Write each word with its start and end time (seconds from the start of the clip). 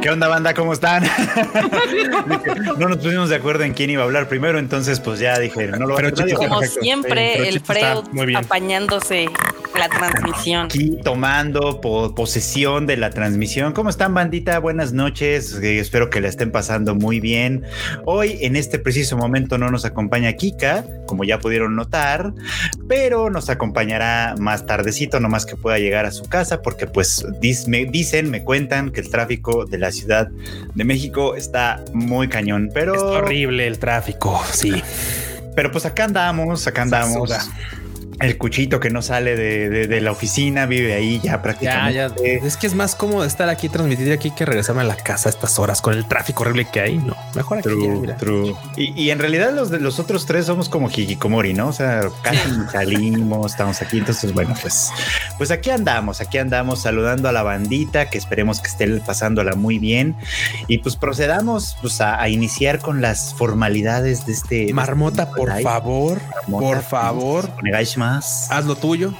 ¿Qué 0.00 0.08
onda, 0.08 0.28
banda? 0.28 0.54
¿Cómo 0.54 0.72
están? 0.72 1.02
no 2.78 2.88
nos 2.88 2.98
pusimos 2.98 3.28
de 3.28 3.36
acuerdo 3.36 3.64
en 3.64 3.74
quién 3.74 3.90
iba 3.90 4.02
a 4.02 4.06
hablar 4.06 4.28
primero, 4.28 4.58
entonces 4.58 4.98
pues 4.98 5.20
ya 5.20 5.38
dije, 5.38 5.66
no 5.68 5.86
lo 5.86 5.94
va 5.94 6.00
a. 6.00 6.10
Como 6.10 6.60
Perfecto. 6.60 6.80
siempre, 6.80 7.48
el 7.48 7.60
Freud 7.60 8.36
apañándose 8.36 9.28
la 9.78 9.88
transmisión. 9.88 10.64
Aquí 10.66 10.98
tomando 11.02 11.80
po- 11.80 12.14
posesión 12.14 12.86
de 12.86 12.96
la 12.96 13.10
transmisión. 13.10 13.72
¿Cómo 13.72 13.88
están, 13.90 14.12
bandita? 14.12 14.58
Buenas 14.58 14.92
noches. 14.92 15.54
Eh, 15.62 15.78
espero 15.78 16.10
que 16.10 16.20
la 16.20 16.28
estén 16.28 16.50
pasando 16.50 16.94
muy 16.94 17.20
bien. 17.20 17.64
Hoy, 18.04 18.38
en 18.40 18.56
este 18.56 18.78
preciso 18.78 19.16
momento, 19.16 19.58
no 19.58 19.70
nos 19.70 19.84
acompaña 19.84 20.32
Kika, 20.34 20.84
como 21.06 21.24
ya 21.24 21.38
pudieron 21.38 21.76
notar, 21.76 22.32
pero 22.88 23.30
nos 23.30 23.48
acompañará 23.48 24.34
más 24.38 24.66
tardecito, 24.66 25.20
nomás 25.20 25.46
que 25.46 25.56
pueda 25.56 25.78
llegar 25.78 26.04
a 26.04 26.10
su 26.10 26.24
casa, 26.24 26.62
porque 26.62 26.86
pues 26.86 27.24
dis- 27.40 27.66
me 27.66 27.84
dicen, 27.86 28.30
me 28.30 28.42
cuentan 28.44 28.90
que 28.90 29.00
el 29.00 29.10
tráfico 29.10 29.64
de 29.66 29.78
la 29.78 29.92
Ciudad 29.92 30.28
de 30.74 30.84
México 30.84 31.36
está 31.36 31.82
muy 31.92 32.28
cañón, 32.28 32.70
pero... 32.74 32.94
Es 32.94 33.02
horrible 33.02 33.66
el 33.66 33.78
tráfico, 33.78 34.42
sí. 34.52 34.82
Pero 35.54 35.70
pues 35.72 35.84
acá 35.86 36.04
andamos, 36.04 36.66
acá 36.66 36.82
andamos. 36.82 37.30
El 38.20 38.36
cuchito 38.38 38.80
que 38.80 38.90
no 38.90 39.02
sale 39.02 39.34
de, 39.36 39.68
de- 39.70 39.86
de 39.86 40.00
la 40.00 40.12
oficina 40.12 40.66
vive 40.66 40.92
ahí 40.94 41.20
ya 41.22 41.40
prácticamente. 41.42 41.94
ya. 42.40 42.46
Es 42.46 42.56
que 42.56 42.66
es 42.66 42.74
más 42.74 42.94
cómodo 42.94 43.24
estar 43.24 43.48
aquí, 43.48 43.68
transmitir 43.68 44.12
aquí 44.12 44.30
que 44.30 44.44
regresarme 44.44 44.82
a 44.82 44.84
la 44.84 44.96
casa 44.96 45.28
a 45.28 45.30
estas 45.30 45.58
horas 45.58 45.80
con 45.80 45.94
el 45.94 46.06
tráfico 46.06 46.42
horrible 46.42 46.66
que 46.70 46.80
hay. 46.80 46.98
No, 46.98 47.16
mejor 47.34 47.58
aquí. 47.58 47.68
ya, 47.68 47.74
True, 47.74 48.00
mira. 48.00 48.16
true. 48.16 48.54
Y, 48.76 48.92
y 49.02 49.10
en 49.10 49.18
realidad 49.18 49.52
los 49.52 49.70
de 49.70 49.80
los 49.80 49.98
otros 49.98 50.26
tres 50.26 50.46
somos 50.46 50.68
como 50.68 50.88
hikikomori, 50.90 51.54
¿no? 51.54 51.68
O 51.68 51.72
sea, 51.72 52.02
casi 52.22 52.38
salimos, 52.72 53.52
estamos 53.52 53.80
aquí. 53.82 53.98
Entonces, 53.98 54.32
bueno, 54.34 54.54
pues, 54.60 54.90
pues 55.38 55.50
aquí 55.50 55.70
andamos, 55.70 56.20
aquí 56.20 56.38
andamos 56.38 56.82
saludando 56.82 57.28
a 57.28 57.32
la 57.32 57.42
bandita, 57.42 58.10
que 58.10 58.18
esperemos 58.18 58.60
que 58.60 58.68
estén 58.68 59.00
pasándola 59.00 59.54
muy 59.54 59.78
bien. 59.78 60.16
Y 60.68 60.78
pues 60.78 60.96
procedamos 60.96 61.76
pues, 61.80 62.00
a, 62.00 62.20
a 62.20 62.28
iniciar 62.28 62.80
con 62.80 63.00
las 63.00 63.34
formalidades 63.34 64.26
de 64.26 64.32
este. 64.32 64.72
Marmota, 64.74 65.30
por 65.30 65.50
Ay, 65.50 65.62
favor, 65.64 66.20
Marmota, 66.48 66.66
por 66.66 66.82
favor, 66.82 67.50
haz 68.50 68.64
lo 68.66 68.74
tuyo. 68.74 69.12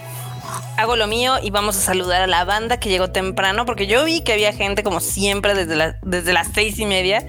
Hago 0.77 0.97
lo 0.97 1.07
mío 1.07 1.35
y 1.43 1.51
vamos 1.51 1.77
a 1.77 1.81
saludar 1.81 2.23
a 2.23 2.27
la 2.27 2.45
banda 2.45 2.79
que 2.81 2.89
llegó 2.89 3.11
temprano, 3.11 3.67
porque 3.67 3.87
yo 3.87 4.05
vi 4.05 4.23
que 4.23 4.33
había 4.33 4.53
gente 4.53 4.83
como 4.83 5.01
siempre 5.01 5.55
desde, 5.55 5.77
la- 5.77 5.99
desde 6.03 6.33
las 6.33 6.49
seis 6.55 6.79
y 6.79 6.87
media. 6.87 7.27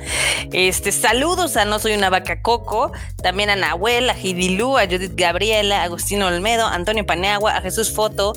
Este, 0.53 0.91
saludos 0.93 1.57
a 1.57 1.65
No 1.65 1.77
Soy 1.79 1.93
una 1.93 2.09
Vaca 2.09 2.41
Coco, 2.41 2.91
también 3.21 3.49
a 3.49 3.55
Nahuel, 3.57 4.09
a 4.09 4.13
a 4.13 4.15
Judith 4.85 5.13
Gabriela, 5.15 5.81
a 5.81 5.83
Agustino 5.83 6.27
Olmedo, 6.27 6.65
a 6.65 6.73
Antonio 6.75 7.05
Paneagua, 7.05 7.57
a 7.57 7.61
Jesús 7.61 7.91
Foto, 7.91 8.33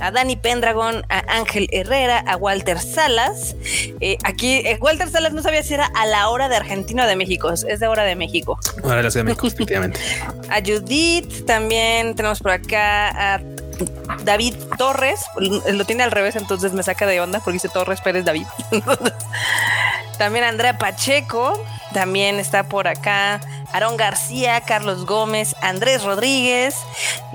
a 0.00 0.10
Dani 0.10 0.36
Pendragon, 0.36 1.02
a 1.08 1.18
Ángel 1.36 1.68
Herrera, 1.72 2.18
a 2.26 2.36
Walter 2.36 2.78
Salas. 2.78 3.56
Eh, 4.00 4.18
aquí, 4.24 4.56
eh, 4.64 4.78
Walter 4.80 5.08
Salas 5.08 5.32
no 5.32 5.42
sabía 5.42 5.62
si 5.62 5.74
era 5.74 5.86
a 5.94 6.04
la 6.06 6.28
hora 6.28 6.48
de 6.50 6.56
Argentina 6.56 7.04
o 7.04 7.06
de 7.06 7.16
México, 7.16 7.50
es 7.50 7.80
de 7.80 7.86
hora 7.86 8.04
de 8.04 8.16
México. 8.16 8.58
La 8.84 9.10
Ciudad 9.10 9.24
de 9.24 9.24
México, 9.24 9.46
efectivamente. 9.48 9.98
A 10.50 10.60
Judith, 10.60 11.46
también 11.46 12.14
tenemos 12.14 12.40
por 12.40 12.50
acá 12.52 13.34
a 13.36 13.40
David 14.24 14.54
Torres, 14.76 15.24
lo 15.38 15.84
tiene 15.84 16.02
al 16.02 16.10
revés, 16.10 16.36
entonces 16.36 16.72
me 16.72 16.82
saca 16.82 17.06
de 17.06 17.20
onda 17.20 17.40
porque 17.40 17.54
dice 17.54 17.68
Torres 17.68 18.00
Pérez 18.00 18.24
David. 18.24 18.46
también 20.18 20.44
Andrea 20.44 20.78
Pacheco, 20.78 21.62
también 21.92 22.38
está 22.38 22.64
por 22.64 22.88
acá 22.88 23.40
Aarón 23.72 23.96
García, 23.96 24.60
Carlos 24.62 25.06
Gómez, 25.06 25.54
Andrés 25.62 26.02
Rodríguez, 26.02 26.74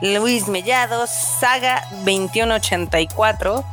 Luis 0.02 0.48
Mellados, 0.48 1.10
Saga 1.10 1.84
2184, 2.06 3.64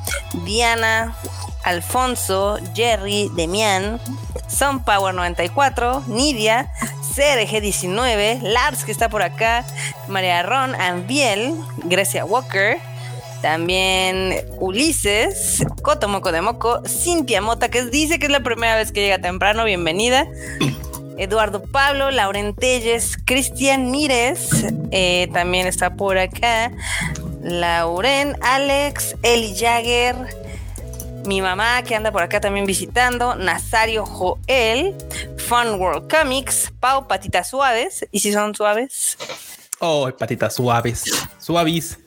Diana, 0.44 1.16
Alfonso, 1.64 2.58
Jerry, 2.74 3.30
Demián, 3.34 4.00
Sun 4.48 4.82
Power 4.84 5.14
94, 5.14 6.04
Nidia, 6.08 6.72
CRG19, 7.14 8.40
Labs 8.42 8.84
que 8.84 8.92
está 8.92 9.08
por 9.08 9.22
acá, 9.22 9.64
María 10.08 10.42
Ron, 10.42 10.74
Ambiel, 10.74 11.54
Grecia 11.84 12.24
Walker, 12.24 12.78
también 13.42 14.36
Ulises, 14.58 15.64
Cotomoco 15.82 16.32
de 16.32 16.42
Moco, 16.42 16.82
Cintia 16.86 17.40
Mota, 17.40 17.68
que 17.68 17.84
dice 17.84 18.18
que 18.18 18.26
es 18.26 18.32
la 18.32 18.40
primera 18.40 18.76
vez 18.76 18.92
que 18.92 19.00
llega 19.00 19.18
temprano, 19.18 19.64
bienvenida. 19.64 20.26
Eduardo 21.16 21.62
Pablo, 21.62 22.10
Lauren 22.10 22.54
Telles, 22.54 23.18
Cristian 23.26 23.90
Mírez, 23.90 24.48
eh, 24.90 25.28
también 25.34 25.66
está 25.66 25.94
por 25.94 26.16
acá. 26.16 26.72
Lauren, 27.42 28.36
Alex, 28.42 29.16
Eli 29.22 29.54
Jagger, 29.54 30.16
mi 31.24 31.40
mamá 31.40 31.82
que 31.82 31.94
anda 31.94 32.10
por 32.10 32.22
acá 32.22 32.40
también 32.40 32.66
visitando, 32.66 33.34
Nazario 33.34 34.04
Joel, 34.06 34.94
Fun 35.36 35.80
World 35.80 36.10
Comics, 36.10 36.72
Pau 36.80 37.06
Patitas 37.06 37.50
Suaves, 37.50 38.06
y 38.10 38.20
si 38.20 38.32
son 38.32 38.54
suaves, 38.54 39.16
Oh, 39.82 40.10
patitas 40.18 40.54
suaves, 40.56 41.04
suavis. 41.38 41.98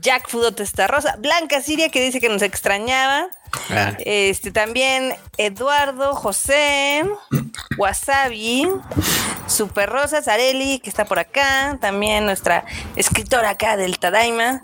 Jack 0.00 0.28
Fudo 0.28 0.54
Rosa, 0.86 1.16
Blanca 1.18 1.60
Siria 1.62 1.88
que 1.88 2.02
dice 2.02 2.20
que 2.20 2.28
nos 2.28 2.42
extrañaba, 2.42 3.28
Ah, 3.70 3.96
este 4.00 4.50
también 4.50 5.14
Eduardo, 5.36 6.14
José, 6.14 7.04
Wasabi, 7.76 8.68
Super 9.46 9.88
Rosa, 9.88 10.22
Zarelli, 10.22 10.80
que 10.80 10.90
está 10.90 11.04
por 11.04 11.18
acá, 11.18 11.78
también 11.80 12.24
nuestra 12.26 12.64
escritora 12.96 13.50
acá 13.50 13.76
del 13.76 13.98
Tadaima. 13.98 14.62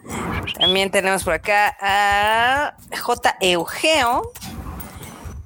También 0.59 0.91
tenemos 0.91 1.25
por 1.25 1.35
acá 1.35 1.77
a 1.81 2.75
J. 2.97 3.37
Eugeo, 3.41 4.33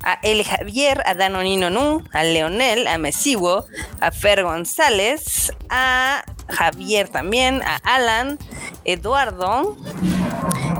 a 0.02 0.18
L. 0.22 0.44
Javier, 0.44 1.02
a 1.06 1.14
Danonino 1.14 1.70
Nu, 1.70 2.02
a 2.12 2.24
Leonel, 2.24 2.86
a 2.88 2.98
Mesiwo, 2.98 3.66
a 4.00 4.10
Fer 4.10 4.42
González, 4.42 5.52
a 5.68 6.24
Javier 6.48 7.08
también, 7.08 7.62
a 7.62 7.76
Alan, 7.84 8.38
Eduardo, 8.84 9.76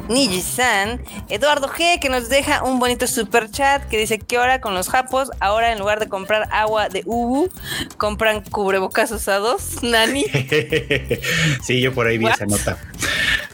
Niji-san, 0.08 1.02
Eduardo 1.28 1.68
G, 1.68 2.00
que 2.00 2.08
nos 2.08 2.28
deja 2.28 2.62
un 2.62 2.78
bonito 2.78 3.06
super 3.06 3.50
chat 3.50 3.82
que 3.88 3.98
dice 3.98 4.18
que 4.18 4.36
ahora 4.38 4.60
con 4.60 4.74
los 4.74 4.88
japos, 4.88 5.30
ahora 5.40 5.72
en 5.72 5.78
lugar 5.78 6.00
de 6.00 6.08
comprar 6.08 6.48
agua 6.50 6.88
de 6.88 7.02
Ubu, 7.04 7.50
compran 7.96 8.42
cubrebocas 8.42 9.10
usados. 9.10 9.76
Nani. 9.82 10.24
sí, 11.62 11.80
yo 11.80 11.92
por 11.92 12.06
ahí 12.06 12.18
vi 12.18 12.26
esa 12.26 12.46
nota. 12.46 12.78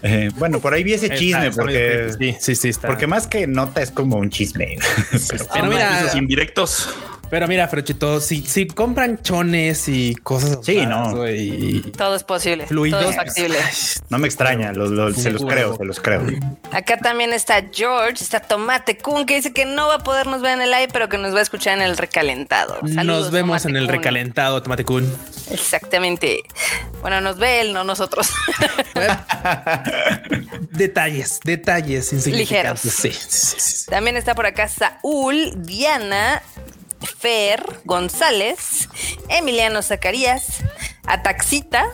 Eh, 0.02 0.30
bueno, 0.36 0.60
por 0.60 0.74
ahí 0.74 0.84
vi 0.84 0.92
ese 0.92 1.06
está- 1.06 1.16
chisme, 1.18 1.46
está 1.48 1.62
porque, 1.62 2.10
sí, 2.18 2.36
sí, 2.38 2.54
sí, 2.54 2.68
está. 2.68 2.88
porque 2.88 3.06
más 3.06 3.26
que 3.26 3.46
nota 3.46 3.82
es 3.82 3.90
como 3.90 4.16
un 4.16 4.30
chisme. 4.30 4.76
Pero- 5.30 5.46
Pero 5.52 5.66
mira, 5.66 6.00
Esos 6.00 6.14
indirectos. 6.14 6.88
Pero 7.30 7.48
mira, 7.48 7.66
Frochito, 7.68 8.20
si, 8.20 8.42
si 8.46 8.66
compran 8.66 9.20
chones 9.22 9.88
y 9.88 10.14
cosas 10.16 10.58
Sí, 10.62 10.78
raras, 10.84 11.12
no. 11.14 11.28
y 11.28 11.80
Todo 11.96 12.14
es 12.16 12.24
posible. 12.24 12.66
fluidos, 12.66 13.00
Todo 13.00 13.10
es 13.10 13.16
factible. 13.16 13.58
no 14.08 14.18
me 14.18 14.26
extraña, 14.26 14.72
lo- 14.72 14.86
lo- 14.88 15.12
se 15.14 15.30
los 15.30 15.44
creo, 15.44 15.76
se 15.76 15.84
los 15.84 16.00
creo. 16.00 16.22
Acá 16.72 16.98
también 16.98 17.32
está 17.32 17.64
George, 17.72 18.22
está 18.22 18.40
Tomate 18.40 18.96
Kun, 18.98 19.26
que 19.26 19.36
dice 19.36 19.52
que 19.52 19.64
no 19.64 19.88
va 19.88 19.96
a 19.96 19.98
podernos 20.04 20.42
ver 20.42 20.52
en 20.52 20.62
el 20.62 20.70
live, 20.70 20.88
pero 20.92 21.08
que 21.08 21.18
nos 21.18 21.34
va 21.34 21.38
a 21.38 21.42
escuchar 21.42 21.76
en 21.78 21.82
el 21.82 21.96
recalentado. 21.96 22.78
Saludos, 22.94 23.22
Nos 23.24 23.30
vemos 23.30 23.62
Tomate 23.62 23.68
en 23.70 23.76
el 23.76 23.86
Kun. 23.86 23.94
recalentado, 23.96 24.62
Tomate 24.62 24.84
Kun. 24.84 25.12
Exactamente. 25.50 26.42
Bueno, 27.00 27.20
nos 27.20 27.38
ve 27.38 27.60
él, 27.60 27.72
no 27.72 27.84
nosotros. 27.84 28.28
Detalles, 30.70 31.40
detalles 31.44 32.12
insignificantes. 32.12 32.92
Sí, 32.92 33.12
sí, 33.12 33.18
sí, 33.28 33.56
sí. 33.60 33.86
También 33.90 34.16
está 34.16 34.34
por 34.34 34.46
acá 34.46 34.68
Saúl, 34.68 35.52
Diana, 35.56 36.42
Fer, 37.04 37.80
González, 37.84 38.88
Emiliano 39.28 39.82
Zacarías, 39.82 40.62
Ataxita, 41.06 41.84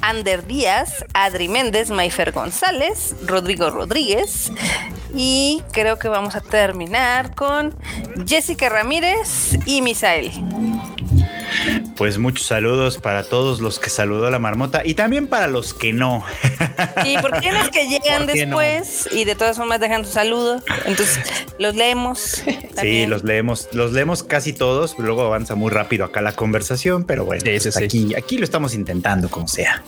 Ander 0.00 0.46
Díaz, 0.46 1.04
Adri 1.14 1.48
Méndez, 1.48 1.90
Mayfer 1.90 2.32
González, 2.32 3.16
Rodrigo 3.24 3.70
Rodríguez. 3.70 4.52
Y 5.14 5.62
creo 5.72 5.98
que 5.98 6.08
vamos 6.08 6.34
a 6.34 6.40
terminar 6.40 7.34
con 7.34 7.74
Jessica 8.26 8.68
Ramírez 8.68 9.58
y 9.64 9.80
Misael. 9.80 10.30
Pues 11.96 12.18
muchos 12.18 12.46
saludos 12.46 12.98
para 12.98 13.24
todos 13.24 13.60
los 13.60 13.78
que 13.78 13.90
saludó 13.90 14.30
la 14.30 14.38
marmota 14.38 14.82
y 14.84 14.94
también 14.94 15.26
para 15.26 15.46
los 15.46 15.74
que 15.74 15.92
no. 15.92 16.24
Sí, 17.04 17.16
porque 17.20 17.48
hay 17.48 17.54
unos 17.54 17.68
que 17.70 17.88
llegan 17.88 18.26
después 18.26 19.08
y 19.12 19.24
de 19.24 19.34
todas 19.34 19.56
formas 19.56 19.80
dejan 19.80 20.04
su 20.04 20.12
saludo. 20.12 20.62
Entonces 20.86 21.20
los 21.58 21.74
leemos. 21.74 22.42
Sí, 22.80 23.06
los 23.06 23.24
leemos, 23.24 23.68
los 23.72 23.92
leemos 23.92 24.22
casi 24.22 24.52
todos, 24.52 24.96
luego 24.98 25.22
avanza 25.22 25.54
muy 25.54 25.70
rápido 25.70 26.04
acá 26.04 26.20
la 26.20 26.32
conversación, 26.32 27.04
pero 27.04 27.24
bueno, 27.24 27.42
Sí, 27.44 27.58
sí, 27.60 27.62
pues 27.64 27.74
sí. 27.74 27.84
aquí, 27.84 28.14
aquí 28.16 28.38
lo 28.38 28.44
estamos 28.44 28.74
intentando 28.74 29.28
como 29.30 29.46
sea. 29.48 29.82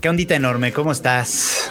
Qué 0.00 0.08
ondita 0.08 0.34
enorme, 0.34 0.72
¿cómo 0.72 0.92
estás? 0.92 1.70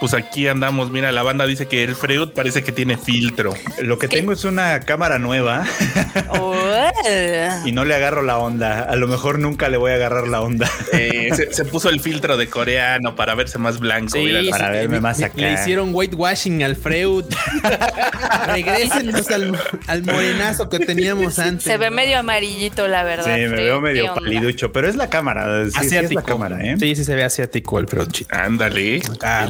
Pues 0.00 0.14
aquí 0.14 0.46
andamos. 0.48 0.90
Mira, 0.90 1.10
la 1.12 1.22
banda 1.22 1.46
dice 1.46 1.66
que 1.66 1.84
el 1.84 1.94
Freud 1.94 2.30
parece 2.34 2.62
que 2.62 2.72
tiene 2.72 2.96
filtro. 2.96 3.54
Lo 3.82 3.98
que 3.98 4.08
tengo 4.08 4.32
es 4.32 4.44
una 4.44 4.80
cámara 4.80 5.18
nueva 5.18 5.64
y 7.64 7.72
no 7.72 7.84
le 7.84 7.94
agarro 7.94 8.22
la 8.22 8.38
onda. 8.38 8.82
A 8.82 8.96
lo 8.96 9.06
mejor 9.08 9.38
nunca 9.38 9.68
le 9.68 9.76
voy 9.76 9.92
a 9.92 9.94
agarrar 9.94 10.28
la 10.28 10.40
onda. 10.40 10.70
Eh, 10.92 11.30
se, 11.34 11.52
se 11.52 11.64
puso 11.64 11.88
el 11.88 12.00
filtro 12.00 12.36
de 12.36 12.48
coreano 12.48 13.14
para 13.16 13.34
verse 13.34 13.58
más 13.58 13.78
blanco. 13.80 14.10
Sí, 14.12 14.24
mira. 14.24 14.40
sí, 14.42 14.50
para 14.50 14.70
verme 14.70 14.96
le- 14.96 15.00
más 15.00 15.22
acá. 15.22 15.34
Le 15.36 15.52
hicieron 15.54 15.90
whitewashing 15.94 16.62
al 16.62 16.76
Freud. 16.76 17.24
Regrésenos 18.46 19.30
al, 19.30 19.58
al 19.86 20.02
morenazo 20.04 20.68
que 20.68 20.78
teníamos 20.80 21.38
antes. 21.38 21.64
Se 21.64 21.76
ve 21.78 21.90
medio 21.90 22.18
amarillito, 22.18 22.86
la 22.88 23.02
verdad. 23.02 23.24
Sí, 23.24 23.40
me 23.42 23.48
veo 23.48 23.76
¿Qué 23.76 23.82
medio 23.82 24.14
paliducho, 24.14 24.72
pero 24.72 24.88
es 24.88 24.96
la 24.96 25.08
cámara. 25.10 25.64
Sí, 25.66 25.70
sí 25.72 25.78
es 25.78 25.86
asiático. 25.86 26.20
la 26.20 26.26
cámara, 26.26 26.64
¿eh? 26.64 26.76
Sí, 26.78 26.94
sí 26.96 27.04
se 27.04 27.14
ve 27.14 27.24
asiático 27.24 27.78
el 27.78 27.88
Freudchito. 27.88 28.34
Ándale. 28.34 29.02
Acá, 29.14 29.48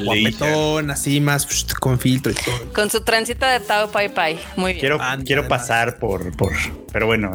Así 0.91 1.21
más 1.21 1.47
con 1.81 1.99
filtro 1.99 2.33
y 2.33 2.35
todo. 2.35 2.73
Con 2.75 2.91
su 2.91 3.01
transita 3.03 3.51
de 3.53 3.61
Tao 3.61 3.91
Pai 3.91 4.13
Pai. 4.13 4.39
Muy 4.57 4.73
bien. 4.73 4.81
Quiero, 4.81 4.99
quiero 5.25 5.49
pasar 5.49 5.99
por, 5.99 6.37
por, 6.37 6.53
pero 6.93 7.07
bueno, 7.07 7.33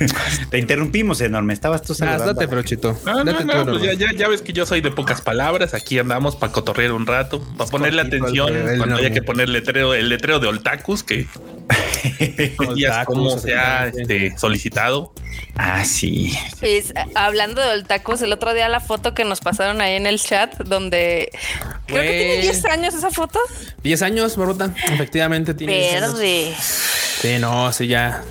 te 0.50 0.58
interrumpimos 0.58 1.20
enorme. 1.20 1.52
Estabas 1.54 1.82
tú 1.82 1.92
Ah, 1.92 1.96
saludando. 1.96 2.34
date, 2.34 2.48
Freudchito. 2.48 2.98
No, 3.04 3.24
no, 3.24 3.32
Date 3.32 3.44
no, 3.44 3.64
pues 3.66 3.82
ya, 3.82 3.92
ya, 3.94 4.12
ya 4.12 4.28
ves 4.28 4.42
que 4.42 4.52
yo 4.52 4.66
soy 4.66 4.80
de 4.80 4.90
pocas 4.90 5.20
palabras. 5.20 5.74
Aquí 5.74 5.98
andamos 5.98 6.36
para 6.36 6.52
cotorrear 6.52 6.92
un 6.92 7.06
rato, 7.06 7.42
para 7.56 7.70
ponerle 7.70 8.02
atención 8.02 8.50
cuando 8.78 8.96
haya 8.96 9.10
que 9.10 9.22
poner 9.22 9.48
letrero, 9.48 9.94
el 9.94 10.08
letrero 10.08 10.38
de 10.40 10.48
Oltacus, 10.48 11.02
que 11.02 11.26
Otakus, 12.58 13.04
como 13.06 13.38
se 13.38 13.54
ha 13.54 13.86
este, 13.88 14.36
solicitado. 14.38 15.12
Ah, 15.56 15.84
sí. 15.84 16.36
Pues, 16.60 16.92
hablando 17.14 17.60
de 17.60 17.68
Oltacos, 17.72 18.22
el 18.22 18.32
otro 18.32 18.54
día 18.54 18.68
la 18.68 18.80
foto 18.80 19.14
que 19.14 19.24
nos 19.24 19.40
pasaron 19.40 19.80
ahí 19.80 19.96
en 19.96 20.06
el 20.06 20.20
chat, 20.20 20.56
donde 20.64 21.30
creo 21.86 22.02
que 22.02 22.08
tiene 22.08 22.34
Güey. 22.36 22.42
10 22.42 22.64
años 22.66 22.94
esa 22.94 23.10
foto. 23.10 23.38
10 23.82 24.02
años, 24.02 24.36
Barbota. 24.36 24.72
Efectivamente 24.90 25.54
tiene 25.54 25.74
10 25.78 25.94
años. 26.02 26.12
Verde. 26.14 26.54
Sí, 27.20 27.38
no, 27.38 27.72
sí, 27.72 27.86
ya. 27.86 28.22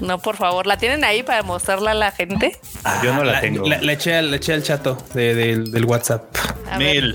No, 0.00 0.18
por 0.18 0.36
favor, 0.36 0.66
¿la 0.66 0.76
tienen 0.76 1.04
ahí 1.04 1.22
para 1.22 1.42
mostrarla 1.42 1.92
a 1.92 1.94
la 1.94 2.12
gente? 2.12 2.58
Yo 3.02 3.14
no 3.14 3.24
la 3.24 3.40
tengo. 3.40 3.66
Le, 3.66 3.80
le 3.80 3.92
eché, 3.94 4.14
al- 4.14 4.30
le 4.30 4.36
eché 4.36 4.52
al 4.52 4.62
chato 4.62 4.98
de- 5.14 5.34
del- 5.34 5.70
del 5.72 5.84
WhatsApp. 5.86 6.24
A 6.70 6.76
ver, 6.78 7.14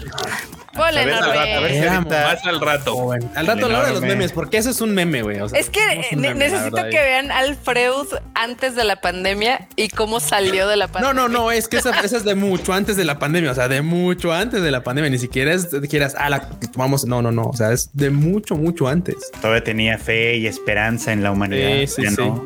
ponle, 0.74 1.02
A 1.02 1.06
ver, 1.06 1.14
a 1.14 1.60
ver, 1.60 2.02
si 2.04 2.10
más 2.10 2.46
al 2.46 2.60
rato. 2.62 2.96
Joven. 2.96 3.30
Al 3.36 3.48
rato 3.48 3.66
a 3.66 3.70
la 3.70 3.80
hora 3.80 3.88
de 3.88 3.94
los 3.94 4.02
memes, 4.02 4.32
porque 4.32 4.58
eso 4.58 4.70
es 4.70 4.82
un 4.82 4.94
meme, 4.94 5.22
güey. 5.22 5.40
o 5.40 5.50
sea, 5.50 5.60
Es 5.60 5.70
que 5.70 5.80
no 5.96 6.02
es 6.02 6.18
meme, 6.18 6.36
necesito 6.36 6.76
verdad, 6.76 6.90
que 6.90 7.02
vean 7.02 7.32
al 7.32 7.56
Freud 7.56 8.08
antes 8.34 8.76
de 8.76 8.84
la 8.84 8.98
pandemia 9.02 9.68
y 9.76 9.90
cómo 9.90 10.20
salió 10.20 10.68
de 10.68 10.76
la 10.78 10.88
No, 10.88 10.94
pandemia. 10.94 11.14
no, 11.14 11.28
no, 11.30 11.52
es 11.52 11.68
que 11.68 11.78
esa, 11.78 12.00
esa 12.02 12.18
es 12.18 12.24
de 12.24 12.36
mucho 12.36 12.74
antes 12.74 12.98
de 12.98 13.04
la 13.06 13.20
pandemia, 13.20 13.52
o 13.52 13.56
sea, 13.56 13.68
de 13.68 13.82
mucho 13.82 14.34
antes 14.34 14.62
de 14.62 14.72
la 14.72 14.84
pandemia, 14.84 15.10
ni 15.10 15.18
siquiera 15.20 15.54
es 15.54 15.72
de 15.72 15.88
quieras, 15.88 16.16
ah, 16.18 16.30
la 16.30 16.50
tomamos, 16.72 17.06
no, 17.06 17.22
no, 17.22 17.32
no, 17.32 17.44
o 17.44 17.56
sea, 17.56 17.72
es 17.72 17.90
de 17.94 18.10
mucho, 18.10 18.56
mucho 18.56 18.88
antes. 18.88 19.16
Todavía 19.42 19.64
tenía 19.64 19.98
fe 19.98 20.38
y 20.38 20.48
esperanza 20.48 21.12
en 21.12 21.24
la 21.24 21.32
humanidad. 21.32 21.70
Sí, 21.82 21.88
sí, 21.88 22.04
ya 22.04 22.10
sí. 22.12 22.16
no. 22.18 22.46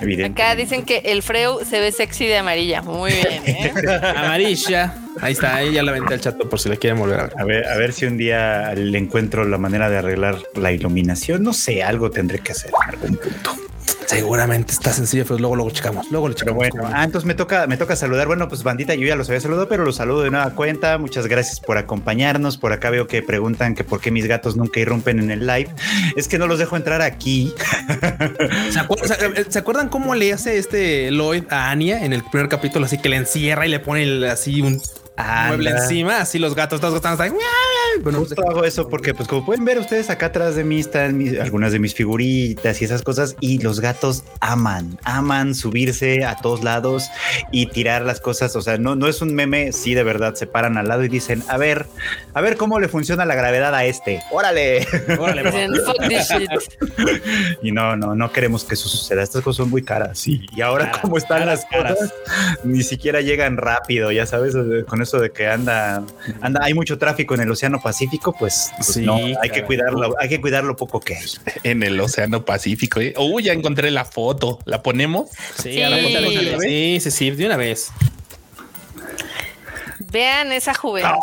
Evidente. 0.00 0.42
Acá 0.42 0.56
dicen 0.56 0.84
que 0.84 0.98
el 1.04 1.22
Freud 1.22 1.62
se 1.68 1.78
ve 1.80 1.92
sexy 1.92 2.26
de 2.26 2.38
amarilla. 2.38 2.82
Muy 2.82 3.12
bien, 3.12 3.42
¿eh? 3.46 3.72
Amarilla, 4.16 4.94
ahí 5.20 5.32
está, 5.32 5.56
ahí 5.56 5.72
ya 5.72 5.82
la 5.82 5.90
aventé 5.90 6.14
al 6.14 6.20
chato 6.20 6.48
por 6.48 6.58
si 6.58 6.68
le 6.68 6.78
quieren 6.78 6.98
volver 6.98 7.20
a 7.20 7.24
ver. 7.24 7.32
A 7.38 7.44
ver, 7.44 7.68
a 7.68 7.76
ver 7.76 7.92
si 7.92 8.06
un 8.06 8.16
día 8.16 8.72
le 8.74 8.98
encuentro 8.98 9.44
la 9.44 9.58
manera 9.58 9.90
de 9.90 9.98
arreglar 9.98 10.38
la 10.54 10.72
iluminación. 10.72 11.42
No 11.42 11.52
sé, 11.52 11.82
algo 11.82 12.10
tendré 12.10 12.38
que 12.38 12.52
hacer 12.52 12.70
en 12.70 12.94
algún 12.94 13.16
punto. 13.16 13.56
Seguramente 14.06 14.72
está 14.72 14.92
sencillo, 14.92 15.24
pero 15.24 15.38
luego, 15.38 15.54
luego 15.56 15.70
checamos, 15.70 16.10
luego 16.10 16.28
lo 16.28 16.34
Pero 16.34 16.46
checamos. 16.52 16.68
bueno, 16.80 16.90
ah, 16.94 17.04
entonces 17.04 17.26
me 17.26 17.34
toca, 17.34 17.66
me 17.66 17.76
toca 17.76 17.94
saludar. 17.96 18.26
Bueno, 18.26 18.48
pues 18.48 18.62
bandita, 18.62 18.94
yo 18.94 19.06
ya 19.06 19.14
los 19.16 19.28
había 19.28 19.40
saludado, 19.40 19.68
pero 19.68 19.84
los 19.84 19.96
saludo 19.96 20.22
de 20.22 20.30
nueva 20.30 20.50
cuenta. 20.50 20.98
Muchas 20.98 21.26
gracias 21.28 21.60
por 21.60 21.78
acompañarnos. 21.78 22.56
Por 22.58 22.72
acá 22.72 22.90
veo 22.90 23.06
que 23.06 23.22
preguntan 23.22 23.74
que 23.74 23.84
por 23.84 24.00
qué 24.00 24.10
mis 24.10 24.26
gatos 24.26 24.56
nunca 24.56 24.80
irrumpen 24.80 25.18
en 25.20 25.30
el 25.30 25.46
live. 25.46 25.68
Es 26.16 26.26
que 26.28 26.38
no 26.38 26.46
los 26.46 26.58
dejo 26.58 26.76
entrar 26.76 27.02
aquí. 27.02 27.54
¿Se, 28.70 29.50
¿se 29.50 29.58
acuerdan 29.58 29.88
cómo 29.88 30.14
le 30.14 30.32
hace 30.32 30.58
este 30.58 31.10
Lloyd 31.10 31.44
a 31.50 31.70
Anya 31.70 32.04
en 32.04 32.12
el 32.12 32.22
primer 32.24 32.48
capítulo? 32.48 32.86
Así 32.86 32.98
que 32.98 33.08
le 33.08 33.16
encierra 33.16 33.66
y 33.66 33.70
le 33.70 33.80
pone 33.80 34.02
el- 34.02 34.24
así 34.24 34.60
un 34.60 34.80
mueble 35.48 35.70
encima, 35.70 36.20
así 36.20 36.38
los 36.38 36.54
gatos, 36.54 36.80
todos 36.80 36.94
están 36.96 37.20
ahí. 37.20 37.30
Bueno, 38.02 38.20
Justo 38.20 38.42
hago 38.48 38.64
eso 38.64 38.88
porque, 38.88 39.14
pues, 39.14 39.28
como 39.28 39.44
pueden 39.44 39.64
ver 39.64 39.78
ustedes 39.78 40.10
acá 40.10 40.26
atrás 40.26 40.54
de 40.54 40.64
mí 40.64 40.80
están 40.80 41.18
mis- 41.18 41.38
algunas 41.38 41.72
de 41.72 41.78
mis 41.78 41.94
figuritas 41.94 42.80
y 42.80 42.84
esas 42.84 43.02
cosas. 43.02 43.36
Y 43.40 43.58
los 43.58 43.80
gatos 43.80 44.24
aman, 44.40 44.98
aman 45.04 45.54
subirse 45.54 46.24
a 46.24 46.36
todos 46.36 46.62
lados 46.62 47.06
y 47.50 47.66
tirar 47.66 48.02
las 48.02 48.20
cosas. 48.20 48.54
O 48.56 48.62
sea, 48.62 48.78
no, 48.78 48.94
no 48.96 49.08
es 49.08 49.20
un 49.22 49.34
meme. 49.34 49.72
Sí, 49.72 49.94
de 49.94 50.02
verdad 50.04 50.34
se 50.34 50.46
paran 50.46 50.76
al 50.78 50.88
lado 50.88 51.04
y 51.04 51.08
dicen: 51.08 51.42
A 51.48 51.56
ver, 51.56 51.86
a 52.34 52.40
ver 52.40 52.56
cómo 52.56 52.78
le 52.80 52.88
funciona 52.88 53.24
la 53.24 53.34
gravedad 53.34 53.74
a 53.74 53.84
este. 53.84 54.22
Órale. 54.30 54.86
órale, 55.18 55.42
y 57.62 57.72
no, 57.72 57.96
no, 57.96 58.14
no 58.14 58.32
queremos 58.32 58.64
que 58.64 58.74
eso 58.74 58.88
suceda. 58.88 59.22
Estas 59.22 59.42
cosas 59.42 59.58
son 59.58 59.70
muy 59.70 59.82
caras. 59.82 60.26
Y, 60.26 60.46
y 60.54 60.60
ahora, 60.60 60.86
Caras, 60.86 61.00
como 61.00 61.18
están 61.18 61.40
caras, 61.40 61.64
las 61.72 61.96
cosas, 61.98 62.14
ni 62.64 62.82
siquiera 62.82 63.20
llegan 63.20 63.56
rápido. 63.56 64.12
Ya 64.12 64.26
sabes, 64.26 64.54
con 64.86 65.02
eso 65.02 65.09
de 65.18 65.30
que 65.30 65.46
anda, 65.46 66.04
anda, 66.40 66.60
hay 66.62 66.74
mucho 66.74 66.98
tráfico 66.98 67.34
en 67.34 67.40
el 67.40 67.50
Océano 67.50 67.80
Pacífico, 67.80 68.34
pues, 68.38 68.70
pues 68.76 68.88
Sí, 68.88 69.02
no, 69.02 69.16
hay 69.16 69.50
que 69.50 69.64
cuidarlo, 69.64 70.14
hay 70.18 70.28
que 70.28 70.40
cuidar 70.40 70.64
lo 70.64 70.76
poco 70.76 71.00
que 71.00 71.16
hay. 71.16 71.26
En 71.62 71.82
el 71.82 71.98
Océano 72.00 72.44
Pacífico. 72.44 73.00
¿eh? 73.00 73.14
Uy, 73.18 73.44
ya 73.44 73.52
encontré 73.52 73.90
la 73.90 74.04
foto. 74.04 74.58
¿La 74.64 74.82
ponemos? 74.82 75.30
Sí, 75.56 75.72
Sí. 75.72 75.78
la 75.78 76.60
sí, 76.60 76.98
sí, 77.00 77.10
sí, 77.10 77.30
de 77.30 77.46
una 77.46 77.56
vez. 77.56 77.90
Vean 80.10 80.52
esa 80.52 80.74
juventud. 80.74 81.10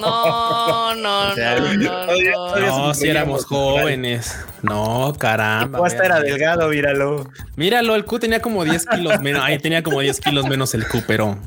No, 0.00 0.94
no, 0.94 1.34
no, 1.34 1.74
no, 1.74 1.74
no. 1.76 2.56
No, 2.56 2.94
si 2.94 3.08
éramos 3.08 3.44
jóvenes. 3.44 4.36
No, 4.62 5.12
caramba. 5.18 5.86
Hasta 5.86 6.04
era 6.04 6.20
delgado, 6.20 6.68
míralo. 6.68 7.28
Míralo, 7.56 7.94
el 7.94 8.04
Q 8.04 8.18
tenía 8.18 8.40
como 8.40 8.64
10 8.64 8.86
kilos 8.86 9.20
menos. 9.20 9.42
Ahí 9.42 9.58
tenía 9.58 9.82
como 9.82 10.00
10 10.00 10.20
kilos 10.20 10.46
menos 10.46 10.74
el 10.74 10.86
Q, 10.86 11.02
pero 11.06 11.38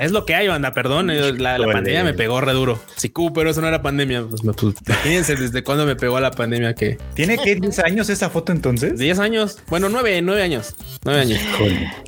es 0.00 0.12
lo 0.12 0.24
que 0.24 0.34
hay, 0.34 0.48
banda. 0.48 0.72
Perdón, 0.72 1.10
eh, 1.10 1.32
la, 1.32 1.58
pandemia 1.58 2.04
me 2.04 2.14
pegó 2.14 2.40
re 2.40 2.52
duro. 2.52 2.78
Sí, 2.96 3.10
Q, 3.10 3.32
pero 3.32 3.50
eso 3.50 3.60
no 3.60 3.68
era 3.68 3.82
pandemia. 3.82 4.24
Pues, 4.28 4.42
me- 4.44 4.52
pues, 4.52 4.74
imagínense 4.86 5.36
desde 5.36 5.62
cuándo 5.62 5.86
me 5.86 5.96
pegó 5.96 6.18
la 6.20 6.30
pandemia 6.30 6.74
que 6.74 6.98
¿Tiene 7.14 7.38
que 7.38 7.56
10 7.56 7.78
años 7.80 8.08
esa 8.08 8.30
foto 8.30 8.52
entonces? 8.52 8.98
10 8.98 9.18
años. 9.18 9.58
Bueno, 9.68 9.88
9, 9.88 10.22
9 10.22 10.42
años. 10.42 10.74
9 11.04 11.20
años. 11.20 11.40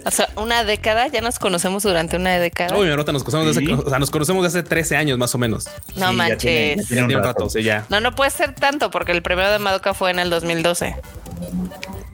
O 0.05 0.11
sea, 0.11 0.29
una 0.37 0.65
década, 0.65 1.09
ya 1.09 1.21
nos 1.21 1.39
conocemos 1.39 1.83
durante 1.83 2.17
una 2.17 2.39
década. 2.39 2.77
Uy, 2.77 2.89
nos 2.89 3.25
conocemos 3.25 3.55
desde, 3.55 3.78
O 3.85 3.89
sea, 3.89 3.99
nos 3.99 4.11
conocemos 4.11 4.43
desde 4.45 4.61
hace 4.61 4.69
13 4.69 4.97
años 4.97 5.19
más 5.19 5.35
o 5.35 5.39
menos. 5.39 5.67
no 5.97 6.11
Sí, 6.11 6.17
manches. 6.17 6.39
ya 6.39 6.39
tiene 6.39 6.83
Ya 6.83 6.89
tiene 6.89 7.17
un 7.17 7.23
rato, 7.23 7.49
sí, 7.51 7.63
ya. 7.63 7.85
No, 7.89 8.01
no 8.01 8.15
puede 8.15 8.31
ser 8.31 8.55
tanto 8.55 8.91
porque 8.91 9.13
el 9.13 9.23
primero 9.23 9.51
de 9.51 9.59
Madoka 9.59 9.95
fue 9.95 10.11
en 10.11 10.19
el 10.19 10.31
2012. 10.31 10.97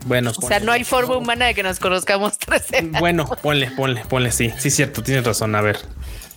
Bueno, 0.06 0.32
O 0.36 0.48
sea, 0.48 0.60
no 0.60 0.72
hay 0.72 0.84
forma 0.84 1.16
humana 1.16 1.46
de 1.46 1.54
que 1.54 1.62
nos 1.62 1.78
conozcamos 1.78 2.38
13 2.38 2.76
años. 2.78 3.00
Bueno, 3.00 3.26
ponle, 3.42 3.70
ponle, 3.70 4.04
ponle, 4.04 4.30
sí, 4.32 4.52
sí, 4.58 4.70
cierto, 4.70 5.02
tienes 5.02 5.24
razón. 5.24 5.54
A 5.54 5.60
ver, 5.60 5.78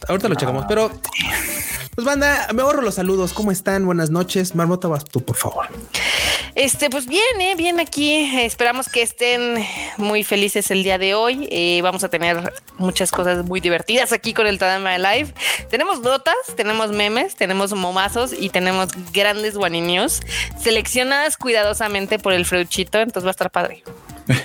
ahorita 0.08 0.30
lo 0.30 0.36
checamos, 0.36 0.66
pero 0.68 0.92
pues 1.96 2.06
banda, 2.06 2.48
me 2.54 2.62
ahorro 2.62 2.82
los 2.82 2.96
saludos. 2.96 3.34
¿Cómo 3.34 3.52
están? 3.52 3.86
Buenas 3.86 4.12
noches. 4.12 4.54
Marmota, 4.54 4.88
vas 4.88 5.04
tú, 5.04 5.24
por 5.24 5.36
favor. 5.36 5.68
Este, 6.54 6.90
pues 6.90 7.06
bien, 7.06 7.40
eh, 7.40 7.56
bien 7.56 7.80
aquí. 7.80 8.16
Esperamos 8.42 8.88
que 8.90 9.02
estén 9.02 9.66
muy 9.98 10.24
felices 10.24 10.72
el 10.72 10.84
día 10.84 10.98
de 10.98 11.14
hoy. 11.14 11.48
Eh, 11.52 11.82
vamos 11.84 12.04
a 12.04 12.10
tener 12.10 12.54
muchas 12.78 13.12
cosas 13.12 13.46
muy 13.46 13.62
divertidas 13.62 14.12
aquí 14.12 14.34
con 14.34 14.48
el 14.48 14.58
Tadama 14.58 14.98
Live. 14.98 15.34
Tenemos 15.70 16.02
notas, 16.02 16.36
tenemos 16.56 16.92
memes, 16.92 17.36
tenemos 17.36 17.74
momazos 17.74 18.32
y 18.32 18.50
tenemos 18.50 18.90
grandes 19.12 19.56
guaninios 19.56 20.22
seleccionadas 20.60 21.38
cuidadosamente 21.38 22.20
por 22.20 22.34
el 22.34 22.46
Entonces 22.82 23.26
va 23.26 23.30
a 23.30 23.32
estar 23.32 23.52
padre. 23.52 23.84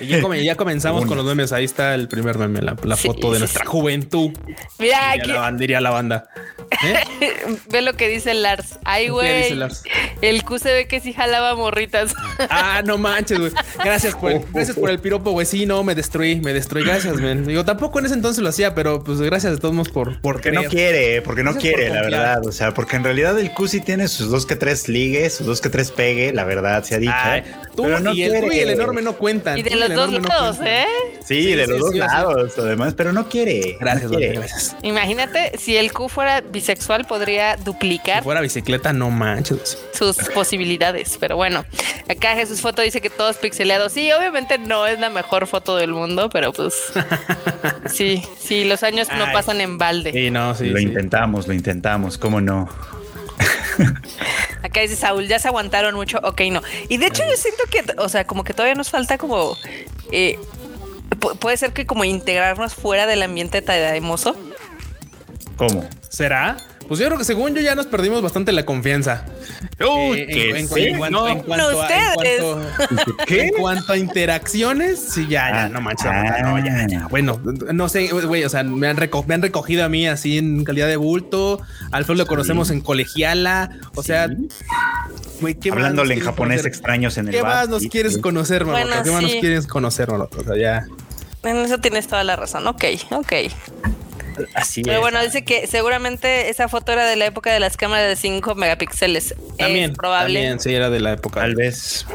Ya, 0.06 0.20
come- 0.20 0.42
ya 0.44 0.54
comenzamos 0.56 1.06
con 1.06 1.16
los 1.16 1.26
memes. 1.26 1.52
Ahí 1.52 1.64
está 1.64 1.94
el 1.94 2.08
primer 2.08 2.38
meme, 2.38 2.60
la, 2.62 2.76
la 2.84 2.96
Sí, 2.96 3.08
foto 3.08 3.30
de 3.30 3.36
sí, 3.36 3.40
nuestra 3.40 3.64
sí. 3.64 3.68
juventud. 3.70 4.30
Mira, 4.78 4.98
Diría 4.98 5.10
aquí, 5.12 5.28
la, 5.30 5.38
banda, 5.40 5.60
diría 5.60 5.80
la 5.80 5.90
banda. 5.90 6.24
¿Eh? 6.84 7.00
ve 7.70 7.82
lo 7.82 7.94
que 7.94 8.08
dice 8.08 8.34
Lars. 8.34 8.78
Ay, 8.84 9.06
¿Qué 9.06 9.10
güey. 9.10 9.58
El 10.20 10.44
Q 10.44 10.58
se 10.58 10.72
ve 10.72 10.86
que 10.88 11.00
sí 11.00 11.12
jalaba 11.12 11.54
morritas. 11.54 12.14
Ah, 12.50 12.82
no 12.84 12.98
manches, 12.98 13.38
güey. 13.38 13.52
Gracias 13.84 14.14
por, 14.14 14.32
el, 14.32 14.40
gracias 14.52 14.76
por 14.76 14.90
el 14.90 14.98
piropo, 14.98 15.30
güey. 15.32 15.46
Sí, 15.46 15.64
no, 15.66 15.82
me 15.84 15.94
destruí, 15.94 16.40
me 16.40 16.52
destruí. 16.52 16.84
Gracias, 16.84 17.14
men. 17.16 17.46
Digo, 17.46 17.64
tampoco 17.64 17.98
en 17.98 18.06
ese 18.06 18.14
entonces 18.14 18.42
lo 18.42 18.48
hacía, 18.48 18.74
pero 18.74 19.02
pues 19.04 19.20
gracias 19.20 19.52
de 19.54 19.58
todos 19.58 19.74
modos 19.74 19.88
por, 19.90 20.20
por 20.20 20.34
Porque 20.34 20.50
no 20.52 20.64
quiere, 20.64 21.22
porque 21.22 21.42
no 21.44 21.52
Gracias 21.52 21.74
quiere, 21.74 21.86
por 21.88 21.96
la 21.96 22.02
verdad. 22.02 22.46
O 22.46 22.52
sea, 22.52 22.72
porque 22.74 22.96
en 22.96 23.04
realidad 23.04 23.38
el 23.38 23.52
Q 23.52 23.68
sí 23.68 23.80
tiene 23.80 24.08
sus 24.08 24.30
dos 24.30 24.44
que 24.46 24.56
tres 24.56 24.88
ligues, 24.88 25.34
sus 25.36 25.46
dos 25.46 25.60
que 25.60 25.68
tres 25.68 25.90
pegue, 25.90 26.32
la 26.32 26.44
verdad 26.44 26.82
se 26.84 26.94
ha 26.96 26.98
dicho. 26.98 27.12
Ay, 27.14 27.42
tú, 27.76 27.84
Pero 27.84 28.00
no 28.00 28.12
y, 28.12 28.22
el, 28.24 28.30
tú 28.32 28.36
y 28.38 28.40
el 28.46 28.50
quiere. 28.50 28.72
enorme 28.72 29.02
no 29.02 29.12
cuentan. 29.16 29.58
y 29.58 29.62
de 29.62 29.71
Tú 29.72 29.78
los 29.80 29.94
dos 29.94 30.10
no 30.10 30.18
lados. 30.28 30.58
¿eh? 30.62 30.84
Sí, 31.24 31.42
Sí, 31.42 31.54
de 31.54 31.64
sí, 31.64 31.70
los 31.70 31.78
dos 31.80 31.88
sí, 31.90 31.94
sí. 31.94 31.98
lados, 32.00 32.52
además, 32.58 32.94
pero 32.96 33.12
no 33.12 33.28
quiere. 33.28 33.76
Gracias, 33.80 34.10
no 34.10 34.18
quiere. 34.18 34.34
gracias. 34.34 34.76
Imagínate 34.82 35.52
si 35.58 35.76
el 35.76 35.92
Q 35.92 36.08
fuera 36.08 36.40
bisexual, 36.40 37.04
podría 37.06 37.56
Si 37.56 37.64
duplicar 37.64 38.22
fuera 38.22 38.40
bicicleta, 38.40 38.92
no 38.92 39.10
manches. 39.10 39.78
sus 39.92 40.16
posibilidades. 40.34 41.16
Pero 41.18 41.36
bueno, 41.36 41.64
acá 42.08 42.34
Jesús 42.34 42.60
Foto 42.60 42.82
dice 42.82 43.00
que 43.00 43.10
todo 43.10 43.30
es 43.30 43.36
pixeleado. 43.38 43.88
Sí, 43.88 44.10
obviamente 44.12 44.58
no 44.58 44.86
es 44.86 44.98
la 45.00 45.10
mejor 45.10 45.46
foto 45.46 45.76
del 45.76 45.92
mundo, 45.92 46.28
pero 46.30 46.52
pues 46.52 46.74
sí, 47.86 48.22
sí, 48.38 48.64
los 48.64 48.82
años 48.82 49.08
no 49.16 49.32
pasan 49.32 49.60
en 49.60 49.78
balde. 49.78 50.12
Sí, 50.12 50.30
no, 50.30 50.54
sí. 50.54 50.66
lo 50.66 50.78
sí. 50.78 50.84
intentamos, 50.84 51.46
lo 51.48 51.54
intentamos, 51.54 52.18
cómo 52.18 52.40
no. 52.40 52.68
Acá 54.62 54.80
dice 54.80 54.96
Saúl, 54.96 55.26
ya 55.26 55.38
se 55.38 55.48
aguantaron 55.48 55.94
mucho. 55.94 56.18
Ok, 56.22 56.40
no. 56.50 56.62
Y 56.88 56.96
de 56.98 57.06
hecho, 57.06 57.22
yo 57.28 57.36
siento 57.36 57.64
que, 57.70 57.84
o 57.98 58.08
sea, 58.08 58.24
como 58.26 58.44
que 58.44 58.52
todavía 58.54 58.74
nos 58.74 58.90
falta 58.90 59.18
como. 59.18 59.56
eh, 60.10 60.38
pu- 61.20 61.36
puede 61.38 61.56
ser 61.56 61.72
que 61.72 61.86
como 61.86 62.04
integrarnos 62.04 62.74
fuera 62.74 63.06
del 63.06 63.22
ambiente 63.22 63.60
tademoso. 63.62 64.36
¿Cómo? 65.56 65.88
¿Será? 66.08 66.56
Pues 66.92 67.00
yo 67.00 67.06
creo 67.06 67.16
que 67.18 67.24
según 67.24 67.54
yo 67.54 67.62
ya 67.62 67.74
nos 67.74 67.86
perdimos 67.86 68.20
bastante 68.20 68.52
la 68.52 68.66
confianza. 68.66 69.24
Uy, 69.80 70.18
Eh, 70.20 70.26
que 70.26 70.50
en, 70.50 70.56
en- 70.56 70.68
sí, 70.68 70.80
en 70.88 70.98
cuanto, 70.98 71.20
no. 71.20 71.28
en 71.28 71.38
cuanto 71.40 71.82
a, 71.82 71.88
cuanto- 72.14 72.60
¿Qué? 73.26 73.46
en 73.46 73.54
cuanto 73.54 73.92
a 73.94 73.96
interacciones, 73.96 75.00
sí, 75.00 75.22
ya, 75.26 75.48
ya, 75.48 75.62
Ah, 75.64 75.68
no 75.70 75.80
manches, 75.80 76.04
ah. 76.06 76.42
no, 76.42 76.58
ya, 76.62 76.86
ya. 76.86 77.06
Bueno, 77.08 77.40
no 77.72 77.88
sé, 77.88 78.08
güey, 78.08 78.44
o 78.44 78.48
sea, 78.50 78.62
me 78.62 78.88
han, 78.88 78.98
reco- 78.98 79.24
me 79.26 79.32
han 79.32 79.40
recogido 79.40 79.86
a 79.86 79.88
mí 79.88 80.06
así 80.06 80.36
en 80.36 80.64
calidad 80.64 80.86
de 80.86 80.96
bulto. 80.96 81.62
Al 81.92 82.00
Alfredo 82.00 82.18
lo 82.18 82.26
conocemos 82.26 82.68
en 82.70 82.82
colegiala. 82.82 83.70
O 83.94 84.02
sea, 84.02 84.28
güey, 85.40 85.54
¿qué 85.54 85.70
más 85.70 85.78
Hablándole 85.78 86.08
nos 86.08 86.10
en 86.10 86.16
quieres 86.18 86.24
japonés 86.26 86.56
conocer? 86.58 86.68
extraños 86.68 87.16
en 87.16 87.28
el 87.28 87.34
¿Qué 87.34 87.40
bar. 87.40 87.54
más 87.56 87.68
nos 87.70 87.82
quieres 87.86 88.14
sí. 88.16 88.20
conocer? 88.20 88.64
Bueno, 88.66 88.90
¿Qué 89.02 89.10
más 89.10 89.22
nos 89.22 89.32
quieres 89.36 89.66
conocer, 89.66 90.08
Marmota? 90.10 90.34
O 90.38 90.44
sea, 90.44 90.56
ya. 90.60 90.84
En 91.42 91.56
eso 91.56 91.78
tienes 91.78 92.06
toda 92.06 92.22
la 92.22 92.36
razón. 92.36 92.66
Ok, 92.66 92.84
ok. 93.12 93.32
Así 94.54 94.82
Pero 94.82 94.96
es. 94.96 95.00
bueno, 95.00 95.22
dice 95.22 95.44
que 95.44 95.66
seguramente 95.66 96.48
esa 96.48 96.68
foto 96.68 96.92
era 96.92 97.06
de 97.06 97.16
la 97.16 97.26
época 97.26 97.52
de 97.52 97.60
las 97.60 97.76
cámaras 97.76 98.08
de 98.08 98.16
5 98.16 98.54
megapíxeles. 98.54 99.34
También, 99.58 99.90
es 99.90 99.96
probable. 99.96 100.34
también, 100.34 100.60
sí, 100.60 100.74
era 100.74 100.90
de 100.90 101.00
la 101.00 101.12
época. 101.12 101.40
Tal 101.40 101.54
vez. 101.54 102.06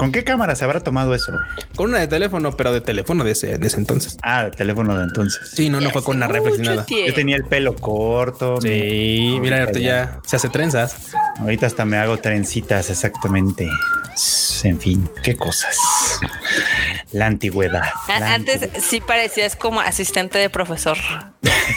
¿Con 0.00 0.12
qué 0.12 0.24
cámara 0.24 0.54
se 0.56 0.64
habrá 0.64 0.80
tomado 0.80 1.14
eso? 1.14 1.30
Con 1.76 1.90
una 1.90 1.98
de 1.98 2.08
teléfono, 2.08 2.56
pero 2.56 2.72
de 2.72 2.80
teléfono 2.80 3.22
de 3.22 3.32
ese, 3.32 3.58
de 3.58 3.66
ese 3.66 3.76
entonces. 3.76 4.16
Ah, 4.22 4.44
el 4.46 4.52
teléfono 4.52 4.96
de 4.96 5.04
entonces. 5.04 5.50
Sí, 5.52 5.68
no, 5.68 5.78
no 5.78 5.90
fue 5.90 6.02
con 6.02 6.16
una 6.16 6.26
reflex 6.26 6.58
ni 6.58 6.68
nada. 6.68 6.86
tiempo. 6.86 7.08
Yo 7.08 7.12
tenía 7.12 7.36
el 7.36 7.44
pelo 7.44 7.76
corto. 7.76 8.58
Sí, 8.62 9.36
mira, 9.42 9.60
ahorita 9.60 9.78
ya 9.78 10.20
se 10.24 10.36
hace 10.36 10.48
trenzas. 10.48 11.12
Ahorita 11.38 11.66
hasta 11.66 11.84
me 11.84 11.98
hago 11.98 12.16
trencitas, 12.16 12.88
exactamente. 12.88 13.68
En 14.64 14.80
fin, 14.80 15.06
qué 15.22 15.36
cosas. 15.36 15.76
La 17.12 17.26
antigüedad. 17.26 17.82
La 18.08 18.32
Antes 18.34 18.70
sí 18.82 19.02
parecías 19.02 19.54
como 19.54 19.80
asistente 19.80 20.38
de 20.38 20.48
profesor. 20.48 20.96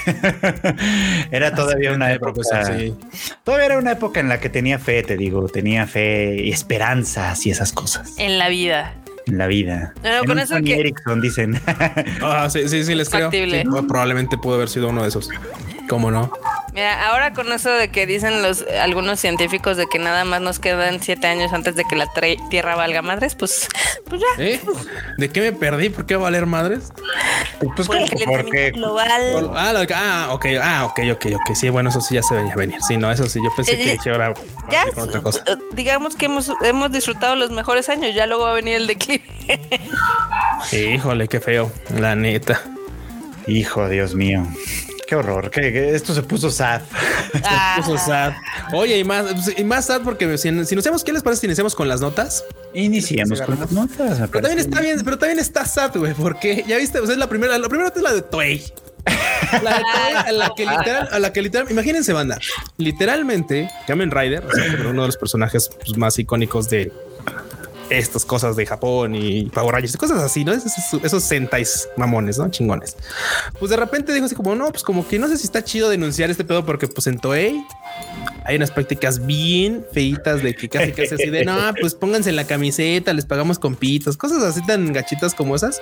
Era 1.31 1.53
todavía 1.55 1.91
una 1.91 2.07
de 2.07 2.15
época. 2.15 2.33
profesor, 2.33 2.79
sí. 2.79 2.95
Todavía 3.43 3.65
era 3.67 3.77
una 3.77 3.91
época 3.93 4.19
en 4.19 4.29
la 4.29 4.39
que 4.39 4.49
tenía 4.49 4.79
fe, 4.79 5.03
te 5.03 5.15
digo, 5.17 5.47
tenía 5.47 5.87
fe 5.87 6.35
y 6.43 6.51
esperanzas 6.51 7.45
y 7.45 7.51
esas 7.51 7.71
cosas 7.71 8.12
En 8.17 8.37
la 8.39 8.49
vida. 8.49 8.95
en 9.25 9.37
la 9.37 9.47
vida. 9.47 9.93
No, 10.03 10.09
no, 10.09 10.17
En 10.19 10.25
con 10.25 10.39
eso 10.39 10.55
Sony 10.55 10.63
que- 10.63 10.79
Ericsson 10.79 11.21
dicen. 11.21 11.59
Ah, 12.21 12.49
sí, 12.49 12.67
sí, 12.67 12.83
sí, 12.83 12.93
les 12.95 13.09
creo. 13.09 13.31
Sí, 13.31 13.63
probablemente 13.87 14.37
pudo 14.37 14.55
haber 14.55 14.69
sido 14.69 14.89
uno 14.89 15.01
de 15.03 15.07
esos. 15.09 15.29
¿Cómo 15.89 16.11
no? 16.11 16.31
Mira, 16.73 17.07
ahora 17.07 17.33
con 17.33 17.51
eso 17.51 17.69
de 17.69 17.89
que 17.89 18.07
dicen 18.07 18.41
los 18.41 18.65
algunos 18.81 19.19
científicos 19.19 19.77
de 19.77 19.85
que 19.85 19.99
nada 19.99 20.25
más 20.25 20.41
nos 20.41 20.57
quedan 20.57 21.01
siete 21.03 21.27
años 21.27 21.53
antes 21.53 21.75
de 21.75 21.83
que 21.85 21.95
la 21.95 22.07
Tierra 22.49 22.75
valga 22.75 23.01
madres, 23.03 23.35
pues, 23.35 23.67
pues 24.09 24.19
ya. 24.21 24.43
¿Eh? 24.43 24.59
¿De 25.17 25.29
qué 25.29 25.41
me 25.41 25.51
perdí? 25.53 25.89
¿Por 25.89 26.05
qué 26.07 26.15
va 26.15 26.21
a 26.21 26.23
valer 26.23 26.47
madres? 26.47 26.91
pues 27.75 27.87
Por 27.87 27.97
el 27.97 28.09
porque 28.25 28.71
global. 28.71 29.11
Ah, 29.55 29.71
lo- 29.73 29.85
ah, 29.93 30.29
ok, 30.33 30.45
ah, 30.61 30.85
ok, 30.85 30.99
ok, 31.13 31.25
ok. 31.35 31.55
Sí, 31.55 31.69
bueno, 31.69 31.89
eso 31.89 32.01
sí 32.01 32.15
ya 32.15 32.23
se 32.23 32.33
venía 32.35 32.53
a 32.53 32.57
venir. 32.57 32.81
Sí, 32.81 32.97
no, 32.97 33.11
eso 33.11 33.27
sí, 33.29 33.39
yo 33.43 33.49
pensé 33.55 33.73
Eh, 33.73 33.97
que 34.01 34.09
eh, 34.09 34.11
ahora 34.11 34.33
Ya, 34.71 34.85
con 34.93 35.03
otra 35.03 35.21
cosa. 35.21 35.43
eh, 35.47 35.55
digamos 35.73 36.15
que 36.15 36.25
hemos, 36.25 36.51
hemos 36.63 36.91
disfrutado 36.91 37.35
los 37.35 37.51
mejores 37.51 37.87
años, 37.89 38.15
ya 38.15 38.25
luego 38.25 38.45
va 38.45 38.51
a 38.51 38.55
venir 38.55 38.75
el 38.77 38.87
declive. 38.87 39.21
Híjole, 40.71 41.27
qué 41.27 41.39
feo, 41.39 41.71
la 41.97 42.15
neta. 42.15 42.61
hijo, 43.47 43.87
Dios 43.89 44.15
mío. 44.15 44.45
Qué 45.07 45.15
horror, 45.15 45.49
que, 45.51 45.61
que 45.73 45.95
esto 45.95 46.13
se 46.13 46.23
puso 46.23 46.49
sad. 46.49 46.81
Ah, 47.45 47.75
Puso 47.77 47.97
sad. 47.97 48.33
Oye, 48.73 48.99
y 48.99 49.03
más, 49.03 49.25
y 49.57 49.63
más 49.63 49.87
sad 49.87 50.01
porque 50.01 50.37
si, 50.37 50.49
si 50.65 50.75
nos 50.75 50.83
hacemos, 50.85 51.03
¿qué 51.03 51.11
les 51.11 51.23
parece 51.23 51.41
si 51.41 51.47
iniciamos 51.47 51.73
con 51.75 51.87
las 51.87 51.99
notas? 51.99 52.45
Iniciemos 52.73 53.39
Sí, 53.39 53.45
con 53.45 53.59
las 53.59 53.71
notas. 53.71 54.19
Pero 54.31 54.41
también 54.47 54.59
está 54.59 54.79
bien, 54.81 55.01
pero 55.03 55.17
también 55.17 55.39
está 55.39 55.65
sad, 55.65 55.95
güey, 55.97 56.13
porque 56.13 56.63
ya 56.67 56.77
viste, 56.77 56.99
o 56.99 57.05
sea, 57.05 57.13
es 57.13 57.19
la 57.19 57.27
primera, 57.27 57.57
la 57.57 57.67
primera 57.69 57.91
es 57.93 58.01
la 58.01 58.13
de 58.13 58.21
Toei. 58.21 58.63
La 59.63 59.77
de 59.77 59.83
Toei, 59.83 60.15
a 60.27 60.31
la 60.31 60.51
que 60.55 60.65
literal, 60.65 61.09
a 61.11 61.19
la 61.19 61.33
que 61.33 61.41
literal, 61.41 61.71
imagínense, 61.71 62.13
banda, 62.13 62.39
literalmente, 62.77 63.69
Kamen 63.87 64.11
Rider, 64.11 64.45
o 64.45 64.51
sea, 64.51 64.65
uno 64.89 65.01
de 65.01 65.07
los 65.07 65.17
personajes 65.17 65.69
pues, 65.83 65.97
más 65.97 66.17
icónicos 66.19 66.69
de 66.69 66.91
estas 67.93 68.25
cosas 68.25 68.55
de 68.55 68.65
Japón 68.65 69.15
y 69.15 69.45
Power 69.45 69.73
Rangers 69.73 69.97
cosas 69.97 70.21
así, 70.21 70.43
¿no? 70.43 70.53
Esos, 70.53 70.71
esos 71.03 71.23
sentais 71.23 71.87
mamones, 71.97 72.37
¿no? 72.37 72.49
Chingones. 72.49 72.95
Pues 73.59 73.69
de 73.69 73.77
repente 73.77 74.13
dijo 74.13 74.25
así 74.25 74.35
como, 74.35 74.55
no, 74.55 74.69
pues 74.71 74.83
como 74.83 75.07
que 75.07 75.19
no 75.19 75.27
sé 75.27 75.37
si 75.37 75.45
está 75.45 75.63
chido 75.63 75.89
denunciar 75.89 76.29
este 76.29 76.43
pedo 76.43 76.65
porque 76.65 76.87
pues 76.87 77.07
en 77.07 77.19
Toei 77.19 77.63
hay 78.45 78.55
unas 78.55 78.71
prácticas 78.71 79.25
bien 79.25 79.85
feitas 79.91 80.43
de 80.43 80.55
que 80.55 80.69
casi 80.69 80.91
casi 80.91 81.15
así 81.15 81.29
de 81.29 81.45
no, 81.45 81.57
pues 81.79 81.95
pónganse 81.95 82.29
en 82.29 82.35
la 82.35 82.45
camiseta, 82.45 83.13
les 83.13 83.25
pagamos 83.25 83.59
con 83.59 83.75
pitos, 83.75 84.17
cosas 84.17 84.43
así 84.43 84.65
tan 84.65 84.91
gachitas 84.91 85.33
como 85.33 85.55
esas. 85.55 85.81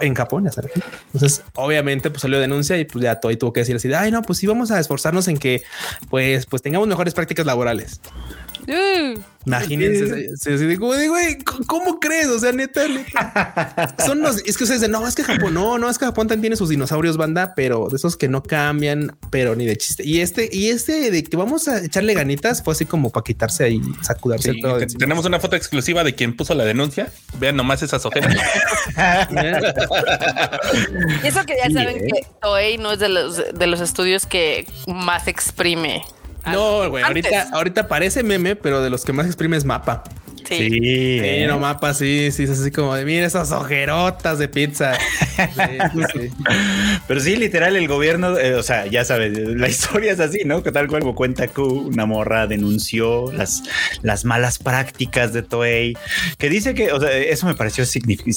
En 0.00 0.14
Japón, 0.14 0.44
ya 0.44 0.52
saben. 0.52 0.70
Entonces, 1.12 1.42
obviamente, 1.54 2.08
pues 2.08 2.22
salió 2.22 2.38
denuncia 2.38 2.78
y 2.78 2.84
pues 2.84 3.02
ya 3.02 3.18
Toei 3.18 3.36
tuvo 3.36 3.52
que 3.52 3.60
decir 3.60 3.74
así, 3.74 3.92
ay, 3.92 4.12
no, 4.12 4.22
pues 4.22 4.38
sí, 4.38 4.46
vamos 4.46 4.70
a 4.70 4.78
esforzarnos 4.78 5.26
en 5.26 5.38
que 5.38 5.64
pues, 6.08 6.46
pues 6.46 6.62
tengamos 6.62 6.86
mejores 6.86 7.14
prácticas 7.14 7.46
laborales. 7.46 8.00
Uh, 8.68 9.20
Imagínense, 9.44 10.28
güey, 10.78 11.38
¿cómo- 11.38 11.66
¿cómo 11.66 11.98
crees? 12.00 12.28
O 12.28 12.38
sea, 12.38 12.52
neta, 12.52 12.86
neta. 12.86 13.96
Son 14.06 14.20
los, 14.20 14.36
es 14.46 14.56
que 14.56 14.62
ustedes 14.62 14.80
dicen, 14.82 14.92
no, 14.92 15.04
es 15.08 15.16
que 15.16 15.24
Japón, 15.24 15.54
no, 15.54 15.78
no, 15.78 15.90
es 15.90 15.98
que 15.98 16.04
Japón 16.04 16.28
también 16.28 16.42
tiene 16.42 16.56
sus 16.56 16.68
dinosaurios, 16.68 17.16
banda, 17.16 17.54
pero 17.56 17.88
de 17.90 17.96
esos 17.96 18.16
que 18.16 18.28
no 18.28 18.44
cambian, 18.44 19.16
pero 19.30 19.56
ni 19.56 19.66
de 19.66 19.76
chiste. 19.76 20.04
Y 20.06 20.20
este, 20.20 20.48
y 20.52 20.68
este 20.68 21.10
de 21.10 21.24
que 21.24 21.36
vamos 21.36 21.66
a 21.66 21.84
echarle 21.84 22.14
ganitas 22.14 22.62
fue 22.62 22.72
así 22.72 22.86
como 22.86 23.10
para 23.10 23.24
quitarse 23.24 23.64
ahí, 23.64 23.82
sacudarse 24.02 24.52
Sí, 24.52 24.62
te- 24.62 24.68
encima. 24.68 24.98
tenemos 25.00 25.24
una 25.24 25.40
foto 25.40 25.56
exclusiva 25.56 26.04
de 26.04 26.14
quien 26.14 26.36
puso 26.36 26.54
la 26.54 26.64
denuncia. 26.64 27.10
Vean 27.40 27.56
nomás 27.56 27.82
esas 27.82 28.06
ojeras. 28.06 28.36
y 31.22 31.26
eso 31.26 31.44
que 31.44 31.56
ya 31.56 31.66
Sí, 31.66 31.74
saben 31.74 31.96
¿eh? 31.96 32.06
que 32.12 32.26
Toei 32.40 32.78
no 32.78 32.92
es 32.92 32.98
de 32.98 33.08
los, 33.08 33.36
de 33.54 33.66
los 33.66 33.80
estudios 33.80 34.26
que 34.26 34.66
más 34.86 35.26
exprime. 35.28 36.02
No, 36.50 36.88
güey, 36.90 37.04
ahorita, 37.04 37.50
ahorita 37.52 37.88
parece 37.88 38.22
meme, 38.22 38.56
pero 38.56 38.82
de 38.82 38.90
los 38.90 39.04
que 39.04 39.12
más 39.12 39.26
exprime 39.26 39.56
es 39.56 39.64
mapa. 39.64 40.02
Sí. 40.48 40.56
Sí, 40.56 40.68
Sí, 40.70 41.20
¿eh? 41.22 41.46
no 41.46 41.58
mapa, 41.58 41.94
sí, 41.94 42.30
sí, 42.32 42.44
es 42.44 42.50
así 42.50 42.70
como 42.70 42.94
de 42.94 43.04
mira 43.04 43.26
esas 43.26 43.52
ojerotas 43.52 44.38
de 44.38 44.48
pizza. 44.48 44.92
Sí, 45.32 46.02
sí. 46.12 46.30
Pero 47.08 47.20
sí, 47.20 47.36
literal, 47.36 47.74
el 47.76 47.88
gobierno, 47.88 48.38
eh, 48.38 48.54
o 48.54 48.62
sea, 48.62 48.86
ya 48.86 49.04
sabes, 49.04 49.36
la 49.36 49.68
historia 49.68 50.12
es 50.12 50.20
así, 50.20 50.40
¿no? 50.44 50.62
Que 50.62 50.70
tal 50.70 50.86
cual 50.88 51.00
como 51.00 51.14
cuenta 51.14 51.48
Q, 51.48 51.88
una 51.88 52.06
morra 52.06 52.46
denunció 52.46 53.32
las, 53.32 53.62
las 54.02 54.24
malas 54.24 54.58
prácticas 54.58 55.32
de 55.32 55.42
Toei, 55.42 55.96
que 56.38 56.48
dice 56.48 56.74
que, 56.74 56.92
o 56.92 57.00
sea, 57.00 57.10
eso 57.16 57.46
me 57.46 57.54
pareció 57.54 57.84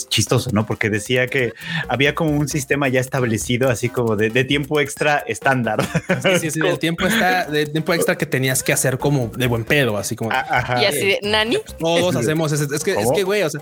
chistoso, 0.09 0.49
¿no? 0.51 0.65
Porque 0.65 0.89
decía 0.89 1.27
que 1.27 1.53
había 1.87 2.15
como 2.15 2.31
un 2.31 2.47
sistema 2.47 2.87
ya 2.87 2.99
establecido, 3.01 3.69
así 3.69 3.89
como 3.89 4.15
de, 4.15 4.29
de 4.29 4.43
tiempo 4.43 4.79
extra 4.79 5.23
estándar. 5.27 5.85
Sí, 6.23 6.39
sí, 6.39 6.51
sí, 6.51 6.59
del 6.59 6.79
tiempo 6.85 7.05
está, 7.07 7.45
del 7.45 7.71
tiempo 7.71 7.93
extra 7.93 8.17
que 8.17 8.25
tenías 8.25 8.63
que 8.63 8.73
hacer 8.73 8.97
como 8.97 9.27
de 9.27 9.47
buen 9.47 9.63
pedo, 9.63 9.97
así 9.97 10.15
como 10.15 10.31
Ah, 10.31 10.45
Ajá. 10.49 10.81
Y 10.81 10.85
así 10.85 10.99
de 10.99 11.19
Nani. 11.23 11.57
Todos 11.99 12.15
hacemos 12.15 12.51
ese- 12.51 12.67
es 12.75 12.83
que 12.83 12.91
es 12.91 12.97
¿Cómo? 12.97 13.13
que 13.15 13.23
güey, 13.23 13.43
o 13.43 13.49
sea, 13.49 13.61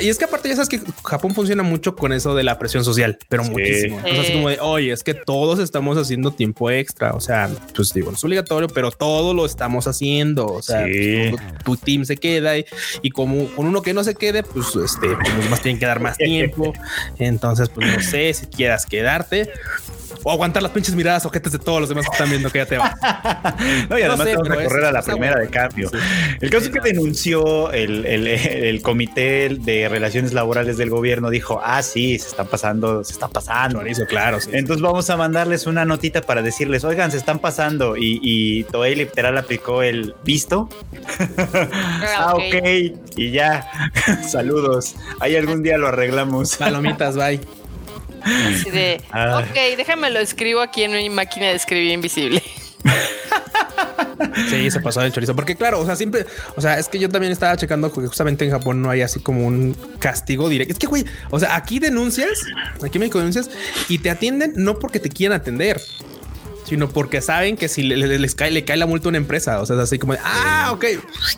y 0.00 0.08
es 0.08 0.18
que 0.18 0.24
aparte 0.24 0.48
ya 0.48 0.56
sabes 0.56 0.68
que 0.68 0.80
Japón 1.04 1.34
funciona 1.34 1.62
mucho 1.62 1.94
con 1.96 2.12
eso 2.12 2.34
de 2.34 2.42
la 2.44 2.58
presión 2.58 2.84
social, 2.84 3.18
pero 3.28 3.44
Sí. 3.44 3.50
muchísimo. 3.50 3.98
Así 4.00 4.26
Sí. 4.26 4.32
como 4.32 4.48
de, 4.48 4.58
oye, 4.60 4.92
es 4.92 5.02
que 5.02 5.14
todos 5.14 5.58
estamos 5.58 5.96
haciendo 5.98 6.30
tiempo 6.32 6.70
extra, 6.70 7.12
o 7.12 7.20
sea, 7.20 7.50
pues 7.74 7.92
digo, 7.92 8.10
no 8.10 8.16
es 8.16 8.24
obligatorio, 8.24 8.68
pero 8.68 8.90
todo 8.90 9.34
lo 9.34 9.46
estamos 9.46 9.86
haciendo, 9.86 10.46
o 10.46 10.62
sea, 10.62 10.84
Sí. 10.86 11.30
tu, 11.30 11.36
tu 11.64 11.76
team 11.76 12.04
se 12.04 12.16
queda 12.16 12.56
y, 12.58 12.64
y 13.02 13.10
como 13.10 13.46
con 13.54 13.66
uno 13.66 13.82
que 13.82 13.94
no 13.94 14.02
se 14.04 14.14
quede, 14.14 14.42
pues 14.42 14.68
este, 14.76 15.08
pues, 15.08 15.50
más 15.50 15.60
tienen 15.62 15.78
que 15.78 15.86
dar 15.86 16.00
más 16.00 16.16
tiempo. 16.16 16.72
Entonces, 17.18 17.68
pues 17.68 17.86
no 17.86 18.02
sé 18.02 18.32
si 18.34 18.46
quieras 18.46 18.86
quedarte 18.86 19.50
o 20.22 20.30
aguantar 20.32 20.62
las 20.62 20.72
pinches 20.72 20.94
miradas 20.94 21.24
ojetes 21.26 21.52
de 21.52 21.58
todos 21.58 21.80
los 21.80 21.88
demás 21.88 22.06
que 22.06 22.12
están 22.12 22.28
viendo 22.30 22.50
que 22.50 22.58
ya 22.58 22.66
te 22.66 22.78
vas. 22.78 22.94
No, 23.88 23.98
y 23.98 24.02
No 24.02 24.08
además 24.12 24.26
sé, 24.26 24.32
te 24.32 24.36
vas 24.36 24.46
a 24.46 24.50
pero 24.50 24.60
es- 24.60 24.68
correr 24.68 24.84
a 24.86 24.92
la 24.92 25.02
primera 25.02 25.32
bueno. 25.34 25.46
de 25.46 25.50
cambio. 25.50 25.88
Sí. 25.90 25.96
El 26.40 26.50
caso 26.50 26.64
es 26.66 26.70
que 26.70 26.80
denunció 26.80 27.70
el, 27.72 28.04
el- 28.06 28.26
el 28.26 28.82
comité 28.82 29.48
de 29.50 29.88
relaciones 29.88 30.32
laborales 30.32 30.76
del 30.76 30.90
gobierno, 30.90 31.30
dijo, 31.30 31.60
ah, 31.64 31.82
sí, 31.82 32.18
se 32.18 32.28
están 32.28 32.46
pasando, 32.48 33.04
se 33.04 33.12
está 33.12 33.28
pasando. 33.28 33.78
Chorizo, 33.78 34.06
claro. 34.06 34.40
sí. 34.40 34.50
Entonces 34.52 34.82
vamos 34.82 35.08
a 35.10 35.16
mandarles 35.16 35.66
una 35.66 35.84
notita 35.84 36.20
para 36.22 36.42
decirles, 36.42 36.84
oigan, 36.84 37.10
se 37.10 37.16
están 37.16 37.38
pasando. 37.38 37.96
Y, 37.96 38.20
y 38.22 38.64
Toei 38.64 38.94
literal 38.94 39.36
aplicó 39.38 39.82
el 39.82 40.14
visto. 40.24 40.68
ah, 42.16 42.34
ok. 42.34 42.42
ok. 42.42 42.98
Y 43.16 43.30
ya, 43.30 43.68
saludos. 44.28 44.94
Ahí 45.20 45.36
algún 45.36 45.62
día 45.62 45.78
lo 45.78 45.88
arreglamos. 45.88 46.56
Palomitas, 46.56 47.16
bye. 47.16 47.40
Así 48.26 48.70
de, 48.70 49.00
Ah. 49.12 49.38
ok, 49.38 49.76
déjame 49.76 50.10
lo 50.10 50.18
escribo 50.20 50.60
aquí 50.60 50.82
en 50.82 50.92
mi 50.92 51.08
máquina 51.10 51.46
de 51.46 51.54
escribir 51.54 51.92
invisible. 51.92 52.42
Sí, 54.50 54.70
se 54.70 54.80
pasó 54.80 55.02
el 55.02 55.12
chorizo. 55.12 55.34
Porque 55.34 55.56
claro, 55.56 55.80
o 55.80 55.86
sea, 55.86 55.96
siempre, 55.96 56.26
o 56.56 56.60
sea, 56.60 56.78
es 56.78 56.88
que 56.88 56.98
yo 56.98 57.08
también 57.08 57.32
estaba 57.32 57.56
checando 57.56 57.92
que 57.92 58.00
justamente 58.06 58.44
en 58.44 58.50
Japón 58.50 58.80
no 58.82 58.90
hay 58.90 59.02
así 59.02 59.20
como 59.20 59.46
un 59.46 59.74
castigo 59.98 60.48
directo. 60.48 60.72
Es 60.72 60.78
que, 60.78 60.86
güey, 60.86 61.04
o 61.30 61.38
sea, 61.40 61.56
aquí 61.56 61.78
denuncias, 61.78 62.42
aquí 62.84 62.98
México 62.98 63.18
denuncias 63.18 63.50
y 63.88 63.98
te 63.98 64.10
atienden 64.10 64.52
no 64.56 64.78
porque 64.78 65.00
te 65.00 65.08
quieran 65.10 65.38
atender, 65.40 65.80
sino 66.64 66.88
porque 66.88 67.20
saben 67.20 67.56
que 67.56 67.68
si 67.68 67.82
le, 67.82 67.96
le- 67.96 68.18
les 68.18 68.34
cae, 68.34 68.50
le 68.50 68.64
cae 68.64 68.76
la 68.76 68.86
multa 68.86 69.08
a 69.08 69.10
una 69.10 69.18
empresa. 69.18 69.60
O 69.60 69.66
sea, 69.66 69.76
es 69.76 69.82
así 69.82 69.98
como 69.98 70.14
de, 70.14 70.20
ah, 70.24 70.70
ok. 70.72 70.84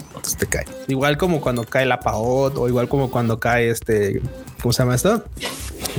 Entonces 0.09 0.37
te 0.37 0.47
cae. 0.47 0.65
Igual 0.89 1.17
como 1.19 1.41
cuando 1.41 1.65
cae 1.65 1.87
la 1.87 2.01
PAOT 2.01 2.57
o 2.59 2.69
igual 2.69 2.89
como 2.89 3.11
cuando 3.11 3.39
cae 3.41 3.71
este, 3.71 4.21
¿cómo 4.63 4.73
se 4.73 4.83
llama 4.83 4.95
esto? 4.95 5.25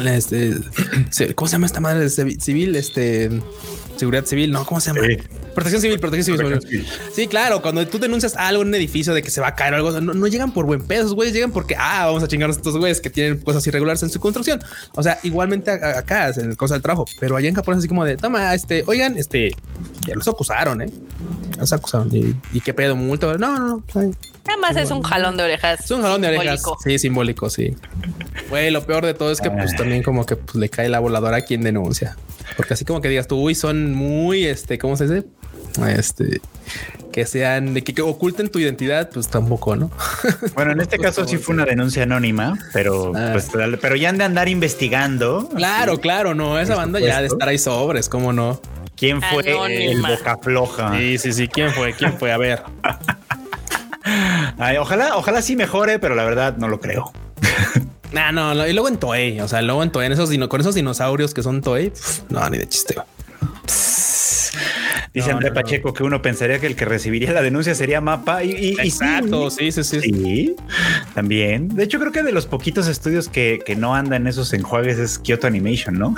Este, 0.08 0.56
¿cómo 1.36 1.48
se 1.48 1.54
llama 1.54 1.66
esta 1.66 1.80
madre 1.80 2.10
civil? 2.10 2.76
Este, 2.76 3.30
seguridad 3.98 4.26
civil, 4.26 4.52
no, 4.52 4.66
¿cómo 4.66 4.80
se 4.80 4.94
llama? 4.94 5.08
Sí. 5.08 5.18
Protección 5.54 5.82
civil, 5.82 6.00
protección 6.00 6.38
civil. 6.38 6.52
Protección 6.52 6.86
Sí, 7.14 7.28
claro, 7.28 7.62
cuando 7.62 7.86
tú 7.88 8.00
denuncias 8.00 8.36
algo 8.36 8.62
en 8.62 8.70
un 8.70 8.76
edificio 8.76 9.14
de 9.14 9.22
que 9.22 9.30
se 9.30 9.42
va 9.42 9.50
a 9.50 9.56
caer 9.56 9.74
o 9.74 9.78
algo, 9.78 10.00
no, 10.00 10.14
no 10.14 10.28
llegan 10.28 10.54
por 10.54 10.66
buen 10.66 10.82
peso, 10.82 11.02
esos 11.02 11.16
güeyes 11.16 11.34
llegan 11.34 11.52
porque, 11.52 11.76
ah, 11.78 12.06
vamos 12.06 12.24
a 12.24 12.28
chingarnos 12.28 12.58
a 12.58 12.60
estos 12.60 12.78
güeyes 12.78 13.02
que 13.02 13.10
tienen 13.10 13.40
cosas 13.40 13.66
irregulares 13.68 14.02
en 14.04 14.10
su 14.10 14.20
construcción. 14.20 14.62
O 14.96 15.04
sea, 15.04 15.20
igualmente 15.24 15.72
acá, 15.72 16.30
en 16.30 16.52
el 16.52 16.58
cosa 16.58 16.76
del 16.76 16.82
trabajo, 16.82 17.06
pero 17.20 17.36
allá 17.36 17.50
en 17.50 17.56
Japón 17.56 17.74
es 17.74 17.80
así 17.80 17.88
como 17.88 18.06
de, 18.06 18.16
toma, 18.16 18.54
este, 18.54 18.84
oigan, 18.88 19.18
este, 19.18 19.52
ya 20.08 20.16
los 20.16 20.28
acusaron, 20.28 20.82
¿eh? 20.82 20.90
Los 21.58 21.74
acusaron. 21.74 22.10
¿Y, 22.16 22.36
y 22.54 22.62
qué 22.62 22.74
pedo? 22.74 22.96
¿Multa? 22.96 23.38
No, 23.38 23.60
no, 23.60 23.68
no. 23.68 23.84
Nada 24.50 24.60
más 24.62 24.76
es 24.78 24.92
un 24.92 25.02
jalón 25.04 25.38
de 25.38 25.44
orejas. 25.44 25.80
Es 25.86 25.92
un 25.92 26.02
jalón 26.02 26.22
de 26.22 26.30
orejas. 26.30 26.60
simbólico. 26.62 26.78
Sí, 26.84 27.00
simbólico, 27.00 27.50
sí. 27.50 27.76
Güey, 28.50 28.72
lo 28.72 28.84
peor 28.86 29.06
de 29.06 29.14
todo 29.14 29.32
es 29.32 29.40
que 29.42 29.52
pues 29.52 29.72
Ay. 29.72 29.78
también 29.78 30.04
como 30.04 30.26
que 30.26 30.36
pues, 30.36 30.56
le 30.56 30.70
cae 30.70 30.90
la 30.90 31.00
voladora 31.00 31.38
a 31.38 31.42
quien 31.42 31.62
denuncia. 31.62 32.18
Porque 32.58 32.74
así 32.74 32.84
como 32.84 33.00
que 33.02 33.10
digas 33.10 33.28
tú, 33.28 33.38
uy, 33.40 33.54
son 33.56 33.94
muy, 33.94 34.46
este, 34.46 34.78
¿cómo 34.80 34.98
se 34.98 35.08
dice? 35.08 35.28
Este, 35.88 36.42
que 37.14 37.26
sean, 37.28 37.74
de 37.76 37.84
que, 37.84 37.94
que 37.94 38.02
oculten 38.02 38.50
tu 38.50 38.58
identidad, 38.60 39.10
pues 39.14 39.28
tampoco, 39.28 39.76
¿no? 39.76 39.92
Bueno, 40.56 40.72
en 40.72 40.82
este 40.82 40.98
caso 40.98 41.28
sí 41.28 41.38
fue 41.38 41.54
una 41.54 41.66
denuncia 41.66 42.04
anónima, 42.04 42.58
pero 42.74 43.14
Ah. 43.16 43.30
pues, 43.34 43.50
pero 43.80 43.96
ya 43.96 44.10
han 44.10 44.18
de 44.18 44.24
andar 44.24 44.50
investigando. 44.50 45.48
Claro, 45.56 46.00
claro, 46.00 46.34
no, 46.34 46.60
esa 46.60 46.74
Por 46.74 46.84
banda 46.84 47.00
ya 47.00 47.22
de 47.22 47.28
estar 47.28 47.48
ahí 47.48 47.60
sobres, 47.60 48.10
¿cómo 48.10 48.34
no? 48.34 48.60
¿Quién 48.98 49.22
fue 49.22 49.44
el 49.50 49.56
Anónima. 49.56 50.10
boca 50.10 50.38
floja? 50.40 50.98
Sí, 50.98 51.18
sí, 51.20 51.32
sí, 51.32 51.48
¿quién 51.48 51.72
fue? 51.72 51.94
¿Quién 51.94 52.18
fue? 52.18 52.34
A 52.34 52.38
ver. 52.38 52.64
Ay, 54.58 54.78
ojalá, 54.78 55.16
ojalá 55.18 55.42
sí 55.42 55.56
mejore, 55.56 56.00
pero 56.00 56.16
la 56.16 56.24
verdad 56.24 56.58
no 56.58 56.68
lo 56.68 56.80
creo. 56.80 57.12
Nah, 58.12 58.32
no, 58.32 58.66
y 58.68 58.74
luego 58.74 58.88
en 58.88 58.98
Toei, 58.98 59.40
o 59.40 59.48
sea, 59.48 59.62
luego 59.62 59.84
en 59.84 59.92
Toei, 59.92 60.08
en 60.08 60.14
esos 60.14 60.32
con 60.48 60.62
esos 60.62 60.74
dinosaurios 60.76 61.34
que 61.34 61.44
son 61.44 61.62
Toei, 61.62 61.92
pf, 61.92 62.24
no, 62.30 62.50
ni 62.50 62.58
de 62.58 62.68
chiste. 62.68 62.96
Dice 65.14 65.30
No, 65.30 65.36
André 65.38 65.50
no, 65.50 65.56
no. 65.56 65.62
Pacheco 65.62 65.94
que 65.94 66.04
uno 66.04 66.22
pensaría 66.22 66.60
que 66.60 66.68
el 66.68 66.76
que 66.76 66.86
recibiría 66.86 67.32
la 67.34 67.42
denuncia 67.42 67.74
sería 67.76 68.00
Mapa 68.02 68.44
y, 68.44 68.52
y- 68.52 68.54
y 68.72 68.76
sí. 68.76 68.82
Exacto, 69.04 69.50
sí, 69.50 69.72
sí, 69.72 69.84
sí. 69.84 70.02
Sí, 70.02 70.56
también. 71.16 71.68
De 71.70 71.84
hecho, 71.84 72.00
creo 72.00 72.12
que 72.12 72.22
de 72.24 72.32
los 72.32 72.46
poquitos 72.46 72.88
estudios 72.88 73.28
que, 73.28 73.60
que 73.66 73.76
no 73.76 73.96
andan 73.96 74.28
esos 74.28 74.54
enjuagues 74.54 74.98
es 75.00 75.18
Kyoto 75.20 75.48
Animation, 75.48 75.98
¿no? 75.98 76.16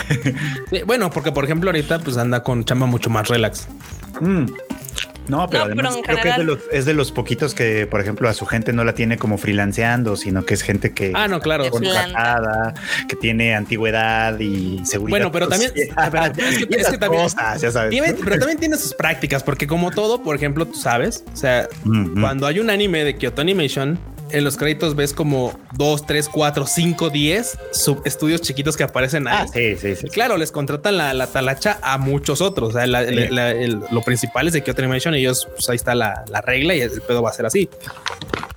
Sí, 0.70 0.82
Bueno, 0.86 1.10
porque 1.10 1.32
por 1.32 1.44
ejemplo 1.46 1.70
ahorita 1.70 2.00
pues 2.00 2.18
anda 2.18 2.44
con 2.44 2.64
chamba 2.66 2.86
mucho 2.86 3.10
más 3.10 3.28
relax. 3.30 3.68
Mm. 4.20 4.46
No, 5.32 5.48
pero 5.50 5.68
No, 5.68 5.76
pero 5.76 5.88
además 5.90 5.96
en 5.96 6.04
creo 6.04 6.18
que 6.22 6.30
es 6.30 6.38
de, 6.38 6.44
los, 6.44 6.60
es 6.72 6.86
de 6.86 6.94
los 6.94 7.12
poquitos 7.12 7.56
que, 7.56 7.88
por 7.88 8.02
ejemplo, 8.02 8.28
a 8.28 8.34
su 8.34 8.46
gente 8.46 8.74
no 8.74 8.84
la 8.84 8.94
tiene 8.94 9.18
como 9.18 9.38
freelanceando, 9.38 10.16
sino 10.18 10.46
que 10.46 10.54
es 10.54 10.62
gente 10.62 10.94
que 10.94 11.14
Ah, 11.16 11.28
no, 11.30 11.40
claro. 11.40 11.70
Contratada, 11.70 12.74
que 13.08 13.16
tiene 13.16 13.56
antigüedad 13.56 14.38
y 14.40 14.82
seguridad. 14.86 15.12
Bueno, 15.18 15.32
pero 15.32 15.48
también- 15.48 15.72
pero 15.74 16.12
también- 17.00 17.24
cosas, 17.24 17.62
ya 17.62 17.72
sabes. 17.72 17.92
Tiene- 17.92 18.14
pero 18.14 18.38
también 18.40 18.60
tiene 18.60 18.78
sus 18.78 18.94
prácticas, 18.94 19.42
porque 19.44 19.68
como 19.68 19.92
todo, 19.92 20.22
por 20.22 20.36
ejemplo, 20.36 20.66
tú 20.68 20.76
sabes, 20.78 21.24
o 21.34 21.36
sea, 21.36 21.68
cuando 22.20 22.46
hay 22.48 22.60
un 22.60 22.70
anime 22.70 23.04
de 23.04 23.16
Kyoto 23.16 23.42
Animation, 23.42 23.98
en 24.34 24.44
los 24.44 24.58
créditos 24.58 24.96
ves 24.96 25.14
como 25.14 25.58
2, 25.74 26.06
3, 26.06 26.30
4, 26.30 26.66
5, 26.66 27.10
10 27.10 27.58
subestudios 27.72 28.42
chiquitos 28.42 28.78
que 28.78 28.84
aparecen 28.84 29.28
ahí. 29.28 29.38
Ah, 29.40 29.48
sí, 29.48 29.76
sí, 29.78 29.96
sí. 29.96 30.08
Y 30.08 30.10
Claro, 30.10 30.38
les 30.38 30.52
contratan 30.52 30.98
la, 30.98 31.14
la 31.14 31.28
talacha 31.28 31.80
a 31.82 31.98
muchos 31.98 32.42
otros. 32.42 32.70
O 32.70 32.72
sea, 32.74 32.88
la- 32.88 33.06
Sí. 33.06 33.14
la- 33.16 33.30
la- 33.30 33.52
el- 33.52 33.82
lo 33.92 34.02
principal 34.02 34.48
es 34.48 34.54
de 34.54 34.62
Kyoto 34.64 34.82
Animation. 34.82 35.14
Ellos, 35.16 35.48
pues 35.56 35.70
ahí 35.70 35.76
está 35.76 35.96
la, 35.96 36.24
la 36.30 36.42
regla 36.42 36.76
y 36.76 36.82
el 36.82 37.02
pedo 37.02 37.22
va 37.22 37.30
a 37.30 37.34
ser 37.34 37.46
así. 37.46 37.70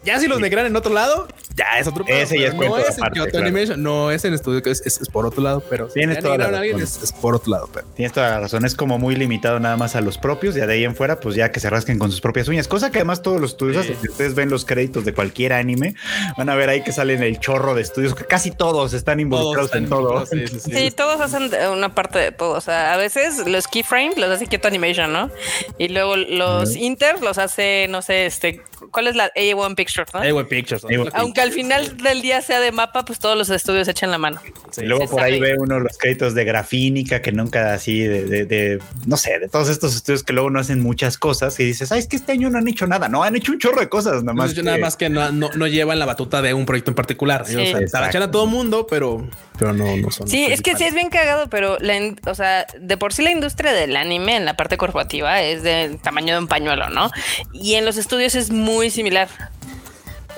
Ya 0.04 0.18
si 0.20 0.26
los 0.28 0.40
negran 0.40 0.66
en 0.66 0.76
otro 0.76 0.92
lado, 0.92 1.26
ya 1.56 1.78
es 1.78 1.86
otro 1.86 2.04
pedo. 2.04 2.18
Ese 2.18 2.38
ya 2.38 2.48
es 2.48 2.52
no 2.54 2.58
cuento 2.58 2.78
es 2.78 2.88
en 2.98 3.02
aparte, 3.04 3.14
Kyoto 3.20 3.30
claro. 3.30 3.46
Animation, 3.46 3.82
no 3.82 4.10
es 4.10 4.24
en 4.24 4.34
estudio, 4.34 4.62
que 4.62 4.70
es, 4.70 4.82
es- 4.84 5.00
es 5.00 5.08
por 5.08 5.24
otro 5.26 5.42
lado, 5.42 5.62
pero 5.70 5.86
Tienes 5.88 6.18
toda 6.18 6.36
la 6.36 6.48
razón. 6.50 6.80
es, 6.82 7.02
es 7.02 7.12
por 7.12 7.34
otro 7.34 7.50
lado. 7.52 7.68
Pero 7.72 7.86
Tienes 7.96 8.12
toda 8.12 8.30
la 8.30 8.40
razón. 8.40 8.64
Es 8.64 8.74
como 8.74 8.98
muy 8.98 9.16
limitado 9.16 9.58
nada 9.60 9.76
más 9.76 9.96
a 9.96 10.00
los 10.00 10.18
propios. 10.18 10.54
Ya 10.54 10.66
de 10.66 10.74
ahí 10.74 10.84
en 10.84 10.94
fuera, 10.94 11.20
pues 11.20 11.34
ya 11.36 11.50
que 11.50 11.60
se 11.60 11.70
rasquen 11.70 11.98
con 11.98 12.10
sus 12.10 12.20
propias 12.20 12.48
uñas. 12.48 12.68
Cosa 12.68 12.90
que 12.90 12.98
además 12.98 13.22
todos 13.22 13.40
los 13.40 13.52
estudios, 13.52 13.84
Sí. 13.86 13.92
hacen. 13.92 14.02
si 14.02 14.08
ustedes 14.10 14.34
ven 14.34 14.50
los 14.50 14.64
créditos 14.64 15.04
de 15.04 15.14
cualquier 15.14 15.52
anime, 15.52 15.94
van 16.36 16.48
a 16.48 16.54
ver 16.54 16.68
ahí 16.68 16.82
que 16.82 16.92
salen 16.92 17.22
el 17.22 17.38
chorro 17.40 17.74
de 17.74 17.82
estudios. 17.82 18.14
que 18.14 18.24
Casi 18.24 18.50
todos 18.50 18.92
están 18.92 19.20
involucrados 19.20 19.70
están 19.70 19.84
en 19.84 19.88
todo. 19.90 20.26
sí, 20.26 20.46
sí, 20.48 20.60
sí. 20.60 20.70
Sí, 20.72 20.90
todos 20.90 21.20
hacen 21.20 21.50
de- 21.50 21.68
una 21.68 21.94
parte 21.94 22.18
de 22.18 22.32
todo. 22.32 22.52
O 22.56 22.60
sea, 22.60 22.92
a 22.92 22.96
veces 22.96 23.46
los 23.46 23.66
keyframes 23.68 24.16
los 24.18 24.30
hace 24.30 24.46
Kyoto 24.46 24.68
Animation, 24.68 25.12
¿no? 25.12 25.30
Y 25.78 25.88
luego 25.88 26.16
los 26.16 26.76
inters 26.76 27.20
los 27.20 27.38
hace, 27.38 27.86
no 27.88 28.02
sé, 28.02 28.26
este, 28.26 28.60
¿cuál 28.90 29.06
es 29.06 29.16
la 29.16 29.30
A1 29.34 29.74
Pictures, 29.94 30.14
no? 30.14 30.20
Hey, 30.22 30.46
Pictures. 30.48 30.84
¿no? 30.84 30.88
A1 30.90 31.10
Aunque 31.14 31.40
al 31.40 31.52
final 31.52 31.96
del 31.98 32.22
día 32.22 32.42
sea 32.42 32.60
de 32.60 32.72
mapa, 32.72 33.04
pues 33.04 33.18
todos 33.18 33.36
los 33.36 33.50
estudios 33.50 33.86
echan 33.88 34.10
la 34.10 34.18
mano. 34.18 34.40
Sí. 34.70 34.82
y 34.82 34.86
luego 34.86 35.08
por 35.08 35.22
ahí 35.22 35.38
ve 35.38 35.56
uno 35.58 35.78
los 35.78 35.96
créditos 35.98 36.34
de 36.34 36.44
grafínica 36.44 37.22
que 37.22 37.30
nunca 37.32 37.74
así 37.74 38.00
de, 38.00 38.24
de- 38.24 38.44
de- 38.44 38.78
no 39.06 39.16
sé, 39.16 39.38
de 39.38 39.48
todos 39.48 39.68
estos 39.68 39.94
estudios 39.94 40.22
que 40.24 40.32
luego 40.32 40.50
no 40.50 40.58
hacen 40.58 40.80
muchas 40.82 41.16
cosas 41.16 41.58
y 41.60 41.64
dices, 41.64 41.92
ay, 41.92 42.00
es 42.00 42.08
que 42.08 42.16
este 42.16 42.32
año 42.32 42.50
no 42.50 42.58
han 42.58 42.66
hecho 42.68 42.86
nada. 42.86 43.08
No, 43.08 43.22
han 43.22 43.36
hecho 43.36 43.52
un 43.52 43.58
chorro 43.58 43.80
de 43.80 43.88
cosas, 43.88 44.22
nada 44.24 44.32
más. 44.34 44.54
Más 44.54 44.64
nada 44.64 44.76
que- 44.76 44.82
más 44.82 44.96
que 44.96 45.08
no, 45.08 45.30
no, 45.32 45.50
no 45.54 45.66
llevan 45.66 45.98
la 45.98 46.06
batuta 46.06 46.42
de 46.42 46.54
un 46.54 46.66
proyecto 46.66 46.90
en 46.90 46.94
particular. 46.96 47.44
Sí. 47.46 47.56
O 47.56 47.88
sea, 47.88 48.08
a 48.08 48.30
todo 48.30 48.46
mundo, 48.46 48.86
pero, 48.88 49.26
pero 49.58 49.72
no, 49.72 49.96
no 49.96 50.10
son. 50.10 50.26
Sí, 50.28 50.44
es 50.46 50.62
que 50.62 50.76
sí 50.76 50.84
es 50.84 50.94
bien 50.94 51.10
cagado, 51.10 51.48
pero 51.50 51.78
la, 51.80 51.96
in- 51.96 52.20
o 52.26 52.34
sea, 52.34 52.66
de 52.78 52.96
por 52.96 53.12
sí 53.12 53.22
la 53.22 53.30
industria 53.30 53.72
del 53.72 53.96
anime 53.96 54.36
en 54.36 54.44
la 54.44 54.56
parte 54.56 54.76
corporativa 54.76 55.42
es 55.42 55.62
del 55.62 55.98
tamaño 56.00 56.34
de 56.34 56.40
un 56.40 56.48
pañuelo, 56.48 56.88
¿no? 56.90 57.10
Y 57.52 57.74
en 57.74 57.84
los 57.84 57.96
estudios 57.96 58.34
es 58.34 58.50
muy 58.50 58.90
similar. 58.90 59.28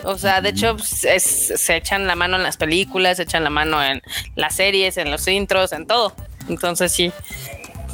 O 0.05 0.19
sea, 0.19 0.41
de 0.41 0.51
hecho, 0.51 0.77
pues, 0.77 1.05
es- 1.05 1.53
se 1.57 1.77
echan 1.77 2.07
la 2.07 2.15
mano 2.17 2.37
en 2.37 2.43
las 2.43 2.57
películas, 2.57 3.17
se 3.17 3.25
echan 3.25 3.45
la 3.45 3.51
mano 3.51 3.83
en 3.83 4.03
las 4.35 4.55
series, 4.57 4.97
en 4.97 5.11
los 5.11 5.27
intros, 5.29 5.73
en 5.73 5.87
todo. 5.87 6.15
Entonces 6.49 6.93
sí, 6.93 7.13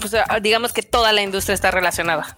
pues 0.03 0.15
ah, 0.29 0.41
digamos 0.41 0.73
que 0.73 0.83
toda 0.83 1.12
la 1.12 1.23
industria 1.23 1.55
está 1.55 1.71
relacionada. 1.71 2.37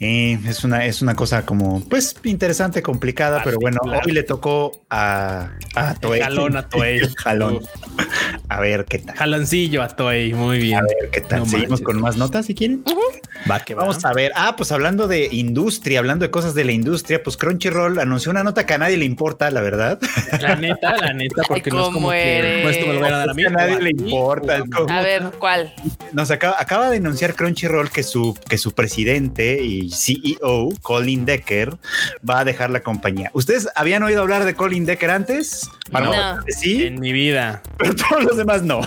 Eh, 0.00 0.38
es 0.46 0.64
una, 0.64 0.84
es 0.84 1.02
una 1.02 1.14
cosa 1.16 1.44
como, 1.44 1.80
pues, 1.88 2.16
interesante, 2.24 2.82
complicada, 2.82 3.42
pero 3.42 3.58
bueno, 3.60 3.80
hoy 4.04 4.12
le 4.12 4.22
tocó 4.22 4.84
a, 4.90 5.50
a 5.74 5.94
Toei. 5.94 6.20
Jalón 6.20 6.56
a 6.56 6.62
Toei. 6.68 7.00
Jalón. 7.16 7.60
A 8.48 8.60
ver 8.60 8.84
qué 8.84 8.98
tal. 9.00 9.16
Jaloncillo 9.16 9.82
a 9.82 9.88
Toei. 9.88 10.32
Muy 10.32 10.58
bien. 10.58 10.78
A 10.78 10.82
ver 10.82 11.10
qué 11.10 11.20
tal. 11.20 11.40
No 11.40 11.46
Seguimos 11.46 11.70
manches. 11.70 11.84
con 11.86 12.00
más 12.00 12.16
notas 12.16 12.46
si 12.46 12.54
quieren. 12.54 12.84
Va 13.50 13.60
que 13.60 13.74
va. 13.74 13.82
Vamos 13.82 14.04
a 14.04 14.12
ver. 14.12 14.32
Ah, 14.36 14.54
pues 14.56 14.70
hablando 14.72 15.08
de 15.08 15.28
industria, 15.32 15.98
hablando 15.98 16.24
de 16.24 16.30
cosas 16.30 16.54
de 16.54 16.64
la 16.64 16.72
industria, 16.72 17.22
pues 17.22 17.36
Crunchyroll 17.36 17.98
anunció 17.98 18.30
una 18.30 18.44
nota 18.44 18.66
que 18.66 18.74
a 18.74 18.78
nadie 18.78 18.96
le 18.96 19.04
importa, 19.04 19.50
la 19.50 19.60
verdad. 19.60 19.98
La 20.40 20.54
neta, 20.56 20.96
la 20.96 21.12
neta, 21.12 21.42
porque 21.48 21.70
no 21.70 21.88
es 21.88 21.92
como 21.94 22.10
que 22.10 22.60
no 22.62 22.70
es 22.70 22.78
como 22.78 22.92
lo 22.92 23.00
van 23.00 23.14
a 23.14 23.18
dar 23.18 23.30
a 23.30 23.34
mí. 23.34 23.44
a 23.44 23.50
nadie 23.50 23.80
le 23.80 23.90
importa. 23.90 24.62
A 24.88 25.02
ver, 25.02 25.24
¿cuál? 25.38 25.74
Nos 26.12 26.30
acaba, 26.30 26.56
acaba 26.58 26.77
de 26.86 26.96
anunciar 26.96 27.34
Crunchyroll 27.34 27.90
que 27.90 28.02
su, 28.02 28.36
que 28.48 28.58
su 28.58 28.72
presidente 28.72 29.62
y 29.62 29.90
CEO, 29.90 30.70
Colin 30.82 31.24
Decker, 31.24 31.76
va 32.28 32.40
a 32.40 32.44
dejar 32.44 32.70
la 32.70 32.80
compañía. 32.80 33.30
¿Ustedes 33.34 33.68
habían 33.74 34.02
oído 34.02 34.22
hablar 34.22 34.44
de 34.44 34.54
Colin 34.54 34.86
Decker 34.86 35.10
antes? 35.10 35.68
No. 35.92 36.12
Sí, 36.48 36.84
En 36.86 37.00
mi 37.00 37.12
vida. 37.12 37.62
pero 37.78 37.94
todos 37.94 38.24
los 38.24 38.36
demás 38.36 38.62
no. 38.62 38.80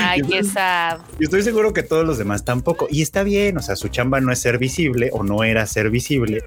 Ay, 0.00 0.22
qué 0.22 0.42
sad. 0.44 0.98
Y 1.18 1.24
estoy 1.24 1.42
seguro 1.42 1.72
que 1.72 1.82
todos 1.82 2.06
los 2.06 2.18
demás 2.18 2.44
tampoco. 2.44 2.88
Y 2.90 3.02
está 3.02 3.22
bien, 3.22 3.56
o 3.58 3.62
sea, 3.62 3.76
su 3.76 3.88
chamba 3.88 4.20
no 4.20 4.32
es 4.32 4.40
ser 4.40 4.58
visible 4.58 5.10
o 5.12 5.22
no 5.22 5.44
era 5.44 5.66
ser 5.66 5.90
visible. 5.90 6.44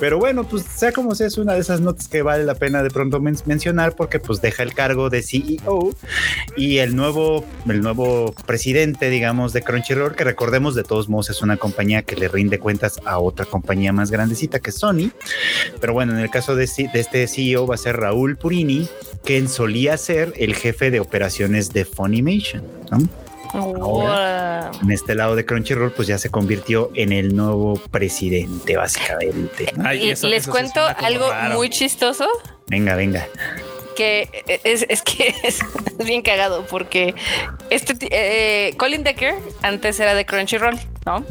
Pero 0.00 0.18
bueno, 0.18 0.44
pues 0.44 0.64
sea 0.64 0.92
como 0.92 1.14
sea, 1.14 1.26
es 1.26 1.38
una 1.38 1.54
de 1.54 1.60
esas 1.60 1.80
notas 1.80 2.08
que 2.08 2.22
vale 2.22 2.44
la 2.44 2.54
pena 2.54 2.82
de 2.82 2.90
pronto 2.90 3.20
men- 3.20 3.36
mencionar 3.46 3.94
porque 3.94 4.18
pues 4.18 4.40
deja 4.40 4.62
el 4.62 4.74
cargo 4.74 5.10
de 5.10 5.22
CEO 5.22 5.94
y 6.56 6.78
el 6.78 6.96
nuevo, 6.96 7.44
el 7.68 7.80
nuevo 7.80 8.32
presidente, 8.46 9.10
digamos, 9.10 9.52
de 9.52 9.62
Crunchyroll, 9.62 10.14
que 10.14 10.24
recordemos 10.24 10.74
de 10.74 10.82
todos 10.84 11.08
modos 11.08 11.30
es 11.30 11.42
una 11.42 11.56
compañía 11.56 12.02
que 12.02 12.16
le 12.16 12.28
rinde 12.28 12.58
cuentas 12.58 13.00
a 13.04 13.18
otra 13.18 13.44
compañía 13.46 13.92
más 13.92 14.10
grandecita 14.10 14.60
que 14.60 14.72
Sony. 14.72 15.10
Pero 15.80 15.92
bueno, 15.92 16.12
en 16.12 16.18
el 16.18 16.30
caso 16.30 16.54
de, 16.56 16.66
de 16.92 17.00
este 17.00 17.26
CEO 17.26 17.66
va 17.66 17.74
a 17.74 17.78
ser 17.78 17.96
Raúl 17.96 18.36
Purini, 18.36 18.71
quien 19.24 19.48
solía 19.48 19.96
ser 19.96 20.32
el 20.36 20.54
jefe 20.54 20.90
de 20.90 21.00
operaciones 21.00 21.72
de 21.72 21.84
Funimation. 21.84 22.62
¿no? 22.90 22.98
Ahora. 23.54 24.70
en 24.82 24.90
este 24.90 25.14
lado 25.14 25.36
de 25.36 25.44
Crunchyroll, 25.44 25.92
pues 25.92 26.08
ya 26.08 26.16
se 26.18 26.30
convirtió 26.30 26.90
en 26.94 27.12
el 27.12 27.36
nuevo 27.36 27.74
presidente, 27.90 28.76
básicamente. 28.76 29.72
¿no? 29.76 29.86
Ay, 29.86 30.04
Y 30.06 30.10
eso- 30.10 30.26
les 30.28 30.44
eso 30.44 30.50
cuento 30.50 30.80
algo 30.98 31.28
raro. 31.30 31.54
muy 31.56 31.68
chistoso 31.68 32.26
Venga, 32.68 32.94
venga. 32.96 33.28
que 33.94 34.26
es, 34.64 34.86
es 34.88 35.02
que 35.02 35.34
es 35.44 35.58
bien 35.98 36.22
cagado 36.22 36.64
porque 36.66 37.14
este 37.68 37.94
eh, 38.10 38.74
Colin 38.78 39.04
Decker 39.04 39.34
antes 39.60 40.00
era 40.00 40.14
de 40.14 40.24
Crunchyroll, 40.24 40.78
¿no? 41.04 41.22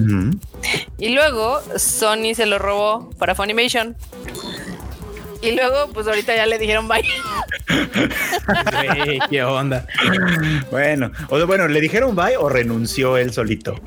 Y 1.00 1.10
luego 1.10 1.60
Sony 1.78 2.36
se 2.36 2.46
lo 2.46 2.60
robó 2.60 3.10
para 3.18 3.34
Funimation. 3.34 3.96
Y 5.42 5.52
luego, 5.52 5.90
pues 5.94 6.08
ahorita 6.08 6.36
ya 6.36 6.46
le 6.46 6.58
dijeron 6.58 6.88
bye. 6.88 7.04
Qué 9.30 9.44
onda. 9.44 9.86
Bueno, 10.70 11.12
o 11.30 11.46
bueno, 11.48 11.68
¿le 11.68 11.82
dijeron 11.82 12.16
bye 12.16 12.38
o 12.38 12.50
renunció 12.50 13.18
él 13.18 13.32
solito? 13.34 13.80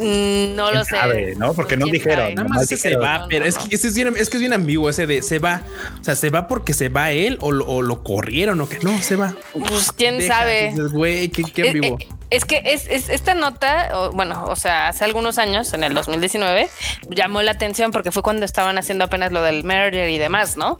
Mm, 0.00 0.56
no 0.56 0.66
lo 0.72 0.84
¿Quién 0.84 1.00
sabe, 1.00 1.32
sé. 1.34 1.38
¿no? 1.38 1.52
Porque 1.52 1.76
no 1.76 1.84
¿Quién 1.84 1.92
dijeron, 1.92 2.18
sabe? 2.20 2.34
Nada 2.34 2.48
más 2.48 2.62
ese 2.62 2.76
se 2.78 2.96
va, 2.96 3.26
pero 3.28 3.44
es 3.44 3.58
que, 3.58 3.74
es, 3.74 3.94
bien, 3.94 4.14
es 4.16 4.30
que 4.30 4.38
es 4.38 4.40
bien 4.40 4.52
ambiguo 4.54 4.88
ese 4.88 5.06
de 5.06 5.20
se 5.22 5.38
va. 5.38 5.62
O 6.00 6.04
sea, 6.04 6.16
se 6.16 6.30
va 6.30 6.48
porque 6.48 6.72
se 6.72 6.88
va 6.88 7.10
él 7.12 7.36
o 7.40 7.52
lo, 7.52 7.66
o 7.66 7.82
lo 7.82 8.02
corrieron 8.02 8.60
o 8.62 8.68
que 8.68 8.78
no, 8.80 9.00
se 9.02 9.16
va. 9.16 9.34
Pues 9.52 9.92
quién 9.92 10.18
Deja, 10.18 10.38
sabe. 10.38 10.74
Güey, 10.92 11.28
qué, 11.28 11.42
qué 11.44 11.62
Eh, 11.62 11.68
ambiguo. 11.68 11.98
eh, 12.00 12.08
Es 12.30 12.44
que 12.44 12.62
es, 12.64 12.86
es- 12.88 13.08
esta 13.08 13.34
nota, 13.34 13.90
o, 13.92 14.12
bueno, 14.12 14.44
o 14.46 14.54
sea, 14.56 14.86
hace 14.88 15.04
algunos 15.04 15.36
años, 15.38 15.72
en 15.74 15.82
el 15.84 15.92
2019, 15.94 16.68
llamó 17.10 17.42
la 17.42 17.50
atención 17.50 17.90
porque 17.90 18.12
fue 18.12 18.22
cuando 18.22 18.44
estaban 18.46 18.78
haciendo 18.78 19.04
apenas 19.04 19.32
lo 19.32 19.42
del 19.42 19.64
merger 19.64 20.08
y 20.10 20.16
demás, 20.18 20.56
¿no? 20.56 20.78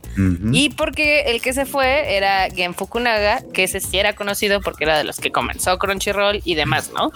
Y 0.52 0.70
porque 0.70 1.22
el 1.22 1.42
que 1.42 1.52
se 1.52 1.66
fue 1.66 2.16
era 2.16 2.48
Gen 2.50 2.72
Fukunaga, 2.74 3.42
que 3.52 3.64
ese 3.64 3.80
sí 3.80 3.98
era 3.98 4.14
conocido 4.14 4.60
porque 4.60 4.84
era 4.84 4.96
de 4.96 5.02
los 5.04 5.18
que 5.18 5.32
comenzó 5.32 5.76
Crunchyroll 5.78 6.40
y 6.44 6.54
demás, 6.54 6.90
¿no? 6.94 7.10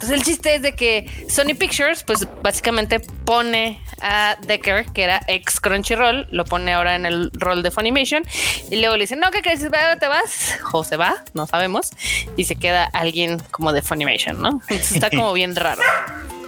Entonces 0.00 0.16
el 0.16 0.24
chiste 0.24 0.54
es 0.54 0.62
de 0.62 0.76
que 0.76 1.10
Sony 1.28 1.56
Pictures, 1.58 2.04
pues 2.04 2.24
básicamente 2.40 3.00
pone 3.00 3.80
a 4.00 4.36
Decker, 4.46 4.86
que 4.92 5.02
era 5.02 5.20
ex 5.26 5.58
Crunchyroll, 5.60 6.28
lo 6.30 6.44
pone 6.44 6.72
ahora 6.72 6.94
en 6.94 7.04
el 7.04 7.32
rol 7.34 7.64
de 7.64 7.72
Funimation, 7.72 8.22
y 8.70 8.76
luego 8.76 8.94
le 8.96 9.02
dicen, 9.02 9.18
no, 9.18 9.32
¿qué 9.32 9.42
crees? 9.42 9.64
¿Va- 9.72 9.96
¿Te 9.98 10.06
vas? 10.06 10.56
O 10.72 10.84
se 10.84 10.96
va, 10.96 11.16
no 11.34 11.48
sabemos, 11.48 11.90
y 12.36 12.44
se 12.44 12.54
queda 12.54 12.84
alguien 12.84 13.38
como 13.50 13.72
de 13.72 13.82
Funimation, 13.82 14.40
¿no? 14.40 14.60
Entonces 14.68 14.92
está 14.92 15.10
como 15.10 15.32
bien 15.32 15.56
raro. 15.56 15.82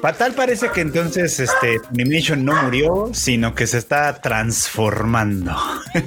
Fatal 0.00 0.32
parece 0.32 0.70
que 0.70 0.80
entonces 0.80 1.38
este 1.40 1.78
Funimation 1.80 2.44
no 2.44 2.54
murió, 2.62 3.10
sino 3.12 3.54
que 3.54 3.66
se 3.66 3.78
está 3.78 4.20
transformando. 4.20 5.54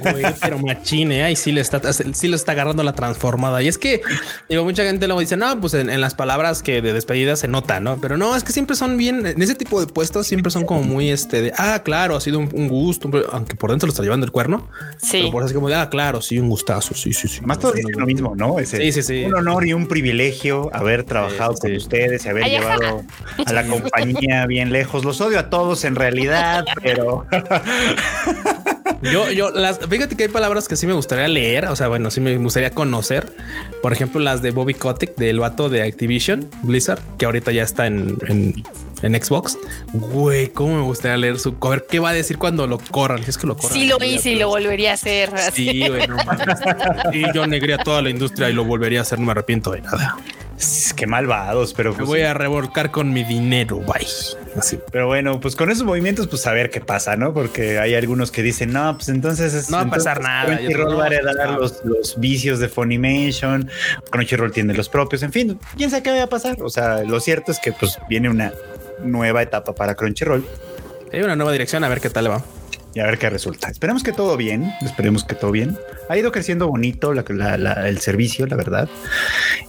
Güey, 0.00 0.24
pero 0.40 0.58
machine, 0.58 1.22
ahí 1.22 1.36
sí 1.36 1.52
le 1.52 1.60
está, 1.60 1.80
sí 1.92 2.28
le 2.28 2.36
está 2.36 2.52
agarrando 2.52 2.82
la 2.82 2.92
transformada. 2.94 3.62
Y 3.62 3.68
es 3.68 3.78
que 3.78 4.02
digo, 4.48 4.64
mucha 4.64 4.84
gente 4.84 5.06
luego 5.06 5.20
dice, 5.20 5.36
no, 5.36 5.60
pues 5.60 5.74
en, 5.74 5.90
en 5.90 6.00
las 6.00 6.14
palabras 6.14 6.62
que 6.62 6.82
de 6.82 6.92
despedida 6.92 7.36
se 7.36 7.46
nota, 7.48 7.80
no? 7.80 7.98
Pero 8.00 8.16
no, 8.16 8.34
es 8.34 8.42
que 8.44 8.52
siempre 8.52 8.74
son 8.76 8.96
bien 8.96 9.26
en 9.26 9.40
ese 9.40 9.54
tipo 9.54 9.80
de 9.80 9.86
puestos, 9.86 10.26
siempre 10.26 10.50
son 10.50 10.64
como 10.66 10.82
muy 10.82 11.10
este 11.10 11.42
de 11.42 11.52
ah, 11.56 11.80
claro, 11.84 12.16
ha 12.16 12.20
sido 12.20 12.38
un, 12.38 12.48
un 12.52 12.68
gusto, 12.68 13.10
aunque 13.32 13.54
por 13.54 13.70
dentro 13.70 13.86
lo 13.86 13.92
está 13.92 14.02
llevando 14.02 14.26
el 14.26 14.32
cuerno. 14.32 14.68
Sí. 14.98 15.18
Pero 15.18 15.30
por 15.30 15.42
así 15.44 15.54
como 15.54 15.68
de 15.68 15.76
ah, 15.76 15.88
claro, 15.88 16.20
sí, 16.20 16.38
un 16.38 16.48
gustazo. 16.48 16.94
Sí, 16.94 17.12
sí, 17.12 17.28
sí. 17.28 17.40
Más 17.42 17.58
todos 17.58 17.74
dicen 17.74 17.92
lo 17.96 18.06
mismo, 18.06 18.34
¿no? 18.36 18.58
Es 18.58 18.70
Sí, 18.70 18.90
sí, 18.90 19.02
sí. 19.02 19.24
un 19.24 19.34
honor 19.34 19.66
y 19.66 19.72
un 19.72 19.86
privilegio 19.86 20.68
haber 20.74 21.04
trabajado 21.04 21.52
Sí, 21.52 21.58
sí, 21.62 21.68
con 21.68 21.76
ustedes 21.76 22.24
y 22.24 22.28
haber 22.28 22.44
Ay, 22.44 22.56
ajá. 22.56 22.76
llevado 22.76 23.04
a 23.46 23.52
la 23.52 23.62
compañía 23.90 24.46
bien 24.46 24.72
lejos. 24.72 25.04
Los 25.04 25.20
odio 25.20 25.38
a 25.38 25.50
todos 25.50 25.84
en 25.84 25.94
realidad, 25.94 26.64
pero 26.82 27.26
Yo, 29.02 29.30
yo, 29.30 29.50
las, 29.50 29.80
fíjate 29.80 30.16
que 30.16 30.24
hay 30.24 30.28
palabras 30.28 30.66
que 30.66 30.76
sí 30.76 30.86
me 30.86 30.94
gustaría 30.94 31.28
leer, 31.28 31.66
o 31.66 31.76
sea, 31.76 31.88
bueno, 31.88 32.10
sí 32.10 32.20
me 32.20 32.36
gustaría 32.38 32.70
conocer. 32.70 33.34
Por 33.82 33.92
ejemplo, 33.92 34.20
las 34.20 34.40
de 34.40 34.50
Bobby 34.50 34.74
Kotick, 34.74 35.14
del 35.16 35.40
vato 35.40 35.68
de 35.68 35.82
Activision 35.82 36.48
Blizzard, 36.62 37.00
que 37.18 37.26
ahorita 37.26 37.52
ya 37.52 37.62
está 37.62 37.86
en, 37.86 38.16
en, 38.28 38.64
en 39.02 39.22
Xbox. 39.22 39.58
Güey, 39.92 40.48
cómo 40.48 40.76
me 40.76 40.82
gustaría 40.82 41.16
leer 41.18 41.38
su 41.38 41.54
a 41.60 41.68
ver 41.68 41.86
qué 41.88 41.98
va 41.98 42.10
a 42.10 42.12
decir 42.14 42.38
cuando 42.38 42.66
lo 42.66 42.78
corran. 42.78 43.22
Si 43.22 43.30
es 43.30 43.38
que 43.38 43.46
lo 43.46 43.56
corran. 43.56 43.72
Sí 43.72 43.86
lo 43.86 44.02
hice 44.02 44.30
y 44.30 44.36
lo 44.36 44.48
volvería 44.48 44.92
a 44.92 44.94
hacer. 44.94 45.34
así. 45.34 45.70
Sí, 45.70 45.88
güey, 45.88 46.06
no 46.06 46.16
mames. 46.24 46.60
Y 47.12 47.34
yo 47.34 47.46
negría 47.46 47.78
toda 47.78 48.00
la 48.00 48.10
industria 48.10 48.48
y 48.48 48.54
lo 48.54 48.64
volvería 48.64 49.00
a 49.00 49.02
hacer. 49.02 49.18
No 49.18 49.26
me 49.26 49.32
arrepiento 49.32 49.70
de 49.72 49.82
nada. 49.82 50.16
Qué 50.96 51.06
malvados, 51.06 51.74
pero 51.74 51.90
Me 51.90 51.96
pues, 51.98 52.08
voy 52.08 52.20
a 52.22 52.34
revolcar 52.34 52.90
con 52.90 53.12
mi 53.12 53.24
dinero. 53.24 53.78
Bye. 53.80 54.06
Así. 54.56 54.78
pero 54.92 55.06
bueno, 55.08 55.40
pues 55.40 55.56
con 55.56 55.70
esos 55.70 55.84
movimientos, 55.84 56.28
pues 56.28 56.46
a 56.46 56.52
ver 56.52 56.70
qué 56.70 56.80
pasa, 56.80 57.16
¿no? 57.16 57.34
Porque 57.34 57.78
hay 57.78 57.94
algunos 57.94 58.30
que 58.30 58.42
dicen, 58.42 58.72
no, 58.72 58.94
pues 58.96 59.08
entonces 59.08 59.52
es, 59.54 59.70
No 59.70 59.78
va 59.78 59.82
a 59.84 59.90
pasar 59.90 60.20
nada. 60.22 60.56
Crunchyroll 60.56 60.98
va 60.98 61.04
a 61.04 61.06
heredar 61.08 61.58
los 61.58 62.14
vicios 62.18 62.60
de 62.60 62.68
Funimation, 62.68 63.68
Crunchyroll 64.10 64.52
tiene 64.52 64.74
los 64.74 64.88
propios, 64.88 65.22
en 65.22 65.32
fin, 65.32 65.58
quién 65.76 65.90
sabe 65.90 66.02
qué 66.02 66.10
va 66.12 66.22
a 66.22 66.28
pasar. 66.28 66.62
O 66.62 66.70
sea, 66.70 67.02
lo 67.02 67.18
cierto 67.20 67.50
es 67.52 67.58
que 67.58 67.72
pues 67.72 67.98
viene 68.08 68.28
una 68.28 68.52
nueva 69.02 69.42
etapa 69.42 69.74
para 69.74 69.94
Crunchyroll 69.96 70.46
Hay 71.12 71.20
una 71.22 71.36
nueva 71.36 71.52
dirección, 71.52 71.82
a 71.84 71.88
ver 71.88 72.00
qué 72.00 72.10
tal 72.10 72.24
le 72.24 72.30
va. 72.30 72.42
y 72.94 73.00
a 73.00 73.06
ver 73.06 73.18
qué 73.18 73.28
resulta. 73.28 73.68
Esperemos 73.68 74.02
que 74.04 74.12
todo 74.12 74.36
bien, 74.36 74.72
esperemos 74.82 75.24
que 75.24 75.34
todo 75.34 75.50
bien. 75.50 75.76
Ha 76.08 76.16
ido 76.18 76.30
creciendo 76.32 76.68
bonito 76.68 77.12
la- 77.14 77.24
la- 77.28 77.56
la- 77.58 77.88
el 77.88 77.98
servicio, 78.00 78.46
la 78.46 78.56
verdad. 78.56 78.88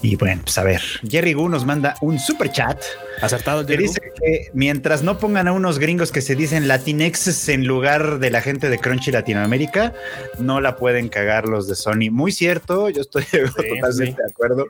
Y 0.02 0.16
bueno, 0.18 0.42
pues 0.44 0.58
a 0.58 0.64
ver, 0.64 0.82
Jerry 1.08 1.34
Gu 1.34 1.50
nos 1.50 1.66
manda 1.66 1.96
un 2.02 2.20
super 2.20 2.52
chat 2.52 2.82
Acertado, 3.22 3.66
que 3.66 3.74
Jerry. 3.74 3.88
dice 3.88 4.02
que 4.22 4.50
mientras 4.54 5.02
no 5.02 5.18
pongan 5.18 5.48
a 5.48 5.54
unos 5.54 5.80
gringos 5.80 6.12
que 6.12 6.22
se 6.22 6.36
dicen 6.36 6.68
latinexes 6.68 7.48
en 7.50 7.66
lugar 7.66 8.20
de 8.20 8.30
la 8.30 8.42
gente 8.42 8.70
de 8.70 8.78
Crunchy 8.78 9.12
Latinoamérica, 9.12 9.94
no 10.40 10.60
la 10.60 10.76
pueden 10.76 11.08
cagar 11.08 11.48
los 11.48 11.68
de 11.70 11.76
Sony. 11.76 12.12
Muy 12.12 12.32
cierto, 12.34 12.90
yo 12.90 13.02
estoy 13.02 13.24
totalmente 13.56 13.94
sí. 13.94 14.18
de 14.18 14.30
acuerdo, 14.30 14.68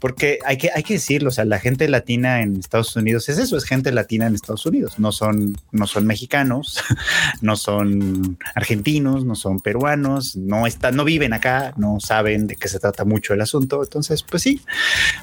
porque 0.00 0.40
hay 0.44 0.58
que, 0.58 0.70
hay 0.74 0.82
que 0.82 0.94
decirlo, 0.94 1.28
o 1.28 1.32
sea, 1.32 1.44
la 1.44 1.60
gente 1.60 1.88
latina 1.88 2.42
en 2.42 2.56
Estados 2.56 2.94
Unidos 2.96 3.28
es 3.28 3.38
eso, 3.38 3.56
es 3.56 3.64
gente 3.64 3.92
latina 3.92 4.26
en 4.26 4.34
Estados 4.34 4.66
Unidos, 4.66 4.98
no 4.98 5.12
son, 5.12 5.56
no 5.70 5.86
son 5.86 6.06
mexicanos, 6.06 6.82
no 7.40 7.56
son 7.56 8.36
argentinos, 8.56 9.24
no 9.24 9.36
son 9.36 9.60
peruanos, 9.60 10.34
no 10.36 10.66
están, 10.66 10.79
no 10.92 11.04
viven 11.04 11.32
acá, 11.32 11.72
no 11.76 12.00
saben 12.00 12.46
de 12.46 12.56
qué 12.56 12.68
se 12.68 12.80
trata 12.80 13.04
mucho 13.04 13.34
el 13.34 13.40
asunto, 13.40 13.82
entonces, 13.82 14.22
pues 14.22 14.42
sí, 14.42 14.60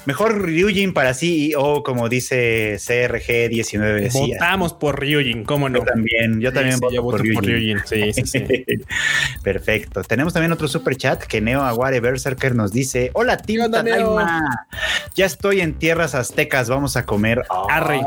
mejor 0.06 0.42
Ryujin 0.42 0.94
para 0.94 1.14
CEO, 1.14 1.82
como 1.82 2.08
dice 2.08 2.78
CRG 2.84 3.48
19 3.48 4.00
decía. 4.00 4.36
Votamos 4.38 4.72
por 4.74 5.00
Ryujin, 5.00 5.44
¿cómo 5.44 5.68
no? 5.68 5.80
Yo 5.80 5.84
también, 5.84 6.40
yo 6.40 6.52
también 6.52 6.68
Sí, 6.72 6.78
sí, 6.78 6.80
voto 6.84 6.94
yo 6.94 7.02
voto 7.02 7.18
por 7.18 7.34
por 7.34 7.44
Ryujin. 7.44 7.78
Sí, 7.84 8.12
sí, 8.12 8.22
sí. 8.24 8.44
Perfecto. 9.42 10.02
Tenemos 10.02 10.32
también 10.32 10.52
otro 10.52 10.68
super 10.68 10.96
chat 10.96 11.22
que 11.22 11.40
Neo 11.40 11.62
Aguare 11.62 12.00
Berserker 12.00 12.54
nos 12.54 12.72
dice: 12.72 13.10
Hola. 13.14 13.36
Tadaima. 13.36 14.66
Ya 15.14 15.26
estoy 15.26 15.60
en 15.60 15.74
tierras 15.74 16.14
aztecas. 16.14 16.68
Vamos 16.68 16.96
a 16.96 17.06
comer. 17.06 17.44
Arre, 17.68 18.00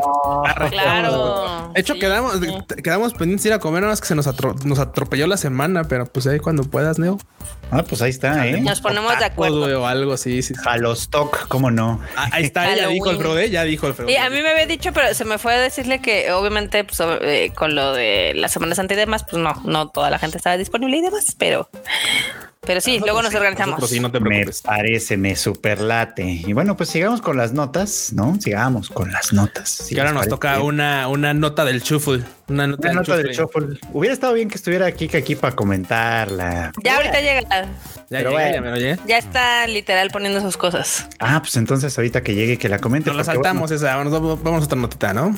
arre. 0.45 0.69
Claro. 0.69 1.60
De 1.73 1.81
hecho, 1.81 1.93
Sí, 1.93 1.99
quedamos, 1.99 2.39
sí. 2.39 2.81
quedamos 2.83 3.13
pendientes 3.13 3.43
de 3.43 3.49
ir 3.49 3.53
a 3.53 3.59
comer, 3.59 3.81
nada 3.81 3.91
más 3.93 4.01
que 4.01 4.07
se 4.07 4.15
nos, 4.15 4.27
atro- 4.27 4.55
nos 4.63 4.79
atropelló 4.79 5.27
la 5.27 5.37
semana, 5.37 5.83
pero 5.85 6.05
pues 6.05 6.27
ahí 6.27 6.39
cuando 6.39 6.63
puedas, 6.63 6.99
Neo. 6.99 7.17
Ah, 7.71 7.83
pues 7.83 8.01
ahí 8.01 8.09
está, 8.09 8.47
¿eh? 8.47 8.59
Nos 8.61 8.81
ponemos 8.81 9.17
de 9.17 9.25
acuerdo. 9.25 9.81
o 9.81 9.85
algo, 9.85 10.17
sí, 10.17 10.41
sí. 10.43 10.53
Jalostok, 10.55 11.47
¿cómo 11.47 11.71
no? 11.71 12.01
Ah, 12.15 12.29
ahí 12.33 12.43
está, 12.43 12.75
ya 12.75 12.87
dijo 12.87 13.09
el 13.09 13.17
Frode, 13.17 13.49
ya 13.49 13.63
dijo 13.63 13.87
el 13.87 13.93
Frode. 13.93 14.11
Y 14.11 14.15
a 14.17 14.29
mí 14.29 14.41
me 14.41 14.49
había 14.49 14.65
dicho, 14.65 14.91
pero 14.93 15.13
se 15.13 15.25
me 15.25 15.37
fue 15.37 15.53
a 15.53 15.59
decirle 15.59 16.01
que 16.01 16.31
obviamente 16.31 16.83
pues, 16.83 16.99
eh, 17.21 17.51
con 17.55 17.75
lo 17.75 17.93
de 17.93 18.33
la 18.35 18.47
Semana 18.49 18.75
Santa 18.75 18.93
y 18.93 18.97
demás, 18.97 19.23
pues 19.29 19.41
no, 19.41 19.53
no 19.65 19.87
toda 19.89 20.09
la 20.09 20.19
gente 20.19 20.37
estaba 20.37 20.57
disponible 20.57 20.97
y 20.97 21.01
demás, 21.01 21.35
pero, 21.37 21.69
pero 22.63 22.79
sí, 22.79 22.99
luego 22.99 23.23
nos 23.23 23.33
organizamos. 23.33 23.89
Sí, 23.89 23.99
no 23.99 24.11
te 24.11 24.19
Me 24.19 24.45
parece, 24.63 25.17
me 25.17 25.35
superlate. 25.35 26.23
Y 26.23 26.53
bueno, 26.53 26.77
pues 26.77 26.89
sigamos 26.89 27.19
con 27.21 27.35
las 27.35 27.53
notas, 27.53 28.13
¿no? 28.13 28.39
Sigamos 28.39 28.89
con 28.89 29.11
las 29.11 29.33
notas. 29.33 29.67
Si 29.69 29.95
que 29.95 30.01
ahora 30.01 30.13
nos 30.13 30.27
toca 30.27 30.55
bien. 30.57 30.67
una, 30.67 31.07
una 31.07 31.33
nota 31.33 31.65
del 31.65 31.81
Shuffle. 31.81 32.23
Una 32.47 32.67
nota, 32.67 32.89
Una 32.91 33.01
del, 33.01 33.09
nota 33.09 33.17
del 33.17 33.31
shuffle. 33.35 33.79
Hubiera 33.93 34.13
estado 34.13 34.33
bien 34.33 34.47
que 34.49 34.55
estuviera 34.55 34.91
Kika 34.91 35.17
aquí 35.17 35.35
para 35.35 35.55
comentarla. 35.55 36.71
Ya 36.83 36.97
ahorita 36.97 37.19
llega, 37.21 37.41
Ya 37.49 37.67
Pero 38.09 38.31
llegué, 38.37 38.59
bueno. 38.59 39.01
ya 39.07 39.17
está 39.17 39.65
literal 39.67 40.11
poniendo 40.11 40.39
sus 40.41 40.57
cosas. 40.57 41.07
Ah, 41.19 41.39
pues 41.41 41.55
entonces 41.55 41.97
ahorita 41.97 42.21
que 42.21 42.35
llegue 42.35 42.57
que 42.57 42.69
la 42.69 42.77
comente. 42.79 43.09
Nos 43.09 43.17
la 43.17 43.23
bueno, 43.23 43.43
saltamos 43.43 43.71
esa. 43.71 43.95
Vamos, 43.95 44.43
vamos 44.43 44.61
a 44.61 44.65
otra 44.65 44.77
notita, 44.77 45.13
¿no? 45.13 45.35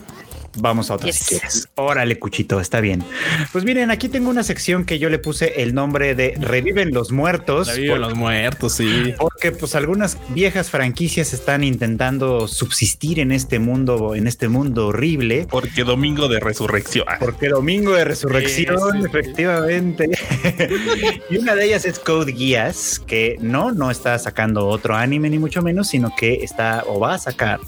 Vamos 0.57 0.89
a 0.91 0.95
otra 0.95 1.07
Yes. 1.07 1.15
si 1.17 1.25
quieres. 1.25 1.67
Órale, 1.75 2.19
Cuchito, 2.19 2.59
está 2.59 2.79
bien. 2.81 3.03
Pues 3.51 3.63
miren, 3.65 3.91
aquí 3.91 4.09
tengo 4.09 4.29
una 4.29 4.43
sección 4.43 4.85
que 4.85 4.99
yo 4.99 5.09
le 5.09 5.19
puse 5.19 5.61
el 5.63 5.73
nombre 5.73 6.15
de 6.15 6.35
Reviven 6.39 6.93
los 6.93 7.11
Muertos. 7.11 7.69
Por- 7.69 7.99
los 7.99 8.15
muertos, 8.15 8.73
sí. 8.73 9.13
Porque 9.17 9.51
pues 9.51 9.75
algunas 9.75 10.17
viejas 10.29 10.69
franquicias 10.69 11.33
están 11.33 11.63
intentando 11.63 12.47
subsistir 12.47 13.19
en 13.19 13.31
este 13.31 13.59
mundo, 13.59 14.15
en 14.15 14.27
este 14.27 14.47
mundo 14.47 14.87
horrible. 14.87 15.47
Porque 15.49 15.83
domingo 15.83 16.27
de 16.27 16.39
resurrección. 16.39 17.05
Porque 17.19 17.49
domingo 17.49 17.93
de 17.93 18.03
resurrección, 18.05 18.75
Sí, 18.77 18.81
sí, 18.93 18.99
sí. 19.01 19.05
efectivamente. 19.07 20.09
y 21.29 21.37
una 21.37 21.55
de 21.55 21.65
ellas 21.65 21.85
es 21.85 21.99
Code 21.99 22.33
Geass, 22.33 22.99
que 23.05 23.37
no, 23.41 23.71
no 23.71 23.91
está 23.91 24.17
sacando 24.19 24.67
otro 24.67 24.95
anime 24.95 25.29
ni 25.29 25.39
mucho 25.39 25.61
menos, 25.61 25.87
sino 25.89 26.13
que 26.15 26.35
está 26.43 26.83
o 26.87 26.99
va 26.99 27.15
a 27.15 27.17
sacar 27.19 27.59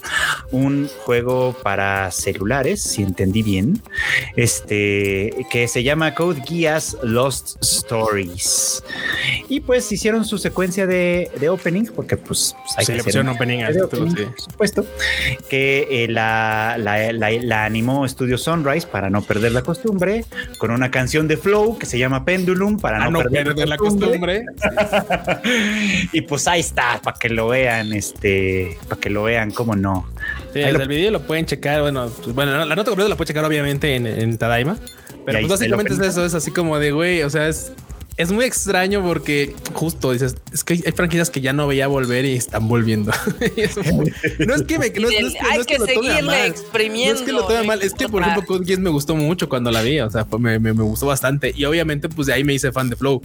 un 0.51 0.89
juego 1.05 1.55
para 1.63 2.11
celulares, 2.11 2.74
si 2.77 3.01
entendí 3.03 3.43
bien, 3.43 3.81
este, 4.35 5.31
que 5.49 5.67
se 5.67 5.83
llama 5.83 6.13
Code 6.13 6.41
Geass 6.47 6.97
Lost 7.03 7.57
Stories. 7.61 8.83
Y 9.49 9.59
pues 9.61 9.91
hicieron 9.91 10.25
su 10.25 10.37
secuencia 10.37 10.87
de, 10.87 11.29
de 11.39 11.49
opening, 11.49 11.85
porque 11.95 12.17
pues 12.17 12.55
hay 12.77 12.85
Sí, 12.85 12.91
que 12.91 12.97
le 12.97 13.03
pusieron 13.03 13.29
un- 13.29 13.35
opening 13.35 13.61
al 13.63 13.73
título, 13.73 14.09
sí. 14.11 14.23
por 14.23 14.39
supuesto, 14.41 14.85
que 15.49 15.87
eh, 15.89 16.07
la, 16.07 16.75
la, 16.79 17.11
la- 17.11 17.31
la 17.31 17.65
animó 17.65 18.07
Studio 18.07 18.37
Sunrise 18.37 18.87
para 18.87 19.09
no 19.09 19.21
perder 19.21 19.51
la 19.51 19.61
costumbre, 19.61 20.25
con 20.57 20.71
una 20.71 20.91
canción 20.91 21.27
de 21.27 21.37
Flow 21.37 21.77
que 21.77 21.85
se 21.85 21.97
llama 21.99 22.25
Pendulum 22.25 22.79
para 22.79 22.97
A 22.97 23.05
no, 23.05 23.11
no 23.11 23.19
perder, 23.23 23.45
perder 23.47 23.67
la 23.69 23.77
costumbre. 23.77 24.45
y 26.11 26.21
pues 26.21 26.47
ahí 26.47 26.59
está, 26.61 26.99
para 27.03 27.17
que 27.17 27.29
lo 27.29 27.47
vean, 27.49 27.93
este, 27.93 28.77
para 28.87 28.99
que 28.99 29.09
lo 29.09 29.23
vean, 29.23 29.51
cómo 29.51 29.75
no. 29.75 30.07
Sí, 30.53 30.61
lo- 30.61 30.81
el 30.81 30.87
video 30.87 31.11
lo 31.11 31.21
pueden 31.21 31.45
checar. 31.45 31.81
Bueno, 31.81 32.09
pues, 32.23 32.33
bueno, 32.35 32.51
la 32.65 32.75
nota 32.75 32.89
completa 32.91 33.09
la 33.09 33.15
pueden 33.15 33.27
checar 33.27 33.45
obviamente 33.45 33.95
en, 33.95 34.07
en 34.07 34.37
Tadaima. 34.37 34.77
Pero 35.25 35.39
pues 35.39 35.49
básicamente 35.49 35.93
es 35.93 35.99
eso, 35.99 36.23
es 36.25 36.33
así 36.35 36.51
como 36.51 36.77
de 36.77 36.91
güey, 36.91 37.23
o 37.23 37.29
sea, 37.29 37.47
es 37.47 37.71
es 38.17 38.31
muy 38.31 38.45
extraño 38.45 39.03
porque 39.03 39.53
justo 39.73 40.11
dices, 40.13 40.35
es 40.53 40.63
que 40.63 40.73
hay, 40.75 40.81
franquicias 40.93 41.29
que 41.29 41.41
ya 41.41 41.51
no 41.53 41.67
veía 41.67 41.87
volver 41.87 42.23
y 42.25 42.33
están 42.35 42.67
volviendo. 42.67 43.11
No 44.45 44.53
es 44.55 44.63
que 44.63 44.79
me, 44.79 44.89
no, 44.89 45.09
es- 45.09 45.21
no 45.21 45.27
es 45.27 45.33
que, 45.33 45.39
Hay 45.39 45.55
no 45.57 45.61
es 45.61 45.67
que 45.67 45.73
que 45.75 45.79
lo 45.79 45.85
tome 45.87 46.13
mal. 46.21 46.25
No 46.25 46.33
exprimiendo. 46.33 47.19
es 47.19 47.21
que 47.25 47.31
lo 47.31 47.45
tome 47.45 47.63
mal, 47.63 47.81
es 47.81 47.93
que 47.93 48.07
por 48.09 48.21
ejemplo 48.21 48.45
Code 48.45 48.65
Geass 48.65 48.79
me 48.79 48.89
gustó 48.89 49.15
mucho 49.15 49.49
cuando 49.49 49.71
la 49.71 49.81
vi, 49.81 49.99
o 49.99 50.09
sea, 50.09 50.25
me, 50.39 50.59
me, 50.59 50.73
me 50.73 50.83
gustó 50.83 51.05
bastante 51.07 51.51
y 51.55 51.65
obviamente 51.65 52.09
pues 52.09 52.27
de 52.27 52.33
ahí 52.33 52.43
me 52.43 52.53
hice 52.53 52.71
fan 52.71 52.89
de 52.89 52.95
Flow, 52.95 53.21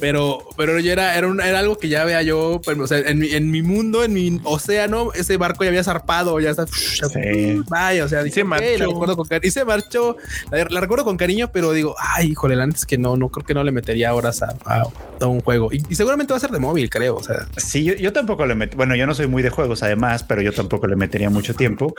pero 0.00 0.40
pero 0.56 0.78
yo 0.80 0.92
era 0.92 1.16
era, 1.16 1.26
un- 1.28 1.40
era 1.40 1.58
algo 1.60 1.78
que 1.78 1.88
ya 1.88 2.04
vea 2.04 2.22
yo, 2.22 2.60
pero, 2.64 2.84
o 2.84 2.86
sea, 2.86 2.98
en 2.98 3.18
mi, 3.18 3.28
en 3.28 3.50
mi 3.50 3.62
mundo, 3.62 4.02
en 4.04 4.12
mi 4.12 4.40
océano, 4.44 5.12
ese 5.14 5.36
barco 5.36 5.64
ya 5.64 5.68
había 5.70 5.84
zarpado, 5.84 6.38
ya 6.40 6.50
está, 6.50 6.66
Sí. 6.66 7.60
vaya, 7.68 8.04
o 8.04 8.08
sea, 8.08 8.22
Y 8.22 8.24
dije, 8.24 8.34
se 8.36 8.42
"Ok, 8.42 8.48
marchó. 8.48 8.78
la 8.78 8.86
recuerdo 8.86 9.16
con 9.16 9.26
y 9.42 9.50
se 9.50 9.64
marchó, 9.64 10.16
la, 10.50 10.64
la 10.68 10.80
recuerdo 10.80 11.04
con 11.04 11.16
cariño, 11.16 11.50
pero 11.52 11.72
digo, 11.72 11.94
ay, 11.98 12.30
híjole, 12.32 12.56
la 12.56 12.66
neta 12.66 12.78
es 12.78 12.86
que 12.86 12.98
no, 12.98 13.16
no 13.16 13.28
creo 13.30 13.44
que 13.46 13.54
no 13.54 13.64
le 13.64 13.72
metería 13.72 14.10
horas 14.40 14.42
a, 14.42 14.56
a- 14.64 14.82
a 15.20 15.26
un 15.26 15.40
juego 15.40 15.68
y, 15.72 15.80
y 15.88 15.94
seguramente 15.94 16.32
va 16.32 16.36
a 16.38 16.40
ser 16.40 16.50
de 16.50 16.58
móvil, 16.58 16.90
creo, 16.90 17.14
o 17.16 17.22
sea, 17.22 17.46
Sí, 17.56 17.84
yo, 17.84 17.94
yo 17.94 18.12
tampoco 18.12 18.44
le 18.44 18.54
metí. 18.56 18.76
Bueno, 18.76 18.96
yo 18.96 19.06
no 19.06 19.14
soy 19.14 19.28
muy 19.28 19.42
de 19.42 19.50
juegos, 19.50 19.82
además, 19.84 20.24
pero 20.24 20.42
yo 20.42 20.52
tampoco 20.52 20.86
le 20.88 20.96
metería 20.96 21.30
mucho 21.30 21.54
tiempo. 21.54 21.94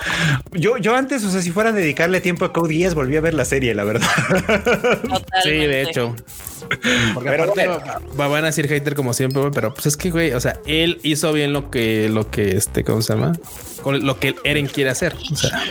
Yo, 0.51 0.77
yo 0.77 0.95
antes, 0.95 1.23
o 1.23 1.29
sea, 1.29 1.41
si 1.41 1.51
fuera 1.51 1.69
a 1.69 1.73
dedicarle 1.73 2.19
tiempo 2.21 2.43
a 2.45 2.51
Code 2.51 2.73
Geass, 2.75 2.95
volví 2.95 3.15
a 3.15 3.21
ver 3.21 3.33
la 3.33 3.45
serie, 3.45 3.73
la 3.75 3.83
verdad. 3.85 4.07
Sí, 5.43 5.49
de 5.51 5.83
hecho. 5.83 6.15
Porque 7.13 7.29
Pero 7.29 7.43
aparte 7.43 7.67
bueno. 7.67 7.81
van 8.15 8.43
a 8.43 8.47
decir 8.47 8.67
hater 8.67 8.95
como 8.95 9.13
siempre, 9.13 9.41
pero 9.53 9.73
pues 9.73 9.85
es 9.85 9.97
que, 9.97 10.11
güey, 10.11 10.31
o 10.33 10.39
sea, 10.39 10.59
él 10.65 10.99
hizo 11.03 11.31
bien 11.33 11.53
lo 11.53 11.69
que, 11.71 12.09
lo 12.09 12.29
que, 12.29 12.55
este, 12.57 12.83
¿cómo 12.83 13.01
se 13.01 13.13
llama? 13.13 13.33
Con 13.81 14.05
lo 14.05 14.19
que 14.19 14.35
Eren 14.43 14.67
quiere 14.67 14.89
hacer. 14.89 15.15
O 15.31 15.35
sea, 15.35 15.61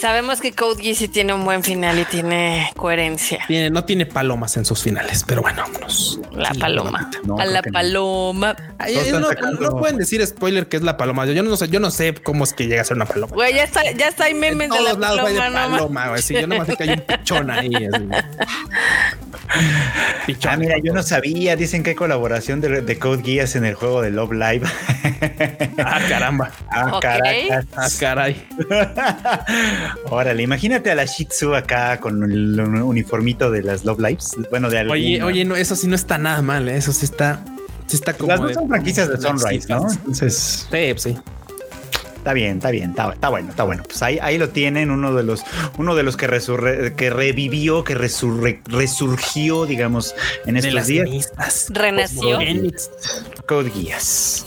Sabemos 0.00 0.40
que 0.40 0.52
Code 0.52 0.82
Geass 0.82 0.98
sí 0.98 1.08
tiene 1.08 1.32
un 1.32 1.44
buen 1.44 1.62
final 1.62 1.98
y 1.98 2.04
tiene 2.04 2.70
coherencia. 2.76 3.38
tiene, 3.46 3.70
no 3.70 3.84
tiene 3.84 4.04
palomas 4.06 4.56
en 4.56 4.64
sus 4.64 4.82
finales, 4.82 5.24
pero 5.26 5.42
bueno, 5.42 5.62
vámonos. 5.62 6.20
La 6.32 6.52
Sí, 6.52 6.58
paloma. 6.58 7.10
No, 7.24 7.38
a 7.38 7.46
la 7.46 7.62
paloma. 7.62 8.54
Ay, 8.78 8.98
no, 9.12 9.70
pueden 9.78 9.96
decir 9.96 10.24
spoiler 10.26 10.68
que 10.68 10.76
es 10.76 10.82
la 10.82 10.96
paloma. 10.96 11.24
Yo, 11.24 11.32
yo 11.32 11.42
no 11.42 11.56
sé, 11.56 11.68
yo 11.68 11.80
no 11.80 11.90
sé 11.90 12.14
cómo 12.14 12.44
es 12.44 12.52
que 12.52 12.66
llega 12.66 12.82
a 12.82 12.84
ser 12.84 12.96
una 12.96 13.06
paloma. 13.06 13.32
Güey, 13.34 13.54
ya 13.54 13.64
está, 13.64 13.80
ya 13.92 14.08
está 14.08 14.24
hay 14.24 14.32
En 14.32 14.40
memes 14.40 14.68
de 14.70 14.76
la 14.80 14.90
todos 14.90 14.98
lados 14.98 15.20
hay 15.20 15.32
de 15.32 15.38
paloma, 15.38 15.76
paloma, 15.76 16.08
güey. 16.08 16.22
Sí, 16.22 16.34
yo 16.34 16.46
nomás 16.46 16.66
sé 16.66 16.76
que 16.76 16.82
hay 16.84 16.90
un 16.90 17.00
pichón 17.00 17.50
ahí. 17.50 17.74
así. 17.74 18.08
Pichón. 20.26 20.52
Ah, 20.52 20.56
mira, 20.56 20.76
yo 20.82 20.92
no 20.92 21.02
sabía. 21.02 21.56
Dicen 21.56 21.82
que 21.82 21.90
hay 21.90 21.96
colaboración 21.96 22.60
de, 22.60 22.82
de 22.82 22.98
Code 22.98 23.22
Geass 23.22 23.56
en 23.56 23.64
el 23.64 23.74
juego 23.74 24.02
de 24.02 24.10
Love 24.10 24.32
Live. 24.32 24.66
Ah, 25.78 26.00
caramba. 26.08 26.50
ah, 26.70 26.90
Ok. 26.96 27.02
caracas. 27.02 27.64
Ah, 27.76 27.88
caray. 27.98 28.46
Órale, 30.10 30.42
imagínate 30.42 30.90
a 30.90 30.94
la 30.94 31.04
Shih 31.04 31.26
Tzu 31.26 31.54
acá 31.54 31.98
con 32.00 32.22
el 32.30 32.60
uniformito 32.60 33.50
de 33.50 33.62
las 33.62 33.84
Love 33.84 34.00
Lives. 34.00 34.36
Bueno, 34.50 34.68
de 34.70 34.80
Oye, 34.88 35.14
alguna. 35.14 35.26
oye, 35.26 35.44
no, 35.44 35.56
eso 35.56 35.76
sí 35.76 35.86
no 35.86 35.94
está 35.94 36.18
nada 36.18 36.42
mal. 36.42 36.68
¿eh? 36.68 36.76
Eso 36.76 36.92
sí 36.92 37.04
está, 37.04 37.44
sí 37.86 37.96
está 37.96 38.12
como. 38.14 38.28
Las 38.28 38.40
dos 38.40 38.48
de- 38.48 38.54
son 38.54 38.68
franquicias 38.68 39.08
de 39.08 39.16
Sunrise, 39.18 39.68
¿no? 39.68 39.88
Sí, 39.88 39.96
Entonces, 39.98 40.66
pues 40.70 41.02
sí. 41.02 41.16
Está 42.26 42.34
bien, 42.34 42.56
está 42.56 42.70
bien, 42.72 42.90
está, 42.90 43.12
está 43.12 43.28
bueno, 43.28 43.50
está 43.50 43.62
bueno. 43.62 43.84
Pues 43.84 44.02
ahí, 44.02 44.18
ahí 44.20 44.36
lo 44.36 44.48
tienen, 44.48 44.90
uno 44.90 45.14
de 45.14 45.22
los, 45.22 45.44
uno 45.78 45.94
de 45.94 46.02
los 46.02 46.16
que, 46.16 46.26
resurre- 46.28 46.96
que 46.96 47.08
revivió, 47.08 47.84
que 47.84 47.96
resurre- 47.96 48.60
resurgió, 48.66 49.64
digamos, 49.64 50.12
en 50.44 50.54
De 50.54 50.58
estos 50.58 50.74
las 50.74 50.86
días. 50.88 51.04
cenizas. 51.08 51.66
Renació. 51.70 52.40
Code 53.46 53.70
Geass. 53.70 54.44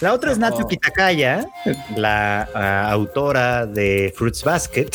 La 0.00 0.14
otra 0.14 0.32
es 0.32 0.38
Natsuki 0.38 0.78
Takaya, 0.78 1.46
la 1.96 2.48
ah, 2.54 2.90
autora 2.92 3.66
de 3.66 4.10
Fruits 4.16 4.42
Basket, 4.42 4.88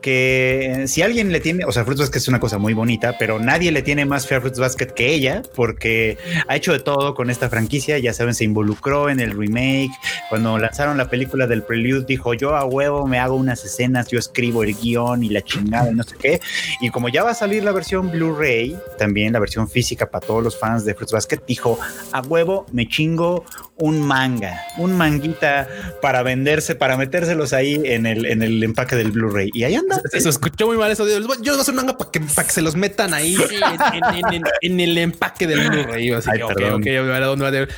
que 0.00 0.84
si 0.86 1.02
alguien 1.02 1.32
le 1.32 1.40
tiene, 1.40 1.64
o 1.64 1.72
sea, 1.72 1.82
Fruits 1.84 2.02
Basket 2.02 2.18
es 2.18 2.28
una 2.28 2.38
cosa 2.38 2.58
muy 2.58 2.72
bonita, 2.72 3.16
pero 3.18 3.40
nadie 3.40 3.72
le 3.72 3.82
tiene 3.82 4.04
más 4.04 4.28
fe 4.28 4.36
a 4.36 4.40
Fruits 4.40 4.60
Basket 4.60 4.86
que 4.94 5.12
ella, 5.12 5.42
porque 5.56 6.18
ha 6.46 6.54
hecho 6.54 6.70
de 6.72 6.78
todo 6.78 7.16
con 7.16 7.30
esta 7.30 7.48
franquicia, 7.50 7.98
ya 7.98 8.12
saben, 8.12 8.34
se 8.34 8.44
involucró 8.44 9.10
en 9.10 9.18
el 9.18 9.36
remake, 9.36 9.90
cuando 10.28 10.56
lanzaron 10.56 10.96
la 10.98 11.10
película 11.10 11.47
del 11.48 11.62
Prelude, 11.62 12.04
dijo 12.06 12.34
yo 12.34 12.54
a 12.54 12.64
huevo 12.64 13.06
me 13.06 13.18
hago 13.18 13.34
unas 13.34 13.64
escenas, 13.64 14.08
yo 14.08 14.18
escribo 14.18 14.62
el 14.62 14.74
guion 14.74 15.24
y 15.24 15.30
la 15.30 15.42
chingada 15.42 15.90
y 15.90 15.94
no 15.94 16.02
sé 16.02 16.16
qué, 16.16 16.40
y 16.80 16.90
como 16.90 17.08
ya 17.08 17.24
va 17.24 17.30
a 17.30 17.34
salir 17.34 17.64
la 17.64 17.72
versión 17.72 18.10
Blu-ray, 18.10 18.76
también 18.98 19.32
la 19.32 19.40
versión 19.40 19.68
física 19.68 20.10
para 20.10 20.26
todos 20.26 20.42
los 20.42 20.58
fans 20.58 20.84
de 20.84 20.94
Fruits 20.94 21.12
Basket, 21.12 21.40
dijo 21.46 21.78
a 22.12 22.20
huevo 22.20 22.66
me 22.72 22.86
chingo 22.86 23.44
un 23.80 24.00
manga, 24.00 24.60
un 24.76 24.96
manguita 24.96 25.68
para 26.02 26.22
venderse, 26.22 26.74
para 26.74 26.96
metérselos 26.96 27.52
ahí 27.52 27.80
en 27.84 28.06
el, 28.06 28.26
en 28.26 28.42
el 28.42 28.62
empaque 28.62 28.96
del 28.96 29.12
Blu-ray. 29.12 29.50
Y 29.54 29.64
ahí 29.64 29.76
anda. 29.76 30.00
Se, 30.10 30.20
se 30.20 30.28
escuchó 30.28 30.66
muy 30.66 30.76
mal 30.76 30.90
eso. 30.90 31.04
de, 31.04 31.12
Yo 31.12 31.18
les 31.20 31.26
voy 31.28 31.48
a 31.48 31.60
hacer 31.60 31.72
un 31.72 31.76
manga 31.76 31.96
para 31.96 32.10
que, 32.10 32.20
para 32.20 32.46
que 32.46 32.52
se 32.54 32.62
los 32.62 32.74
metan 32.74 33.14
ahí 33.14 33.36
en, 33.36 34.14
en- 34.14 34.34
en- 34.34 34.44
en 34.62 34.80
el 34.80 34.98
empaque 34.98 35.46
del 35.46 35.68
Blu-ray. 35.68 36.12
Así 36.12 36.28
Ay, 36.32 36.38
que, 36.38 36.44
ok, 36.44 36.54
perdón. 36.54 36.80
ok, 36.82 36.86
¿a 36.88 37.20
dónde 37.20 37.42
va 37.50 37.56
a 37.56 37.62
ir? 37.62 37.68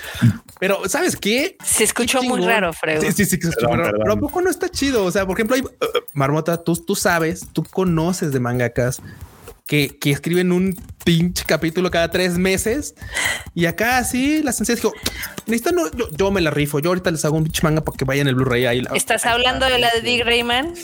Pero, 0.58 0.88
¿sabes 0.88 1.16
qué? 1.16 1.56
Se 1.64 1.84
escuchó 1.84 2.20
Qué 2.20 2.28
muy 2.28 2.40
raro, 2.44 2.72
Fredo. 2.72 3.02
Sí, 3.02 3.12
sí, 3.12 3.24
sí, 3.24 3.36
que 3.38 3.44
se 3.44 3.48
escuchó 3.50 3.68
Perdón, 3.68 3.78
raro. 3.78 3.90
perdón. 3.98 4.02
Pero 4.04 4.12
¿a 4.14 4.20
poco 4.28 4.40
no 4.42 4.50
está 4.50 4.68
chido? 4.68 5.04
O 5.04 5.10
sea, 5.10 5.26
por 5.26 5.36
ejemplo, 5.36 5.56
hay, 5.56 5.62
uh, 5.62 5.68
Marmota, 6.14 6.62
tú, 6.62 6.76
tú 6.76 6.94
sabes, 6.94 7.46
tú 7.52 7.62
conoces 7.64 8.32
de 8.32 8.40
mangakas 8.40 9.00
que, 9.70 9.96
que 10.00 10.10
escriben 10.10 10.50
un 10.50 10.74
pinche 11.04 11.44
capítulo 11.46 11.92
cada 11.92 12.10
tres 12.10 12.36
meses 12.36 12.96
y 13.54 13.66
acá 13.66 14.02
sí 14.02 14.42
la 14.42 14.52
sencilla 14.52 14.74
dijo, 14.74 14.92
necesito 15.46 15.70
no, 15.70 15.88
yo, 15.92 16.10
yo 16.10 16.32
me 16.32 16.40
la 16.40 16.50
rifo. 16.50 16.80
Yo 16.80 16.90
ahorita 16.90 17.12
les 17.12 17.24
hago 17.24 17.36
un 17.36 17.44
pinche 17.44 17.62
manga 17.62 17.84
para 17.84 17.96
que 17.96 18.04
vayan 18.04 18.26
el 18.26 18.34
Blu-ray 18.34 18.66
ahí. 18.66 18.82
¿Estás 18.96 19.26
hablando 19.26 19.66
de 19.66 19.78
la 19.78 19.88
de 19.92 20.00
Dick 20.00 20.24
Rayman? 20.24 20.74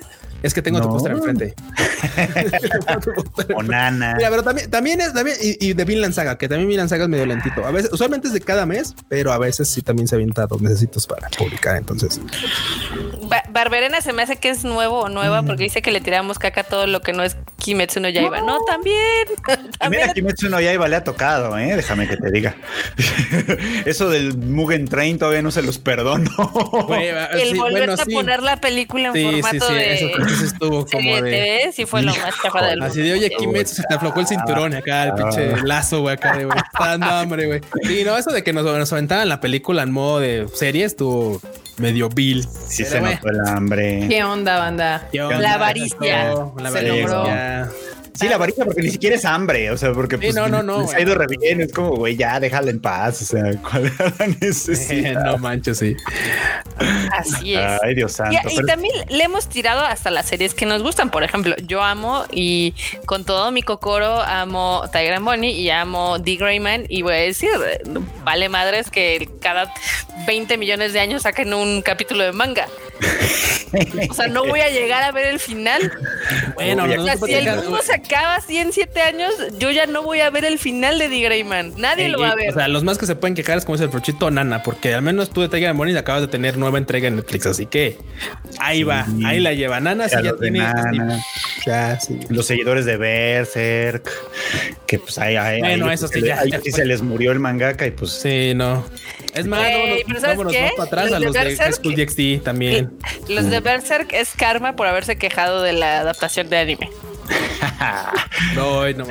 Es 0.47 0.55
que 0.55 0.63
tengo 0.63 0.81
tu 0.81 0.89
póster 0.89 1.13
enfrente. 1.13 1.55
O 3.55 3.63
nana. 3.63 4.15
Mira, 4.17 4.31
pero 4.31 4.43
también, 4.43 4.71
también 4.71 5.01
es 5.01 5.13
también, 5.13 5.37
y, 5.43 5.69
y 5.69 5.73
de 5.73 5.85
Vinland 5.85 6.15
Saga, 6.15 6.39
que 6.39 6.49
también 6.49 6.69
Vinland 6.69 6.89
Saga 6.89 7.05
es 7.05 7.09
medio 7.09 7.27
lentito. 7.27 7.65
A 7.65 7.71
veces, 7.71 7.93
usualmente 7.93 8.29
es 8.29 8.33
de 8.35 8.41
cada 8.41 8.67
mes, 8.67 8.95
pero 9.09 9.33
a 9.33 9.39
veces 9.39 9.69
sí 9.69 9.83
también 9.83 10.07
se 10.09 10.15
avienta 10.15 10.47
dos 10.47 10.63
necesitos 10.63 11.07
para 11.07 11.29
publicar. 11.31 11.77
Entonces, 11.77 12.21
Ba- 13.29 13.43
Barberena 13.51 14.01
se 14.01 14.13
me 14.13 14.23
hace 14.23 14.37
que 14.37 14.51
es 14.51 14.65
nuevo 14.65 15.01
o 15.01 15.09
nueva 15.09 15.43
porque 15.43 15.65
dice 15.65 15.83
que 15.83 15.91
le 15.91 16.01
tiramos 16.01 16.39
caca 16.39 16.61
a 16.63 16.65
todo 16.65 16.87
lo 16.87 17.01
que 17.01 17.13
no 17.13 17.23
es 17.23 17.37
Kimetsu 17.59 18.01
no 18.01 18.09
Yaiba. 18.09 18.41
No, 18.41 18.59
también. 18.67 18.97
Y 19.47 19.89
mira, 19.91 20.07
también 20.07 20.13
Kimetsu 20.15 20.49
no 20.49 20.61
Yaiba 20.61 20.89
le 20.89 20.97
ha 20.97 21.05
tocado, 21.05 21.57
¿eh? 21.59 21.75
Déjame 21.77 22.09
que 22.09 22.17
te 22.17 22.31
diga. 22.31 22.55
Eso 23.85 24.09
del 24.11 24.37
Mugen 24.37 24.87
Train 24.87 25.19
todavía 25.19 25.43
no 25.43 25.51
se 25.51 25.63
los 25.63 25.79
perdono. 25.79 26.31
El 27.33 27.51
sí, 27.53 27.59
volver 27.59 27.87
bueno, 27.89 27.93
a 27.95 28.05
sí. 28.05 28.13
poner 28.15 28.43
la 28.43 28.61
película 28.61 29.09
en 29.09 29.15
Sí, 29.15 29.21
sí, 29.23 29.43
formato 29.43 29.69
sí, 29.69 29.75
de 29.75 29.95
eso, 29.95 30.07
estuvo 30.43 30.87
como 30.87 31.17
de 31.17 31.23
de. 31.23 31.31
TV, 31.31 31.73
sí 31.73 31.87
fue 31.87 32.03
lo 32.03 32.15
más 32.15 32.35
chafa 32.43 32.65
del 32.67 32.83
Así 32.83 33.03
de, 33.03 33.13
oye, 33.13 33.31
Kimetsu 33.31 33.77
se 33.77 33.83
te 33.85 33.95
aflojó 33.95 34.21
el 34.21 34.27
cinturón 34.27 34.75
acá, 34.75 35.05
el 35.05 35.15
pinche 35.15 35.57
lazo, 35.63 36.01
güey, 36.01 36.15
acá 36.15 36.37
de, 36.37 36.45
güey, 36.45 36.59
está 36.73 36.89
dando 36.97 37.07
hambre, 37.07 37.47
güey. 37.47 37.61
Sí, 37.83 38.03
no, 38.05 38.17
eso 38.17 38.31
de 38.31 38.43
que 38.43 38.53
nos, 38.53 38.65
nos 38.65 38.93
aventaban 38.93 39.29
la 39.29 39.41
película 39.41 39.83
en 39.83 39.93
modo 39.93 40.21
de 40.21 40.47
serie 40.55 40.85
estuvo 40.85 41.41
medio 41.79 42.09
vil. 42.09 42.45
Sí 42.69 42.85
Pero 42.85 43.07
se 43.07 43.15
notó 43.15 43.29
el 43.29 43.41
hambre. 43.47 44.07
¿Qué 44.09 44.25
onda, 44.25 44.59
banda? 44.59 45.09
¿Qué 45.13 45.23
onda? 45.23 45.39
La 45.39 45.55
avaricia. 45.55 46.35
La 46.57 46.71
Se 46.71 46.79
avaricia. 46.79 47.71
Sí, 48.19 48.29
la 48.29 48.39
varita 48.39 48.65
porque 48.65 48.83
ni 48.83 48.91
siquiera 48.91 49.17
es 49.17 49.25
hambre, 49.25 49.71
o 49.71 49.77
sea, 49.77 49.93
porque 49.93 50.17
Sí, 50.17 50.23
pues, 50.23 50.35
no, 50.35 50.49
no, 50.49 50.63
no, 50.63 50.81
les 50.83 50.95
ha 50.95 51.01
ido 51.01 51.15
re 51.15 51.27
bien, 51.41 51.61
es 51.61 51.73
como, 51.73 51.91
güey, 51.97 52.17
ya 52.17 52.41
déjala 52.41 52.71
en 52.71 52.81
paz, 52.81 53.23
o 53.23 53.25
sea, 53.25 53.43
¿cuál 53.71 53.87
era 53.87 54.13
la 54.19 54.27
necesidad? 54.41 55.25
no 55.25 55.39
manches, 55.39 55.79
sí. 55.79 55.97
Así 57.13 57.55
es. 57.55 57.81
Ay, 57.83 57.95
Dios 57.95 58.13
Y, 58.13 58.15
santo. 58.15 58.49
y 58.51 58.55
pero- 58.57 58.67
también 58.67 58.95
le 59.09 59.25
hemos 59.25 59.49
tirado 59.49 59.81
hasta 59.81 60.11
las 60.11 60.27
series 60.27 60.55
que 60.55 60.67
nos 60.67 60.83
gustan. 60.83 61.11
Por 61.11 61.23
ejemplo, 61.25 61.55
yo 61.67 61.83
amo 61.83 62.25
y 62.31 62.75
con 63.07 63.25
todo 63.25 63.51
mi 63.51 63.63
cocoro 63.63 64.21
amo 64.23 64.85
Tiger 64.93 65.15
and 65.15 65.25
Bonnie 65.25 65.53
y 65.53 65.71
amo 65.71 66.19
Dick 66.19 66.41
Rayman. 66.41 66.85
Y 66.89 67.03
voy 67.03 67.15
a 67.15 67.19
decir, 67.19 67.51
vale 68.25 68.49
madres 68.49 68.91
que 68.91 69.29
cada 69.41 69.73
20 70.27 70.59
millones 70.59 70.93
de 70.93 71.01
años 71.01 71.23
saquen 71.23 71.55
un 71.55 71.83
capítulo 71.83 72.25
de 72.25 72.33
manga. 72.33 72.67
O 74.11 74.15
sea, 74.15 74.29
no 74.29 74.45
voy 74.47 74.61
a 74.61 74.69
llegar 74.71 75.03
a 75.03 75.13
ver 75.13 75.27
el 75.27 75.39
final. 75.41 75.93
Bueno, 76.55 76.85
O 76.85 77.05
sea, 77.05 77.17
si 77.17 77.33
el 77.35 77.57
mundo 77.57 77.81
se 77.83 77.95
acaba 77.95 78.37
así 78.37 78.57
en 78.59 78.73
7 78.73 79.01
años, 79.03 79.33
yo 79.59 79.71
ya 79.71 79.87
no 79.87 80.03
voy 80.03 80.21
a 80.21 80.31
ver 80.31 80.45
el 80.45 80.59
final 80.59 80.99
de 80.99 81.09
Dick 81.09 81.29
Rayman. 81.29 81.75
Nadie 81.77 82.09
lo 82.09 82.21
va 82.21 82.31
a 82.31 82.35
ver. 82.37 82.51
O 82.51 82.55
sea, 82.55 82.69
los 82.69 82.85
más 82.85 82.97
que 82.97 83.07
se 83.07 83.17
pueden 83.17 83.35
quejar 83.35 83.59
es 83.59 83.65
como 83.65 83.77
dice 83.77 83.85
el 83.85 83.91
Prochito 83.91 84.31
Nana, 84.31 84.63
porque 84.63 84.95
al 84.95 85.03
menos 85.03 85.31
tú 85.31 85.43
de 85.43 85.49
Tiger 85.49 85.69
and 85.71 85.79
Bonnie 85.79 85.97
acabas 85.99 86.23
de 86.23 86.29
tener 86.29 86.57
nueva 86.57 86.79
entrega 86.79 87.09
en 87.09 87.17
Netflix, 87.17 87.47
así 87.47 87.67
que 87.67 87.99
ahí 88.59 88.83
va, 88.83 89.07
ahí 89.25 89.41
la 89.41 89.53
lleva. 89.53 89.81
Nana 89.81 90.09
sí 90.09 90.17
Ya 90.23 90.33
tiene. 90.37 90.61
Nana. 90.61 91.19
sí, 91.21 91.61
ya, 91.67 92.01
sí. 92.01 92.19
los 92.29 92.47
seguidores 92.47 92.87
de 92.87 92.97
Berserk, 92.97 94.09
que 94.87 94.99
pues 95.01 95.19
ahí, 95.19 95.37
ahí, 95.37 95.61
Bueno, 95.61 95.89
ahí- 95.89 95.95
eso 95.95 96.09
sí, 96.09 96.23
ya, 96.23 96.41
ahí 96.41 96.51
ya 96.51 96.59
sí 96.61 96.71
fue. 96.71 96.81
se 96.81 96.85
les 96.87 97.03
murió 97.03 97.33
el 97.33 97.41
mangaka 97.41 97.87
y 97.87 97.91
pues 97.91 98.13
Sí, 98.13 98.53
no. 98.55 98.85
Es 99.35 99.47
más, 99.47 99.67
Ey, 99.67 99.73
vámonos, 99.75 100.03
pero 100.07 100.21
¿sabes 100.21 100.37
vámonos 100.39 100.53
qué? 100.55 100.63
más 100.63 100.73
para 100.73 100.87
atrás 100.87 101.05
Los 101.05 101.13
a 101.15 101.19
de 101.19 101.25
los 101.27 101.59
de 101.59 101.73
School 101.73 101.95
DxD 101.95 102.43
también. 102.43 102.86
Los 103.29 103.51
de 103.51 103.61
Berserk 103.61 104.13
es 104.13 104.31
karma 104.37 104.77
por 104.77 104.87
haberse 104.87 105.17
quejado 105.17 105.63
de 105.63 105.73
la 105.73 106.01
adaptación 106.01 106.49
de 106.49 106.59
anime. 106.59 106.91
No, 108.55 108.89
no, 108.93 109.07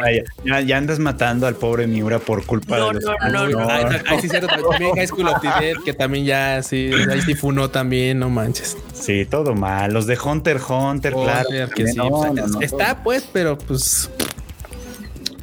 ya, 0.45 0.61
ya- 0.61 0.77
andas 0.77 0.99
matando 0.99 1.47
al 1.47 1.55
pobre 1.55 1.88
Miura 1.88 2.19
por 2.19 2.45
culpa 2.45 2.77
No, 2.77 2.88
de 2.89 2.93
los 2.95 3.03
no, 3.03 3.29
no, 3.29 3.47
no. 3.47 3.69
Ahí, 3.69 3.83
ahí 4.07 4.19
sí, 4.21 4.29
cierto. 4.29 4.47
También 4.47 4.95
High 4.95 5.07
School 5.07 5.27
of 5.27 5.41
the 5.41 5.49
Dead, 5.59 5.75
que 5.83 5.93
también 5.93 6.25
ya, 6.25 6.63
sí, 6.63 6.91
ahí 7.11 7.21
sí 7.21 7.35
funó 7.35 7.69
también, 7.69 8.19
no 8.19 8.29
manches. 8.29 8.77
Sí, 8.93 9.25
todo 9.25 9.53
mal. 9.53 9.93
Los 9.93 10.07
de 10.07 10.17
Hunter 10.17 10.59
Hunter, 10.67 11.13
claro. 11.13 11.49
Hunter, 11.49 11.69
que 11.69 11.88
sí, 11.88 11.97
no, 11.97 12.33
está 12.61 13.03
pues, 13.03 13.27
pero 13.31 13.57
pues 13.57 14.09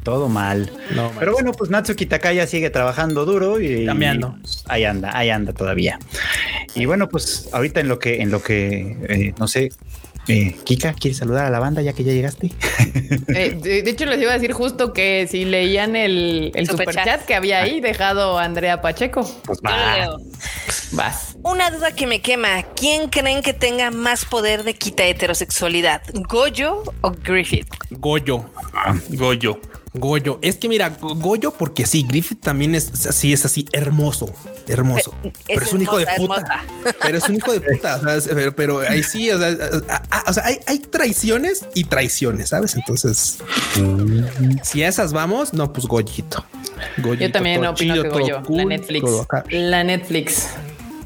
todo 0.03 0.29
mal. 0.29 0.71
No, 0.95 1.11
Pero 1.19 1.33
bueno, 1.33 1.51
pues 1.53 1.69
Natsuki 1.69 2.05
Takaya 2.05 2.45
sigue 2.47 2.69
trabajando 2.69 3.25
duro 3.25 3.59
y 3.61 3.85
Cambiando. 3.85 4.35
ahí 4.67 4.83
anda, 4.85 5.17
ahí 5.17 5.29
anda 5.29 5.53
todavía. 5.53 5.97
Y 6.75 6.85
bueno, 6.85 7.09
pues 7.09 7.49
ahorita 7.53 7.79
en 7.79 7.87
lo 7.87 7.99
que, 7.99 8.21
en 8.21 8.31
lo 8.31 8.41
que, 8.41 8.97
eh, 9.09 9.33
no 9.39 9.47
sé, 9.47 9.69
eh, 10.27 10.55
Kika, 10.63 10.93
¿quieres 10.93 11.17
saludar 11.17 11.45
a 11.45 11.49
la 11.49 11.59
banda 11.59 11.81
ya 11.81 11.93
que 11.93 12.03
ya 12.03 12.13
llegaste? 12.13 12.51
Eh, 13.35 13.57
de, 13.59 13.81
de 13.83 13.89
hecho, 13.89 14.05
les 14.05 14.21
iba 14.21 14.31
a 14.31 14.35
decir 14.35 14.51
justo 14.53 14.93
que 14.93 15.27
si 15.29 15.45
leían 15.45 15.95
el, 15.95 16.51
el 16.55 16.67
Superchat. 16.67 17.25
que 17.25 17.33
había 17.35 17.61
ahí 17.61 17.79
dejado 17.81 18.37
Andrea 18.37 18.81
Pacheco, 18.81 19.21
Pues 19.45 19.59
Yo 19.61 19.69
lo 19.69 19.75
va. 19.75 19.97
leo. 19.97 20.17
vas. 20.91 21.35
Una 21.43 21.71
duda 21.71 21.91
que 21.93 22.05
me 22.07 22.21
quema. 22.21 22.63
¿Quién 22.75 23.09
creen 23.09 23.41
que 23.41 23.53
tenga 23.53 23.91
más 23.91 24.25
poder 24.25 24.63
de 24.63 24.73
quita 24.75 25.03
heterosexualidad? 25.05 26.01
¿Goyo 26.13 26.83
o 27.01 27.11
Griffith? 27.11 27.67
Goyo. 27.91 28.45
Goyo. 29.09 29.59
Goyo. 29.93 30.39
Es 30.41 30.55
que 30.57 30.67
mira, 30.69 30.89
Go- 30.89 31.15
Goyo, 31.15 31.51
porque 31.51 31.85
sí, 31.85 32.03
Griffith 32.07 32.41
también 32.41 32.73
es 32.75 33.05
así, 33.05 33.31
es 33.31 33.45
así, 33.45 33.65
hermoso, 33.73 34.25
hermoso. 34.67 35.13
pero 35.47 35.61
es 35.61 35.71
un 35.73 35.81
hijo 35.83 35.97
de 35.97 36.03
hermosa, 36.03 36.41
puta. 36.41 36.63
Pero 37.01 37.17
es 37.19 37.29
un 37.29 37.35
hijo 37.35 37.53
de 37.53 37.61
puta. 37.73 37.95
o 37.97 38.01
sea, 38.03 38.15
es- 38.15 38.27
pero, 38.27 38.55
pero 38.55 38.79
ahí 38.79 39.03
sí, 39.03 39.29
o 39.29 39.37
sea, 39.37 39.49
a- 39.89 40.03
a- 40.09 40.23
o 40.29 40.33
sea, 40.33 40.45
hay, 40.45 40.57
hay 40.65 40.79
traiciones 40.79 41.65
y 41.75 41.83
traiciones, 41.83 42.49
¿sabes? 42.49 42.75
Entonces, 42.75 43.37
si 44.63 44.83
a 44.83 44.87
esas 44.87 45.13
vamos, 45.13 45.53
no, 45.53 45.71
pues 45.71 45.85
Goyito. 45.85 46.43
Goyito, 46.97 47.25
Yo 47.25 47.31
también 47.31 47.61
todo 47.61 47.71
opino 47.71 47.93
chido, 47.93 48.03
que 48.03 48.09
Goyo, 48.09 48.41
la 48.49 48.65
Netflix. 48.65 49.03
La 49.51 49.83
Netflix. 49.83 50.47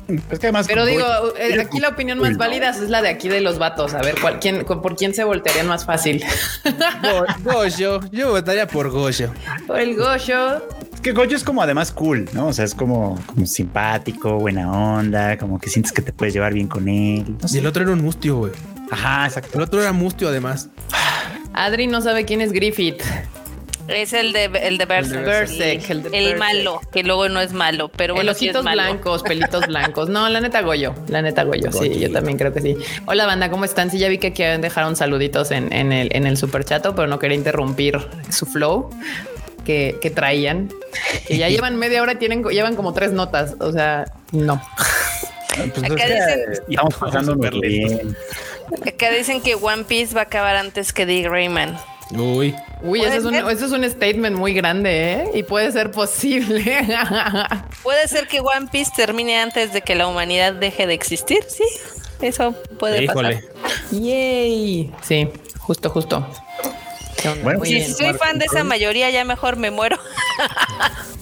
Es 0.08 0.40
que 0.40 0.48
además. 0.48 0.68
Pero 0.68 0.86
digo, 0.86 1.04
eh, 1.38 1.60
aquí 1.60 1.80
la 1.80 1.90
opinión 1.90 2.20
más 2.20 2.38
válida 2.38 2.70
es 2.70 2.80
la 2.90 3.02
de 3.02 3.10
aquí 3.10 3.28
de 3.30 3.42
los 3.42 3.58
vatos. 3.60 3.94
A 3.94 4.02
ver, 4.02 4.16
¿cuál, 4.22 4.40
quién, 4.40 4.64
por 4.66 4.96
quién 4.96 5.14
se 5.14 5.24
voltearían 5.24 5.68
más 5.68 5.86
fácil. 5.86 6.24
Go- 6.64 7.52
Goyo, 7.54 8.00
yo 8.12 8.30
votaría 8.32 8.68
por 8.68 8.90
Goyo. 8.90 9.32
Por 9.66 9.80
el 9.80 9.96
Goyo. 9.96 10.58
Es 10.94 11.02
que 11.02 11.12
Goyo 11.12 11.36
es 11.36 11.44
como 11.44 11.62
además 11.62 11.92
cool, 11.92 12.30
¿no? 12.34 12.48
O 12.48 12.54
sea, 12.54 12.66
es 12.66 12.74
como, 12.74 13.20
como 13.28 13.46
simpático, 13.46 14.40
buena 14.40 14.72
onda, 14.72 15.38
como 15.38 15.60
que 15.60 15.70
sientes 15.70 15.92
que 15.92 16.02
te 16.02 16.14
puedes 16.14 16.34
llevar 16.34 16.54
bien 16.54 16.68
con 16.68 16.88
él. 16.88 17.26
No 17.42 17.48
Y 17.54 17.58
el 17.58 17.68
otro 17.68 17.84
era 17.84 17.92
un 17.92 18.02
mustio, 18.02 18.38
güey. 18.38 18.52
Ajá, 18.90 19.26
exacto. 19.28 19.58
El 19.58 19.64
otro 19.64 19.82
era 19.82 19.92
mustio, 19.92 20.30
además. 20.30 20.70
Adri 21.54 21.88
no 21.88 22.02
sabe 22.02 22.24
quién 22.26 22.42
es 22.42 22.52
Griffith. 22.52 23.02
Es 23.88 24.14
el 24.14 24.34
de 24.34 24.46
el 24.46 24.78
de 24.78 24.86
Berserk. 24.86 25.26
Berserk, 25.26 25.90
el 25.90 25.98
el, 25.98 26.04
de 26.04 26.18
el 26.18 26.24
Berserk. 26.26 26.40
malo, 26.40 26.82
que 26.92 27.04
luego 27.04 27.30
no 27.30 27.40
es 27.40 27.54
malo, 27.54 27.90
pero 27.90 28.14
bueno, 28.16 28.32
es 28.32 28.38
ojitos 28.38 28.64
blancos, 28.64 29.24
pelitos 29.24 29.66
blancos. 29.68 30.10
No, 30.10 30.28
la 30.30 30.42
neta 30.42 30.62
Goyo, 30.62 30.94
la 31.08 31.22
neta 31.22 31.44
Goyo. 31.44 31.72
Sí, 31.72 31.98
yo 32.00 32.12
también 32.12 32.38
creo 32.38 32.52
que 32.54 32.62
sí. 32.62 32.76
Hola 33.06 33.26
banda, 33.26 33.50
¿cómo 33.50 33.64
están? 33.66 33.90
Sí, 33.90 33.98
ya 33.98 34.10
vi 34.10 34.18
que 34.18 34.34
quieren 34.34 34.62
dejar 34.62 34.86
un 34.86 34.96
saluditos 34.96 35.52
en, 35.52 35.72
en 35.74 35.92
el, 35.94 36.10
en 36.14 36.28
el 36.28 36.38
super 36.38 36.66
chato, 36.66 36.96
pero 36.96 37.08
no 37.08 37.18
quería 37.20 37.38
interrumpir 37.38 37.98
su 38.30 38.46
flow 38.46 38.90
que, 39.66 39.96
que 40.02 40.10
traían. 40.10 40.70
Que 41.28 41.38
ya 41.38 41.48
llevan 41.50 41.78
media 41.78 42.02
hora, 42.02 42.14
y 42.14 42.16
tienen, 42.18 42.44
llevan 42.44 42.76
como 42.76 42.94
tres 42.94 43.12
notas. 43.14 43.56
O 43.60 43.72
sea, 43.72 44.06
no. 44.32 44.62
Pues, 45.56 45.84
Acá 45.92 46.06
dicen- 46.06 46.62
estamos 46.70 46.94
pasando 46.96 47.36
bien. 47.36 48.16
Acá 48.86 49.10
dicen 49.12 49.42
que 49.42 49.56
One 49.56 49.86
Piece 49.86 50.14
va 50.14 50.22
a 50.22 50.24
acabar 50.26 50.56
antes 50.58 50.92
que 50.94 51.06
Dick 51.06 51.26
Rayman. 51.28 51.78
Uy, 52.12 52.56
Uy, 52.82 53.00
¿Puede 53.00 53.18
eso 53.18 53.30
es, 53.30 53.44
un, 53.44 53.50
eso 53.50 53.66
es 53.66 53.72
un 53.72 53.90
statement 53.90 54.36
muy 54.38 54.54
grande, 54.54 55.14
¿eh? 55.14 55.32
Y 55.34 55.44
puede 55.44 55.72
ser 55.72 55.92
posible. 55.92 56.64
Puede 57.84 58.08
ser 58.08 58.28
que 58.28 58.40
One 58.40 58.68
Piece 58.72 58.92
termine 58.96 59.40
antes 59.40 59.74
de 59.74 59.82
que 59.82 59.96
la 59.96 60.08
humanidad 60.08 60.54
deje 60.54 60.88
de 60.88 60.94
existir, 60.94 61.40
sí. 61.48 61.64
Eso 62.22 62.54
puede 62.80 63.04
híjole. 63.04 63.44
pasar. 63.62 63.92
Yay. 63.92 64.92
Sí, 65.02 65.30
justo, 65.60 65.90
justo. 65.90 66.28
Si 67.64 67.74
bien. 67.74 67.94
soy 67.94 68.14
fan 68.14 68.38
de 68.38 68.46
esa 68.46 68.64
mayoría, 68.64 69.10
ya 69.10 69.26
mejor 69.26 69.58
me 69.58 69.72
muero. 69.72 69.98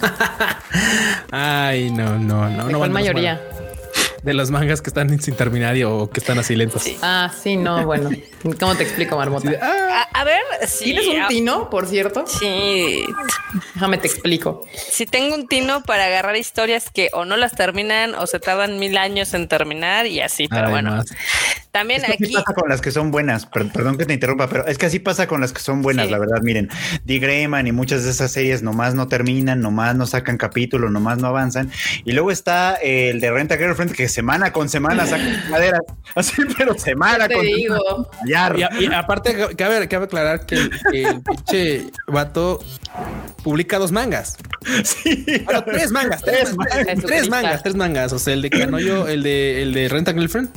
Ay, 1.31 1.89
no, 1.91 2.17
no, 2.19 2.49
no. 2.49 2.65
¿De 2.67 2.71
no 2.73 2.77
cuál 2.79 2.91
mayoría? 2.91 3.41
De 4.25 4.33
los 4.33 4.49
mangas 4.51 4.81
que 4.81 4.89
están 4.89 5.21
sin 5.21 5.35
terminar 5.35 5.77
y- 5.77 5.83
o 5.83 6.09
que 6.09 6.19
están 6.19 6.39
así 6.39 6.55
lentos. 6.55 6.83
Ah, 7.01 7.31
sí, 7.41 7.55
no, 7.55 7.85
bueno. 7.85 8.09
¿Cómo 8.59 8.75
te 8.75 8.83
explico, 8.83 9.15
Marmota? 9.17 9.51
Ah, 9.61 10.07
A, 10.13 10.21
a 10.21 10.23
ver, 10.23 10.41
si 10.67 10.85
¿Tienes 10.85 11.07
un 11.07 11.27
tino, 11.27 11.69
por 11.69 11.88
cierto? 11.88 12.25
Sí, 12.27 13.03
Déjame 13.75 13.97
te 13.97 14.07
explico. 14.07 14.65
si 14.75 15.05
tengo 15.05 15.35
un 15.35 15.47
tino 15.47 15.83
para 15.83 16.05
agarrar 16.05 16.35
historias 16.35 16.89
que 16.91 17.09
o 17.13 17.23
no 17.25 17.38
las 17.38 17.53
terminan 17.55 18.15
o 18.15 18.27
se 18.27 18.39
tardan 18.39 18.79
mil 18.79 18.97
años 18.97 19.33
en 19.33 19.47
terminar 19.47 20.05
y 20.07 20.19
así, 20.21 20.47
pero 20.47 20.69
bueno. 20.69 21.03
También 21.71 22.01
Es 22.01 22.07
que 22.07 22.13
así 22.13 22.23
aquí 22.25 22.33
pasa 22.33 22.53
con 22.53 22.69
las 22.69 22.79
que 22.81 22.89
son 22.91 23.11
buenas. 23.11 23.45
Per- 23.47 23.69
perdón 23.71 23.97
que 23.97 24.05
te 24.05 24.13
interrumpa, 24.13 24.47
pero 24.47 24.65
es 24.65 24.77
que 24.77 24.85
así 24.85 24.99
pasa 24.99 25.27
con 25.27 25.41
las 25.41 25.51
que 25.51 25.59
son 25.59 25.81
buenas, 25.81 26.05
Sí. 26.05 26.11
la 26.11 26.19
verdad. 26.19 26.41
Miren, 26.41 26.69
Dick 27.03 27.21
Grayman 27.21 27.67
y 27.67 27.73
muchas 27.73 28.05
de 28.05 28.11
esas 28.11 28.31
series 28.31 28.61
nomás 28.63 28.95
no 28.95 29.07
terminan, 29.09 29.59
nomás 29.59 29.93
no 29.95 30.05
sacan 30.05 30.38
capítulo, 30.38 30.89
nomás 30.89 31.17
no 31.17 31.27
avanzan. 31.27 31.69
Y 32.05 32.13
luego 32.13 32.31
está 32.31 32.75
el 32.75 33.19
de 33.19 33.29
Renta 33.29 33.57
Girlfriend 33.57 33.91
que 33.93 34.07
semana 34.15 34.51
con 34.51 34.69
semana 34.69 35.06
saca 35.06 35.23
maderas. 35.49 35.82
Así, 36.15 36.34
pero 36.58 36.73
semana 36.78 37.28
Te 37.28 37.36
con 37.36 37.45
digo. 37.45 37.78
semana. 37.78 38.58
Y, 38.58 38.63
a- 38.63 38.69
y 38.82 38.86
aparte, 38.93 39.36
cabe, 39.56 39.88
cabe 39.88 40.06
aclarar 40.06 40.45
que, 40.45 40.56
el- 40.56 40.71
que 40.91 41.04
el 41.04 41.21
pinche 41.21 41.91
vato 42.08 42.60
publica 43.43 43.78
dos 43.78 43.91
mangas. 43.91 44.38
Sí. 44.84 45.25
Bueno, 45.45 45.63
tres 45.63 45.91
mangas, 45.91 46.23
tres, 46.23 46.45
Tres 46.45 46.56
mangas, 46.58 46.99
tres 47.06 47.30
mangas, 47.30 47.62
tres 47.63 47.75
mangas. 47.75 48.13
O 48.13 48.17
sea, 48.19 48.34
el 48.34 48.41
de 48.41 48.49
Kanoyo, 48.49 49.08
el 49.08 49.21
de 49.21 49.62
el 49.62 49.73
de 49.75 49.88
Renta 49.89 50.12
Girlfriend, 50.12 50.49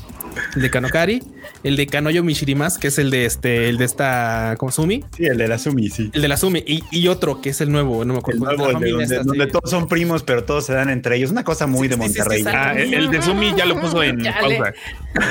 de 0.56 0.70
Kanokari, 0.70 1.22
el 1.64 1.76
de 1.76 1.86
Kanoyo 1.86 2.22
Mishirimas, 2.24 2.78
que 2.78 2.88
es 2.88 2.98
el 2.98 3.10
de 3.10 3.24
este, 3.24 3.68
el 3.68 3.78
de 3.78 3.84
esta 3.84 4.54
como 4.58 4.72
Sumi, 4.72 5.04
Sí, 5.16 5.26
el 5.26 5.38
de 5.38 5.48
la 5.48 5.58
Sumi, 5.58 5.88
sí. 5.90 6.10
el 6.12 6.22
de 6.22 6.28
la 6.28 6.36
Sumi, 6.36 6.62
y, 6.66 6.82
y 6.90 7.08
otro 7.08 7.40
que 7.40 7.50
es 7.50 7.60
el 7.60 7.70
nuevo, 7.72 8.04
no 8.04 8.14
me 8.14 8.18
El 8.18 8.20
acuerdo. 8.20 8.44
nuevo, 8.44 8.66
de 8.80 8.90
donde, 8.90 9.04
esta, 9.04 9.22
donde 9.24 9.44
sí. 9.46 9.50
todos 9.52 9.70
son 9.70 9.88
primos, 9.88 10.22
pero 10.22 10.44
todos 10.44 10.66
se 10.66 10.72
dan 10.74 10.90
entre 10.90 11.16
ellos. 11.16 11.30
Una 11.30 11.44
cosa 11.44 11.66
muy 11.66 11.88
Sí, 11.88 11.94
de 11.96 11.96
sí, 11.96 12.02
sí, 12.02 12.08
sí, 12.12 12.18
Monterrey. 12.18 12.44
Ah, 12.46 12.72
el, 12.76 12.94
el 12.94 13.10
de 13.10 13.22
Sumi 13.22 13.52
ya 13.56 13.64
lo 13.66 13.80
puso 13.80 14.02
en 14.02 14.22
Chale. 14.22 14.56
pausa. 14.58 14.74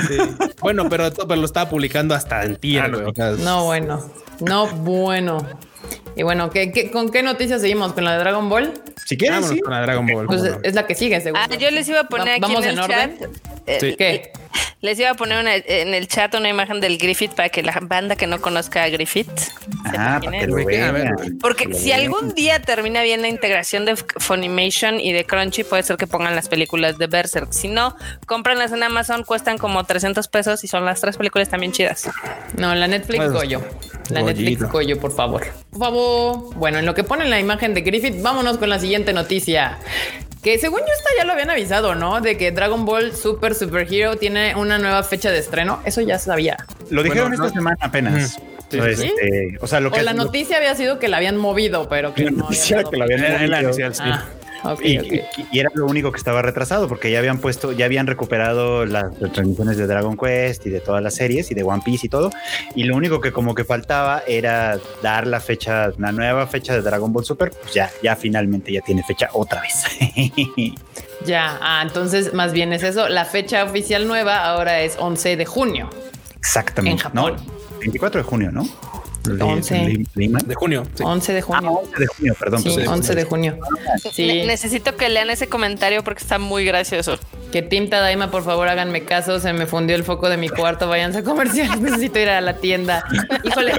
Sí. 0.08 0.16
Bueno, 0.60 0.88
pero, 0.88 1.10
pero 1.12 1.36
lo 1.36 1.46
estaba 1.46 1.68
publicando 1.70 2.14
hasta 2.14 2.42
en 2.44 2.56
tía, 2.56 2.84
Ah, 3.18 3.32
No, 3.38 3.64
bueno. 3.64 4.00
No, 4.40 4.66
bueno. 4.68 5.38
Y 6.18 6.24
bueno, 6.24 6.50
¿qué, 6.50 6.72
qué, 6.72 6.90
con 6.90 7.10
qué 7.10 7.22
noticias 7.22 7.60
seguimos? 7.60 7.92
¿Con 7.92 8.04
la 8.04 8.12
de 8.14 8.18
Dragon 8.18 8.48
Ball? 8.48 8.74
Si 9.06 9.16
quieres, 9.16 9.36
vámonos 9.36 9.54
sí. 9.56 9.60
con 9.62 9.72
la 9.72 9.80
Dragon 9.82 10.04
Ball. 10.06 10.26
Pues 10.26 10.42
es 10.64 10.74
la 10.74 10.84
que 10.86 10.94
sigue, 10.96 11.20
seguro. 11.20 11.40
Ah, 11.42 11.54
yo 11.56 11.70
les 11.70 11.88
iba 11.88 12.00
a 12.00 12.04
poner 12.08 12.26
Va- 12.28 12.32
aquí 12.32 12.40
¿Vamos 12.40 12.64
en 12.64 12.70
en 12.72 12.78
el 12.78 12.84
orden? 12.84 13.18
chat. 13.20 13.30
eh, 13.66 13.78
Sí. 13.80 13.94
¿Qué? 13.96 14.32
Les 14.80 14.98
iba 14.98 15.10
a 15.10 15.14
poner 15.14 15.40
una- 15.40 15.56
en 15.56 15.92
el 15.92 16.06
chat 16.08 16.32
una 16.34 16.48
imagen 16.48 16.80
del 16.80 16.98
Griffith 16.98 17.32
para 17.32 17.48
que 17.48 17.62
la 17.64 17.78
banda 17.82 18.14
que 18.16 18.26
no 18.28 18.40
conozca 18.40 18.84
a 18.84 18.88
Griffith 18.88 19.28
se 19.38 19.50
Ah, 19.96 20.20
para 20.24 20.38
que 20.38 20.46
lo 20.46 20.54
ver, 20.54 20.66
vean. 20.66 21.14
güey. 21.16 21.30
Porque 21.40 21.66
lo 21.66 21.76
si 21.76 21.86
vean. 21.86 22.00
algún 22.02 22.32
día 22.34 22.60
termina 22.62 23.02
bien 23.02 23.20
la 23.20 23.28
integración 23.28 23.84
de 23.84 23.96
Funimation 23.96 25.00
y 25.00 25.12
de 25.12 25.24
Crunchy, 25.24 25.64
puede 25.64 25.82
ser 25.82 25.96
que 25.96 26.06
pongan 26.06 26.34
las 26.36 26.48
películas 26.48 26.96
de 26.98 27.06
Berserk. 27.08 27.52
Si 27.52 27.66
no, 27.68 27.96
cómpranlas 28.26 28.70
en 28.72 28.82
Amazon, 28.84 29.24
cuestan 29.24 29.58
como 29.58 29.84
300 29.84 30.28
pesos 30.28 30.62
y 30.64 30.68
son 30.68 30.84
las 30.84 31.00
tres 31.00 31.16
películas 31.16 31.48
también 31.48 31.72
chidas. 31.72 32.08
No, 32.56 32.74
la 32.74 32.86
Netflix 32.88 33.18
Pues, 33.18 33.32
Goyo. 33.32 33.60
La 34.10 34.20
Goyito. 34.22 34.40
Netflix 34.42 34.72
Goyo, 34.72 34.98
por 35.00 35.12
favor. 35.14 35.46
Por 35.70 35.80
favor. 35.80 36.07
Bueno, 36.56 36.78
en 36.78 36.86
lo 36.86 36.94
que 36.94 37.04
ponen 37.04 37.30
la 37.30 37.38
imagen 37.40 37.74
de 37.74 37.80
Griffith, 37.82 38.20
vámonos 38.22 38.58
con 38.58 38.68
la 38.68 38.78
siguiente 38.78 39.12
noticia. 39.12 39.78
Que 40.42 40.58
según 40.58 40.80
yo 40.80 40.86
esta 40.96 41.10
ya 41.18 41.24
lo 41.24 41.32
habían 41.32 41.50
avisado, 41.50 41.94
¿no? 41.94 42.20
De 42.20 42.36
que 42.36 42.52
Dragon 42.52 42.84
Ball 42.84 43.14
Super 43.14 43.54
Super 43.54 43.92
Hero 43.92 44.16
tiene 44.16 44.54
una 44.54 44.78
nueva 44.78 45.02
fecha 45.02 45.30
de 45.30 45.38
estreno. 45.38 45.80
Eso 45.84 46.00
ya 46.00 46.18
sabía. 46.18 46.56
Lo 46.90 47.02
dijeron 47.02 47.28
Bueno, 47.30 47.44
esta 47.44 47.46
no- 47.48 47.60
semana 47.60 47.76
apenas. 47.80 48.38
Este, 48.70 49.56
o 49.62 49.66
sea, 49.66 49.80
lo 49.80 49.90
que 49.90 50.00
O 50.00 50.02
la 50.02 50.12
noticia 50.12 50.58
había 50.58 50.74
sido 50.74 50.98
que 50.98 51.08
la 51.08 51.16
habían 51.16 51.38
movido, 51.38 51.88
pero 51.88 52.12
que 52.14 52.24
la 52.24 52.30
no. 52.32 52.36
noticia 52.44 52.84
que 52.84 53.02
habían 53.02 53.20
movido. 53.50 53.70
Ah, 54.00 54.24
y 54.82 55.58
era 55.58 55.70
lo 55.74 55.86
único 55.86 56.12
que 56.12 56.18
estaba 56.18 56.42
retrasado 56.42 56.88
porque 56.88 57.10
ya 57.10 57.18
habían 57.18 57.38
puesto, 57.38 57.72
ya 57.72 57.84
habían 57.84 58.06
recuperado 58.06 58.86
las 58.86 59.16
transmisiones 59.32 59.76
de 59.76 59.86
Dragon 59.86 60.16
Quest 60.16 60.66
y 60.66 60.70
de 60.70 60.80
todas 60.80 61.02
las 61.02 61.14
series 61.14 61.50
y 61.50 61.54
de 61.54 61.62
One 61.62 61.82
Piece 61.84 62.06
y 62.06 62.08
todo. 62.08 62.30
Y 62.74 62.84
lo 62.84 62.96
único 62.96 63.20
que 63.20 63.32
como 63.32 63.54
que 63.54 63.64
faltaba 63.64 64.22
era 64.26 64.78
dar 65.02 65.26
la 65.26 65.40
fecha, 65.40 65.90
la 65.98 66.12
nueva 66.12 66.46
fecha 66.46 66.74
de 66.74 66.82
Dragon 66.82 67.12
Ball 67.12 67.24
Super. 67.24 67.50
Pues 67.50 67.74
ya, 67.74 67.90
ya 68.02 68.16
finalmente 68.16 68.72
ya 68.72 68.80
tiene 68.80 69.02
fecha 69.02 69.28
otra 69.32 69.62
vez. 69.62 69.84
Ya, 71.26 71.58
ah, 71.60 71.82
entonces 71.82 72.32
más 72.32 72.52
bien 72.52 72.72
es 72.72 72.84
eso. 72.84 73.08
La 73.08 73.24
fecha 73.24 73.64
oficial 73.64 74.06
nueva 74.06 74.44
ahora 74.44 74.82
es 74.82 74.96
11 74.98 75.36
de 75.36 75.46
junio. 75.46 75.90
Exactamente. 76.36 76.92
En 76.92 76.98
Japón. 76.98 77.36
No, 77.36 77.80
24 77.80 78.22
de 78.22 78.24
junio, 78.24 78.52
¿no? 78.52 78.64
Le- 79.26 79.42
11. 79.42 79.74
le- 79.74 80.06
leí 80.14 80.28
mal. 80.28 80.42
De 80.46 80.54
junio. 80.54 80.86
sí. 80.94 81.02
11 81.04 81.32
de 81.32 81.40
Ah, 81.40 81.42
junio. 81.42 81.70
11 81.82 81.98
de 82.00 82.06
junio, 82.06 82.36
perdón. 82.38 82.62
Sí, 82.62 82.70
pues, 82.74 82.88
11 82.88 83.14
de 83.14 83.24
junio. 83.24 83.58
Ne- 84.04 84.10
Sí, 84.12 84.26
necesito 84.46 84.96
que 84.96 85.08
lean 85.08 85.28
ese 85.30 85.48
comentario 85.48 86.02
porque 86.04 86.22
está 86.22 86.38
muy 86.38 86.64
gracioso. 86.64 87.18
que 87.52 87.62
Team 87.62 87.88
Tadaima, 87.88 88.30
por 88.30 88.44
favor, 88.44 88.68
háganme 88.68 89.04
caso. 89.04 89.40
Se 89.40 89.54
me 89.54 89.66
fundió 89.66 89.96
el 89.96 90.04
foco 90.04 90.28
de 90.28 90.36
mi 90.36 90.50
cuarto. 90.50 90.86
Váyanse 90.86 91.20
a 91.20 91.22
comercial. 91.24 91.82
Necesito 91.82 92.18
ir 92.18 92.28
a 92.28 92.42
la 92.42 92.58
tienda. 92.58 93.04
Híjole, 93.42 93.72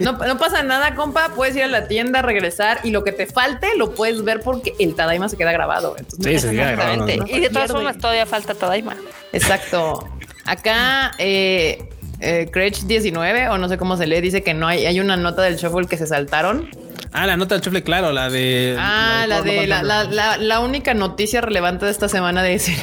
no, 0.00 0.12
no 0.14 0.36
pasa 0.36 0.64
nada, 0.64 0.96
compa. 0.96 1.28
Puedes 1.36 1.54
ir 1.54 1.62
a 1.62 1.68
la 1.68 1.86
tienda, 1.86 2.22
regresar 2.22 2.80
y 2.82 2.90
lo 2.90 3.04
que 3.04 3.12
te 3.12 3.26
falte 3.26 3.68
lo 3.76 3.94
puedes 3.94 4.24
ver 4.24 4.40
porque 4.40 4.74
el 4.80 4.96
Tadaima 4.96 5.28
se 5.28 5.36
queda 5.36 5.52
grabado. 5.52 5.94
Entonces, 5.96 6.42
Sí, 6.42 6.48
se 6.48 6.54
queda 6.54 6.72
grabado. 6.72 6.90
Exactamente. 7.04 7.32
¿no? 7.32 7.38
Y 7.38 7.40
de 7.40 7.50
todas 7.50 7.70
formas, 7.70 7.98
todavía 7.98 8.26
falta 8.26 8.54
Tadaima. 8.54 8.96
Exacto. 9.32 10.08
Acá, 10.44 11.12
eh, 11.18 11.88
eh, 12.20 12.48
Cretch 12.52 12.82
19, 12.82 13.48
o 13.48 13.58
no 13.58 13.68
sé 13.68 13.76
cómo 13.78 13.96
se 13.96 14.06
lee, 14.06 14.20
dice 14.20 14.42
que 14.42 14.54
no 14.54 14.66
hay, 14.66 14.86
hay 14.86 15.00
una 15.00 15.16
nota 15.16 15.42
del 15.42 15.56
shuffle 15.56 15.86
que 15.86 15.96
se 15.96 16.06
saltaron. 16.06 16.68
Ah, 17.12 17.26
la 17.26 17.36
nota 17.36 17.54
del 17.54 17.62
chufle, 17.62 17.82
claro, 17.82 18.12
la 18.12 18.28
de. 18.30 18.76
Ah, 18.78 19.24
la 19.28 19.42
de 19.42 19.66
la, 19.66 19.82
la, 19.82 20.04
la, 20.04 20.36
la 20.36 20.60
única 20.60 20.94
noticia 20.94 21.40
relevante 21.40 21.84
de 21.84 21.90
esta 21.92 22.08
semana 22.08 22.42
de 22.42 22.50
decir. 22.50 22.76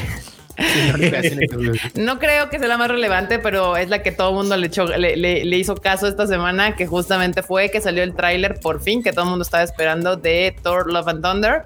No 1.96 2.20
creo 2.20 2.50
que 2.50 2.60
sea 2.60 2.68
la 2.68 2.78
más 2.78 2.90
relevante, 2.90 3.40
pero 3.40 3.78
es 3.78 3.90
la 3.90 4.04
que 4.04 4.12
todo 4.12 4.30
el 4.30 4.36
mundo 4.36 4.58
le, 4.58 4.68
echó, 4.68 4.86
le, 4.86 5.16
le- 5.16 5.46
le 5.46 5.58
hizo 5.58 5.76
caso 5.76 6.08
esta 6.08 6.28
semana, 6.28 6.76
que 6.76 6.86
justamente 6.88 7.42
fue 7.42 7.72
que 7.72 7.82
salió 7.82 8.04
el 8.04 8.14
tráiler 8.16 8.60
por 8.60 8.82
fin, 8.82 9.02
que 9.04 9.12
todo 9.12 9.24
el 9.24 9.30
mundo 9.30 9.44
estaba 9.44 9.64
esperando 9.64 10.16
de 10.18 10.56
Thor 10.62 10.92
Love 10.92 11.08
and 11.08 11.24
Thunder. 11.24 11.64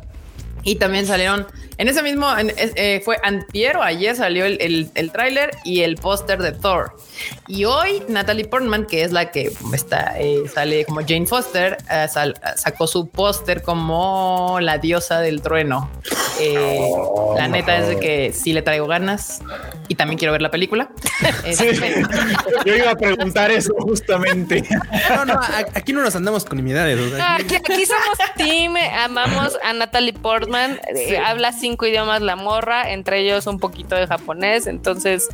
Y 0.63 0.76
también 0.76 1.05
salieron 1.05 1.45
en 1.78 1.88
ese 1.88 2.01
mismo, 2.03 2.28
en- 2.38 2.53
eh, 2.57 3.01
fue 3.03 3.17
antier 3.23 3.78
o 3.78 3.82
ayer 3.84 4.15
salió 4.15 4.45
el, 4.45 4.57
el, 4.61 4.89
el 4.95 5.11
tráiler 5.11 5.51
y 5.63 5.82
el 5.82 5.95
póster 5.95 6.39
de 6.41 6.51
Thor. 6.51 6.95
Y 7.47 7.65
hoy 7.65 8.03
Natalie 8.07 8.45
Portman, 8.45 8.86
que 8.86 9.03
es 9.03 9.11
la 9.11 9.32
que 9.32 9.51
está, 9.73 10.15
eh, 10.19 10.43
sale 10.53 10.86
como 10.86 11.01
Jane 11.01 11.26
Foster, 11.28 11.78
eh, 11.89 12.07
sal- 12.11 12.39
sacó 12.57 12.88
su 12.88 13.09
póster 13.09 13.61
como 13.61 14.57
la 14.61 14.78
diosa 14.78 15.19
del 15.21 15.41
trueno. 15.41 15.89
Eh, 16.39 16.89
la 17.38 17.47
neta 17.47 17.78
es 17.78 17.88
de 17.88 17.99
que 17.99 18.34
sí 18.34 18.51
le 18.51 18.61
traigo 18.61 18.88
ganas 18.88 19.39
y 19.88 19.95
también 19.95 20.17
quiero 20.17 20.32
ver 20.34 20.41
la 20.41 20.51
película. 20.51 20.89
Este, 21.45 22.03
Yo 22.65 22.76
iba 22.76 22.91
a 22.91 22.95
preguntar 22.95 23.51
eso 23.51 23.73
justamente. 23.80 24.63
No, 25.15 25.26
no, 25.26 25.39
aquí 25.73 25.93
no 25.93 26.01
nos 26.01 26.15
andamos 26.15 26.43
con 26.45 26.57
nimiedades. 26.57 26.99
o 26.99 27.15
sea, 27.15 27.36
Aquí, 27.36 27.55
aquí 27.55 27.86
somos 27.86 28.17
team, 28.36 28.76
amamos 28.99 29.57
a 29.63 29.73
Natalie 29.73 30.13
Portman, 30.13 30.80
habla 31.26 31.51
cinco 31.66 31.88
idiomas 31.88 32.22
la 32.22 32.36
morra, 32.36 32.91
entre 32.91 33.22
ellos 33.22 33.47
un 33.47 33.59
poquito 33.59 33.95
de 33.95 34.05
japonés, 34.05 34.68
entonces 34.68 35.28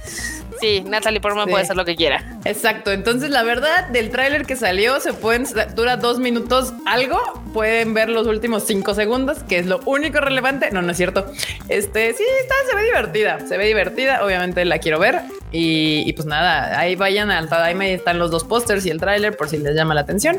sí, 0.61 0.81
Natalie 0.87 1.19
Portman 1.19 1.45
Sí. 1.45 1.51
puede 1.51 1.63
hacer 1.63 1.75
lo 1.75 1.83
que 1.85 1.95
quiera. 1.95 2.37
Exacto. 2.45 2.91
Entonces, 2.91 3.31
la 3.31 3.43
verdad, 3.43 3.87
del 3.89 4.11
tráiler 4.11 4.45
que 4.45 4.55
salió, 4.55 4.99
se 4.99 5.11
pueden 5.13 5.45
dura 5.75 5.97
dos 5.97 6.19
minutos 6.19 6.73
algo. 6.85 7.19
Pueden 7.53 7.93
ver 7.93 8.09
los 8.09 8.27
últimos 8.27 8.63
cinco 8.65 8.93
segundos, 8.93 9.39
que 9.43 9.57
es 9.57 9.65
lo 9.65 9.79
único 9.85 10.19
relevante. 10.21 10.69
No, 10.71 10.81
no 10.81 10.91
es 10.91 10.97
cierto. 10.97 11.25
Este 11.67 12.13
sí 12.13 12.23
está, 12.41 12.55
se 12.69 12.75
ve 12.75 12.83
divertida. 12.83 13.39
Se 13.47 13.57
ve 13.57 13.65
divertida. 13.65 14.23
Obviamente 14.23 14.63
la 14.65 14.77
quiero 14.79 14.99
ver. 14.99 15.21
Y, 15.51 16.03
y 16.07 16.13
pues 16.13 16.25
nada, 16.27 16.79
ahí 16.79 16.95
vayan 16.95 17.29
al 17.29 17.49
Tadaima 17.49 17.85
y 17.87 17.91
están 17.91 18.19
los 18.19 18.31
dos 18.31 18.45
pósters 18.45 18.85
y 18.85 18.89
el 18.89 18.99
tráiler 19.01 19.35
por 19.35 19.49
si 19.49 19.57
les 19.57 19.75
llama 19.75 19.93
la 19.95 20.01
atención. 20.01 20.37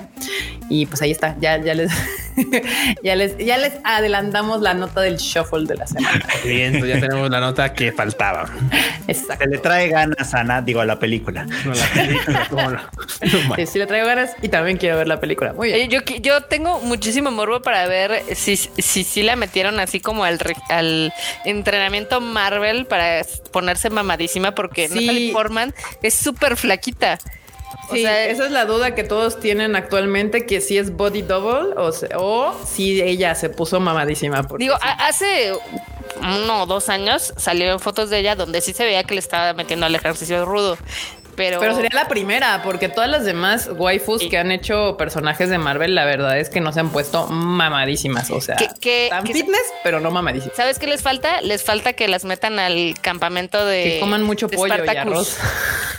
Y 0.71 0.87
pues 0.87 1.03
ahí 1.03 1.11
está. 1.11 1.37
Ya, 1.41 1.59
ya 1.59 1.75
les, 1.75 1.91
ya 3.03 3.17
les, 3.17 3.37
ya 3.39 3.59
les 3.59 3.75
adelantamos 3.85 4.63
la 4.63 4.73
nota 4.75 5.01
del 5.03 5.17
shuffle 5.19 5.67
de 5.67 5.75
la 5.77 5.82
semana. 5.87 6.25
Bien, 6.45 6.79
pues 6.79 6.93
ya 6.93 7.01
tenemos 7.01 7.31
la 7.31 7.41
nota 7.41 7.73
que 7.73 7.93
faltaba. 7.93 8.49
Exacto. 9.09 9.45
Se 9.45 9.51
le 9.51 9.59
trae 9.59 9.89
ganas 9.89 10.35
a 10.35 10.45
Nat, 10.45 10.65
digo, 10.65 10.81
a 10.81 10.85
la 10.87 10.99
película. 10.99 11.45
No, 11.65 11.73
la 11.75 11.87
película, 11.95 12.49
no. 12.51 12.71
No, 13.49 13.57
Sí, 13.57 13.67
sí 13.67 13.79
le 13.79 13.87
traigo 13.87 14.07
ganas 14.07 14.33
y 14.43 14.49
también 14.49 14.77
quiero 14.79 14.97
ver 14.97 15.09
la 15.09 15.21
película. 15.21 15.53
Muy 15.53 15.69
bien. 15.69 15.89
Oye, 15.89 15.89
Yo, 15.89 16.01
yo 16.21 16.43
tengo 16.45 16.81
muchísimo 16.81 17.31
morbo 17.31 17.63
para 17.63 17.87
ver 17.87 18.23
si 18.35 18.57
si, 18.57 19.05
si 19.05 19.23
la 19.23 19.37
metieron 19.37 19.81
así 19.81 20.01
como 20.01 20.25
al, 20.25 20.39
al 20.69 21.13
entrenamiento 21.45 22.21
Marvel 22.21 22.87
para 22.87 23.23
ponerse 23.53 23.91
mamadísima, 23.91 24.55
porque 24.55 24.89
Sí. 24.89 24.95
Natalie 25.07 25.33
Portman 25.33 25.75
es 26.03 26.15
súper 26.15 26.57
flaquita. 26.57 27.19
O 27.89 27.95
Sí, 27.95 28.03
sea, 28.03 28.27
esa 28.27 28.47
es 28.47 28.51
la 28.53 28.65
duda 28.65 28.95
que 28.95 29.05
todos 29.05 29.41
tienen 29.41 29.77
actualmente, 29.77 30.47
que 30.47 30.61
si 30.61 30.79
es 30.79 30.97
body 30.97 31.23
double 31.23 31.75
o, 31.77 31.93
se- 31.93 32.09
o 32.17 32.55
si 32.67 33.01
ella 33.03 33.35
se 33.35 33.49
puso 33.51 33.81
mamadísima. 33.81 34.47
Digo, 34.59 34.75
sí. 34.81 34.89
hace 34.99 35.53
uno 36.21 36.63
o 36.63 36.67
dos 36.67 36.89
años 36.89 37.33
salieron 37.37 37.81
fotos 37.81 38.11
de 38.11 38.19
ella 38.19 38.37
donde 38.37 38.61
sí 38.61 38.73
se 38.73 38.85
veía 38.85 39.05
que 39.05 39.15
le 39.15 39.21
estaba 39.21 39.53
metiendo 39.55 39.87
al 39.87 39.95
ejercicio 39.95 40.45
rudo. 40.45 40.77
Pero, 41.35 41.61
Pero 41.61 41.75
sería 41.75 41.91
la 41.95 42.09
primera, 42.09 42.63
porque 42.63 42.89
todas 42.89 43.09
las 43.09 43.25
demás 43.25 43.71
waifus 43.75 44.21
Sí. 44.23 44.29
que 44.29 44.39
han 44.39 44.53
hecho 44.53 44.97
personajes 44.99 45.49
de 45.49 45.57
Marvel, 45.59 45.95
la 45.95 46.05
verdad 46.05 46.39
es 46.39 46.51
que 46.51 46.61
no 46.61 46.73
se 46.73 46.81
han 46.81 46.91
puesto 46.91 47.27
mamadísimas. 47.29 48.31
O 48.31 48.41
sea, 48.41 48.57
Que- 48.57 48.69
que- 48.81 49.05
están 49.05 49.25
que- 49.25 49.33
fitness, 49.33 49.63
pero 49.83 50.01
no 50.01 50.11
mamadísimas. 50.11 50.57
¿Sabes 50.57 50.79
qué 50.79 50.87
les 50.87 51.03
falta? 51.03 51.41
Les 51.41 51.63
falta 51.65 51.95
que 51.95 52.07
las 52.09 52.25
metan 52.25 52.59
al 52.59 52.95
campamento 53.01 53.65
de. 53.65 53.85
Que 53.85 54.01
coman 54.01 54.23
mucho 54.23 54.49
pollo 54.49 54.75
y 54.75 54.79
Spartacus. 54.79 55.13
arroz. 55.13 55.39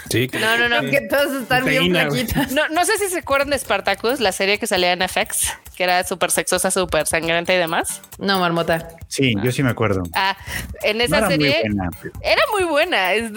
Sí, 0.10 0.28
que- 0.28 0.38
No, 0.38 0.58
no, 0.58 0.70
no. 0.70 0.92
Que 0.92 1.02
todas 1.02 1.32
están 1.42 1.66
bien 1.66 1.90
flaquitas. 1.90 2.52
No, 2.52 2.68
no 2.70 2.86
sé 2.86 3.00
si 3.00 3.08
se 3.10 3.20
acuerdan 3.20 3.50
de 3.50 3.58
Spartacus, 3.58 4.20
la 4.20 4.32
serie 4.32 4.60
que 4.60 4.68
salía 4.68 4.92
en 4.92 5.02
FX, 5.02 5.48
que 5.76 5.86
era 5.86 6.04
súper 6.04 6.30
sexosa, 6.30 6.70
súper 6.70 7.08
sangrienta 7.08 7.52
y 7.52 7.58
demás. 7.58 8.00
No, 8.20 8.40
marmota. 8.40 8.90
Sí, 9.08 9.34
yo 9.42 9.52
sí 9.52 9.64
me 9.64 9.72
acuerdo. 9.72 10.04
Ah, 10.14 10.38
en 10.84 11.00
No 11.00 11.04
esa 11.06 11.18
era 11.18 11.26
muy 11.28 11.36
serie 11.38 11.62
buena. 11.66 11.90
era 12.22 12.42
muy 12.52 12.64
buena. 12.64 13.14
Es 13.14 13.32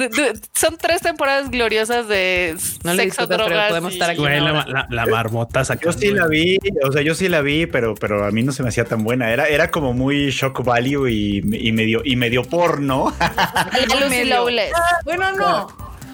son 0.55 0.77
tres 0.77 1.01
temporadas 1.01 1.51
gloriosas 1.51 1.86
de 1.89 2.57
No 2.85 2.95
le 2.95 3.05
sexo, 3.05 3.27
drogas. 3.27 3.69
podemos 3.69 3.93
y- 3.93 3.95
estar 3.97 4.11
aquí. 4.11 4.21
Güey, 4.21 4.41
la, 4.41 4.65
la, 4.67 4.87
la 4.91 5.07
marmota 5.07 5.63
Yo 5.83 5.93
sí 5.93 6.11
la 6.11 6.27
vi, 6.27 6.59
o 6.85 6.93
sea, 6.93 7.03
yo 7.03 7.15
sí 7.15 7.29
la 7.29 7.41
vi, 7.41 7.67
pero, 7.67 7.95
pero 7.95 8.25
a 8.25 8.31
mí 8.31 8.43
no 8.43 8.53
se 8.53 8.63
me 8.63 8.69
hacía 8.69 8.85
tan 8.85 9.05
buena. 9.05 9.31
Era, 9.33 9.49
era 9.49 9.71
como 9.71 9.93
muy 9.93 10.31
shock 10.31 10.65
value 10.65 11.09
y, 11.09 11.39
y 11.39 11.73
medio, 11.73 12.03
y 12.05 12.17
medio 12.17 12.43
porno. 12.43 13.15
Medio. 14.11 14.25
Lawless. 14.37 14.73
Bueno, 15.05 15.33
no. 15.33 15.69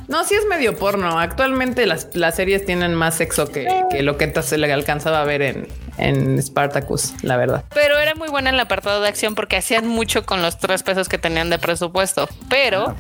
No, 0.09 0.25
sí 0.25 0.35
es 0.35 0.45
medio 0.47 0.77
porno. 0.77 1.19
Actualmente 1.19 1.87
las, 1.87 2.09
las 2.15 2.37
series 2.37 2.65
tienen 2.67 2.95
más 2.95 3.15
sexo 3.17 3.47
que, 3.47 3.67
que 3.91 4.03
lo 4.03 4.19
que 4.19 4.31
se 4.43 4.59
le 4.59 4.71
alcanzaba 4.73 5.23
a 5.23 5.25
ver 5.25 5.43
en, 5.43 5.69
en 5.99 6.41
Spartacus, 6.43 7.13
la 7.23 7.37
verdad. 7.37 7.65
Pero 7.75 7.99
era 7.99 8.15
muy 8.15 8.29
buena 8.29 8.49
en 8.51 8.55
el 8.57 8.61
apartado 8.61 9.01
de 9.01 9.09
acción 9.09 9.35
porque 9.35 9.57
hacían 9.57 9.87
mucho 9.87 10.25
con 10.25 10.43
los 10.43 10.59
tres 10.59 10.83
pesos 10.83 11.09
que 11.09 11.19
tenían 11.19 11.51
de 11.51 11.59
presupuesto. 11.59 12.29
Pero 12.49 12.95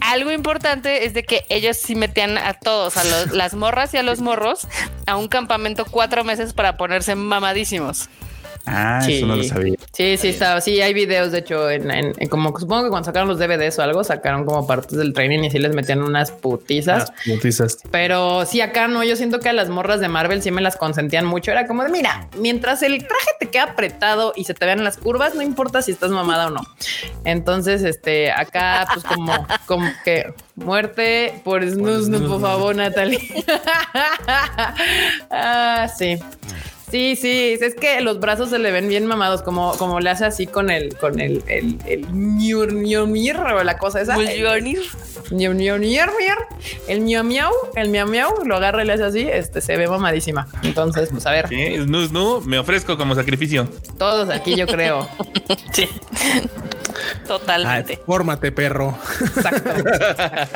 algo 0.00 0.30
importante 0.32 1.04
es 1.04 1.14
de 1.14 1.22
que 1.24 1.44
ellos 1.48 1.76
sí 1.76 1.94
metían 1.94 2.38
a 2.38 2.54
todos, 2.54 2.96
a 2.96 3.04
los- 3.04 3.32
las 3.32 3.54
morras 3.54 3.92
y 3.94 3.98
a 3.98 4.02
los 4.02 4.20
morros, 4.20 4.66
a 5.06 5.16
un 5.16 5.28
campamento 5.28 5.84
cuatro 5.84 6.24
meses 6.24 6.52
para 6.52 6.76
ponerse 6.76 7.14
mamadísimos. 7.14 8.08
Ah, 8.64 9.00
Sí. 9.04 9.16
eso 9.18 9.26
no 9.26 9.36
lo 9.36 9.42
sabía. 9.42 9.74
Sí, 9.92 10.16
sí, 10.16 10.28
estaba. 10.28 10.60
Sí, 10.60 10.80
hay 10.80 10.94
videos, 10.94 11.32
de 11.32 11.40
hecho, 11.40 11.68
en, 11.68 11.90
en- 11.90 12.12
en 12.16 12.28
como 12.28 12.56
supongo 12.58 12.84
que 12.84 12.90
cuando 12.90 13.06
sacaron 13.06 13.28
los 13.28 13.38
DVDs 13.38 13.78
o 13.78 13.82
algo, 13.82 14.04
sacaron 14.04 14.44
como 14.44 14.66
partes 14.66 14.96
del 14.98 15.12
training 15.12 15.40
y 15.40 15.50
sí 15.50 15.58
les 15.58 15.74
metían 15.74 16.00
unas 16.02 16.30
putizas. 16.30 17.10
Las 17.10 17.12
putizas. 17.26 17.78
Pero 17.90 18.46
sí, 18.46 18.60
acá 18.60 18.86
no, 18.88 19.02
yo 19.02 19.16
siento 19.16 19.40
que 19.40 19.48
a 19.48 19.52
las 19.52 19.68
morras 19.68 20.00
de 20.00 20.08
Marvel 20.08 20.42
sí 20.42 20.50
me 20.52 20.60
las 20.60 20.76
consentían 20.76 21.26
mucho. 21.26 21.50
Era 21.50 21.66
como 21.66 21.82
de, 21.82 21.90
mira, 21.90 22.28
mientras 22.38 22.82
el 22.82 22.98
traje 22.98 23.30
te 23.40 23.50
queda 23.50 23.64
apretado 23.64 24.32
y 24.36 24.44
se 24.44 24.54
te 24.54 24.64
vean 24.64 24.84
las 24.84 24.96
curvas, 24.96 25.34
no 25.34 25.42
importa 25.42 25.82
si 25.82 25.90
estás 25.92 26.10
mamada 26.10 26.46
o 26.46 26.50
no. 26.50 26.60
Entonces, 27.24 27.82
este, 27.82 28.30
acá, 28.30 28.86
pues 28.92 29.04
como, 29.04 29.32
como 29.66 29.90
que 30.04 30.32
muerte 30.54 31.40
por 31.44 31.68
snus, 31.68 32.08
no, 32.08 32.28
por 32.28 32.40
favor, 32.40 32.76
Natalie. 32.76 33.18
ah, 35.30 35.88
sí. 35.96 36.18
Sí, 36.92 37.16
sí, 37.16 37.56
es 37.58 37.74
que 37.74 38.02
los 38.02 38.20
brazos 38.20 38.50
se 38.50 38.58
le 38.58 38.70
ven 38.70 38.86
bien 38.86 39.06
mamados, 39.06 39.40
como, 39.40 39.72
como 39.78 39.98
le 39.98 40.10
hace 40.10 40.26
así 40.26 40.46
con 40.46 40.68
el, 40.70 40.94
con 40.98 41.20
el, 41.20 41.42
el, 41.46 41.78
el 41.86 42.06
ñur, 42.12 42.74
ñomir, 42.74 43.38
o 43.38 43.64
la 43.64 43.78
cosa 43.78 44.02
esa. 44.02 44.14
Ño, 45.30 45.54
ñer, 45.54 45.80
ñer. 45.80 46.10
El 46.88 47.00
miau 47.00 47.24
miau, 47.24 47.50
el 47.76 47.88
miau 47.88 48.06
miau, 48.06 48.44
lo 48.44 48.56
agarra 48.56 48.82
y 48.84 48.86
le 48.86 48.92
hace 48.92 49.04
así, 49.04 49.20
este 49.20 49.62
se 49.62 49.78
ve 49.78 49.88
mamadísima. 49.88 50.48
Entonces, 50.62 51.08
pues 51.10 51.24
a 51.24 51.30
ver, 51.30 51.46
¿Qué? 51.48 51.80
Snoo, 51.82 52.08
snoo, 52.08 52.40
me 52.42 52.58
ofrezco 52.58 52.98
como 52.98 53.14
sacrificio. 53.14 53.66
todos 53.96 54.28
aquí 54.28 54.54
yo 54.54 54.66
creo. 54.66 55.08
Sí. 55.72 55.88
Totalmente. 57.26 57.94
Ay, 57.94 57.98
fórmate, 58.06 58.52
perro. 58.52 58.98
Exacto. 59.20 59.70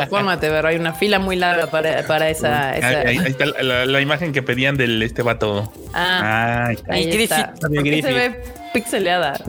Fórmate, 0.11 0.49
pero 0.49 0.69
hay 0.69 0.77
una 0.77 0.93
fila 0.93 1.19
muy 1.19 1.37
larga 1.37 1.67
para, 1.69 2.07
para 2.07 2.29
esa. 2.31 2.71
Ahí, 2.71 2.79
esa- 2.79 2.89
ahí- 2.89 3.19
ahí 3.19 3.31
está 3.31 3.47
la, 3.47 3.63
la- 3.63 3.87
la 3.87 4.01
imagen 4.01 4.33
que 4.33 4.43
pedían 4.43 4.77
del 4.77 5.03
este 5.03 5.23
vato. 5.23 5.73
Ah, 5.95 6.67
Ay, 6.69 6.79
ahí 6.89 7.03
El 7.05 7.21
está. 7.21 7.37
Griffith. 7.37 7.61
¿Por 7.61 7.71
qué 7.73 7.81
Griffith. 7.91 8.05
se 8.07 8.13
ve 8.13 8.43
pixeleada? 8.73 9.41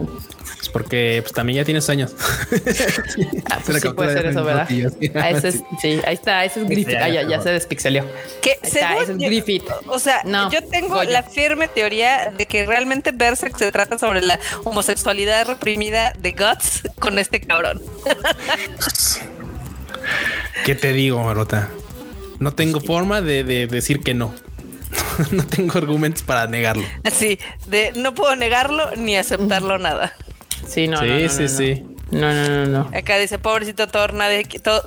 Pues 0.68 0.74
porque 0.74 1.20
pues, 1.22 1.34
también 1.34 1.58
ya 1.58 1.66
tienes 1.66 1.90
años. 1.90 2.14
Ah, 3.50 3.60
pues 3.66 3.82
sí 3.82 3.90
puede 3.90 4.14
ser 4.14 4.26
eso, 4.28 4.44
¿verdad? 4.44 4.68
Ah, 5.16 5.30
ese 5.30 5.48
es, 5.50 5.64
sí, 5.82 6.00
ahí 6.06 6.14
está, 6.14 6.44
ese 6.44 6.62
es 6.62 6.68
Griffith. 6.68 6.90
ya, 6.90 7.04
Ah, 7.06 7.10
ya, 7.10 7.22
ya, 7.28 7.42
se 7.42 7.50
despixeleó. 7.52 8.06
Que 8.42 8.52
Ahí 8.52 8.58
está, 8.64 8.98
ese 8.98 9.12
es 9.14 9.18
Griffith. 9.18 9.64
O 9.88 9.98
sea, 10.00 10.22
No, 10.26 10.52
yo 10.52 10.62
tengo 10.64 10.96
Goya. 10.96 11.10
la 11.10 11.24
firme 11.24 11.68
teoría 11.70 12.34
de 12.38 12.46
que 12.46 12.66
realmente 12.66 13.12
Berserk 13.14 13.58
se 13.58 13.72
trata 13.72 13.98
sobre 13.98 14.22
la 14.22 14.38
homosexualidad 14.66 15.48
reprimida 15.48 16.12
de 16.20 16.32
Guts 16.34 16.84
con 17.00 17.18
este 17.20 17.40
cabrón. 17.40 17.82
¿Qué 20.66 20.76
te 20.76 20.94
digo, 20.94 21.24
Marota? 21.24 21.70
No 22.40 22.54
tengo 22.54 22.80
forma 22.82 23.22
de, 23.22 23.44
de 23.44 23.68
decir 23.68 24.02
que 24.02 24.14
no. 24.14 24.34
no 25.32 25.46
tengo 25.46 25.78
argumentos 25.78 26.24
para 26.24 26.48
negarlo. 26.48 26.84
Así, 27.04 27.40
de 27.68 27.94
no 27.96 28.14
puedo 28.14 28.36
negarlo 28.36 28.92
ni 28.96 29.16
aceptarlo 29.16 29.78
nada. 29.78 30.14
Sí, 30.66 30.88
no, 30.88 31.00
sí, 31.00 31.06
no, 31.08 31.20
no, 31.20 31.30
sí, 31.30 31.42
no, 31.44 31.48
sí. 31.50 31.84
No, 32.10 32.34
no, 32.34 32.48
no, 32.48 32.66
no. 32.66 32.98
Acá 32.98 33.18
dice, 33.18 33.38
pobrecito 33.38 33.88
Thor, 33.88 34.14
nadie, 34.14 34.46
to- 34.46 34.84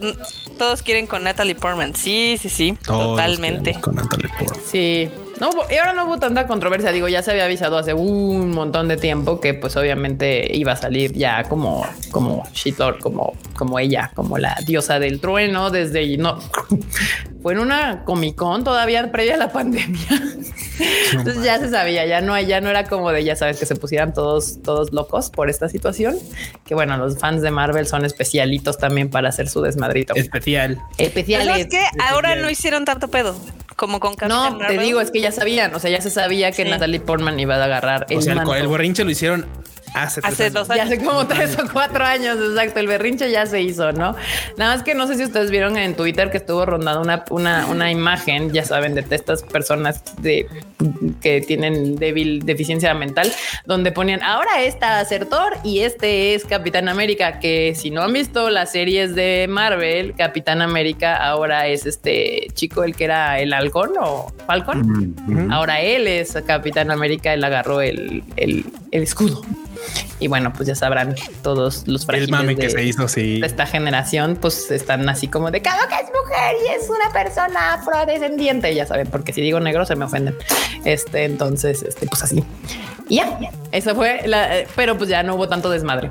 todos 0.59 0.83
quieren 0.83 1.07
con 1.07 1.23
Natalie 1.23 1.55
Portman. 1.55 1.95
Sí, 1.95 2.39
sí, 2.41 2.49
sí, 2.49 2.79
Todos 2.83 3.09
totalmente. 3.17 3.79
Con 3.81 3.97
Natalie 3.97 4.29
Portman. 4.39 4.61
Sí, 4.67 5.11
no 5.41 5.51
y 5.71 5.77
ahora 5.77 5.95
no 5.95 6.05
hubo 6.05 6.19
tanta 6.19 6.47
controversia. 6.47 6.93
Digo, 6.93 7.09
ya 7.09 7.23
se 7.23 7.31
había 7.31 7.47
avisado 7.47 7.79
hace 7.79 7.95
un 7.95 8.51
montón 8.51 8.89
de 8.89 8.97
tiempo 8.97 9.41
que, 9.41 9.55
pues, 9.55 9.77
obviamente 9.77 10.55
iba 10.55 10.73
a 10.73 10.77
salir 10.77 11.13
ya 11.13 11.45
como, 11.45 11.87
como 12.11 12.45
She-Thor, 12.53 12.99
como, 12.99 13.33
como 13.57 13.79
ella, 13.79 14.11
como 14.15 14.39
la 14.39 14.57
diosa 14.67 14.99
del 14.99 15.19
trueno. 15.19 15.71
Desde 15.71 16.17
no, 16.19 16.39
fue 17.43 17.55
en 17.55 17.61
una 17.61 18.05
Comic 18.05 18.37
Con 18.37 18.65
todavía 18.65 19.11
previa 19.11 19.35
a 19.35 19.39
la 19.39 19.51
pandemia. 19.51 20.01
Entonces 21.13 21.43
ya 21.43 21.59
se 21.59 21.71
sabía, 21.71 22.07
ya 22.07 22.21
no, 22.21 22.39
ya 22.41 22.61
no 22.61 22.69
era 22.69 22.85
como 22.85 23.11
de, 23.11 23.25
ya 23.25 23.37
sabes, 23.37 23.59
que 23.59 23.67
se 23.67 23.77
pusieran 23.77 24.13
todos, 24.13 24.63
todos 24.63 24.93
locos 24.93 25.31
por 25.31 25.49
esta 25.49 25.69
situación. 25.69 26.17
Que 26.67 26.75
bueno, 26.75 26.97
los 26.97 27.19
fans 27.19 27.43
de 27.43 27.51
Marvel 27.51 27.87
son 27.87 28.05
especialitos 28.05 28.79
también 28.79 29.09
para 29.09 29.31
hacer 29.31 29.49
su 29.49 29.63
desmadrito. 29.63 30.15
Especial. 30.15 30.81
Especiales. 30.99 31.49
¿Sabes 31.49 31.67
qué? 31.69 31.83
Ahora 32.11 32.37
no 32.37 32.51
hicieron 32.51 32.85
tanto 32.85 33.09
pedo 33.09 33.35
como 33.81 33.99
con 33.99 34.15
No, 34.29 34.59
te 34.59 34.77
digo, 34.77 35.01
es 35.01 35.11
que 35.11 35.23
ya 35.23 35.33
sabían, 35.33 35.75
o 35.75 35.79
sea, 35.79 35.91
ya 35.91 36.03
se 36.03 36.11
sabía 36.11 36.53
que 36.53 36.65
Sí. 36.65 36.69
Natalie 36.69 37.01
Portman 37.01 37.41
iba 37.41 37.57
a 37.57 37.65
agarrar 37.65 38.05
el 38.11 38.19
O 38.19 38.21
sea, 38.21 38.33
el, 38.35 38.37
manto. 38.37 38.55
el 38.55 38.69
berrinche 38.69 39.05
lo 39.05 39.11
hicieron 39.11 39.47
hace, 39.95 40.21
tres 40.21 40.33
Hace 40.35 40.43
años. 40.45 40.55
dos 40.55 40.69
Ya 40.69 40.75
años. 40.75 40.87
hace 40.87 41.05
como 41.05 41.27
tres 41.27 41.59
o 41.59 41.69
cuatro 41.73 42.05
años, 42.05 42.37
exacto. 42.39 42.81
El 42.81 42.87
berrinche 42.87 43.31
ya 43.31 43.47
se 43.47 43.61
hizo, 43.61 43.93
¿no? 43.93 44.15
Nada 44.57 44.75
más 44.77 44.83
que 44.83 44.95
no 44.95 45.07
sé 45.07 45.17
si 45.17 45.25
ustedes 45.25 45.51
vieron 45.51 45.77
en 45.77 45.95
Twitter 45.95 46.31
que 46.31 46.37
estuvo 46.39 46.65
rondando 46.67 47.01
una, 47.03 47.25
una, 47.31 47.67
una 47.67 47.91
imagen, 47.91 48.53
ya 48.53 48.65
saben, 48.65 48.95
de 48.95 49.05
estas 49.11 49.43
personas 49.43 50.03
de, 50.23 50.47
que 51.21 51.41
tienen 51.41 51.97
débil 51.97 52.45
deficiencia 52.45 52.95
mental, 52.95 53.33
donde 53.67 53.93
ponían 53.93 54.23
ahora 54.23 54.63
esta 54.63 55.05
ser 55.05 55.27
Thor 55.27 55.55
y 55.65 55.81
este 55.81 56.35
es 56.35 56.45
Capitán 56.45 56.89
América. 56.89 57.39
Que 57.41 57.75
si 57.77 57.91
no 57.91 58.03
han 58.03 58.13
visto 58.13 58.51
las 58.51 58.73
series 58.73 59.15
de 59.15 59.47
Marvel, 59.49 60.15
Capitán 60.17 60.63
América 60.63 61.17
ahora 61.17 61.67
es 61.67 61.87
este 61.87 62.49
chico, 62.55 62.85
el 62.85 62.95
que 62.97 63.05
era 63.05 63.39
el 63.41 63.53
halcón 63.53 63.91
o 64.01 64.33
Falcon. 64.47 65.15
Ahora 65.51 65.81
él 65.81 66.07
es 66.07 66.37
Capitán 66.47 66.91
América, 66.91 67.33
él 67.35 67.43
agarró 67.45 67.81
el, 67.81 68.23
el- 68.37 68.65
el 68.93 69.03
escudo. 69.03 69.43
Y 70.19 70.29
bueno, 70.29 70.53
pues 70.53 70.69
ya 70.69 70.75
sabrán 70.75 71.15
todos 71.43 71.87
los 71.87 72.03
El 72.03 72.07
frágiles 72.07 72.31
mame 72.31 72.55
de, 72.55 72.57
que 72.57 72.71
se 72.71 72.85
hizo, 72.85 73.09
sí. 73.09 73.41
de 73.41 73.47
esta 73.47 73.67
generación, 73.67 74.37
pues 74.41 74.71
están 74.71 75.09
así 75.09 75.29
como 75.29 75.51
de 75.51 75.63
cada 75.63 75.89
que 75.89 75.95
es 75.95 76.11
mujer 76.11 76.57
y 76.65 76.81
es 76.81 76.89
una 76.91 77.13
persona 77.13 77.75
afrodescendiente. 77.75 78.75
Ya 78.75 78.87
saben, 78.87 79.07
porque 79.07 79.33
si 79.33 79.41
digo 79.41 79.61
negro 79.61 79.87
se 79.87 79.97
me 79.97 80.05
ofenden. 80.05 80.37
Este, 80.85 81.25
entonces, 81.25 81.83
este, 81.83 82.07
pues 82.07 82.23
así. 82.23 82.45
Y 83.09 83.17
ya, 83.17 83.39
eso 83.73 83.95
fue 83.95 84.23
la, 84.27 84.59
eh, 84.59 84.69
pero 84.77 84.97
pues 84.97 85.09
ya 85.09 85.23
no 85.23 85.35
hubo 85.35 85.49
tanto 85.49 85.71
desmadre. 85.71 86.11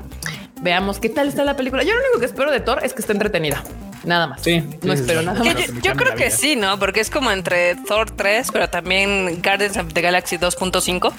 Veamos 0.60 0.98
qué 0.98 1.08
tal 1.08 1.28
está 1.28 1.44
la 1.44 1.56
película. 1.56 1.82
Yo 1.82 1.94
lo 1.94 2.00
único 2.00 2.20
que 2.20 2.26
espero 2.26 2.50
de 2.50 2.60
Thor 2.60 2.84
es 2.84 2.92
que 2.92 3.00
esté 3.00 3.12
entretenida. 3.12 3.62
Nada 4.04 4.26
más. 4.26 4.42
Sí, 4.42 4.60
no 4.82 4.94
sí, 4.94 5.00
espero 5.00 5.20
sí. 5.20 5.26
nada 5.26 5.38
más. 5.42 5.82
yo, 5.82 5.94
creo 5.94 6.14
que 6.14 6.30
sí, 6.30 6.56
¿no? 6.56 6.78
Porque 6.78 7.00
es 7.00 7.10
como 7.10 7.30
entre 7.30 7.76
Thor 7.76 8.10
3, 8.10 8.48
pero 8.52 8.68
también 8.68 9.40
Guardians 9.42 9.76
of 9.76 9.92
the 9.92 10.00
Galaxy 10.00 10.36
2.5. 10.36 11.12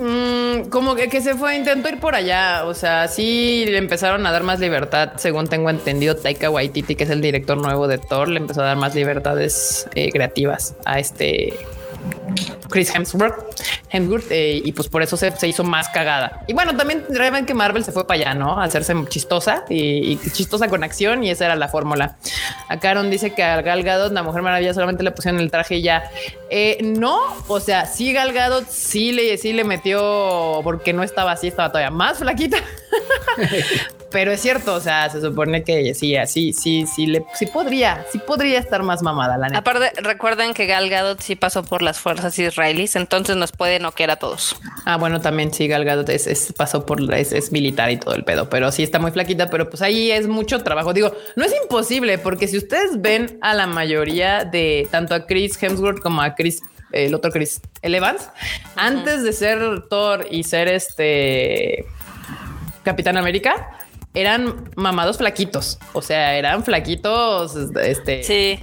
Mm, 0.00 0.70
como 0.70 0.94
que, 0.94 1.10
que 1.10 1.20
se 1.20 1.34
fue, 1.34 1.56
intentó 1.56 1.90
ir 1.90 2.00
por 2.00 2.14
allá. 2.14 2.64
O 2.64 2.72
sea, 2.72 3.06
sí 3.06 3.64
le 3.66 3.76
empezaron 3.76 4.26
a 4.26 4.32
dar 4.32 4.42
más 4.42 4.58
libertad, 4.58 5.12
según 5.16 5.46
tengo 5.46 5.68
entendido. 5.68 6.16
Taika 6.16 6.48
Waititi, 6.50 6.96
que 6.96 7.04
es 7.04 7.10
el 7.10 7.20
director 7.20 7.58
nuevo 7.58 7.86
de 7.86 7.98
Thor, 7.98 8.28
le 8.28 8.38
empezó 8.38 8.62
a 8.62 8.64
dar 8.64 8.76
más 8.78 8.94
libertades 8.94 9.86
eh, 9.94 10.10
creativas 10.10 10.74
a 10.86 10.98
este 10.98 11.54
Chris 12.70 12.94
Hemsworth, 12.94 13.34
Hemsworth 13.90 14.30
eh, 14.30 14.60
y 14.64 14.72
pues 14.72 14.88
por 14.88 15.02
eso 15.02 15.16
se, 15.16 15.30
se 15.36 15.48
hizo 15.48 15.64
más 15.64 15.88
cagada. 15.88 16.44
Y 16.46 16.54
bueno, 16.54 16.76
también 16.76 17.04
ven 17.08 17.46
que 17.46 17.54
Marvel 17.54 17.84
se 17.84 17.92
fue 17.92 18.06
para 18.06 18.20
allá, 18.20 18.34
¿no? 18.34 18.60
A 18.60 18.64
hacerse 18.64 18.94
chistosa 19.08 19.64
y, 19.68 20.12
y 20.12 20.30
chistosa 20.32 20.68
con 20.68 20.84
acción 20.84 21.22
y 21.24 21.30
esa 21.30 21.46
era 21.46 21.56
la 21.56 21.68
fórmula. 21.68 22.16
Acá 22.68 22.90
Aaron 22.90 23.10
dice 23.10 23.34
que 23.34 23.42
a 23.42 23.60
Gal 23.62 23.82
Gadot, 23.82 24.12
la 24.12 24.22
Mujer 24.22 24.42
Maravilla, 24.42 24.74
solamente 24.74 25.02
le 25.02 25.10
pusieron 25.10 25.40
el 25.40 25.50
traje 25.50 25.76
y 25.76 25.82
ya. 25.82 26.10
Eh, 26.50 26.78
no, 26.82 27.18
o 27.48 27.60
sea, 27.60 27.86
sí 27.86 28.12
Gal 28.12 28.32
Gadot 28.32 28.68
sí 28.68 29.12
le, 29.12 29.36
sí 29.38 29.52
le 29.52 29.64
metió 29.64 30.60
porque 30.62 30.92
no 30.92 31.02
estaba 31.02 31.32
así, 31.32 31.48
estaba 31.48 31.68
todavía 31.70 31.90
más 31.90 32.18
flaquita. 32.18 32.58
Pero 34.10 34.32
es 34.32 34.40
cierto, 34.40 34.74
o 34.74 34.80
sea, 34.80 35.08
se 35.08 35.20
supone 35.20 35.62
que 35.62 35.94
sí, 35.94 36.16
así, 36.16 36.52
sí, 36.52 36.84
sí, 36.86 37.06
le, 37.06 37.24
sí 37.34 37.46
podría, 37.46 38.04
sí 38.10 38.18
podría 38.18 38.58
estar 38.58 38.82
más 38.82 39.02
mamada, 39.02 39.38
la 39.38 39.46
neta. 39.46 39.60
Aparte, 39.60 39.92
recuerden 40.02 40.52
que 40.52 40.66
Gal 40.66 40.90
Gadot 40.90 41.20
sí 41.20 41.36
pasó 41.36 41.62
por 41.62 41.80
las 41.80 42.00
fuerzas 42.00 42.34
israelíes, 42.60 42.96
entonces 42.96 43.36
nos 43.36 43.52
puede 43.52 43.78
noquear 43.78 44.10
a 44.10 44.16
todos. 44.16 44.56
Ah, 44.84 44.96
bueno, 44.96 45.20
también 45.20 45.52
sí, 45.52 45.66
Gal 45.68 45.84
Gadot 45.84 46.08
es, 46.08 46.26
es- 46.26 46.52
pasó 46.56 46.84
por 46.86 47.00
es, 47.14 47.32
es 47.32 47.52
militar 47.52 47.90
y 47.90 47.96
todo 47.98 48.14
el 48.14 48.24
pedo, 48.24 48.48
pero 48.50 48.70
sí 48.72 48.82
está 48.82 48.98
muy 48.98 49.10
flaquita, 49.10 49.48
pero 49.48 49.68
pues 49.70 49.82
ahí 49.82 50.10
es 50.10 50.28
mucho 50.28 50.62
trabajo. 50.62 50.92
Digo, 50.92 51.12
no 51.36 51.44
es 51.44 51.54
imposible, 51.62 52.18
porque 52.18 52.48
si 52.48 52.58
ustedes 52.58 53.00
ven 53.00 53.38
a 53.40 53.54
la 53.54 53.66
mayoría 53.66 54.44
de 54.44 54.88
tanto 54.90 55.14
a 55.14 55.26
Chris 55.26 55.60
Hemsworth 55.62 56.00
como 56.00 56.22
a 56.22 56.34
Chris, 56.34 56.62
el 56.92 57.14
otro 57.14 57.30
Chris, 57.30 57.60
el 57.82 57.94
Evans, 57.94 58.28
antes 58.76 59.22
de 59.22 59.32
ser 59.32 59.60
Thor 59.88 60.26
y 60.30 60.44
ser 60.44 60.68
este 60.68 61.84
Capitán 62.82 63.16
América, 63.16 63.70
eran 64.14 64.70
mamados 64.76 65.18
flaquitos. 65.18 65.78
O 65.92 66.02
sea, 66.02 66.34
eran 66.34 66.64
flaquitos, 66.64 67.54
este. 67.82 68.24
Sí. 68.24 68.58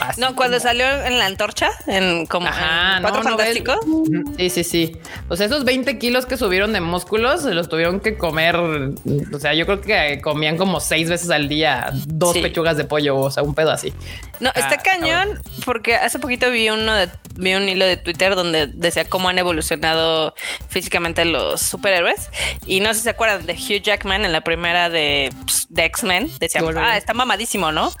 Así 0.00 0.20
No, 0.20 0.34
cuando 0.36 0.58
como- 0.58 0.68
salió 0.68 0.86
en 1.04 1.18
la 1.18 1.26
antorcha, 1.26 1.70
en 1.86 2.26
como 2.26 2.48
Ajá, 2.48 2.96
en 2.96 3.02
Cuatro 3.02 3.22
no, 3.22 3.30
no 3.30 3.36
ves. 3.36 3.58
Fantásticos. 3.64 4.36
Sí, 4.36 4.50
sí, 4.50 4.64
sí. 4.64 4.96
O 5.28 5.36
sea, 5.36 5.46
esos 5.46 5.64
20 5.64 5.98
kilos 5.98 6.26
que 6.26 6.36
subieron 6.36 6.72
de 6.72 6.80
músculos 6.80 7.42
se 7.42 7.54
los 7.54 7.68
tuvieron 7.68 8.00
que 8.00 8.16
comer. 8.16 8.56
O 8.56 9.38
sea, 9.38 9.54
yo 9.54 9.66
creo 9.66 9.80
que 9.80 10.20
comían 10.22 10.56
como 10.56 10.80
seis 10.80 11.08
veces 11.10 11.30
al 11.30 11.48
día 11.48 11.90
dos 12.06 12.34
Sí. 12.34 12.42
pechugas 12.42 12.76
de 12.76 12.84
pollo, 12.84 13.16
o 13.18 13.30
sea, 13.30 13.42
un 13.42 13.54
pedo 13.54 13.70
así. 13.70 13.92
No, 14.40 14.50
está 14.50 14.74
Ah, 14.74 14.82
cañón 14.82 15.40
porque 15.64 15.94
hace 15.96 16.18
poquito 16.18 16.50
vi 16.50 16.68
uno 16.68 16.92
de, 16.94 17.08
vi 17.36 17.54
un 17.54 17.68
hilo 17.68 17.84
de 17.86 17.96
Twitter 17.96 18.34
donde 18.34 18.66
decía 18.66 19.08
cómo 19.08 19.28
han 19.28 19.38
evolucionado 19.38 20.34
físicamente 20.68 21.24
los 21.24 21.60
superhéroes 21.60 22.30
y 22.66 22.80
no 22.80 22.88
sé 22.88 22.94
si 22.94 23.00
se 23.04 23.10
acuerdan 23.10 23.46
de 23.46 23.52
Hugh 23.54 23.80
Jackman 23.82 24.24
en 24.24 24.32
la 24.32 24.40
primera 24.42 24.90
de, 24.90 25.32
pues, 25.44 25.66
de 25.70 25.84
X-Men 25.84 26.30
decíamos, 26.40 26.74
ah, 26.76 26.96
está 26.96 27.14
mamadísimo, 27.14 27.70
¿no? 27.72 27.92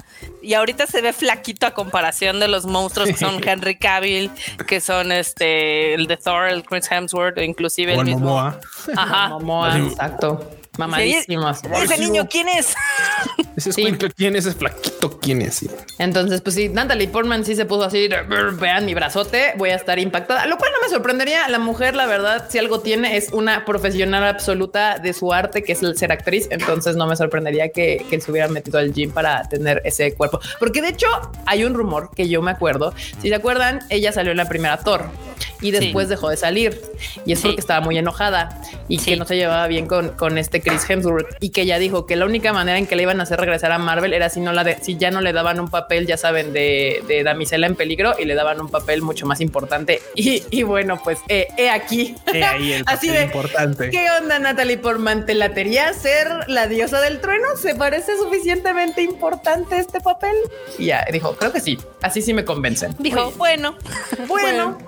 Y 0.44 0.54
ahorita 0.54 0.86
se 0.86 1.00
ve 1.00 1.12
flaquito 1.12 1.66
a 1.66 1.72
comparación 1.72 2.38
de 2.38 2.48
los 2.48 2.66
monstruos 2.66 3.08
que 3.08 3.16
son 3.16 3.40
Henry 3.46 3.76
Cavill, 3.76 4.30
que 4.66 4.80
son 4.80 5.10
este 5.10 5.94
el 5.94 6.06
de 6.06 6.16
Thor, 6.16 6.48
el 6.48 6.62
Chris 6.64 6.90
Hemsworth, 6.90 7.38
o 7.38 7.42
inclusive 7.42 7.96
O 7.96 8.02
el 8.02 8.08
el 8.08 8.14
mismo. 8.14 8.28
Momoa. 8.28 8.60
Ajá. 8.96 9.28
Momoa, 9.28 9.78
exacto. 9.78 10.50
Mamadísimos. 10.78 11.60
Ese 11.82 11.98
niño, 11.98 12.26
¿quién 12.28 12.48
es? 12.48 12.74
Ese 13.56 13.72
Sí. 13.72 13.82
escuincle, 13.82 14.10
¿quién 14.10 14.34
es? 14.36 14.46
Ese 14.46 14.56
flaquito, 14.56 15.18
¿quién 15.20 15.40
es? 15.42 15.54
Sí. 15.56 15.70
Entonces, 15.98 16.40
pues 16.40 16.56
sí, 16.56 16.68
Natalie 16.68 17.06
Portman 17.08 17.44
sí 17.44 17.54
se 17.54 17.64
puso 17.64 17.84
así, 17.84 18.08
de, 18.08 18.22
"Brr, 18.22 18.56
vean 18.56 18.84
mi 18.84 18.94
brazote, 18.94 19.52
voy 19.56 19.70
a 19.70 19.76
estar 19.76 19.98
impactada, 19.98 20.46
lo 20.46 20.58
cual 20.58 20.72
no 20.72 20.78
me 20.82 20.88
sorprendería. 20.92 21.48
La 21.48 21.58
mujer, 21.60 21.94
la 21.94 22.06
verdad, 22.06 22.46
si 22.50 22.58
algo 22.58 22.80
tiene, 22.80 23.16
es 23.16 23.32
una 23.32 23.64
profesional 23.64 24.24
absoluta 24.24 24.98
de 24.98 25.12
su 25.12 25.32
arte, 25.32 25.62
que 25.62 25.72
es 25.72 25.82
el 25.82 25.96
ser 25.96 26.10
actriz. 26.12 26.48
Entonces 26.50 26.96
no 26.96 27.06
me 27.06 27.14
sorprendería 27.16 27.68
que, 27.68 28.04
que 28.10 28.20
se 28.20 28.30
hubiera 28.30 28.48
metido 28.48 28.78
al 28.78 28.92
gym 28.92 29.12
para 29.12 29.48
tener 29.48 29.80
ese 29.84 30.14
cuerpo. 30.14 30.40
Porque 30.58 30.82
de 30.82 30.88
hecho 30.88 31.06
hay 31.46 31.64
un 31.64 31.74
rumor 31.74 32.10
que 32.14 32.28
yo 32.28 32.42
me 32.42 32.50
acuerdo. 32.50 32.92
Si 33.22 33.28
se 33.28 33.34
acuerdan, 33.34 33.80
ella 33.90 34.10
salió 34.12 34.32
en 34.32 34.38
la 34.38 34.48
primera 34.48 34.78
Thor 34.78 35.08
y 35.60 35.70
después 35.70 36.08
dejó 36.08 36.28
de 36.30 36.36
salir. 36.36 36.80
Y 37.26 37.32
es 37.32 37.40
Sí. 37.40 37.46
porque 37.48 37.60
estaba 37.60 37.80
muy 37.80 37.98
enojada 37.98 38.60
y 38.88 38.98
Sí. 38.98 39.12
que 39.12 39.16
no 39.16 39.24
se 39.24 39.36
llevaba 39.36 39.66
bien 39.66 39.86
con, 39.86 40.10
con 40.10 40.38
este 40.38 40.60
Chris 40.60 40.88
Hemsworth 40.88 41.36
y 41.40 41.50
que 41.50 41.62
ella 41.62 41.78
dijo 41.78 42.06
que 42.06 42.16
la 42.16 42.24
única 42.26 42.52
manera 42.52 42.78
en 42.78 42.86
que 42.86 42.96
le 42.96 43.02
iban 43.02 43.20
a 43.20 43.24
hacer 43.24 43.38
regresar 43.40 43.72
a 43.72 43.78
Marvel 43.78 44.12
era 44.14 44.28
si 44.30 44.40
no 44.40 44.52
la 44.52 44.64
de, 44.64 44.78
si 44.82 44.96
ya 44.96 45.10
no 45.10 45.20
le 45.20 45.32
daban 45.32 45.60
un 45.60 45.68
papel, 45.68 46.06
ya 46.06 46.16
saben, 46.16 46.52
de, 46.52 47.02
de 47.08 47.22
damisela 47.22 47.66
en 47.66 47.74
peligro 47.76 48.14
y 48.18 48.24
le 48.24 48.34
daban 48.34 48.60
un 48.60 48.68
papel 48.68 49.02
mucho 49.02 49.26
más 49.26 49.40
importante. 49.40 50.00
Y, 50.16 50.42
y 50.50 50.62
bueno, 50.62 51.00
pues 51.02 51.18
eh, 51.28 51.48
he 51.58 51.68
aquí. 51.70 52.14
He 52.32 52.42
ahí 52.44 52.72
el 52.72 52.82
Así 52.86 53.08
papel 53.08 53.12
de 53.20 53.22
importante. 53.26 53.90
¿Qué 53.90 54.06
onda, 54.20 54.38
Natalie 54.38 54.78
Portman? 54.78 55.26
¿Te 55.26 55.34
latería 55.34 55.92
ser 55.92 56.28
la 56.46 56.66
diosa 56.66 57.00
del 57.00 57.20
trueno? 57.20 57.46
¿Se 57.60 57.74
parece 57.74 58.16
suficientemente 58.16 59.02
importante 59.02 59.76
este 59.78 60.00
papel? 60.00 60.34
Y 60.78 60.86
ya 60.86 61.04
dijo, 61.12 61.34
creo 61.36 61.52
que 61.52 61.60
sí. 61.60 61.78
Así 62.00 62.22
sí 62.22 62.32
me 62.32 62.44
convencen. 62.44 62.94
Dijo, 62.98 63.32
bueno, 63.32 63.76
Bueno, 64.28 64.78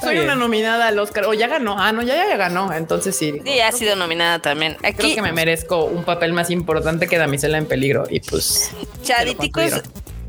soy 0.00 0.12
bien. 0.14 0.24
una 0.24 0.34
nominada 0.34 0.88
al 0.88 0.98
Oscar. 0.98 1.24
O 1.26 1.34
ya 1.34 1.46
ganó. 1.48 1.76
Ah, 1.78 1.92
no, 1.92 2.02
ya, 2.02 2.14
ya, 2.16 2.28
ya 2.28 2.36
ganó. 2.36 2.72
Entonces 2.72 3.16
sí. 3.16 3.40
sí, 3.44 3.60
ha 3.60 3.72
sido 3.72 3.96
nominada 3.96 4.38
también. 4.40 4.76
Creo 4.96 5.14
que 5.14 5.22
me 5.22 5.32
merezco 5.32 5.84
un 5.84 6.04
papel 6.04 6.32
más 6.32 6.50
importante 6.50 7.06
que 7.08 7.18
Damisela 7.18 7.58
en 7.58 7.66
peligro. 7.66 8.04
Y 8.10 8.20
pues. 8.20 8.70
Chaditicos 9.02 9.82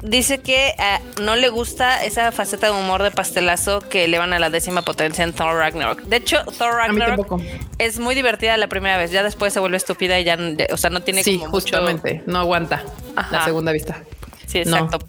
dice 0.04 0.38
que 0.40 0.74
ah, 0.78 1.00
no 1.22 1.36
le 1.36 1.50
gusta 1.50 2.04
esa 2.06 2.32
faceta 2.32 2.68
de 2.68 2.74
humor 2.74 3.02
de 3.02 3.10
pastelazo 3.10 3.80
que 3.82 4.06
elevan 4.06 4.32
a 4.32 4.38
la 4.40 4.50
décima 4.52 4.84
potencia 4.84 5.24
en 5.24 5.34
Thor 5.34 5.56
Ragnarok. 5.56 6.02
De 6.04 6.18
hecho, 6.18 6.44
Thor 6.58 6.76
Ragnarok 6.76 7.42
es 7.80 7.98
muy 8.00 8.14
divertida 8.14 8.56
la 8.58 8.68
primera 8.68 8.98
vez, 8.98 9.10
ya 9.12 9.24
después 9.24 9.54
se 9.54 9.60
vuelve 9.60 9.78
estupida 9.78 10.20
y 10.20 10.24
ya, 10.24 10.38
ya- 10.38 10.68
o 10.72 10.78
sea, 10.78 10.92
no 10.92 11.02
tiene 11.02 11.24
Sí, 11.24 11.40
como 11.40 11.50
mucho- 11.50 11.54
justamente. 11.78 12.22
No 12.28 12.38
aguanta 12.40 12.84
Ajá. 13.16 13.38
la 13.38 13.44
segunda 13.46 13.72
vista. 13.72 14.04
Sí, 14.48 14.64
No. 14.66 14.78
exacto. 14.78 15.00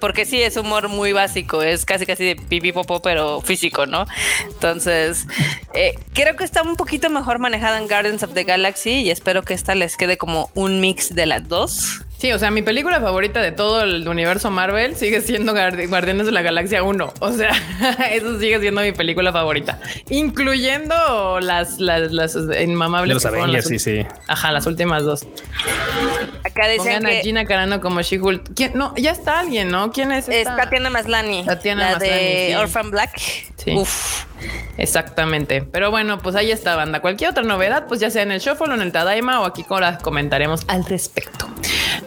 Porque 0.00 0.24
sí, 0.24 0.40
es 0.40 0.56
humor 0.56 0.88
muy 0.88 1.12
básico, 1.12 1.62
es 1.62 1.84
casi 1.84 2.06
casi 2.06 2.24
de 2.24 2.36
pipi 2.36 2.72
popó, 2.72 3.02
pero 3.02 3.40
físico, 3.40 3.86
¿no? 3.86 4.06
Entonces, 4.46 5.26
eh, 5.74 5.94
creo 6.14 6.36
que 6.36 6.44
está 6.44 6.62
un 6.62 6.76
poquito 6.76 7.10
mejor 7.10 7.38
manejada 7.40 7.78
en 7.78 7.88
Guardians 7.88 8.22
of 8.22 8.34
the 8.34 8.44
Galaxy 8.44 9.02
y 9.02 9.10
espero 9.10 9.42
que 9.42 9.54
esta 9.54 9.74
les 9.74 9.96
quede 9.96 10.16
como 10.16 10.50
un 10.54 10.80
mix 10.80 11.14
de 11.14 11.26
las 11.26 11.48
dos. 11.48 12.03
Sí, 12.18 12.32
o 12.32 12.38
sea, 12.38 12.50
mi 12.50 12.62
película 12.62 13.00
favorita 13.00 13.42
de 13.42 13.52
todo 13.52 13.82
el 13.82 14.08
universo 14.08 14.50
Marvel 14.50 14.96
sigue 14.96 15.20
siendo 15.20 15.52
Guardi- 15.52 15.88
Guardianes 15.88 16.24
de 16.26 16.32
la 16.32 16.40
Galaxia 16.40 16.82
1. 16.82 17.12
O 17.20 17.32
sea, 17.32 17.50
eso 18.12 18.38
sigue 18.40 18.60
siendo 18.60 18.80
mi 18.80 18.92
película 18.92 19.30
favorita, 19.32 19.78
incluyendo 20.08 21.40
las, 21.40 21.80
las, 21.80 22.12
las 22.12 22.36
inmamables. 22.62 23.14
Los 23.14 23.26
Avengers, 23.26 23.52
las 23.52 23.64
sí, 23.66 23.78
sí. 23.78 24.06
Ajá, 24.28 24.52
las 24.52 24.66
últimas 24.66 25.04
dos. 25.04 25.26
Acá 26.44 26.66
decían 26.68 27.02
Pongan 27.02 27.06
a 27.06 27.10
que 27.10 27.20
Gina 27.22 27.44
Carano 27.44 27.80
como 27.80 28.00
She-Hulk. 28.00 28.54
¿Quién? 28.54 28.72
No, 28.74 28.94
ya 28.96 29.10
está 29.10 29.40
alguien, 29.40 29.68
¿no? 29.70 29.92
¿Quién 29.92 30.10
es 30.12 30.28
es 30.28 30.36
esta? 30.46 30.56
Tatiana 30.56 30.88
Maslani. 30.90 31.44
Tatiana 31.44 31.92
la 31.92 31.98
de 31.98 32.06
Maslany, 32.08 32.46
sí. 32.48 32.54
Orphan 32.54 32.90
Black. 32.90 33.18
Sí. 33.56 33.72
Uf. 33.76 34.24
Exactamente. 34.76 35.62
Pero 35.62 35.90
bueno, 35.90 36.18
pues 36.18 36.36
ahí 36.36 36.50
está, 36.50 36.76
banda. 36.76 37.00
Cualquier 37.00 37.30
otra 37.30 37.42
novedad, 37.42 37.86
pues 37.86 38.00
ya 38.00 38.10
sea 38.10 38.22
en 38.22 38.30
el 38.32 38.40
Shuffle 38.40 38.70
o 38.70 38.74
en 38.74 38.82
el 38.82 38.92
Tadaima 38.92 39.40
o 39.40 39.44
aquí 39.44 39.64
ahora 39.68 39.98
comentaremos 39.98 40.64
al 40.68 40.84
respecto. 40.84 41.43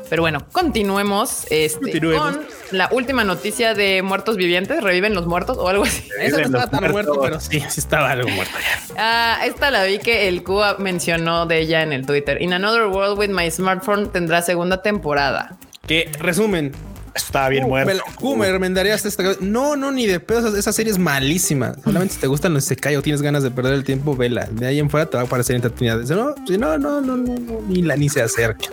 Pero 0.10 0.22
bueno, 0.22 0.48
continuemos, 0.52 1.46
este, 1.50 1.80
Continuemos. 1.80 2.36
con 2.38 2.46
la 2.72 2.90
última 2.92 3.24
noticia 3.24 3.74
de 3.74 4.02
muertos 4.02 4.38
vivientes. 4.38 4.82
¿Reviven 4.82 5.14
los 5.14 5.26
muertos 5.28 5.58
o 5.58 5.68
algo 5.68 5.84
así? 5.84 6.08
Eso 6.20 6.38
no 6.38 6.44
estaba 6.46 6.68
tan 6.70 6.92
muerto, 6.92 7.20
pero 7.22 7.40
sí, 7.40 7.60
sí 7.70 7.80
estaba 7.80 8.12
algo 8.12 8.30
muerto 8.30 8.54
ya. 8.58 8.96
Ah, 8.98 9.46
esta 9.46 9.70
la 9.72 9.84
vi 9.84 10.00
que 10.00 10.28
el 10.28 10.44
Cuba 10.44 10.78
mencionó 10.80 11.46
de 11.46 11.60
ella 11.60 11.84
en 11.84 11.94
el 11.94 12.06
Twitter. 12.06 12.42
In 12.42 12.54
Another 12.54 12.88
World 12.88 13.18
with 13.20 13.30
My 13.30 13.50
Smartphone 13.52 14.08
tendrá 14.10 14.42
segunda 14.42 14.82
temporada. 14.82 15.58
Que 15.86 16.10
resumen, 16.20 16.72
Estaba 17.16 17.50
bien 17.50 17.64
Uh, 17.64 17.70
muerto. 17.70 18.04
¿Cómo 18.20 18.36
me 18.38 18.46
recomendarías 18.46 19.04
esta? 19.04 19.24
No, 19.40 19.76
no, 19.76 19.92
ni 19.92 20.06
de 20.06 20.20
pedo. 20.20 20.48
Esa, 20.50 20.60
esa 20.60 20.72
serie 20.72 20.92
es 20.92 21.00
malísima. 21.00 21.74
Solamente 21.84 22.14
si 22.14 22.20
te 22.20 22.28
gustan 22.28 22.54
los 22.54 22.64
Sekai 22.66 22.96
o 22.96 23.02
tienes 23.02 23.24
ganas 23.24 23.42
de 23.42 23.50
perder 23.50 23.74
el 23.74 23.84
tiempo, 23.84 24.16
vela. 24.16 24.48
De 24.52 24.68
ahí 24.68 24.78
en 24.78 24.88
fuera 24.88 25.08
te 25.08 25.18
va 25.18 25.24
a 25.24 25.26
parecer 25.26 25.56
entretenida. 25.56 26.06
Si 26.06 26.14
no, 26.14 26.36
si 26.48 26.60
no, 26.60 26.78
no, 26.78 27.02
no, 27.02 27.18
no, 27.18 27.62
ni 27.68 27.82
la 27.82 27.96
ni 27.96 28.08
se 28.08 28.22
acerquen. 28.22 28.70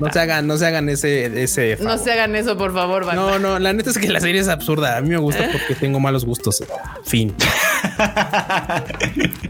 No 0.00 0.12
se 0.12 0.20
hagan, 0.20 0.46
no 0.46 0.56
se 0.56 0.66
hagan 0.66 0.88
ese, 0.88 1.42
ese. 1.42 1.78
No 1.80 1.96
se 1.98 2.12
hagan 2.12 2.34
eso, 2.34 2.56
por 2.58 2.74
favor, 2.74 3.04
banda. 3.04 3.22
No, 3.22 3.38
no, 3.38 3.58
la 3.58 3.72
neta 3.72 3.90
es 3.90 3.98
que 3.98 4.08
la 4.08 4.20
serie 4.20 4.40
es 4.40 4.48
absurda. 4.48 4.96
A 4.96 5.00
mí 5.00 5.08
me 5.10 5.16
gusta 5.18 5.48
porque 5.52 5.74
tengo 5.74 6.00
malos 6.00 6.24
gustos. 6.24 6.62
Fin. 7.04 7.34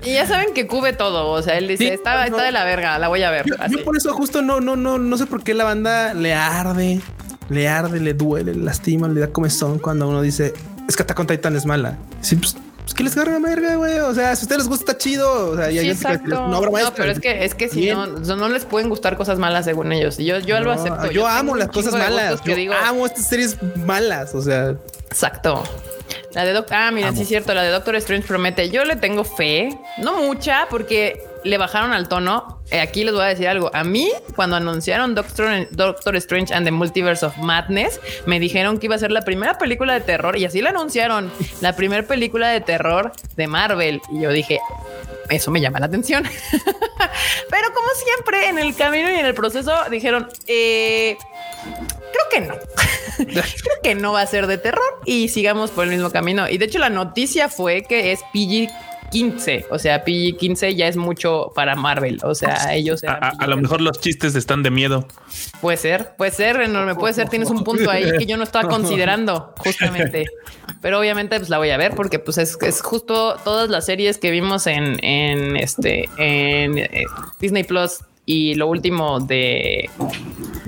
Y 0.02 0.14
ya 0.14 0.26
saben 0.26 0.54
que 0.54 0.66
cube 0.66 0.92
todo. 0.94 1.30
O 1.30 1.42
sea, 1.42 1.58
él 1.58 1.68
dice, 1.68 1.84
Sí, 1.84 1.90
está, 1.90 2.16
no. 2.16 2.24
está 2.24 2.42
de 2.42 2.52
la 2.52 2.64
verga, 2.64 2.98
la 2.98 3.08
voy 3.08 3.22
a 3.22 3.30
ver. 3.30 3.44
Yo, 3.46 3.54
Así. 3.58 3.76
yo 3.76 3.84
por 3.84 3.96
eso 3.96 4.12
justo 4.14 4.40
no, 4.42 4.60
no, 4.60 4.76
no, 4.76 4.98
no 4.98 5.18
sé 5.18 5.26
por 5.26 5.42
qué 5.42 5.52
la 5.54 5.64
banda 5.64 6.14
le 6.14 6.32
arde, 6.34 7.00
le 7.48 7.68
arde, 7.68 8.00
le 8.00 8.14
duele, 8.14 8.54
le 8.54 8.62
lastima, 8.62 9.08
le 9.08 9.20
da 9.20 9.28
comezón 9.28 9.78
cuando 9.78 10.08
uno 10.08 10.22
dice 10.22 10.54
es 10.88 10.96
que 10.96 11.02
Attack 11.02 11.20
on 11.20 11.26
Titan 11.26 11.54
es 11.56 11.66
mala. 11.66 11.98
Sí, 12.20 12.36
pues, 12.36 12.56
pues 12.82 12.94
que 12.94 13.02
les 13.04 13.14
carga 13.14 13.38
la 13.38 13.48
verga, 13.48 13.74
güey. 13.76 13.98
O 14.00 14.14
sea, 14.14 14.34
si 14.36 14.42
a 14.42 14.44
ustedes 14.44 14.58
les 14.62 14.68
gusta, 14.68 14.92
está 14.92 14.98
chido. 14.98 15.50
O 15.50 15.56
sea, 15.56 15.70
ya 15.70 15.80
Sí, 15.82 15.86
que 15.88 15.92
exacto. 15.92 16.44
una 16.46 16.58
obra 16.58 16.70
maestra. 16.70 16.90
No, 16.90 16.96
pero 16.96 17.12
es 17.12 17.20
que 17.20 17.44
es 17.44 17.54
que 17.54 17.68
si 17.68 17.80
Bien. 17.80 17.96
no, 17.96 18.06
no 18.06 18.36
no 18.36 18.48
les 18.48 18.64
pueden 18.64 18.88
gustar 18.88 19.16
cosas 19.16 19.38
malas 19.38 19.64
según 19.64 19.92
ellos. 19.92 20.18
Y 20.18 20.24
yo, 20.24 20.38
yo 20.38 20.58
lo 20.60 20.74
No, 20.74 20.80
acepto. 20.80 21.10
Yo, 21.10 21.26
amo 21.26 21.54
las 21.56 21.68
cosas 21.68 21.92
malas. 21.94 22.40
que 22.40 22.50
Yo 22.50 22.56
digo, 22.56 22.74
amo 22.74 23.06
estas 23.06 23.26
series 23.26 23.56
malas. 23.76 24.34
O 24.34 24.42
sea, 24.42 24.74
Exacto. 25.10 25.62
La 26.34 26.44
de 26.44 26.52
Doctor. 26.52 26.76
Ah, 26.76 26.90
mira, 26.90 27.12
sí 27.12 27.22
es 27.22 27.28
cierto. 27.28 27.54
La 27.54 27.62
de 27.62 27.70
Doctor 27.70 27.96
Strange 27.96 28.26
promete. 28.26 28.70
Yo 28.70 28.84
le 28.84 28.96
tengo 28.96 29.24
fe, 29.24 29.76
no 29.98 30.14
mucha, 30.22 30.66
porque 30.70 31.20
le 31.44 31.58
bajaron 31.58 31.92
al 31.92 32.08
tono. 32.08 32.60
Eh, 32.70 32.80
aquí 32.80 33.02
les 33.04 33.14
voy 33.14 33.22
a 33.22 33.26
decir 33.26 33.48
algo. 33.48 33.70
A 33.74 33.82
mí, 33.82 34.10
cuando 34.36 34.56
anunciaron 34.56 35.14
Doctor, 35.14 35.68
Doctor 35.70 36.16
Strange 36.16 36.54
and 36.54 36.64
the 36.66 36.70
Multiverse 36.70 37.26
of 37.26 37.36
Madness, 37.38 38.00
me 38.26 38.38
dijeron 38.38 38.78
que 38.78 38.86
iba 38.86 38.94
a 38.94 38.98
ser 38.98 39.10
la 39.10 39.22
primera 39.22 39.58
película 39.58 39.94
de 39.94 40.00
terror 40.00 40.36
y 40.36 40.44
así 40.44 40.60
la 40.60 40.70
anunciaron. 40.70 41.32
La 41.60 41.74
primera 41.74 42.06
película 42.06 42.48
de 42.48 42.60
terror 42.60 43.12
de 43.36 43.46
Marvel. 43.46 44.00
Y 44.12 44.20
yo 44.20 44.30
dije, 44.30 44.60
eso 45.30 45.50
me 45.50 45.60
llama 45.60 45.80
la 45.80 45.86
atención. 45.86 46.24
Pero 47.50 47.74
como 47.74 47.88
siempre, 48.04 48.48
en 48.48 48.58
el 48.58 48.74
camino 48.74 49.10
y 49.10 49.14
en 49.14 49.26
el 49.26 49.34
proceso 49.34 49.72
dijeron, 49.90 50.28
eh, 50.46 51.16
creo 52.12 52.24
que 52.30 52.40
no. 52.40 52.54
creo 53.16 53.74
que 53.82 53.94
no 53.94 54.12
va 54.12 54.22
a 54.22 54.26
ser 54.26 54.46
de 54.46 54.58
terror 54.58 55.00
y 55.04 55.28
sigamos 55.28 55.70
por 55.70 55.84
el 55.84 55.90
mismo 55.90 56.10
camino. 56.10 56.48
Y 56.48 56.58
de 56.58 56.66
hecho, 56.66 56.78
la 56.78 56.90
noticia 56.90 57.48
fue 57.48 57.82
que 57.82 58.12
es 58.12 58.20
PG. 58.32 58.70
15, 59.11 59.66
o 59.70 59.78
sea, 59.78 60.04
PG 60.04 60.36
15 60.38 60.74
ya 60.74 60.88
es 60.88 60.96
mucho 60.96 61.52
para 61.54 61.74
Marvel. 61.76 62.18
O 62.22 62.34
sea, 62.34 62.74
ellos 62.74 63.02
A, 63.04 63.14
a- 63.14 63.46
lo 63.46 63.56
PG-13. 63.56 63.61
mejor 63.62 63.80
los 63.80 64.00
chistes 64.00 64.34
están 64.34 64.62
de 64.62 64.70
miedo. 64.70 65.06
Puede 65.61 65.76
ser, 65.76 66.12
puede 66.16 66.30
ser 66.30 66.61
enorme, 66.61 66.94
puede 66.94 67.14
ser. 67.14 67.28
Tienes 67.28 67.50
un 67.50 67.64
punto 67.64 67.90
ahí 67.90 68.04
que 68.18 68.26
yo 68.26 68.36
no 68.36 68.42
estaba 68.44 68.68
considerando, 68.70 69.54
justamente. 69.58 70.26
Pero 70.80 70.98
obviamente, 70.98 71.36
pues 71.38 71.50
la 71.50 71.58
voy 71.58 71.70
a 71.70 71.76
ver 71.76 71.94
porque, 71.94 72.18
pues, 72.18 72.38
es, 72.38 72.56
es 72.62 72.80
justo 72.80 73.36
todas 73.44 73.68
las 73.68 73.84
series 73.86 74.18
que 74.18 74.30
vimos 74.30 74.66
en, 74.66 75.02
en 75.04 75.56
este 75.56 76.08
en 76.16 76.78
eh, 76.78 77.04
Disney 77.38 77.64
Plus 77.64 77.98
y 78.30 78.54
lo 78.54 78.68
último 78.68 79.18
de 79.18 79.90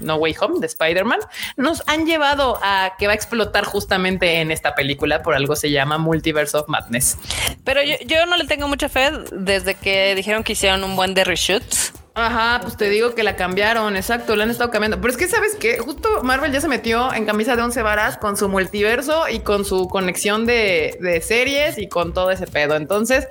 No 0.00 0.16
Way 0.16 0.34
Home 0.40 0.58
de 0.58 0.66
Spider-Man 0.66 1.20
nos 1.56 1.84
han 1.86 2.06
llevado 2.06 2.58
a 2.60 2.94
que 2.98 3.06
va 3.06 3.12
a 3.12 3.14
explotar 3.14 3.64
justamente 3.64 4.40
en 4.40 4.50
esta 4.50 4.74
película. 4.74 5.22
Por 5.22 5.36
algo 5.36 5.54
se 5.54 5.70
llama 5.70 5.96
Multiverse 5.96 6.56
of 6.56 6.68
Madness. 6.68 7.16
Pero 7.62 7.80
yo, 7.84 8.26
no 8.26 8.36
le 8.36 8.46
tengo 8.46 8.66
mucha 8.66 8.88
fe 8.88 9.12
desde 9.30 9.76
que 9.76 10.16
dijeron 10.16 10.42
que 10.42 10.54
hicieron 10.54 10.82
un 10.82 10.96
buen 10.96 11.14
de 11.14 11.22
reshoots. 11.22 11.92
Ajá, 12.14 12.60
pues 12.60 12.76
te 12.76 12.90
digo 12.90 13.14
que 13.14 13.22
la 13.22 13.36
cambiaron, 13.36 13.96
exacto, 13.96 14.36
la 14.36 14.44
han 14.44 14.50
estado 14.50 14.70
cambiando. 14.70 15.00
Pero 15.00 15.12
es 15.12 15.16
que 15.16 15.28
sabes 15.28 15.54
que 15.54 15.78
justo 15.78 16.22
Marvel 16.22 16.52
ya 16.52 16.60
se 16.60 16.68
metió 16.68 17.12
en 17.14 17.24
camisa 17.24 17.56
de 17.56 17.62
once 17.62 17.80
varas 17.80 18.18
con 18.18 18.36
su 18.36 18.50
multiverso 18.50 19.30
y 19.30 19.38
con 19.40 19.64
su 19.64 19.88
conexión 19.88 20.44
de, 20.44 20.98
de 21.00 21.22
series 21.22 21.78
y 21.78 21.88
con 21.88 22.12
todo 22.12 22.30
ese 22.30 22.46
pedo. 22.46 22.76
Entonces, 22.76 23.28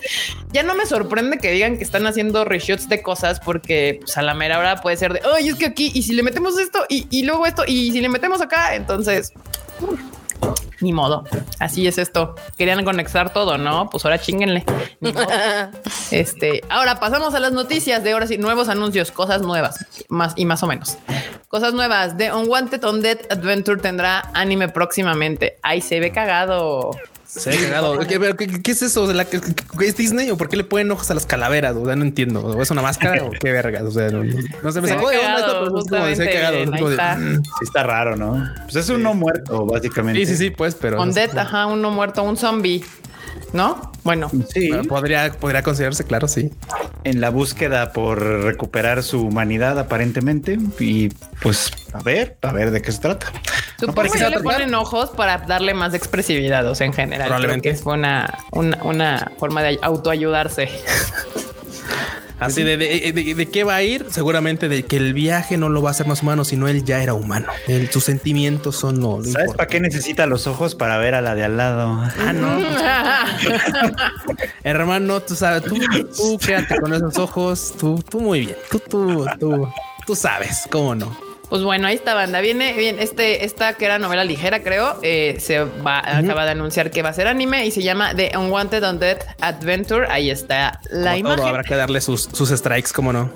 ya 0.52 0.64
no 0.64 0.74
me 0.74 0.88
sorprende 0.88 1.38
que 1.38 1.52
digan 1.52 1.78
que 1.78 1.84
están 1.84 2.08
haciendo 2.08 2.44
reshoots 2.44 2.90
de 2.90 3.04
cosas 3.04 3.40
porque 3.40 4.00
pues, 4.02 4.18
a 4.18 4.24
la 4.24 4.34
mera 4.34 4.58
hora 4.58 4.78
puede 4.78 4.98
ser 4.98 5.14
de, 5.14 5.22
ay, 5.32 5.50
es 5.50 5.56
que 5.56 5.68
aquí, 5.68 5.92
y 5.94 6.02
si 6.02 6.14
le 6.14 6.24
metemos 6.24 6.58
esto 6.58 6.84
y, 6.90 7.06
y 7.12 7.24
luego 7.24 7.46
esto, 7.46 7.64
y 7.68 7.92
si 7.92 8.02
le 8.02 8.10
metemos 8.10 8.42
acá, 8.42 8.76
entonces... 8.76 9.32
Ni 10.82 10.94
modo. 10.94 11.24
Así 11.60 11.88
es 11.88 11.98
esto. 11.98 12.36
Querían 12.58 12.84
conectar 12.84 13.32
todo, 13.34 13.58
¿no? 13.58 13.90
Pues 13.90 14.04
ahora 14.06 14.20
chinguenle. 14.20 14.66
Este, 16.12 16.62
ahora 16.70 17.00
pasamos 17.00 17.34
a 17.36 17.40
las 17.40 17.54
noticias 17.54 18.04
de 18.04 18.12
ahora 18.12 18.28
sí, 18.28 18.38
nuevos 18.38 18.68
anuncios, 18.68 19.12
cosas 19.12 19.42
nuevas, 19.42 19.86
más 20.10 20.34
y 20.36 20.46
más 20.46 20.62
o 20.62 20.68
menos. 20.68 20.98
Cosas 21.48 21.74
nuevas. 21.74 22.18
The 22.18 22.34
Unwanted 22.34 22.84
Undead 22.84 23.20
Adventure 23.30 23.82
tendrá 23.82 24.30
anime 24.34 24.68
próximamente. 24.68 25.58
Ahí 25.64 25.80
se 25.80 26.00
ve 26.02 26.12
cagado. 26.12 26.92
Se 27.40 27.50
ha 27.50 27.54
cagado. 27.62 27.98
¿Qué, 28.00 28.20
pero 28.20 28.36
qué- 28.36 28.62
qué 28.62 28.72
es 28.72 28.82
eso? 28.82 29.04
O 29.04 29.06
sea, 29.06 29.16
la- 29.16 29.26
¿qué- 29.26 29.40
qué- 29.40 29.86
¿Es 29.88 29.96
Disney 29.96 30.30
o 30.32 30.38
por 30.38 30.50
qué 30.50 30.58
le 30.58 30.64
ponen 30.64 30.92
ojos 30.92 31.10
a 31.12 31.14
las 31.14 31.26
calaveras? 31.26 31.76
O 31.76 31.86
sea, 31.86 31.96
no 31.96 32.04
entiendo. 32.04 32.42
¿O 32.42 32.62
es 32.62 32.70
una 32.72 32.82
máscara 32.82 33.24
o 33.24 33.32
qué 33.32 33.52
vergas? 33.52 33.84
O 33.84 33.92
sea, 33.92 34.10
no, 34.10 34.24
no 34.24 34.72
se 34.72 34.82
me 34.82 34.88
sacó 34.90 35.08
ve 35.08 35.16
de 35.16 35.20
onda 35.20 35.38
esto, 35.40 35.48
cagado, 35.48 35.66
pero 35.66 35.80
es 35.80 35.90
como 35.90 36.06
de 36.06 36.16
se 36.16 36.22
ha 36.24 36.26
justamente, 36.26 36.34
cagado. 36.34 36.58
Es 36.58 36.68
ahí 36.72 36.80
como 36.80 36.90
de, 36.90 36.96
está. 36.96 37.16
mm. 37.18 37.44
Sí 37.44 37.64
está 37.64 37.84
raro, 37.84 38.16
¿no? 38.18 38.50
Pues 38.64 38.76
es 38.76 38.90
un 38.90 39.04
no 39.04 39.14
muerto, 39.14 39.66
básicamente. 39.66 40.20
Sí, 40.26 40.26
sí, 40.34 40.38
sí, 40.38 40.50
pues, 40.52 40.76
pero. 40.76 41.02
Undead, 41.02 41.38
ajá, 41.38 41.66
uno 41.68 41.90
muerto, 41.92 42.22
un 42.24 42.36
zombie. 42.38 42.84
¿No? 43.54 43.92
Bueno, 44.04 44.32
Sí, 44.54 44.72
Podría, 44.88 45.32
podría 45.34 45.62
considerarse, 45.62 46.06
claro, 46.06 46.28
sí. 46.28 46.52
en 47.04 47.22
la 47.22 47.30
búsqueda 47.30 47.92
por 47.92 48.20
recuperar 48.22 49.04
su 49.04 49.22
humanidad 49.28 49.78
aparentemente 49.78 50.58
y 50.80 51.10
pues 51.42 51.72
a 51.94 52.02
ver, 52.02 52.38
a 52.42 52.52
ver 52.54 52.72
de 52.72 52.82
qué 52.82 52.92
se 52.92 53.00
trata. 53.00 53.28
supongo 53.80 54.12
que 54.12 54.20
que 54.20 54.30
le 54.30 54.40
ponen 54.40 54.74
ojos 54.74 55.10
para 55.12 55.38
darle 55.40 55.74
más 55.74 55.94
expresividad, 55.94 56.66
o 56.68 56.74
sea, 56.76 56.88
en 56.88 56.94
general. 56.94 57.28
Probablemente. 57.28 57.70
Creo 57.70 57.78
que 57.78 57.84
fue 57.84 57.94
una, 57.94 58.40
una, 58.52 58.84
una 58.84 59.32
forma 59.38 59.62
de 59.64 59.78
autoayudarse. 59.82 60.70
Así 62.42 62.64
de, 62.64 62.76
de, 62.76 63.12
de- 63.14 63.36
de 63.36 63.46
qué 63.50 63.64
va 63.64 63.76
a 63.76 63.84
ir, 63.84 64.08
seguramente 64.10 64.68
de 64.68 64.84
que 64.84 64.98
el 64.98 65.14
viaje 65.14 65.58
no 65.58 65.70
lo 65.70 65.82
va 65.82 65.90
a 65.90 65.92
hacer 65.92 66.08
más 66.08 66.24
humano, 66.24 66.44
sino 66.44 66.68
él 66.68 66.84
ya 66.84 67.02
era 67.04 67.14
humano. 67.14 67.48
Él- 67.68 67.90
sus 67.92 68.04
sentimientos 68.04 68.76
son 68.76 69.00
lo, 69.00 69.20
lo 69.20 69.24
¿Sabes 69.26 69.52
para 69.56 69.68
qué 69.68 69.80
necesita 69.80 70.26
los 70.26 70.48
ojos 70.48 70.76
para 70.76 70.98
ver 70.98 71.14
a 71.16 71.22
la 71.22 71.36
de 71.36 71.44
al 71.44 71.58
lado? 71.58 72.04
Ah, 72.20 72.34
no. 72.34 72.60
Hermano, 74.64 75.22
tú 75.22 75.36
sabes, 75.36 75.64
tú, 75.64 75.78
tú 76.16 76.38
quédate 76.46 76.80
con 76.80 76.94
esos 76.94 77.18
ojos, 77.18 77.74
tú, 77.80 78.04
tú 78.10 78.20
muy 78.20 78.42
bien. 78.42 78.56
Tú, 78.70 78.80
tú, 78.80 79.26
tú, 79.40 79.68
tú 80.06 80.16
sabes, 80.16 80.64
cómo 80.70 80.96
no. 80.96 81.16
Pues 81.52 81.64
bueno, 81.64 81.86
ahí 81.88 81.96
está 81.96 82.14
banda. 82.14 82.40
Viene 82.40 82.72
bien 82.74 82.96
este, 83.00 83.44
esta 83.44 83.74
que 83.74 83.84
era 83.84 84.00
novela 84.00 84.24
ligera, 84.24 84.64
creo. 84.64 84.98
eh, 85.04 85.36
se 85.40 85.60
va, 85.60 86.00
acaba 86.00 86.46
de 86.46 86.52
anunciar 86.52 86.92
que 86.92 87.02
va 87.02 87.10
a 87.10 87.14
ser 87.14 87.28
anime 87.28 87.66
y 87.66 87.72
se 87.72 87.84
llama 87.84 88.16
The 88.16 88.32
Unwanted 88.38 88.82
Undead 88.90 89.18
Adventure. 89.42 90.08
Ahí 90.10 90.30
está 90.30 90.80
la 90.90 91.12
Como 91.12 91.24
todo, 91.24 91.34
imagen. 91.34 91.46
habrá 91.50 91.64
que 91.66 91.76
darle 91.76 92.00
sus, 92.00 92.30
sus 92.32 92.50
strikes, 92.52 92.92
cómo 92.96 93.12
no. 93.12 93.30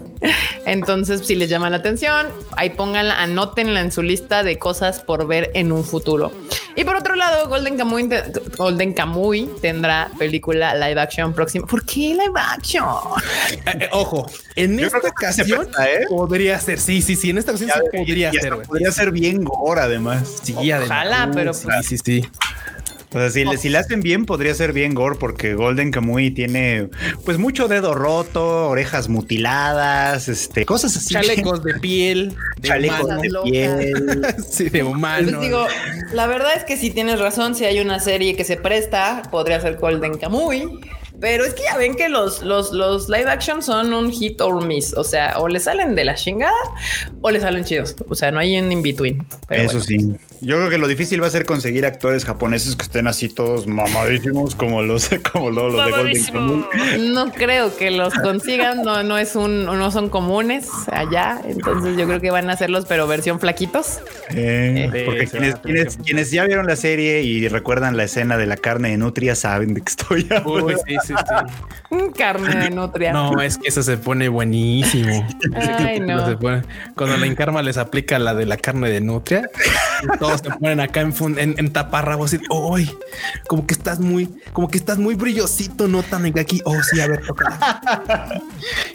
Entonces, 0.65 1.25
si 1.25 1.35
les 1.35 1.49
llama 1.49 1.69
la 1.69 1.77
atención, 1.77 2.27
ahí 2.57 2.71
pónganla, 2.71 3.21
anótenla 3.21 3.81
en 3.81 3.91
su 3.91 4.01
lista 4.01 4.43
de 4.43 4.57
cosas 4.57 4.99
por 4.99 5.27
ver 5.27 5.51
en 5.53 5.71
un 5.71 5.83
futuro. 5.83 6.31
Y 6.75 6.83
por 6.83 6.95
otro 6.97 7.15
lado, 7.15 7.47
Golden 7.47 7.77
Kamuy, 7.77 8.09
Golden 8.57 8.93
Kamuy 8.93 9.49
tendrá 9.61 10.09
película 10.17 10.75
live 10.75 10.99
action 10.99 11.33
próxima. 11.33 11.65
¿Por 11.65 11.85
qué 11.85 12.09
live 12.09 12.33
action? 12.35 12.83
Eh, 13.51 13.59
eh, 13.65 13.89
ojo, 13.93 14.29
en 14.55 14.77
Yo 14.77 14.87
esta 14.87 15.01
se 15.01 15.07
ocasión 15.07 15.59
presta, 15.61 15.89
¿eh? 15.89 16.05
podría 16.09 16.59
ser. 16.59 16.79
Sí, 16.79 17.01
sí, 17.01 17.15
sí. 17.15 17.29
En 17.29 17.37
esta 17.37 17.51
ocasión 17.51 17.69
se 17.71 17.97
podría 17.97 18.31
ser, 18.33 18.57
podría 18.63 18.91
ser 18.91 19.11
bien 19.11 19.43
gore 19.43 19.79
además. 19.81 20.41
Sí, 20.43 20.53
Ojalá, 20.57 21.23
además. 21.23 21.29
pero 21.35 21.53
sí, 21.53 21.67
sí, 21.83 21.97
sí. 21.97 22.29
O 23.15 23.19
sea, 23.19 23.29
si, 23.31 23.45
le- 23.45 23.57
si 23.57 23.69
le 23.69 23.77
hacen 23.77 24.01
bien, 24.01 24.25
podría 24.25 24.53
ser 24.53 24.73
bien 24.73 24.93
gore, 24.93 25.15
porque 25.17 25.53
Golden 25.55 25.89
Kamuy 25.89 26.31
tiene 26.31 26.89
pues 27.23 27.37
mucho 27.37 27.67
dedo 27.69 27.95
roto, 27.95 28.67
orejas 28.67 29.07
mutiladas, 29.09 30.27
este, 30.27 30.65
cosas 30.65 30.95
así. 30.97 31.13
Chalecos 31.13 31.63
de 31.63 31.75
piel, 31.75 32.35
de 32.57 32.61
chalecos 32.67 33.21
de 33.21 33.29
locas. 33.29 33.49
piel. 33.51 34.25
Sí, 34.49 34.69
de 34.69 34.83
humano. 34.83 35.29
Pues 35.31 35.41
digo, 35.41 35.65
la 36.13 36.27
verdad 36.27 36.51
es 36.57 36.63
que 36.65 36.77
si 36.77 36.91
tienes 36.91 37.19
razón, 37.19 37.55
si 37.55 37.65
hay 37.65 37.79
una 37.79 37.99
serie 37.99 38.35
que 38.35 38.43
se 38.43 38.57
presta, 38.57 39.21
podría 39.31 39.59
ser 39.61 39.77
Golden 39.77 40.17
Kamuy. 40.17 40.67
Pero 41.19 41.45
es 41.45 41.53
que 41.53 41.63
ya 41.63 41.77
ven 41.77 41.95
que 41.95 42.09
los, 42.09 42.41
los, 42.43 42.71
los 42.71 43.09
live 43.09 43.29
action 43.29 43.61
son 43.61 43.93
un 43.93 44.11
hit 44.11 44.39
or 44.41 44.63
miss. 44.65 44.93
O 44.95 45.03
sea, 45.03 45.35
o 45.39 45.47
le 45.47 45.59
salen 45.59 45.95
de 45.95 46.05
la 46.05 46.15
chingada 46.15 46.53
o 47.21 47.31
le 47.31 47.39
salen 47.39 47.63
chidos. 47.63 47.95
O 48.09 48.15
sea, 48.15 48.31
no 48.31 48.39
hay 48.39 48.57
un 48.59 48.71
in 48.71 48.81
between. 48.81 49.25
Pero 49.47 49.63
Eso 49.63 49.79
bueno. 49.79 49.85
sí. 49.85 50.15
Yo 50.41 50.57
creo 50.57 50.69
que 50.69 50.77
lo 50.77 50.87
difícil 50.87 51.23
va 51.23 51.27
a 51.27 51.29
ser 51.29 51.45
conseguir 51.45 51.85
actores 51.85 52.25
japoneses 52.25 52.75
que 52.75 52.83
estén 52.83 53.07
así 53.07 53.29
todos 53.29 53.65
mamadísimos 53.67 54.53
como 54.53 54.81
los, 54.83 55.09
como 55.31 55.49
los, 55.49 55.73
los 55.73 55.85
de 55.85 55.91
Golden. 55.91 56.25
Kamuy. 56.25 57.09
No 57.13 57.31
creo 57.31 57.75
que 57.77 57.89
los 57.89 58.13
consigan, 58.13 58.83
no, 58.83 59.01
no 59.03 59.17
es 59.17 59.35
un, 59.35 59.65
no 59.65 59.91
son 59.91 60.09
comunes 60.09 60.67
allá. 60.91 61.41
Entonces 61.47 61.97
yo 61.97 62.05
creo 62.05 62.19
que 62.21 62.31
van 62.31 62.49
a 62.49 62.53
hacerlos, 62.53 62.85
pero 62.87 63.07
versión 63.07 63.39
flaquitos. 63.39 63.99
Eh, 64.35 65.03
porque 65.05 65.25
sí, 65.27 65.31
quienes, 65.31 65.55
quienes- 65.59 65.97
quienes 65.97 66.31
ya 66.31 66.45
vieron 66.45 66.67
la 66.67 66.75
serie 66.75 67.21
y 67.23 67.47
recuerdan 67.47 67.95
la 67.97 68.03
escena 68.03 68.37
de 68.37 68.45
la 68.45 68.57
carne 68.57 68.89
de 68.89 68.97
nutria 68.97 69.35
saben 69.35 69.73
de 69.73 69.81
qué 69.81 69.89
estoy 69.89 70.27
hablando. 70.31 70.65
Uy, 70.65 70.75
sí, 70.85 70.95
sí, 71.05 71.13
sí. 71.17 71.95
Carne 72.17 72.55
de 72.55 72.69
nutria. 72.71 73.13
No, 73.13 73.39
es 73.41 73.57
que 73.57 73.67
eso 73.69 73.81
se 73.83 73.97
pone 73.97 74.27
buenísimo. 74.27 75.25
Ay, 75.55 75.99
no. 76.01 76.25
Se 76.25 76.35
pone- 76.37 76.63
cuando 76.95 77.15
la 77.17 77.25
Incarma 77.27 77.61
les 77.61 77.77
aplica 77.77 78.17
la 78.19 78.33
de 78.33 78.45
la 78.45 78.57
carne 78.57 78.89
de 78.89 79.01
nutria, 79.01 79.49
todos 80.19 80.41
se 80.41 80.49
ponen 80.49 80.79
acá 80.79 81.01
en, 81.01 81.13
fun- 81.13 81.37
en, 81.39 81.55
en 81.57 81.71
taparrabos 81.71 82.33
y 82.33 82.39
uy, 82.49 82.89
como 83.47 83.65
que 83.67 83.73
estás 83.73 83.99
muy, 83.99 84.29
como 84.53 84.67
que 84.69 84.77
estás 84.77 84.97
muy 84.97 85.15
brillosito, 85.15 85.87
no 85.87 86.01
tan 86.03 86.25
aquí. 86.39 86.61
Oh, 86.65 86.81
sí, 86.83 86.99
a 86.99 87.07
ver, 87.07 87.21
tócala. 87.25 88.41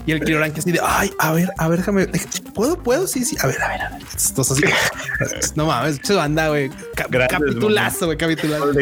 Y 0.07 0.13
el 0.13 0.21
Kirioran 0.21 0.53
que 0.53 0.61
así 0.61 0.73
de 0.73 0.81
ay, 0.83 1.13
a 1.19 1.33
ver, 1.33 1.51
a 1.59 1.69
ver, 1.69 1.79
déjame, 1.79 2.07
¿puedo? 2.55 2.77
¿Puedo? 2.83 3.07
Sí, 3.07 3.25
sí, 3.25 3.37
a 3.41 3.47
ver, 3.47 3.63
a 3.63 3.69
ver, 3.69 3.83
a 3.83 3.91
ver. 3.91 4.03
Entonces, 4.29 4.59
así, 5.21 5.53
no 5.55 5.67
mames, 5.67 6.01
se 6.03 6.15
banda, 6.15 6.49
güey. 6.49 6.71
Capitulazo, 6.97 8.07
güey, 8.07 8.19
capitulazo. 8.19 8.73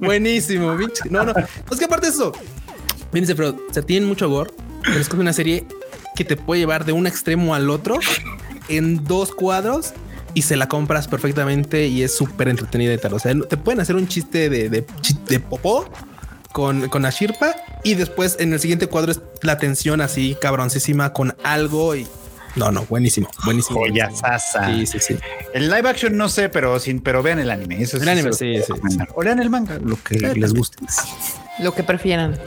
Buenísimo, 0.00 0.76
pinche. 0.76 1.08
No, 1.10 1.24
no. 1.24 1.32
Es 1.70 1.78
que 1.78 1.84
aparte 1.84 2.06
de 2.08 2.12
eso, 2.30 2.44
fíjense, 3.12 3.34
pero 3.34 3.56
se 3.70 3.82
tienen 3.82 4.08
mucho 4.08 4.28
gore, 4.28 4.50
pero 4.82 4.98
es 4.98 5.08
es 5.08 5.14
una 5.14 5.32
serie 5.32 5.66
que 6.14 6.24
te 6.24 6.36
puede 6.36 6.60
llevar 6.60 6.84
de 6.84 6.92
un 6.92 7.06
extremo 7.06 7.54
al 7.54 7.70
otro 7.70 7.98
en 8.68 9.04
dos 9.04 9.32
cuadros 9.32 9.92
y 10.34 10.42
se 10.42 10.56
la 10.56 10.68
compras 10.68 11.08
perfectamente 11.08 11.86
y 11.86 12.02
es 12.02 12.14
súper 12.14 12.48
entretenida 12.48 12.92
y 12.92 12.98
tal. 12.98 13.14
O 13.14 13.18
sea, 13.18 13.34
te 13.48 13.56
pueden 13.56 13.80
hacer 13.80 13.96
un 13.96 14.08
chiste 14.08 14.50
de, 14.50 14.68
de, 14.68 14.86
de 15.28 15.40
popó 15.40 15.88
con, 16.52 16.88
con 16.88 17.04
Ashirpa 17.04 17.54
y 17.84 17.94
después 17.94 18.36
en 18.40 18.52
el 18.52 18.60
siguiente 18.60 18.86
cuadro 18.86 19.12
es 19.12 19.20
la 19.42 19.58
tensión 19.58 20.00
así 20.00 20.36
cabroncísima 20.40 21.12
con 21.12 21.34
algo 21.42 21.94
y 21.94 22.06
no, 22.56 22.72
no, 22.72 22.86
buenísimo, 22.86 23.28
buenísimo. 23.44 23.80
Joya 23.80 24.10
sasa. 24.10 24.66
Sí, 24.66 24.86
sí, 24.86 24.98
sí. 24.98 25.16
El 25.52 25.68
live 25.68 25.88
action 25.88 26.16
no 26.16 26.30
sé, 26.30 26.48
pero 26.48 26.80
sin, 26.80 27.00
pero 27.00 27.22
vean 27.22 27.38
el 27.38 27.50
anime. 27.50 27.82
Eso 27.82 27.98
El 27.98 28.08
anime, 28.08 28.32
sí, 28.32 28.54
sí, 28.56 28.72
recomendar. 28.72 29.08
O 29.14 29.22
lean 29.22 29.40
el 29.40 29.50
manga, 29.50 29.78
lo 29.78 30.02
que 30.02 30.18
les 30.34 30.54
guste. 30.54 30.78
Lo 31.58 31.72
que 31.74 31.82
prefieran. 31.82 32.38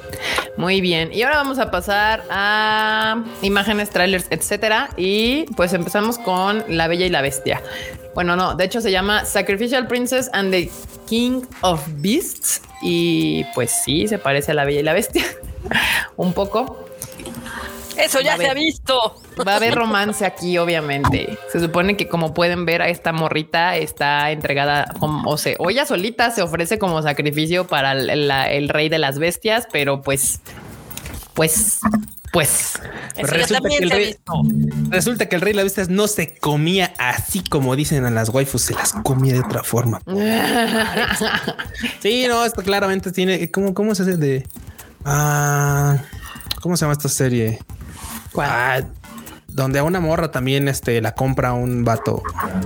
Muy 0.57 0.81
bien. 0.81 1.11
Y 1.13 1.23
ahora 1.23 1.37
vamos 1.37 1.57
a 1.59 1.71
pasar 1.71 2.23
a 2.29 3.23
imágenes, 3.41 3.89
trailers, 3.89 4.27
etcétera. 4.29 4.89
Y 4.97 5.45
pues 5.55 5.73
empezamos 5.73 6.17
con 6.17 6.63
La 6.67 6.87
Bella 6.87 7.05
y 7.05 7.09
la 7.09 7.21
Bestia. 7.21 7.61
Bueno, 8.13 8.35
no, 8.35 8.55
de 8.55 8.65
hecho 8.65 8.81
se 8.81 8.91
llama 8.91 9.25
Sacrificial 9.25 9.87
Princess 9.87 10.29
and 10.33 10.51
the 10.51 10.69
King 11.07 11.43
of 11.61 11.81
Beasts. 11.97 12.61
Y 12.81 13.45
pues 13.55 13.71
sí, 13.85 14.07
se 14.07 14.17
parece 14.17 14.51
a 14.51 14.55
La 14.55 14.65
Bella 14.65 14.81
y 14.81 14.83
la 14.83 14.93
Bestia. 14.93 15.23
Un 16.17 16.33
poco. 16.33 16.88
Eso 17.99 18.21
ya 18.21 18.37
se 18.37 18.47
ha 18.49 18.53
visto. 18.53 19.21
Va 19.47 19.53
a 19.53 19.55
haber 19.57 19.75
romance 19.75 20.25
aquí, 20.25 20.57
obviamente. 20.57 21.37
Se 21.51 21.59
supone 21.59 21.95
que 21.97 22.07
como 22.07 22.33
pueden 22.33 22.65
ver, 22.65 22.81
a 22.81 22.89
esta 22.89 23.11
morrita 23.11 23.75
está 23.77 24.31
entregada 24.31 24.93
como, 24.99 25.29
o 25.29 25.37
sea, 25.37 25.55
o 25.59 25.69
ella 25.69 25.85
solita 25.85 26.31
se 26.31 26.41
ofrece 26.41 26.79
como 26.79 27.01
sacrificio 27.01 27.67
para 27.67 27.91
el, 27.93 28.27
la- 28.27 28.51
el 28.51 28.69
rey 28.69 28.89
de 28.89 28.99
las 28.99 29.19
bestias, 29.19 29.67
pero 29.71 30.01
pues, 30.01 30.39
pues, 31.33 31.79
pues. 32.31 32.73
Resulta 33.17 33.67
que 33.69 33.77
el 33.77 33.89
rey-. 33.89 34.17
Resulta 34.89 35.27
que 35.27 35.35
el 35.35 35.41
rey 35.41 35.51
de 35.53 35.57
la 35.57 35.63
bestia 35.63 35.85
no 35.89 36.07
se 36.07 36.35
comía 36.37 36.93
así 36.97 37.43
como 37.43 37.75
dicen 37.75 38.05
a 38.05 38.11
las 38.11 38.29
waifus, 38.29 38.61
se 38.61 38.73
las 38.75 38.93
comía 38.93 39.33
de 39.33 39.39
otra 39.41 39.63
forma. 39.63 40.01
Sí, 42.01 42.25
no, 42.27 42.45
esto 42.45 42.61
claramente 42.61 43.11
tiene. 43.11 43.49
¿Cómo, 43.51 43.73
cómo 43.73 43.93
se 43.95 44.03
hace 44.03 44.17
de? 44.17 44.45
Ah, 45.05 45.97
¿cómo 46.61 46.75
se 46.77 46.81
llama 46.81 46.93
esta 46.93 47.09
serie? 47.09 47.59
¿Cuál? 48.31 48.49
Ah, 48.49 48.81
donde 49.47 49.79
a 49.79 49.83
una 49.83 49.99
morra 49.99 50.31
también 50.31 50.67
este, 50.67 51.01
la 51.01 51.13
compra 51.15 51.53
un 51.53 51.83
vato. 51.83 52.21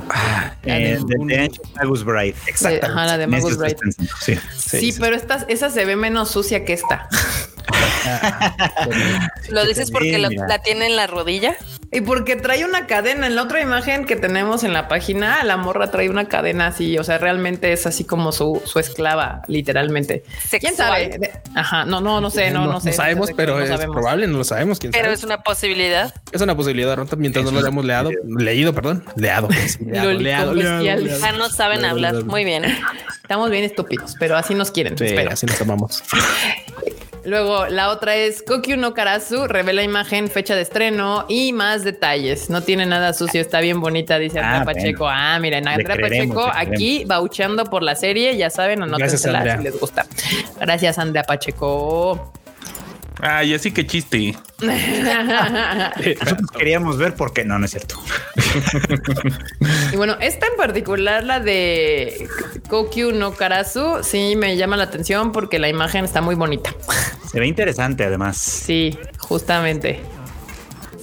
Ah, 0.09 0.53
de 0.63 0.93
Eh, 0.93 0.99
de 1.05 1.15
un- 1.17 1.31
Ancient 1.31 1.75
Magus 1.75 2.03
Bride. 2.03 2.35
Exactamente. 2.45 2.85
Ajá, 2.85 3.05
la 3.05 3.17
de 3.17 3.27
Magus 3.27 3.57
Bride. 3.57 3.77
Sí. 3.97 4.05
Sí, 4.19 4.39
sí, 4.79 4.91
sí. 4.91 4.99
pero 4.99 5.15
esta, 5.15 5.45
esa 5.47 5.69
se 5.69 5.85
ve 5.85 5.95
menos 5.95 6.29
sucia 6.31 6.65
que 6.65 6.73
esta. 6.73 7.07
¿Lo 9.49 9.65
dices 9.65 9.91
porque 9.91 10.17
la 10.19 10.59
tiene 10.59 10.85
en 10.87 10.95
la 10.95 11.07
rodilla? 11.07 11.55
Y 11.93 12.01
porque 12.01 12.35
trae 12.35 12.65
una 12.65 12.87
cadena. 12.87 13.27
En 13.27 13.35
la 13.35 13.43
otra 13.43 13.61
imagen 13.61 14.05
que 14.05 14.15
tenemos 14.15 14.63
en 14.63 14.73
la 14.73 14.87
página, 14.87 15.43
la 15.43 15.57
morra 15.57 15.91
trae 15.91 16.09
una 16.09 16.27
cadena 16.27 16.67
así. 16.67 16.97
O 16.97 17.03
sea, 17.03 17.17
realmente 17.19 17.71
es 17.71 17.85
así 17.85 18.03
como 18.03 18.31
su, 18.31 18.61
su 18.65 18.79
esclava, 18.79 19.43
literalmente. 19.47 20.23
¿Quién 20.59 20.75
sabe? 20.75 21.31
Ajá, 21.55 21.85
no, 21.85 22.01
no, 22.01 22.19
no 22.19 22.29
sé, 22.29 22.51
no, 22.51 22.65
no, 22.65 22.79
sé. 22.79 22.93
sabemos, 22.93 23.27
sé, 23.27 23.35
pero 23.35 23.57
no 23.57 23.63
es 23.63 23.69
sabemos. 23.69 23.95
probable, 23.95 24.27
no 24.27 24.39
lo 24.39 24.43
sabemos. 24.43 24.79
¿quién 24.79 24.91
Pero 24.91 25.05
sabe? 25.05 25.15
es 25.15 25.23
una 25.23 25.43
posibilidad. 25.43 26.13
Es 26.31 26.41
una 26.41 26.55
posibilidad, 26.55 26.97
¿no? 26.97 27.05
mientras 27.17 27.45
no 27.45 27.51
lo 27.51 27.59
hayamos 27.59 27.85
leado, 27.85 28.09
leído, 28.25 28.73
perdón, 28.73 29.03
leado. 29.15 29.49
Sí, 29.67 29.85
leado, 29.85 30.53
leado. 30.53 30.55
Ya 30.55 31.31
no 31.33 31.49
saben 31.49 31.81
Leado, 31.81 31.95
hablar. 31.95 32.13
leado. 32.13 32.25
Muy 32.25 32.43
bien. 32.43 32.65
Estamos 33.21 33.49
bien 33.49 33.63
estúpidos, 33.63 34.15
pero 34.19 34.35
así 34.35 34.55
nos 34.55 34.71
quieren. 34.71 34.97
Sí, 34.97 35.05
espero. 35.05 35.31
así 35.31 35.45
nos 35.45 35.61
amamos. 35.61 36.03
Luego 37.25 37.67
la 37.67 37.89
otra 37.89 38.15
es 38.15 38.43
Kokyu 38.43 38.75
no 38.75 38.93
Karasu, 38.93 39.47
revela 39.47 39.81
imagen, 39.81 40.29
fecha 40.29 40.55
de 40.55 40.61
estreno 40.61 41.25
y 41.29 41.53
más 41.53 41.83
detalles. 41.83 42.49
No 42.49 42.61
tiene 42.61 42.85
nada 42.85 43.13
sucio, 43.13 43.39
está 43.39 43.61
bien 43.61 43.79
bonita, 43.79 44.19
dice 44.19 44.39
Andrea 44.39 44.61
Ah, 44.61 44.65
Pacheco. 44.65 45.07
Ah, 45.07 45.39
miren, 45.39 45.67
Andrea 45.67 45.95
Pacheco 45.99 46.45
aquí 46.53 47.05
bauchando 47.05 47.65
por 47.65 47.81
la 47.81 47.95
serie, 47.95 48.35
ya 48.35 48.49
saben, 48.49 48.83
anótensela 48.83 49.57
si 49.57 49.63
les 49.63 49.79
gusta. 49.79 50.05
Gracias, 50.59 50.97
Andrea 50.99 51.23
Pacheco. 51.23 52.33
Ay, 53.21 53.53
así 53.53 53.71
que 53.71 53.85
chiste. 53.85 54.35
Nosotros 56.19 56.51
queríamos 56.57 56.97
ver 56.97 57.15
por 57.15 57.33
qué 57.33 57.45
no, 57.45 57.59
no 57.59 57.65
es 57.65 57.71
cierto. 57.71 57.95
Y 59.91 59.95
bueno, 59.95 60.17
esta 60.19 60.47
en 60.47 60.55
particular, 60.57 61.23
la 61.23 61.39
de 61.39 62.27
Kokyu 62.69 63.11
no 63.11 63.33
Karasu, 63.33 64.03
sí 64.03 64.35
me 64.35 64.57
llama 64.57 64.77
la 64.77 64.83
atención 64.83 65.31
porque 65.31 65.59
la 65.59 65.69
imagen 65.69 66.05
está 66.05 66.21
muy 66.21 66.35
bonita. 66.35 66.73
Se 67.31 67.39
ve 67.39 67.47
interesante 67.47 68.03
además. 68.03 68.37
Sí, 68.37 68.97
justamente. 69.19 70.01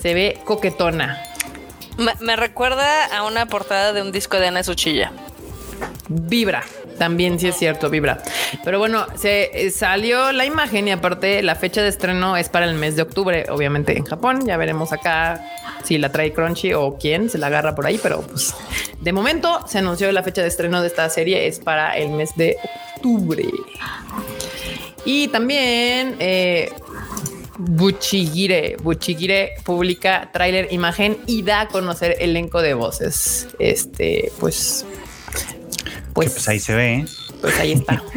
Se 0.01 0.15
ve 0.15 0.41
coquetona. 0.45 1.23
Me, 1.99 2.15
me 2.21 2.37
recuerda 2.37 3.07
a 3.17 3.25
una 3.25 3.47
portada 3.47 3.93
de 3.93 4.03
un 4.03 4.13
disco 4.13 4.39
de 4.39 4.49
Ana 4.49 4.63
Suchilla. 4.63 5.13
Vibra. 6.09 6.65
También 6.99 7.39
sí 7.39 7.49
es 7.49 7.57
cierto, 7.57 7.89
vibra. 7.89 8.23
Pero 8.65 8.79
bueno, 8.79 9.07
se 9.17 9.51
eh, 9.55 9.71
salió 9.71 10.33
la 10.33 10.45
imagen 10.45 10.89
y 10.89 10.91
aparte 10.91 11.43
la 11.43 11.55
fecha 11.55 11.83
de 11.83 11.89
estreno 11.89 12.37
es 12.37 12.49
para 12.49 12.67
el 12.67 12.75
mes 12.75 12.97
de 12.97 13.03
octubre, 13.03 13.47
obviamente 13.49 13.97
en 13.97 14.05
Japón. 14.05 14.47
Ya 14.47 14.57
veremos 14.57 14.93
acá 14.93 15.41
si 15.85 15.97
la 15.99 16.13
trae 16.13 16.33
Crunchy 16.33 16.75
o 16.75 16.99
quién 16.99 17.31
se 17.31 17.39
la 17.39 17.47
agarra 17.47 17.75
por 17.75 17.87
ahí, 17.87 17.99
pero 18.03 18.21
pues 18.23 18.55
de 19.01 19.13
momento 19.13 19.67
se 19.67 19.79
anunció 19.79 20.13
la 20.13 20.23
fecha 20.23 20.43
de 20.43 20.49
estreno 20.49 20.83
de 20.83 20.89
esta 20.89 21.09
serie 21.09 21.47
es 21.47 21.59
para 21.59 21.97
el 21.97 22.11
mes 22.11 22.37
de 22.37 22.57
octubre. 22.97 23.45
Y 25.05 25.29
también 25.29 26.17
eh, 26.19 26.71
Buchigire, 27.59 28.77
Buchigire 28.83 29.53
publica 29.65 30.31
tráiler, 30.33 30.69
imagen 30.73 31.19
y 31.27 31.43
da 31.43 31.63
a 31.63 31.69
conocer 31.69 32.17
elenco 32.21 32.63
de 32.63 32.75
voces. 32.75 33.49
Este, 33.59 34.33
pues, 34.39 34.87
Pues, 36.13 36.33
pues 36.33 36.49
ahí 36.49 36.59
se 36.61 36.75
ve. 36.75 36.95
¿eh? 36.95 37.05
pues 37.41 37.59
ahí 37.59 37.73
está. 37.73 38.03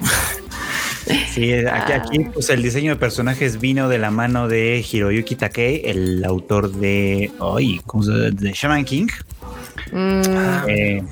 Sí, 1.33 1.51
aquí, 1.53 1.91
Ah. 1.91 2.01
aquí 2.05 2.19
pues 2.33 2.49
el 2.49 2.63
diseño 2.63 2.91
de 2.93 2.95
personajes 2.95 3.59
vino 3.59 3.89
de 3.89 3.97
la 3.97 4.09
mano 4.09 4.47
de 4.47 4.85
Hiroyuki 4.89 5.35
Takei, 5.35 5.81
el 5.83 6.23
autor 6.23 6.71
de, 6.71 7.29
ay, 7.41 7.81
¿cómo 7.85 8.03
se 8.03 8.11
llama? 8.11 8.29
De 8.31 8.51
Shaman 8.53 8.85
King. 8.85 9.07
Mm, 9.91 10.21
Eh, 10.69 11.03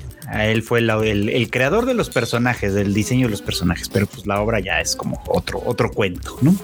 él 0.44 0.62
fue 0.62 0.78
el, 0.78 1.28
el 1.28 1.50
creador 1.50 1.84
de 1.84 1.92
los 1.92 2.08
personajes, 2.08 2.72
del 2.72 2.94
diseño 2.94 3.26
de 3.26 3.32
los 3.32 3.42
personajes, 3.42 3.90
pero 3.90 4.06
pues 4.06 4.26
la 4.26 4.40
obra 4.40 4.60
ya 4.60 4.80
es 4.80 4.96
como 4.96 5.22
otro, 5.26 5.60
otro 5.62 5.90
cuento, 5.90 6.38
¿no? 6.40 6.56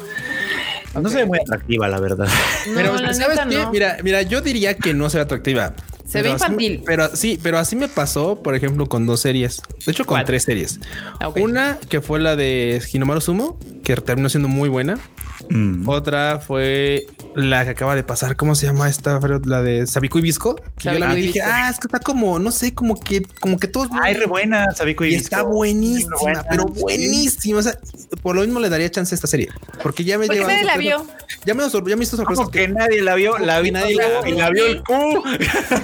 No 0.98 1.08
se 1.10 1.16
ve 1.18 1.26
muy 1.26 1.38
atractiva, 1.38 1.86
la 1.86 2.00
verdad. 2.00 2.28
no, 2.68 2.74
Pero 2.74 2.94
la 2.96 3.12
¿sabes 3.12 3.36
neta 3.36 3.46
qué? 3.46 3.56
no. 3.56 3.70
Mira, 3.70 3.98
mira, 4.02 4.22
yo 4.22 4.40
diría 4.40 4.74
que 4.74 4.94
no 4.94 5.10
se 5.10 5.18
ve 5.18 5.24
atractiva. 5.24 5.74
Se 6.08 6.22
ve 6.22 6.30
así- 6.30 6.44
infantil. 6.44 6.82
pero 6.86 7.14
sí, 7.14 7.38
pero 7.42 7.58
así 7.58 7.76
me 7.76 7.88
pasó, 7.88 8.42
por 8.42 8.54
ejemplo, 8.54 8.86
con 8.86 9.04
dos 9.06 9.20
series. 9.20 9.60
De 9.84 9.92
hecho, 9.92 10.04
con 10.06 10.14
¿Cuál? 10.16 10.24
tres 10.24 10.44
series. 10.44 10.80
Ah. 11.20 11.28
Una 11.28 11.78
que 11.88 12.00
fue 12.00 12.18
la 12.18 12.34
de 12.34 12.82
Hinomaru 12.92 13.20
Sumo, 13.20 13.58
que 13.84 13.94
terminó 13.96 14.28
siendo 14.28 14.48
muy 14.48 14.68
buena. 14.68 14.98
Mm. 15.50 15.88
Otra 15.88 16.40
fue 16.40 17.06
la 17.38 17.64
que 17.64 17.70
acaba 17.70 17.94
de 17.94 18.02
pasar, 18.02 18.36
¿cómo 18.36 18.54
se 18.54 18.66
llama 18.66 18.88
esta? 18.88 19.20
La 19.44 19.62
de 19.62 19.86
Sabico 19.86 20.18
y 20.18 20.22
Visco. 20.22 20.56
Que 20.76 20.92
yo 20.92 20.98
la 20.98 21.14
vi 21.14 21.20
y 21.20 21.26
dije, 21.28 21.38
Visco. 21.40 21.48
ah, 21.52 21.70
es 21.70 21.78
que 21.78 21.86
está 21.86 22.00
como, 22.00 22.38
no 22.38 22.50
sé, 22.50 22.74
como 22.74 22.98
que, 22.98 23.22
como 23.40 23.58
que 23.58 23.68
todos. 23.68 23.88
Ay, 24.02 24.14
re 24.14 24.26
buena, 24.26 24.72
Sabico 24.72 25.04
y, 25.04 25.08
y 25.08 25.10
Visco. 25.12 25.24
está 25.24 25.42
buenísima, 25.42 26.16
buena, 26.20 26.44
pero 26.50 26.64
buenísima. 26.66 27.60
O 27.60 27.62
sea, 27.62 27.78
por 28.22 28.34
lo 28.34 28.42
mismo 28.42 28.58
le 28.60 28.68
daría 28.68 28.90
chance 28.90 29.14
a 29.14 29.16
esta 29.16 29.26
serie, 29.28 29.48
porque 29.82 30.04
ya 30.04 30.18
me 30.18 30.26
¿Por 30.26 30.34
lleva. 30.36 30.48
nadie 30.48 30.64
la 30.64 30.76
vio? 30.76 31.06
Ya 31.44 31.54
me, 31.54 31.62
ya 31.68 31.96
me 31.96 32.02
hizo 32.04 32.16
sorpresa. 32.16 32.42
Como 32.42 32.50
que 32.50 32.68
nadie 32.68 33.00
la 33.02 33.14
vio, 33.14 33.38
la 33.38 33.60
vi 33.60 33.70
nadie 33.70 33.94
la 33.94 34.28
y 34.28 34.32
la 34.32 34.50
vio 34.50 34.66
el 34.66 34.82
Q. 34.82 35.22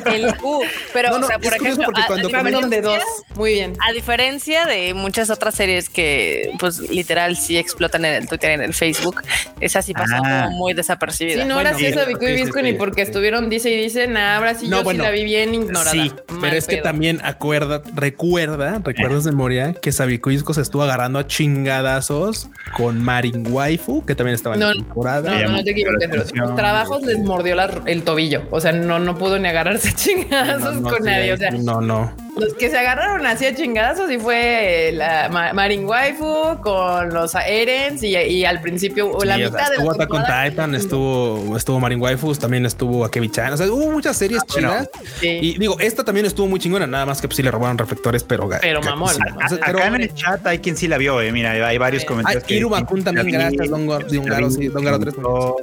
El 0.06 0.36
Q. 0.36 0.60
Pero, 0.92 1.10
No, 1.10 1.18
no, 1.20 1.24
o 1.26 1.28
sea, 1.28 1.38
por 1.38 1.54
ejemplo, 1.54 1.84
porque 1.86 2.00
a- 2.02 2.06
cuando 2.06 2.28
a 2.36 2.68
de 2.68 2.80
dos. 2.80 2.98
Muy 3.36 3.52
bien. 3.54 3.74
A 3.86 3.92
diferencia 3.92 4.64
de 4.66 4.94
muchas 4.94 5.30
otras 5.30 5.54
series 5.54 5.88
que, 5.88 6.50
pues, 6.58 6.78
literal, 6.78 7.36
sí 7.36 7.56
explotan 7.56 8.04
en 8.04 8.14
el 8.22 8.28
Twitter, 8.28 8.50
en 8.50 8.62
el 8.62 8.74
Facebook, 8.74 9.22
esa 9.60 9.82
sí 9.82 9.92
pasó 9.92 10.14
Ah. 10.16 10.44
como 10.46 10.56
muy 10.58 10.74
desapercibida. 10.74 11.42
Sí, 11.42 11.43
no, 11.44 11.54
ahora 11.54 11.70
Bueno, 11.72 11.78
sí 11.78 11.86
es 11.86 11.94
sí, 11.94 12.00
y 12.00 12.62
ni 12.62 12.70
sí. 12.72 12.76
porque 12.78 13.02
estuvieron 13.02 13.48
dice 13.50 13.70
y 13.70 13.76
dice, 13.76 14.06
nah, 14.06 14.36
ahora 14.36 14.54
sí 14.54 14.68
No, 14.68 14.78
yo 14.78 14.84
bueno, 14.84 15.02
sí 15.04 15.06
la 15.06 15.10
vi 15.12 15.24
bien 15.24 15.54
ignorada. 15.54 15.90
Sí, 15.90 15.98
Mal 16.28 16.38
pero 16.40 16.56
es 16.56 16.66
que 16.66 16.76
también 16.78 17.20
acuerda, 17.22 17.82
recuerda, 17.94 18.80
recuerdas 18.84 19.24
de 19.24 19.30
memoria 19.32 19.74
que 19.74 19.92
Sabicuisco 19.92 20.54
se 20.54 20.62
estuvo 20.62 20.82
agarrando 20.82 21.18
a 21.18 21.26
chingadazos 21.26 22.48
con 22.76 23.02
Marin 23.02 23.44
Waifu, 23.50 24.04
que 24.04 24.14
también 24.14 24.34
estaba 24.34 24.54
en 24.54 24.60
No, 24.60 24.68
la 24.68 24.72
temporada. 24.74 25.42
No, 25.42 25.48
no, 25.52 25.64
te 25.64 25.70
equivoques, 25.70 26.08
pero 26.10 26.22
sus 26.26 26.56
trabajos 26.56 27.02
les 27.02 27.18
mordió 27.18 27.54
la- 27.54 27.82
el 27.86 28.02
tobillo. 28.02 28.42
O 28.50 28.60
sea, 28.60 28.72
no, 28.72 28.98
no 28.98 29.16
pudo 29.18 29.38
ni 29.38 29.48
agarrarse 29.48 29.88
a 29.90 29.92
chingadazos 29.94 30.74
No, 30.76 30.80
no, 30.80 30.88
con 30.90 30.98
sí, 30.98 31.04
nadie. 31.04 31.32
O 31.32 31.36
sea, 31.36 31.50
no, 31.50 31.80
no. 31.80 32.23
Los 32.36 32.54
que 32.54 32.68
se 32.70 32.76
agarraron 32.78 33.24
así 33.26 33.46
a 33.46 33.54
chingadazos 33.54 34.10
y 34.10 34.18
fue 34.18 34.90
la 34.94 35.28
Ma- 35.30 35.52
Marin 35.52 35.84
Waifu 35.86 36.60
con 36.62 37.12
los 37.12 37.34
Erens 37.34 38.02
y, 38.02 38.16
y 38.16 38.44
al 38.44 38.60
principio 38.60 39.10
o 39.10 39.24
la 39.24 39.36
Sí, 39.36 39.44
o 39.44 39.48
sea, 39.50 39.56
mitad 39.58 39.68
de 39.70 39.74
estuvo 39.76 39.88
la 39.90 39.94
Attack 39.94 40.10
on 40.12 40.18
temporada- 40.20 40.50
Titan, 40.50 40.74
estuvo, 40.74 41.56
estuvo 41.56 41.80
Marin 41.80 42.00
Waifus, 42.00 42.38
también 42.38 42.66
estuvo 42.66 43.04
Akebi-chan. 43.04 43.52
O 43.52 43.56
sea, 43.56 43.66
hubo 43.66 43.90
muchas 43.90 44.16
series 44.16 44.42
chidas. 44.46 44.88
Sí. 45.20 45.38
Y 45.40 45.58
digo, 45.58 45.78
esta 45.80 46.04
también 46.04 46.26
estuvo 46.26 46.46
muy 46.46 46.58
chingona, 46.60 46.86
nada 46.86 47.06
más 47.06 47.20
que 47.20 47.28
pues, 47.28 47.36
sí 47.36 47.42
le 47.42 47.50
robaron 47.50 47.78
reflectores, 47.78 48.22
pero. 48.24 48.48
Pero 48.60 48.82
mamón. 48.82 49.10
sí. 49.14 49.20
O 49.22 49.48
sea, 49.48 49.58
pero- 49.64 49.78
Acá 49.78 49.86
en 49.88 49.94
el 50.02 50.14
chat 50.14 50.46
hay 50.46 50.58
quien 50.58 50.76
sí 50.76 50.88
la 50.88 50.98
vio, 50.98 51.20
eh. 51.20 51.30
Mira, 51.32 51.52
hay 51.52 51.78
varios 51.78 52.02
Sí. 52.02 52.08
comentarios. 52.08 52.44
Ay, 52.48 52.58
que- 52.58 52.64
Bakun 52.64 53.04
también, 53.04 53.30
gracias, 53.30 53.68
Don 53.70 53.86
Garo, 53.86 54.50
sí, 54.50 54.68
Don 54.68 54.84
Garo. 54.84 55.56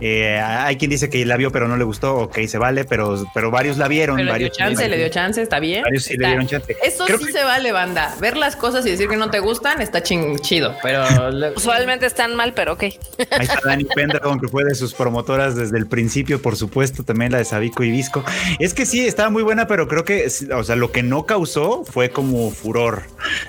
Eh, 0.00 0.38
hay 0.40 0.76
quien 0.76 0.90
dice 0.90 1.08
que 1.08 1.24
la 1.24 1.36
vio, 1.36 1.50
pero 1.52 1.68
no 1.68 1.76
le 1.76 1.84
gustó. 1.84 2.16
Ok, 2.16 2.38
se 2.46 2.58
vale, 2.58 2.84
pero, 2.84 3.24
pero 3.34 3.50
varios 3.50 3.78
la 3.78 3.88
vieron. 3.88 4.16
Pero 4.16 4.32
le 4.32 4.38
dio 4.38 4.48
chance, 4.48 4.88
le 4.88 4.96
dio 4.98 5.08
chance, 5.08 5.40
está 5.40 5.60
bien. 5.60 5.82
Varios 5.82 6.01
sí 6.02 6.16
le 6.16 6.26
dieron 6.26 6.46
chance. 6.46 6.76
Eso 6.82 7.04
Creo 7.06 7.18
sí 7.18 7.26
que- 7.26 7.32
se 7.32 7.44
vale, 7.44 7.72
banda. 7.72 8.14
Ver 8.20 8.36
las 8.36 8.56
cosas 8.56 8.84
y 8.86 8.90
decir 8.90 9.08
que 9.08 9.16
no 9.16 9.30
te 9.30 9.38
gustan 9.40 9.80
está 9.80 10.02
ching 10.02 10.38
chido, 10.40 10.74
pero 10.82 11.02
Usualmente 11.56 12.06
están 12.06 12.34
mal, 12.34 12.52
pero 12.54 12.74
ok. 12.74 12.82
Ahí 12.82 12.96
está 13.40 13.60
Dani 13.64 13.84
Pendragon, 13.84 14.40
que 14.40 14.48
fue 14.48 14.64
de 14.64 14.74
sus 14.74 14.94
promotoras 14.94 15.56
desde 15.56 15.78
el 15.78 15.86
principio, 15.86 16.40
por 16.42 16.56
supuesto, 16.56 17.04
también 17.04 17.32
la 17.32 17.38
de 17.38 17.44
Sabico 17.44 17.84
y 17.84 17.90
Visco. 17.90 18.24
Es 18.58 18.74
que 18.74 18.86
sí, 18.86 19.06
estaba 19.06 19.30
muy 19.30 19.42
buena, 19.42 19.66
pero 19.66 19.88
creo 19.88 20.04
que, 20.04 20.28
o 20.54 20.64
sea, 20.64 20.76
lo 20.76 20.92
que 20.92 21.02
no 21.02 21.26
causó 21.26 21.84
fue 21.84 22.10
como 22.10 22.50
furor. 22.50 23.02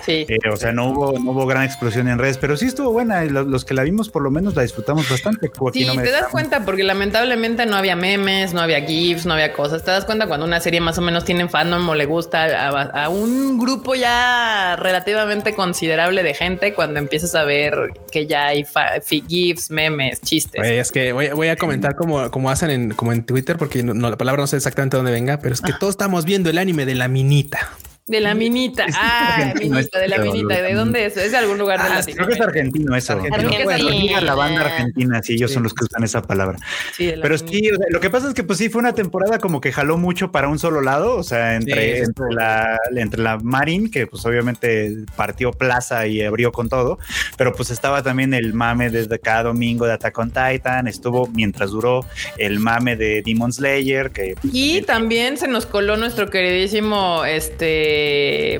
sí. 0.04 0.26
Eh, 0.28 0.38
o 0.52 0.56
sea, 0.56 0.72
no 0.72 0.86
hubo, 0.90 1.18
no 1.18 1.32
hubo 1.32 1.46
gran 1.46 1.64
explosión 1.64 2.08
en 2.08 2.18
redes, 2.18 2.38
pero 2.38 2.56
sí 2.56 2.66
estuvo 2.66 2.92
buena. 2.92 3.24
y 3.24 3.30
Los, 3.30 3.64
que 3.64 3.74
la 3.74 3.82
vimos, 3.82 4.08
por 4.08 4.22
lo 4.22 4.30
menos, 4.30 4.54
la 4.54 4.62
disfrutamos 4.62 5.08
bastante. 5.08 5.48
Joaquín, 5.56 5.82
Sí, 5.82 5.86
no 5.88 5.94
me 5.94 6.02
te 6.02 6.10
das 6.10 6.28
cuenta 6.28 6.64
porque 6.64 6.82
lamentablemente 6.84 7.66
no 7.66 7.76
había 7.76 7.96
memes, 7.96 8.52
no 8.54 8.60
había 8.60 8.80
GIFs, 8.84 9.26
no 9.26 9.34
había 9.34 9.52
cosas. 9.52 9.84
Te 9.84 9.90
das 9.90 10.04
cuenta 10.04 10.26
cuando 10.26 10.46
una 10.46 10.60
serie 10.60 10.80
más 10.80 10.98
o 10.98 11.02
menos 11.02 11.24
tiene 11.24 11.48
fandom 11.48 11.88
o 11.88 11.94
le 11.94 12.06
gusta 12.06 12.43
a, 12.44 13.04
a 13.04 13.08
un 13.08 13.58
grupo 13.58 13.94
ya 13.94 14.76
relativamente 14.76 15.54
considerable 15.54 16.22
de 16.22 16.34
gente 16.34 16.74
cuando 16.74 16.98
empiezas 16.98 17.34
a 17.34 17.44
ver 17.44 17.92
que 18.10 18.26
ya 18.26 18.46
hay 18.46 18.64
GIFs, 19.28 19.70
memes, 19.70 20.20
chistes. 20.20 20.62
Es 20.64 20.92
que 20.92 21.12
voy, 21.12 21.28
voy 21.30 21.48
a 21.48 21.56
comentar 21.56 21.94
como, 21.94 22.30
como 22.30 22.50
hacen 22.50 22.70
en, 22.70 22.94
como 22.94 23.12
en 23.12 23.24
Twitter, 23.24 23.56
porque 23.56 23.82
no, 23.82 23.94
no, 23.94 24.10
la 24.10 24.16
palabra 24.16 24.42
no 24.42 24.46
sé 24.46 24.56
exactamente 24.56 24.96
dónde 24.96 25.12
venga, 25.12 25.38
pero 25.38 25.54
es 25.54 25.60
que 25.60 25.72
todos 25.72 25.92
estamos 25.92 26.24
viendo 26.24 26.50
el 26.50 26.58
anime 26.58 26.86
de 26.86 26.94
la 26.94 27.08
minita. 27.08 27.70
De 28.06 28.20
la 28.20 28.34
minita. 28.34 28.84
Ah, 28.94 29.54
minita, 29.58 29.98
de 29.98 30.08
la 30.08 30.18
minita. 30.18 30.60
¿De 30.60 30.74
dónde 30.74 31.06
es? 31.06 31.16
Es 31.16 31.30
de 31.32 31.38
algún 31.38 31.56
lugar 31.56 31.80
de 31.80 31.86
Ah, 31.86 31.94
Latinoamérica. 32.00 32.14
Creo 32.16 32.28
que 32.28 32.34
es 32.34 32.40
argentino 32.48 32.94
eso. 32.96 33.12
Argentino. 33.14 33.42
Bueno, 33.64 33.70
Argentina. 33.70 34.02
diga 34.02 34.20
la 34.20 34.34
banda 34.34 34.60
argentina, 34.60 35.22
sí, 35.22 35.32
ellos 35.34 35.50
Sí. 35.50 35.54
son 35.54 35.62
los 35.62 35.72
que 35.72 35.84
usan 35.84 36.04
esa 36.04 36.20
palabra. 36.20 36.58
Sí, 36.94 37.14
Pero 37.22 37.38
sí, 37.38 37.70
o 37.70 37.76
sea, 37.76 37.86
lo 37.88 38.00
que 38.00 38.10
pasa 38.10 38.28
es 38.28 38.34
que 38.34 38.42
pues 38.44 38.58
sí 38.58 38.68
fue 38.68 38.80
una 38.80 38.92
temporada 38.94 39.38
como 39.38 39.60
que 39.62 39.72
jaló 39.72 39.96
mucho 39.96 40.30
para 40.30 40.48
un 40.48 40.58
solo 40.58 40.82
lado, 40.82 41.16
o 41.16 41.22
sea, 41.22 41.54
entre, 41.54 41.92
Sí, 41.92 41.96
sí, 42.00 42.04
entre, 42.04 42.26
la, 42.34 42.78
entre 42.94 43.22
la 43.22 43.38
Marin, 43.38 43.90
que 43.90 44.06
pues 44.06 44.22
obviamente 44.26 44.92
partió 45.16 45.50
plaza 45.52 46.06
y 46.06 46.20
abrió 46.20 46.52
con 46.52 46.68
todo, 46.68 46.98
pero 47.38 47.54
pues 47.54 47.70
estaba 47.70 48.02
también 48.02 48.34
el 48.34 48.52
mame 48.52 48.90
desde 48.90 49.18
cada 49.18 49.44
domingo 49.44 49.86
de 49.86 49.92
Attack 49.94 50.18
on 50.18 50.30
Titan, 50.30 50.88
estuvo 50.88 51.26
mientras 51.28 51.70
duró 51.70 52.04
el 52.36 52.58
mame 52.60 52.96
de 52.96 53.22
Demon 53.24 53.50
Slayer, 53.50 54.10
que 54.10 54.34
pues, 54.40 54.52
Y 54.54 54.82
también- 54.82 55.04
también 55.04 55.38
se 55.38 55.48
nos 55.48 55.64
coló 55.66 55.96
nuestro 55.96 56.28
queridísimo 56.30 57.24
este 57.24 57.93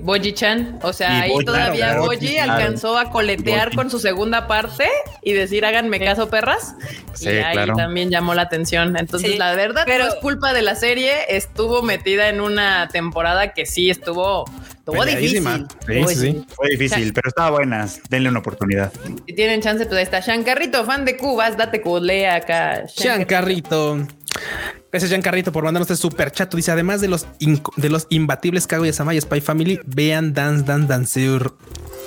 Boji-chan. 0.03 0.79
O 0.83 0.93
sea, 0.93 1.19
Y 1.19 1.23
ahí 1.23 1.31
Boji, 1.31 1.45
todavía 1.45 1.75
claro, 1.75 2.05
Boji 2.05 2.35
claro. 2.35 2.53
alcanzó 2.53 2.99
a 2.99 3.11
coletear 3.11 3.67
Boji. 3.69 3.77
con 3.77 3.91
su 3.91 3.99
segunda 3.99 4.47
parte 4.47 4.89
y 5.23 5.33
decir 5.33 5.65
háganme 5.65 6.01
caso, 6.01 6.29
perras. 6.31 6.75
Sí, 7.15 7.27
y 7.27 7.39
ahí 7.39 7.53
claro. 7.55 7.75
también 7.77 8.11
llamó 8.11 8.35
la 8.35 8.43
atención. 8.43 8.97
Entonces, 8.97 9.33
Sí, 9.33 9.39
la 9.39 9.55
verdad, 9.55 9.85
pero- 9.87 10.05
no 10.05 10.11
es 10.11 10.17
culpa 10.17 10.53
de 10.53 10.63
la 10.63 10.75
serie. 10.75 11.13
Estuvo 11.29 11.83
metida 11.83 12.29
en 12.29 12.41
una 12.41 12.89
temporada 12.89 13.53
que 13.53 13.67
sí 13.67 13.91
estuvo, 13.91 14.45
estuvo 14.87 15.05
difícil. 15.05 15.67
Sí, 15.87 16.05
sí, 16.09 16.15
sí. 16.15 16.47
fue 16.55 16.69
difícil, 16.71 17.13
pero 17.13 17.29
estaba 17.29 17.51
buena, 17.51 17.89
denle 18.11 18.29
una 18.29 18.41
oportunidad. 18.41 18.93
Si 19.27 19.35
tienen 19.35 19.61
chance, 19.63 19.87
pues 19.87 19.97
ahí 19.97 20.03
está. 20.03 20.21
Shankarrito, 20.21 20.85
fan 20.85 21.05
de 21.05 21.17
Cubas, 21.17 21.57
date 21.57 21.81
culea 21.81 22.37
acá. 22.37 22.85
Giancarrito. 22.87 24.07
Gracias, 24.91 25.11
Giancarrito, 25.11 25.53
por 25.53 25.65
mandarnos 25.65 25.91
este 25.91 26.01
super 26.01 26.31
chato. 26.31 26.57
Dice: 26.57 26.71
Además 26.71 27.01
de 27.01 27.09
los, 27.09 27.27
de 27.77 27.89
los 27.89 28.07
imbatibles 28.11 28.67
Kaguya 28.67 28.93
Sama 28.93 29.15
y 29.15 29.21
Spy 29.21 29.41
Family, 29.41 29.81
vean 29.87 30.35
Dance 30.35 30.65
Dance 30.65 30.87
Danceur. 30.87 31.57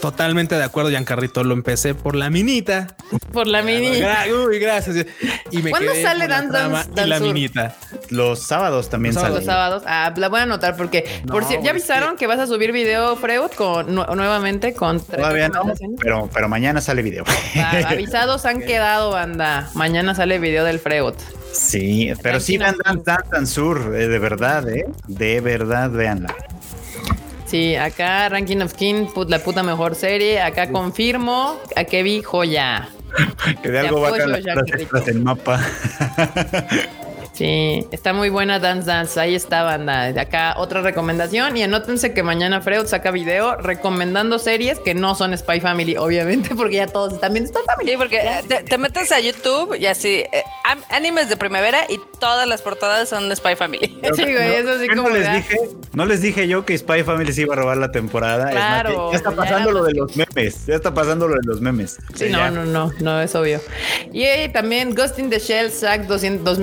Totalmente 0.01 0.55
de 0.55 0.63
acuerdo, 0.63 0.89
Giancarrito. 0.91 1.43
Lo 1.43 1.53
empecé 1.53 1.95
por 1.95 2.15
la 2.15 2.29
minita. 2.29 2.87
Por 3.33 3.47
la 3.47 3.61
mini. 3.61 3.99
Gra- 3.99 4.25
Uy, 4.47 4.59
gracias. 4.59 5.05
Y 5.51 5.57
me 5.61 5.71
¿Cuándo 5.71 5.91
quedé 5.91 6.03
sale 6.03 6.25
por 6.27 6.29
la 6.29 7.05
y 7.05 7.07
la 7.07 7.19
minita. 7.19 7.75
Los 8.09 8.43
sábados 8.43 8.89
también 8.89 9.15
Los 9.15 9.21
salen. 9.21 9.35
Los 9.37 9.45
sábados. 9.45 9.83
Ah, 9.85 10.13
la 10.15 10.29
voy 10.29 10.39
a 10.39 10.43
anotar 10.43 10.75
porque, 10.77 11.03
por 11.27 11.43
cierto, 11.45 11.65
¿ya 11.65 11.71
avisaron 11.71 12.15
que 12.15 12.27
vas 12.27 12.39
a 12.39 12.47
subir 12.47 12.71
video, 12.71 13.15
Freud, 13.15 13.51
con 13.55 13.93
nu- 13.93 14.05
nuevamente 14.15 14.73
con 14.73 14.99
tres 14.99 15.19
Todavía 15.19 15.49
no, 15.49 15.63
pero, 15.99 16.29
pero 16.33 16.47
mañana 16.47 16.79
sale 16.81 17.01
video. 17.01 17.23
Ah, 17.55 17.81
avisados 17.89 18.45
han 18.45 18.61
quedado, 18.61 19.11
banda. 19.11 19.69
Mañana 19.73 20.13
sale 20.15 20.39
video 20.39 20.63
del 20.63 20.79
Freud. 20.79 21.13
Sí, 21.53 22.13
pero 22.21 22.39
sí, 22.39 22.57
Dan. 22.57 22.75
Dan 22.85 23.01
Dan 23.03 23.23
Dan 23.31 23.47
Sur, 23.47 23.93
eh, 23.95 24.07
de 24.07 24.19
verdad, 24.19 24.67
¿eh? 24.69 24.85
De 25.07 25.41
verdad, 25.41 25.89
véanla. 25.89 26.35
Sí, 27.47 27.75
acá 27.75 28.27
Ranking 28.29 28.61
of 28.61 28.73
King, 28.73 29.05
put- 29.13 29.29
la 29.29 29.39
puta 29.39 29.63
mejor 29.63 29.95
serie. 29.95 30.41
Acá 30.41 30.69
confirmo 30.69 31.57
a 31.75 31.83
vi 32.03 32.21
joya. 32.21 32.89
Que 33.63 33.69
de 33.71 33.79
algo 33.79 34.01
va 34.01 34.07
a 34.07 34.11
apoyo, 34.11 34.27
las 34.27 34.43
Jean-Rico. 34.43 34.97
extras 34.97 35.07
el 35.07 35.19
mapa. 35.23 35.59
Sí, 37.37 37.87
está 37.91 38.13
muy 38.13 38.29
buena 38.29 38.57
Dance 38.57 38.87
Dance. 38.87 39.19
Ahí 39.19 39.35
está, 39.35 39.61
banda. 39.61 40.11
De 40.11 40.19
acá 40.19 40.55
otra 40.57 40.81
recomendación. 40.81 41.55
Y 41.55 41.61
anótense 41.61 42.11
que 42.11 42.23
mañana 42.23 42.61
Freud 42.61 42.87
saca 42.87 43.11
video 43.11 43.57
recomendando 43.57 44.39
series 44.39 44.79
que 44.79 44.95
no 44.95 45.13
son 45.13 45.37
Spy 45.37 45.59
Family, 45.59 45.97
obviamente, 45.97 46.55
porque 46.55 46.77
ya 46.77 46.87
todos 46.87 47.13
están 47.13 47.33
viendo 47.33 47.51
Spy 47.51 47.61
Family. 47.67 47.91
Sí, 47.91 47.97
porque 47.97 48.17
eh, 48.17 48.43
te, 48.47 48.63
te 48.63 48.77
metes 48.79 49.11
a 49.11 49.19
YouTube 49.19 49.75
y 49.75 49.85
así, 49.85 50.23
eh, 50.31 50.43
animes 50.89 51.29
de 51.29 51.37
primavera 51.37 51.85
y 51.87 51.99
todas 52.19 52.47
las 52.47 52.63
portadas 52.63 53.07
son 53.09 53.29
de 53.29 53.35
Spy 53.35 53.55
Family. 53.55 53.99
Sí, 54.17 54.23
güey, 54.23 54.55
eso 54.55 54.71
así 54.71 54.87
¿Qué 54.87 54.95
como 54.95 55.09
no 55.09 55.15
les 55.15 55.31
dije, 55.31 55.57
no 55.93 56.05
les 56.05 56.21
dije 56.21 56.47
yo 56.47 56.65
que 56.65 56.75
Spy 56.75 57.03
Family 57.03 57.31
se 57.33 57.41
iba 57.41 57.53
a 57.53 57.57
robar 57.57 57.77
la 57.77 57.91
temporada. 57.91 58.49
Es 58.49 58.55
más, 58.55 58.81
Claro, 58.81 59.11
ya 59.11 59.17
está 59.17 59.31
pasando 59.31 59.71
lo 59.71 59.83
de 59.83 59.93
los 59.93 60.15
memes. 60.15 60.65
Ya 60.65 60.75
está 60.75 60.93
pasando 60.93 61.27
lo 61.27 61.35
de 61.35 61.43
los 61.43 61.61
memes. 61.61 61.97
Sí, 62.15 62.29
no, 62.29 62.49
no, 62.49 62.65
no, 62.65 62.91
no, 62.99 63.21
es 63.21 63.35
obvio. 63.35 63.61
Y 64.11 64.23
eh, 64.23 64.49
también 64.51 64.95
Ghost 64.95 65.19
in 65.19 65.29
the 65.29 65.39
Shell 65.39 65.71
Sack 65.71 66.07
200 66.07 66.57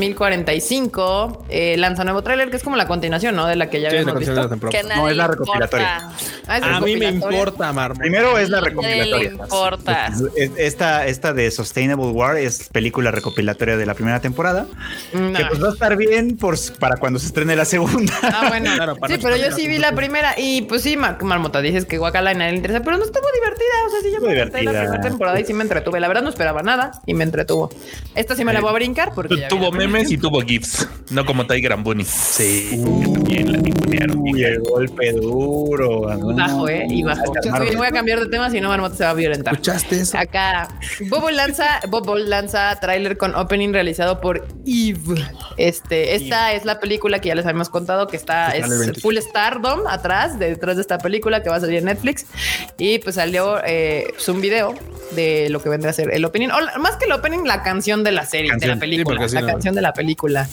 2045 0.69 1.45
eh, 1.51 1.77
lanza 1.77 2.05
nuevo 2.05 2.23
tráiler 2.23 2.51
que 2.51 2.57
es 2.57 2.63
como 2.63 2.77
la 2.77 2.87
continuación, 2.87 3.37
¿no? 3.37 3.47
De 3.47 3.57
la 3.57 3.69
que 3.71 3.81
ya 3.81 3.91
Sí, 3.91 3.97
habíamos 3.97 4.19
visto. 4.19 4.49
Que 4.71 4.83
No, 4.83 5.09
es 5.09 5.17
la 5.17 5.27
recopilatoria. 5.29 6.11
Ah, 6.47 6.59
es 6.59 6.63
A 6.65 6.81
mí 6.81 6.97
me 6.97 7.07
importa, 7.07 7.73
Marmot. 7.73 7.99
Primero 7.99 8.39
es 8.39 8.49
la 8.51 8.61
recopilatoria. 8.61 9.17
le 9.17 9.25
importa. 9.37 10.07
Es- 10.37 10.51
Esta, 10.57 11.07
esta 11.07 11.33
de 11.33 11.51
Sustainable 11.51 12.07
War 12.07 12.37
es 12.37 12.69
película 12.71 13.11
recopilatoria 13.11 13.77
de 13.77 13.87
la 13.87 13.95
primera 13.95 14.21
temporada. 14.21 14.67
No. 15.13 15.33
Que 15.39 15.45
pues 15.47 15.63
va 15.63 15.69
a 15.69 15.73
estar 15.73 15.97
bien 15.97 16.37
por, 16.37 16.57
para 16.79 16.97
cuando 16.97 17.19
se 17.19 17.27
estrene 17.27 17.57
la 17.57 17.65
segunda. 17.65 18.13
Ah, 18.23 18.47
bueno. 18.49 18.71
Claro, 18.75 18.97
para 18.97 19.15
sí, 19.15 19.21
pero 19.23 19.37
yo 19.37 19.53
sí 19.53 19.69
vi 19.69 19.79
la 19.79 19.93
primera 19.93 20.35
y 20.39 20.63
pues 20.63 20.83
sí, 20.83 20.97
Mar 20.97 21.23
Marmota, 21.23 21.61
dices 21.61 21.85
que 21.85 21.99
Guacala 21.99 22.35
nadie 22.35 22.53
le 22.53 22.57
interesa, 22.57 22.81
pero 22.83 22.97
no 22.97 23.05
estuvo 23.05 23.27
divertida. 23.35 23.65
O 23.87 23.91
sea, 23.91 24.01
sí, 24.01 24.09
yo 24.13 24.21
me 24.27 24.33
aventé 24.41 24.63
la 24.63 24.71
primera 24.73 25.01
temporada 25.01 25.41
y 25.41 25.45
sí 25.45 25.53
me 25.55 25.63
entretuve. 25.63 26.01
La 26.01 26.09
verdad 26.09 26.23
no 26.23 26.31
esperaba 26.31 26.63
nada 26.63 26.93
y 27.07 27.15
me 27.15 27.25
entretuvo. 27.25 27.71
Esta 28.15 28.35
sí 28.37 28.45
me 28.45 28.53
la 28.53 28.61
voy 28.61 28.71
a 28.71 28.75
brincar 28.75 29.13
porque 29.15 29.47
Tuvo 29.49 29.71
memes 29.73 30.11
y 30.11 30.19
tuvo 30.19 30.39
primera. 30.39 30.54
No 31.11 31.25
como 31.27 31.47
Tiger 31.47 31.73
and 31.73 31.85
Bunny. 31.85 32.05
Sí. 32.05 32.83
Que 32.83 33.13
también 33.13 33.53
la 33.53 33.59
ningunearon. 33.59 34.19
Uy, 34.19 34.45
el 34.45 34.61
golpe 34.61 35.13
duro. 35.13 36.13
Y 36.31 36.35
bajo, 36.35 36.69
¿eh? 36.69 36.87
Y 36.89 37.03
bajo. 37.03 37.23
Voy 37.77 37.87
a 37.87 37.91
cambiar 37.91 38.21
de 38.21 38.27
tema, 38.29 38.51
si 38.51 38.61
no, 38.61 38.69
Marmota 38.69 38.97
se 38.97 39.05
va 39.05 39.11
a 39.11 39.15
violentar. 39.15 39.55
¿Escuchaste 39.55 40.01
eso? 40.01 40.19
Acá, 40.19 40.69
Bobo 41.09 41.31
lanza, 41.31 41.81
Bobo 41.89 42.17
lanza 42.17 42.75
tráiler 42.81 43.17
con 43.17 43.35
opening 43.35 43.73
realizado 43.73 44.21
por 44.21 44.47
Eve. 44.67 45.23
Este, 45.57 46.15
esta 46.15 46.53
es 46.53 46.65
la 46.65 46.81
película 46.81 47.21
que 47.21 47.29
ya 47.29 47.35
les 47.35 47.45
habíamos 47.45 47.69
contado 47.69 48.07
que 48.07 48.17
está 48.17 48.51
es 48.51 48.63
sale 48.63 48.75
el 48.75 48.81
20. 48.81 49.01
full 49.01 49.17
stardom 49.19 49.87
atrás, 49.87 50.39
detrás 50.39 50.77
de 50.77 50.83
esta 50.83 50.99
película 50.99 51.43
que 51.43 51.51
va 51.51 51.57
a 51.57 51.61
salir 51.61 51.79
en 51.79 51.85
Netflix. 51.85 52.27
Y 52.79 52.99
pues 52.99 53.17
salió 53.17 53.61
eh, 53.65 54.07
pues, 54.11 54.29
un 54.29 54.41
video 54.41 54.75
de 55.13 55.49
lo 55.51 55.63
que 55.63 55.69
vendrá 55.69 55.91
a 55.91 55.93
ser 55.93 56.13
el 56.13 56.25
opening, 56.25 56.49
o 56.49 56.81
más 56.81 56.97
que 56.97 57.05
el 57.05 57.13
opening, 57.13 57.45
la 57.45 57.63
canción 57.63 58.03
de 58.05 58.13
la 58.13 58.25
serie, 58.25 58.53
de 58.57 58.67
la 58.67 58.77
película, 58.77 59.29
sí, 59.29 59.35
la 59.35 59.43
no. 59.43 59.47
canción 59.47 59.75
de 59.75 59.83
la 59.83 59.93
película 59.93 60.44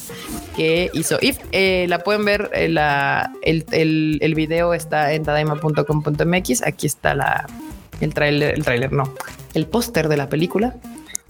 que 0.56 0.89
hizo 0.94 1.18
Eve. 1.22 1.39
Eh, 1.52 1.86
la 1.88 2.00
pueden 2.00 2.26
ver, 2.26 2.50
eh, 2.54 2.70
la, 2.70 3.32
el, 3.42 3.66
el, 3.72 4.20
el 4.22 4.36
video 4.36 4.74
está 4.74 5.14
en 5.14 5.24
tadaima.com.mx. 5.24 6.64
Aquí 6.64 6.88
está 6.88 7.14
la, 7.14 7.48
el 8.00 8.14
tráiler, 8.14 8.56
el 8.56 8.64
tráiler 8.64 8.92
no, 8.92 9.14
el 9.54 9.68
póster 9.68 10.08
de 10.08 10.18
la 10.18 10.30
película. 10.30 10.76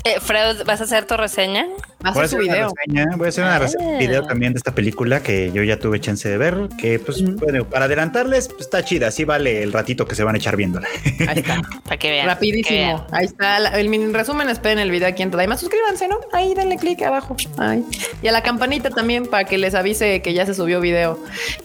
Eh, 0.03 0.19
Fred, 0.19 0.65
¿vas 0.65 0.81
a 0.81 0.85
hacer 0.85 1.05
tu 1.05 1.15
reseña? 1.15 1.67
A 2.03 2.11
Voy 2.11 2.21
a 2.21 2.25
hacer 2.25 2.29
su 2.39 2.43
una 2.45 2.53
video. 2.53 2.69
reseña, 2.75 3.15
voy 3.17 3.25
a 3.25 3.29
hacer 3.29 3.43
una 3.43 3.59
reseña, 3.59 3.95
Ah. 3.95 3.99
video 3.99 4.23
también 4.25 4.53
de 4.53 4.57
esta 4.57 4.73
película 4.73 5.21
que 5.21 5.51
yo 5.53 5.61
ya 5.63 5.77
tuve 5.77 5.99
chance 5.99 6.27
de 6.27 6.37
ver, 6.37 6.67
que 6.79 6.97
pues 6.99 7.23
bueno, 7.35 7.65
para 7.69 7.85
adelantarles 7.85 8.47
pues, 8.47 8.61
está 8.61 8.83
chida, 8.83 9.07
así 9.07 9.23
vale 9.23 9.61
el 9.61 9.71
ratito 9.71 10.07
que 10.07 10.15
se 10.15 10.23
van 10.23 10.35
a 10.35 10.37
echar 10.39 10.55
viéndola. 10.55 10.87
Ahí 11.27 11.39
está. 11.39 11.61
Para 11.83 11.97
que 11.97 12.09
vean. 12.09 12.25
Rapidísimo. 12.27 13.05
Ahí 13.11 13.25
está 13.25 13.59
la- 13.59 13.79
el 13.79 13.89
mini 13.89 14.11
resumen. 14.11 14.49
Esperen 14.49 14.79
el 14.79 14.89
video 14.89 15.07
aquí 15.09 15.21
en 15.23 15.31
Tadaima. 15.31 15.57
Suscríbanse, 15.57 16.07
¿no? 16.07 16.19
Ahí 16.33 16.53
denle 16.53 16.77
clic 16.77 17.01
abajo. 17.03 17.35
Ahí. 17.57 17.85
Y 18.21 18.27
a 18.27 18.31
la 18.31 18.41
campanita 18.41 18.89
también 18.89 19.25
para 19.27 19.43
que 19.45 19.57
les 19.57 19.75
avise 19.75 20.21
que 20.21 20.33
ya 20.33 20.45
se 20.45 20.53
subió 20.53 20.79
video. 20.81 21.19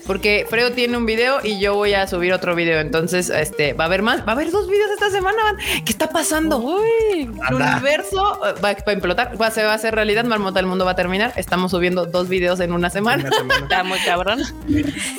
Porque 0.06 0.46
Fredo 0.50 0.72
tiene 0.72 0.96
un 0.96 1.06
video 1.06 1.38
y 1.42 1.58
yo 1.60 1.74
voy 1.74 1.94
a 1.94 2.06
subir 2.06 2.32
otro 2.32 2.54
video. 2.54 2.80
Entonces, 2.80 3.30
este 3.30 3.72
va 3.72 3.84
a 3.84 3.86
haber 3.86 4.02
más. 4.02 4.20
Va 4.20 4.30
a 4.30 4.32
haber 4.32 4.50
dos 4.50 4.68
videos 4.68 4.90
esta 4.92 5.10
semana. 5.10 5.36
man. 5.44 5.56
¿Qué 5.84 5.92
está 5.92 6.08
pasando? 6.10 6.58
Uy, 6.58 7.22
el 7.48 7.54
universo 7.54 8.40
eh, 8.46 8.54
va, 8.62 8.72
va 8.72 8.76
a 8.86 8.92
implotar. 8.92 9.40
Va, 9.40 9.50
se 9.50 9.62
va 9.62 9.72
a 9.72 9.74
hacer 9.76 9.94
realidad. 9.94 10.24
Marmota, 10.28 10.60
el 10.60 10.66
mundo 10.66 10.84
va 10.84 10.92
a 10.92 10.96
terminar. 10.96 11.32
Estamos 11.36 11.70
subiendo 11.70 12.06
dos 12.06 12.28
videos 12.28 12.60
en 12.60 12.72
una 12.72 12.90
semana. 12.90 13.28
Está 13.62 13.82
muy 13.84 13.98
cabrón. 14.00 14.42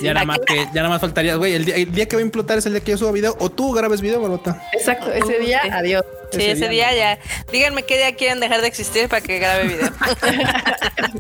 Ya 0.02 0.14
nada 0.14 0.26
más 0.26 0.40
que 0.46 0.56
ya 0.56 0.82
nada 0.82 0.90
más 0.90 1.02
faltaría, 1.02 1.36
güey. 1.36 1.54
El 1.54 1.66
día, 1.66 1.76
el 1.76 1.92
día 1.92 2.08
que 2.08 2.16
va 2.16 2.22
a 2.22 2.26
implotar 2.26 2.58
es 2.58 2.66
el 2.66 2.74
día 2.74 2.82
que 2.82 2.92
yo 2.92 2.98
suba 2.98 3.12
video 3.12 3.36
o 3.40 3.50
tú 3.50 3.72
grabes 3.74 4.02
video, 4.02 4.20
Marota. 4.22 4.62
Exacto. 4.74 5.12
Ese 5.12 5.40
día, 5.40 5.62
adiós. 5.72 6.04
Sí, 6.32 6.44
ese, 6.46 6.68
día, 6.70 6.94
ya. 6.94 7.20
Díganme 7.52 7.84
qué 7.84 7.98
día 7.98 8.16
quieren 8.16 8.40
dejar 8.40 8.62
de 8.62 8.68
existir 8.68 9.08
para 9.08 9.22
que 9.22 9.40
grabe 9.40 9.64
video. 9.68 9.92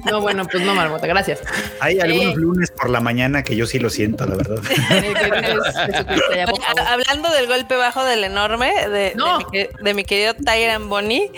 No, 0.05 0.21
bueno, 0.21 0.45
pues 0.49 0.63
no, 0.63 0.73
Marmota. 0.73 1.05
Gracias. 1.07 1.39
Hay 1.79 1.99
algunos 1.99 2.33
Eh. 2.33 2.37
lunes 2.37 2.71
por 2.71 2.89
la 2.89 2.99
mañana 2.99 3.43
que 3.43 3.55
yo 3.55 3.65
sí 3.67 3.77
lo 3.79 3.89
siento, 3.89 4.25
la 4.25 4.35
verdad. 4.35 4.59
Hablando 6.87 7.29
del 7.31 7.47
golpe 7.47 7.75
bajo 7.75 8.03
del 8.03 8.23
enorme 8.23 8.71
de, 8.89 9.13
No. 9.15 9.39
de, 9.51 9.69
mi, 9.79 9.83
de 9.83 9.93
mi 9.93 10.03
querido 10.03 10.33
Tyran 10.33 10.89
Bonnie, 10.89 11.31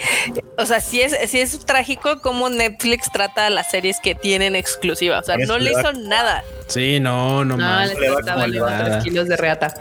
o 0.58 0.66
sea, 0.66 0.82
sí 0.82 1.02
es, 1.02 1.16
sí 1.30 1.40
es 1.40 1.66
trágico 1.66 2.22
cómo 2.22 2.50
Netflix 2.50 3.12
trata 3.12 3.50
las 3.50 3.70
series 3.70 4.00
que 4.00 4.16
tienen 4.16 4.56
exclusiva. 4.56 5.20
O 5.20 5.24
sea, 5.24 5.38
no 5.38 5.58
le 5.58 5.72
hizo 5.72 5.94
nada. 5.94 6.44
Sí, 6.70 7.00
no, 7.00 7.44
no, 7.44 7.58
No, 7.58 7.64
más. 7.66 7.90
les 7.90 8.00
le 8.00 8.10
va 8.10 8.20
estaba 8.20 8.36
como 8.36 8.48
le 8.48 8.54
llevando 8.54 8.84
va. 8.84 8.90
tres 8.92 9.04
kilos 9.04 9.28
de 9.28 9.36
reata. 9.38 9.74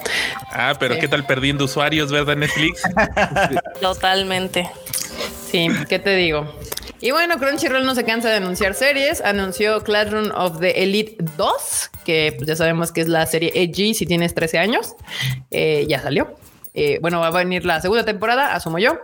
Ah, 0.51 0.75
pero 0.81 0.95
Sí. 0.95 1.01
¿qué 1.01 1.09
tal 1.09 1.25
perdiendo 1.27 1.65
usuarios, 1.67 2.11
verdad, 2.11 2.35
Netflix? 2.37 2.83
Totalmente. 3.81 4.69
Sí, 5.51 5.69
¿qué 5.89 5.99
te 5.99 6.15
digo? 6.17 6.53
Y 7.01 7.13
bueno, 7.13 7.39
Crunchyroll 7.39 7.87
no 7.87 7.95
se 7.95 8.05
cansa 8.05 8.29
de 8.29 8.37
anunciar 8.37 8.75
series. 8.75 9.21
Anunció 9.21 9.83
Classroom 9.85 10.31
of 10.35 10.59
the 10.61 10.83
Elite 10.83 11.17
2, 11.37 11.91
que 12.05 12.35
pues, 12.37 12.49
ya 12.49 12.57
sabemos 12.57 12.91
que 12.91 13.03
es 13.03 13.09
la 13.09 13.25
serie 13.27 13.53
EG 13.55 13.95
si 13.95 14.05
tienes 14.05 14.35
13 14.35 14.59
años. 14.59 14.95
Eh, 15.51 15.87
ya 15.89 16.01
salió. 16.01 16.37
Eh, 16.81 16.99
bueno, 17.01 17.19
va 17.21 17.27
a 17.27 17.31
venir 17.31 17.65
la 17.65 17.81
segunda 17.81 18.05
temporada, 18.05 18.55
asumo 18.55 18.79
yo. 18.79 18.99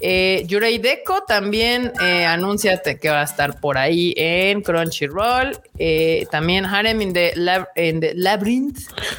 Eh, 0.00 0.44
Yurei 0.46 0.76
Deco 0.76 1.22
también 1.26 1.90
eh, 2.02 2.26
anuncia 2.26 2.82
que 2.82 3.08
va 3.08 3.22
a 3.22 3.24
estar 3.24 3.58
por 3.58 3.78
ahí 3.78 4.12
en 4.16 4.60
Crunchyroll. 4.60 5.58
Eh, 5.78 6.26
también 6.30 6.66
Harem 6.66 7.00
in 7.00 7.12
the, 7.14 7.32
Lab- 7.36 7.68
in 7.76 8.00
the 8.00 8.12
Labyrinth 8.14 8.78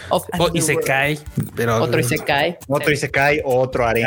of 0.09 0.25
Oh, 0.37 0.49
y 0.53 0.61
se 0.61 0.75
cae, 0.77 1.17
pero 1.55 1.81
Otro 1.81 1.99
y 1.99 2.03
se 2.03 2.19
cae. 2.19 2.59
Otro 2.67 2.91
y 2.91 2.97
se 2.97 3.09
cae, 3.09 3.41
otro 3.43 3.87
harem. 3.87 4.05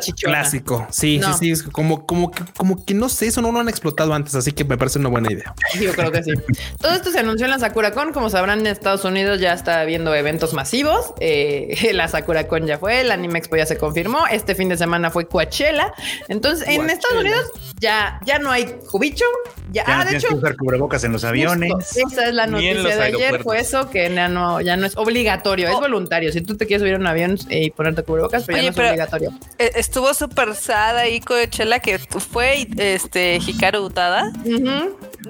Chichona. 0.00 0.34
clásico. 0.40 0.86
Sí, 0.90 1.18
No. 1.18 1.32
sí, 1.32 1.38
sí. 1.46 1.50
Es 1.50 1.62
como, 1.64 2.06
como, 2.06 2.30
que, 2.30 2.42
como 2.56 2.84
que 2.84 2.94
no 2.94 3.08
sé, 3.08 3.26
eso 3.26 3.42
no 3.42 3.50
lo 3.52 3.60
han 3.60 3.68
explotado 3.68 4.14
antes, 4.14 4.34
así 4.34 4.52
que 4.52 4.64
me 4.64 4.76
parece 4.78 4.98
una 4.98 5.08
buena 5.08 5.32
idea. 5.32 5.54
Yo 5.80 5.92
creo 5.92 6.12
que 6.12 6.22
sí. 6.22 6.32
Todo 6.80 6.92
esto 6.92 7.10
se 7.10 7.18
anunció 7.18 7.46
en 7.46 7.50
la 7.50 7.58
SakuraCon. 7.58 8.12
Como 8.12 8.30
sabrán, 8.30 8.60
en 8.60 8.66
Estados 8.68 9.04
Unidos 9.04 9.40
ya 9.40 9.52
está 9.52 9.80
habiendo 9.80 10.14
eventos 10.14 10.52
masivos. 10.54 11.12
Eh, 11.20 11.90
la 11.94 12.08
SakuraCon 12.44 12.66
ya 12.66 12.78
fue, 12.78 13.00
el 13.00 13.10
Anime 13.10 13.38
Expo 13.38 13.56
ya 13.56 13.66
se 13.66 13.76
confirmó. 13.78 14.26
Este 14.30 14.54
fin 14.54 14.68
de 14.68 14.76
semana 14.76 15.10
fue 15.10 15.26
Coachella. 15.26 15.92
Entonces, 16.28 16.66
en 16.68 16.76
Coachella. 16.76 16.92
Estados 16.94 17.20
Unidos 17.20 17.50
ya, 17.80 18.20
ya 18.24 18.38
no 18.38 18.50
hay 18.50 18.66
cubicho. 18.90 19.24
Ya, 19.70 19.84
Ya 19.86 19.94
no 19.96 20.00
ah, 20.02 20.04
de 20.04 20.10
tienes 20.10 20.24
hecho, 20.24 20.28
que 20.34 20.38
usar 20.38 20.56
cubrebocas 20.56 21.02
en 21.04 21.12
los 21.12 21.24
aviones. 21.24 21.72
Justo, 21.72 22.08
Esa 22.08 22.28
es 22.28 22.34
la 22.34 22.44
en 22.44 22.50
noticia 22.52 22.96
de 22.96 23.02
ayer. 23.02 23.42
Fue 23.42 23.58
eso 23.58 23.90
que 23.90 24.12
ya 24.14 24.28
no, 24.28 24.60
ya 24.60 24.76
no 24.76 24.86
es 24.86 24.96
obligatorio, 24.96 25.68
es 25.68 25.74
Oh. 25.74 25.80
voluntario. 25.80 26.30
Si 26.32 26.40
tú 26.42 26.56
te 26.56 26.66
quieres 26.66 26.82
subir 26.82 26.94
a 26.94 26.98
un 26.98 27.06
avión 27.06 27.36
eh, 27.48 27.64
y 27.64 27.70
ponerte 27.70 28.02
cubrebocas, 28.04 28.44
pero 28.44 28.58
Oye, 28.58 28.64
ya 28.66 28.70
no 28.70 28.70
es 28.70 28.76
pero- 28.76 28.88
obligatorio. 28.90 29.30
Eh, 29.58 29.72
Estuvo 29.74 30.14
súper 30.14 30.54
sad 30.54 30.96
ahí 30.98 31.20
Coachella 31.20 31.80
que 31.80 31.98
fue 31.98 32.68
este 32.76 33.36
Hikaru 33.36 33.80
Utada. 33.84 34.30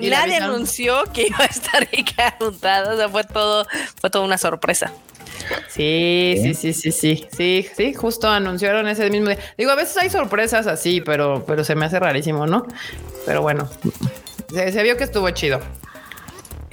Y 0.01 0.09
la 0.11 0.21
Nadie 0.21 0.37
anunció 0.37 1.05
que 1.13 1.29
iba 1.29 1.39
a 1.39 1.45
estar 1.47 1.89
Hikaru 1.93 2.47
Utada. 2.49 2.95
O 2.95 2.97
sea, 2.97 3.09
fue 3.09 3.25
todo, 3.25 3.67
fue 4.01 4.11
toda 4.11 4.25
una 4.25 4.37
sorpresa. 4.39 4.93
Sí, 5.69 6.37
sí, 6.43 6.55
sí, 6.55 6.73
sí, 6.73 6.93
sí, 6.93 7.29
sí, 7.31 7.69
sí, 7.77 7.95
justo 7.95 8.29
anunciaron 8.29 8.87
ese 8.89 9.11
mismo 9.11 9.29
día. 9.29 9.39
Digo, 9.59 9.71
a 9.71 9.75
veces 9.75 9.97
hay 9.97 10.11
sorpresas 10.11 10.67
así, 10.67 11.01
pero, 11.01 11.45
pero 11.47 11.65
se 11.65 11.75
me 11.75 11.87
hace 11.87 11.99
rarísimo, 11.99 12.47
¿no? 12.47 12.67
Pero 13.27 13.43
bueno, 13.43 13.69
se, 14.53 14.73
se 14.73 14.83
vio 14.83 14.97
que 14.97 15.05
estuvo 15.05 15.29
chido 15.31 15.61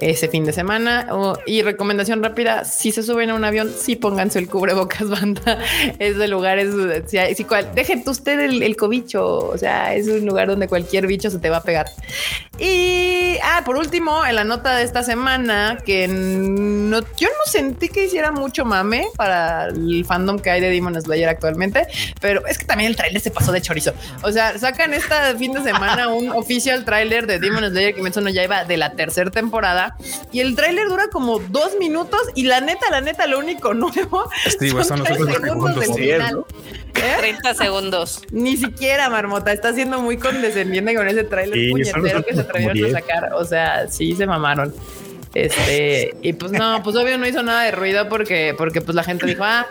ese 0.01 0.27
fin 0.27 0.43
de 0.43 0.53
semana. 0.53 1.07
Oh, 1.11 1.37
y 1.45 1.61
recomendación 1.61 2.21
rápida: 2.23 2.65
si 2.65 2.91
se 2.91 3.03
suben 3.03 3.29
a 3.29 3.35
un 3.35 3.43
avión, 3.45 3.71
sí 3.77 3.95
pónganse 3.95 4.39
el 4.39 4.47
cubrebocas, 4.49 5.09
banda. 5.09 5.59
Es 5.99 6.17
de 6.17 6.27
lugares, 6.27 6.73
si, 7.07 7.17
hay- 7.17 7.35
si 7.35 7.43
cual, 7.45 7.69
dejen 7.75 8.03
usted 8.05 8.39
el, 8.39 8.63
el 8.63 8.75
cobicho. 8.75 9.47
O 9.47 9.57
sea, 9.57 9.93
es 9.95 10.07
un 10.07 10.25
lugar 10.25 10.47
donde 10.47 10.67
cualquier 10.67 11.07
bicho 11.07 11.29
se 11.29 11.39
te 11.39 11.49
va 11.49 11.57
a 11.57 11.63
pegar. 11.63 11.87
Y 12.59 13.37
ah, 13.43 13.63
por 13.65 13.77
último, 13.77 14.25
en 14.25 14.35
la 14.35 14.43
nota 14.43 14.75
de 14.75 14.83
esta 14.83 15.01
semana, 15.03 15.77
que 15.83 16.07
no, 16.07 16.99
yo 17.17 17.27
no 17.29 17.51
sentí 17.51 17.89
que 17.89 18.05
hiciera 18.05 18.31
mucho 18.31 18.65
mame 18.65 19.07
para 19.17 19.67
el 19.67 20.05
fandom 20.05 20.37
que 20.39 20.51
hay 20.51 20.61
de 20.61 20.69
Demon 20.69 20.99
Slayer 21.01 21.29
actualmente, 21.29 21.87
pero 22.19 22.45
es 22.45 22.57
que 22.57 22.65
también 22.65 22.89
el 22.91 22.95
tráiler 22.95 23.21
se 23.21 23.31
pasó 23.31 23.51
de 23.51 23.61
chorizo. 23.61 23.93
O 24.21 24.31
sea, 24.31 24.57
sacan 24.59 24.93
este 24.93 25.15
fin 25.39 25.53
de 25.53 25.63
semana 25.63 26.09
un 26.09 26.29
oficial 26.35 26.85
tráiler 26.85 27.25
de 27.25 27.39
Demon 27.39 27.67
Slayer 27.69 27.95
que 27.95 28.01
no 28.01 28.29
ya 28.29 28.43
iba 28.43 28.63
de 28.65 28.77
la 28.77 28.91
tercera 28.93 29.31
temporada 29.31 29.90
y 30.31 30.39
el 30.39 30.55
tráiler 30.55 30.87
dura 30.87 31.07
como 31.11 31.39
dos 31.39 31.73
minutos 31.79 32.19
y 32.35 32.43
la 32.43 32.61
neta, 32.61 32.89
la 32.89 33.01
neta, 33.01 33.27
lo 33.27 33.39
único 33.39 33.73
nuevo 33.73 34.29
Sí, 34.59 34.69
son 34.69 35.01
otros 35.01 35.17
segundos 35.17 35.75
del 35.79 35.93
final. 35.93 36.33
¿no? 36.35 36.45
¿Eh? 36.95 37.15
30 37.19 37.53
segundos. 37.53 38.21
Ni 38.31 38.57
siquiera 38.57 39.09
Marmota 39.09 39.51
está 39.53 39.73
siendo 39.73 40.01
muy 40.01 40.17
condescendiente 40.17 40.93
con 40.95 41.07
ese 41.07 41.23
tráiler 41.23 41.57
Sí, 41.57 41.69
son 41.85 42.01
puñetero 42.01 42.23
que 42.25 42.33
se 42.35 42.41
atrevieron 42.41 42.77
a 42.77 42.87
10. 42.87 42.91
sacar. 42.93 43.33
O 43.33 43.45
sea, 43.45 43.87
sí 43.87 44.15
se 44.15 44.25
mamaron. 44.27 44.73
Este, 45.33 46.13
y 46.21 46.33
pues 46.33 46.51
no, 46.51 46.81
pues 46.83 46.95
obvio 46.97 47.17
no 47.17 47.25
hizo 47.25 47.41
nada 47.41 47.63
de 47.63 47.71
ruido 47.71 48.09
porque, 48.09 48.53
porque 48.57 48.81
pues 48.81 48.95
la 48.95 49.03
gente 49.03 49.25
dijo, 49.25 49.43
ah, 49.45 49.65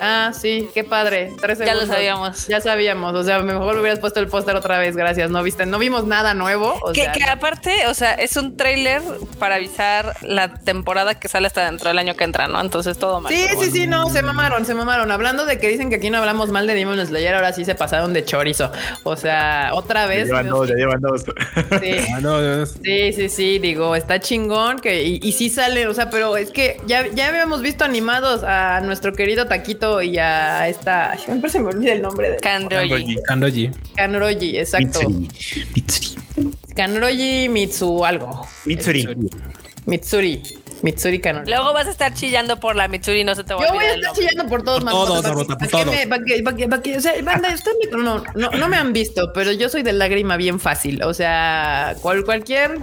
ah, 0.00 0.32
sí, 0.38 0.68
qué 0.74 0.84
padre. 0.84 1.32
Tres 1.40 1.58
Ya 1.58 1.74
lo 1.74 1.86
sabíamos. 1.86 2.46
Ya 2.48 2.60
sabíamos. 2.60 3.14
O 3.14 3.22
sea, 3.24 3.40
mejor 3.40 3.78
hubieras 3.78 3.98
puesto 3.98 4.20
el 4.20 4.28
póster 4.28 4.56
otra 4.56 4.78
vez. 4.78 4.96
Gracias. 4.96 5.30
No 5.30 5.42
viste, 5.42 5.66
no 5.66 5.78
vimos 5.78 6.06
nada 6.06 6.34
nuevo. 6.34 6.78
O 6.82 6.92
Que, 6.92 7.04
sea, 7.04 7.12
que 7.12 7.24
aparte, 7.24 7.86
o 7.88 7.94
sea, 7.94 8.14
es 8.14 8.36
un 8.36 8.56
tráiler 8.56 9.02
para 9.38 9.56
avisar 9.56 10.16
la 10.22 10.54
temporada 10.54 11.14
que 11.18 11.28
sale 11.28 11.46
hasta 11.46 11.64
dentro 11.64 11.88
del 11.88 11.98
año 11.98 12.14
que 12.16 12.24
entra, 12.24 12.48
¿no? 12.48 12.60
Entonces 12.60 12.98
todo 12.98 13.20
mal. 13.20 13.32
Sí, 13.32 13.40
sí, 13.48 13.54
bueno. 13.56 13.72
sí, 13.72 13.86
no, 13.86 14.10
se 14.10 14.22
mamaron, 14.22 14.64
se 14.64 14.74
mamaron. 14.74 15.10
Hablando 15.10 15.44
de 15.44 15.58
que 15.58 15.68
dicen 15.68 15.90
que 15.90 15.96
aquí 15.96 16.10
no 16.10 16.18
hablamos 16.18 16.50
mal 16.50 16.66
de 16.66 16.74
Demon 16.74 17.04
Slayer, 17.04 17.34
ahora 17.34 17.52
sí 17.52 17.64
se 17.64 17.74
pasaron 17.74 18.12
de 18.12 18.24
chorizo. 18.24 18.70
O 19.04 19.16
sea, 19.16 19.70
otra 19.74 20.02
Ya 20.02 20.06
vez. 20.06 20.26
llevan 20.26 20.48
dos, 20.48 20.68
ya 20.68 20.74
llevan 20.74 21.00
dos. 21.00 21.22
Sí. 21.22 21.96
Ah, 22.14 22.20
no, 22.20 22.40
no, 22.40 22.56
no. 22.58 22.66
Sí, 22.66 23.12
sí, 23.12 23.28
sí, 23.28 23.58
digo, 23.58 23.94
está 23.94 24.18
chingón 24.20 24.78
que 24.78 25.02
y, 25.02 25.20
y 25.22 25.32
sí 25.32 25.50
sale, 25.50 25.86
o 25.86 25.94
sea, 25.94 26.10
pero 26.10 26.36
es 26.36 26.50
que 26.50 26.80
ya, 26.86 27.06
ya 27.08 27.28
habíamos 27.28 27.60
visto 27.60 27.84
animados 27.84 28.42
a 28.44 28.80
nuestro 28.80 29.12
querido 29.12 29.46
Taquito 29.46 29.87
y 30.02 30.18
a 30.18 30.68
esta, 30.68 31.16
siempre 31.18 31.50
se 31.50 31.60
me 31.60 31.68
olvida 31.68 31.92
el 31.92 32.02
nombre 32.02 32.30
de 32.30 32.36
Kanroji. 32.36 33.16
Kanroji. 33.26 33.70
Kanroji, 33.96 34.58
exacto. 34.58 35.00
Mitsuri. 35.08 35.66
Mitsuri. 35.74 36.54
Kanroji 36.74 37.48
Mitsu 37.48 38.04
algo. 38.04 38.46
Mitsuri. 38.66 39.08
Mitsuri. 39.86 40.42
Mitsuri 40.82 41.20
Canon. 41.20 41.44
Luego 41.46 41.72
vas 41.72 41.88
a 41.88 41.90
estar 41.90 42.14
chillando 42.14 42.60
por 42.60 42.76
la 42.76 42.86
Mitsuri 42.86 43.20
y 43.20 43.24
no 43.24 43.34
se 43.34 43.42
te 43.42 43.52
va 43.52 43.60
Yo 43.60 43.70
a 43.70 43.72
voy 43.72 43.84
a 43.84 43.94
estar 43.94 44.12
chillando 44.12 44.46
por 44.46 44.62
todos, 44.62 44.84
Por 44.84 44.84
más 44.84 44.94
todos, 44.94 45.46
por 45.46 45.68
todos. 45.68 45.86
no 48.58 48.68
me 48.68 48.76
han 48.76 48.92
visto, 48.92 49.32
pero 49.32 49.50
yo 49.52 49.68
soy 49.68 49.82
de 49.82 49.92
lágrima 49.92 50.36
bien 50.36 50.60
fácil. 50.60 51.02
O 51.02 51.12
sea, 51.14 51.96
cual, 52.00 52.24
cualquier 52.24 52.78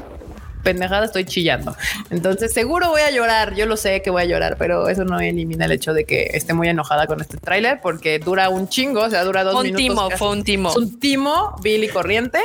pendejada 0.66 1.06
estoy 1.06 1.24
chillando. 1.24 1.78
Entonces, 2.10 2.52
seguro 2.52 2.90
voy 2.90 3.02
a 3.02 3.12
llorar. 3.12 3.56
Yo 3.56 3.66
lo 3.68 3.78
sé 3.78 4.02
que 4.02 4.10
voy 4.10 4.24
a 4.24 4.26
llorar, 4.26 4.58
pero 4.60 4.90
eso 4.90 5.06
no 5.06 5.18
elimina 5.22 5.64
el 5.66 5.72
hecho 5.72 5.94
de 5.94 6.04
que 6.04 6.32
esté 6.34 6.54
muy 6.54 6.68
enojada 6.68 7.08
con 7.08 7.22
este 7.22 7.38
tráiler 7.38 7.80
porque 7.82 8.20
dura 8.20 8.50
un 8.50 8.68
chingo. 8.68 9.02
O 9.04 9.10
sea, 9.10 9.24
dura 9.24 9.44
dos 9.46 9.54
Fue 9.54 9.62
un 9.62 9.68
minutos. 9.76 9.86
timo, 9.86 10.18
fue 10.18 10.30
un 10.32 10.44
timo. 10.44 10.70
Es 10.72 10.76
un 10.76 11.00
timo, 11.00 11.56
Billy 11.64 11.88
corriente. 11.88 12.40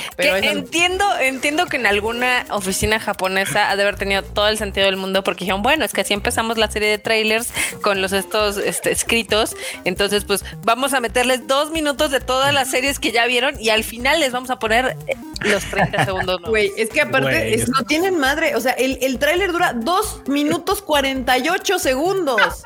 Pero 0.16 0.40
Que 0.40 0.50
entiendo, 0.50 1.04
entiendo 1.20 1.66
que 1.66 1.76
en 1.76 1.86
alguna 1.86 2.44
oficina 2.50 3.00
japonesa 3.00 3.70
ha 3.70 3.76
de 3.76 3.82
haber 3.82 3.96
tenido 3.96 4.22
todo 4.22 4.48
el 4.48 4.58
sentido 4.58 4.86
del 4.86 4.96
mundo 4.96 5.22
porque 5.24 5.40
dijeron, 5.44 5.62
bueno, 5.62 5.84
es 5.84 5.92
que 5.92 6.02
así 6.02 6.14
empezamos 6.14 6.58
la 6.58 6.70
serie 6.70 6.88
de 6.88 6.98
trailers 6.98 7.50
con 7.82 8.00
los 8.02 8.12
estos 8.12 8.56
este, 8.58 8.90
escritos. 8.92 9.56
Entonces, 9.84 10.24
pues 10.24 10.44
vamos 10.62 10.92
a 10.94 11.00
meterles 11.00 11.46
dos 11.46 11.70
minutos 11.70 12.10
de 12.10 12.20
todas 12.20 12.52
las 12.52 12.70
series 12.70 12.98
que 12.98 13.12
ya 13.12 13.26
vieron 13.26 13.60
y 13.60 13.70
al 13.70 13.84
final 13.84 14.20
les 14.20 14.32
vamos 14.32 14.50
a 14.50 14.58
poner 14.58 14.96
eh, 15.06 15.16
los 15.40 15.64
30 15.64 16.04
segundos. 16.04 16.40
Güey, 16.42 16.70
es 16.76 16.90
que 16.90 17.00
aparte 17.02 17.54
es- 17.54 17.68
no 17.68 17.82
tienen 17.84 18.18
madre. 18.18 18.54
O 18.56 18.60
sea, 18.60 18.72
el, 18.72 18.98
el 19.02 19.18
tráiler 19.18 19.52
dura 19.52 19.72
2 19.74 20.28
minutos 20.28 20.82
48 20.82 21.78
segundos. 21.78 22.40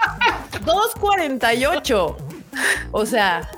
2.48. 0.64 2.16
O 2.92 3.06
sea, 3.06 3.50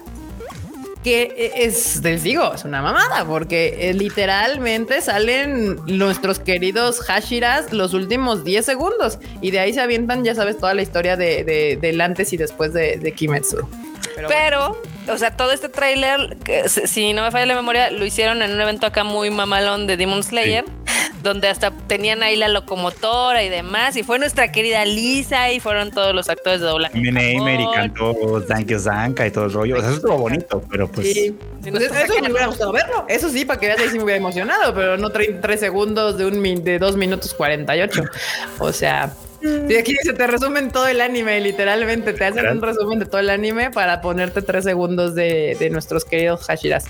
que 1.08 1.52
es, 1.56 2.00
les 2.02 2.22
digo, 2.22 2.52
es 2.54 2.64
una 2.64 2.82
mamada, 2.82 3.24
porque 3.24 3.76
eh, 3.90 3.94
literalmente 3.94 5.00
salen 5.00 5.76
nuestros 5.86 6.38
queridos 6.38 7.00
Hashiras 7.08 7.72
los 7.72 7.94
últimos 7.94 8.44
10 8.44 8.64
segundos 8.64 9.18
y 9.40 9.50
de 9.50 9.60
ahí 9.60 9.72
se 9.72 9.80
avientan, 9.80 10.24
ya 10.24 10.34
sabes, 10.34 10.58
toda 10.58 10.74
la 10.74 10.82
historia 10.82 11.16
de, 11.16 11.44
de- 11.44 11.78
del 11.80 12.00
antes 12.00 12.32
y 12.32 12.36
después 12.36 12.72
de, 12.72 12.96
de 12.98 13.12
Kimetsu. 13.12 13.68
Pero, 14.14 14.28
bueno. 14.28 14.76
O 15.10 15.16
sea, 15.16 15.34
todo 15.36 15.52
este 15.52 15.68
tráiler, 15.70 16.36
si 16.66 17.12
no 17.14 17.22
me 17.22 17.30
falla 17.30 17.46
la 17.46 17.54
memoria, 17.54 17.90
lo 17.90 18.04
hicieron 18.04 18.42
en 18.42 18.52
un 18.52 18.60
evento 18.60 18.86
acá 18.86 19.04
muy 19.04 19.30
mamalón 19.30 19.86
de 19.86 19.96
Demon 19.96 20.22
Slayer, 20.22 20.64
donde 21.28 21.48
hasta 21.48 21.70
tenían 21.86 22.22
ahí 22.22 22.36
la 22.36 22.48
locomotora 22.48 23.42
y 23.44 23.48
demás, 23.48 23.96
y 23.96 24.02
fue 24.02 24.18
nuestra 24.18 24.50
querida 24.50 24.84
Lisa 24.84 25.52
y 25.52 25.60
fueron 25.60 25.90
todos 25.90 26.14
los 26.14 26.28
actores 26.28 26.60
de 26.60 26.66
doblaje. 26.66 26.94
También 26.94 27.16
Emer 27.18 27.60
y 27.60 27.66
cantó 27.74 28.14
Thank 28.48 28.66
you 28.66 28.78
Zanka 28.78 29.26
y 29.26 29.30
todo 29.30 29.44
el 29.44 29.52
rollo. 29.52 29.76
O 29.76 29.80
sea, 29.80 29.88
eso 29.88 29.96
estuvo 29.98 30.18
bonito, 30.18 30.62
pero 30.70 30.88
pues. 30.88 31.12
Sí. 31.12 31.36
Pues 31.62 31.82
eso, 31.84 32.14
me 32.22 32.30
hubiera 32.30 32.46
gustado 32.46 32.72
verlo. 32.72 33.04
Eso 33.08 33.28
sí, 33.28 33.44
para 33.44 33.60
que 33.60 33.66
veas 33.66 33.78
ahí 33.80 33.88
sí 33.90 33.98
me 33.98 34.04
hubiera 34.04 34.18
emocionado, 34.18 34.74
pero 34.74 34.96
no 34.96 35.10
tre- 35.10 35.40
tres 35.40 35.60
segundos 35.60 36.16
de 36.18 36.26
un 36.26 36.40
min- 36.40 36.64
de 36.64 36.78
dos 36.78 36.96
minutos 36.96 37.34
48. 37.34 38.02
O 38.58 38.72
sea, 38.72 39.12
y 39.68 39.76
aquí 39.76 39.94
se 40.02 40.12
te 40.14 40.26
resumen 40.26 40.70
todo 40.72 40.88
el 40.88 41.00
anime, 41.00 41.40
literalmente. 41.40 42.12
Te 42.12 42.24
hacen 42.24 42.46
un 42.48 42.60
resumen 42.62 42.98
de 42.98 43.06
todo 43.06 43.20
el 43.20 43.30
anime 43.30 43.70
para 43.70 44.00
ponerte 44.00 44.42
tres 44.42 44.64
segundos 44.64 45.14
de, 45.14 45.56
de 45.60 45.70
nuestros 45.70 46.04
queridos 46.04 46.44
Hashiras. 46.48 46.86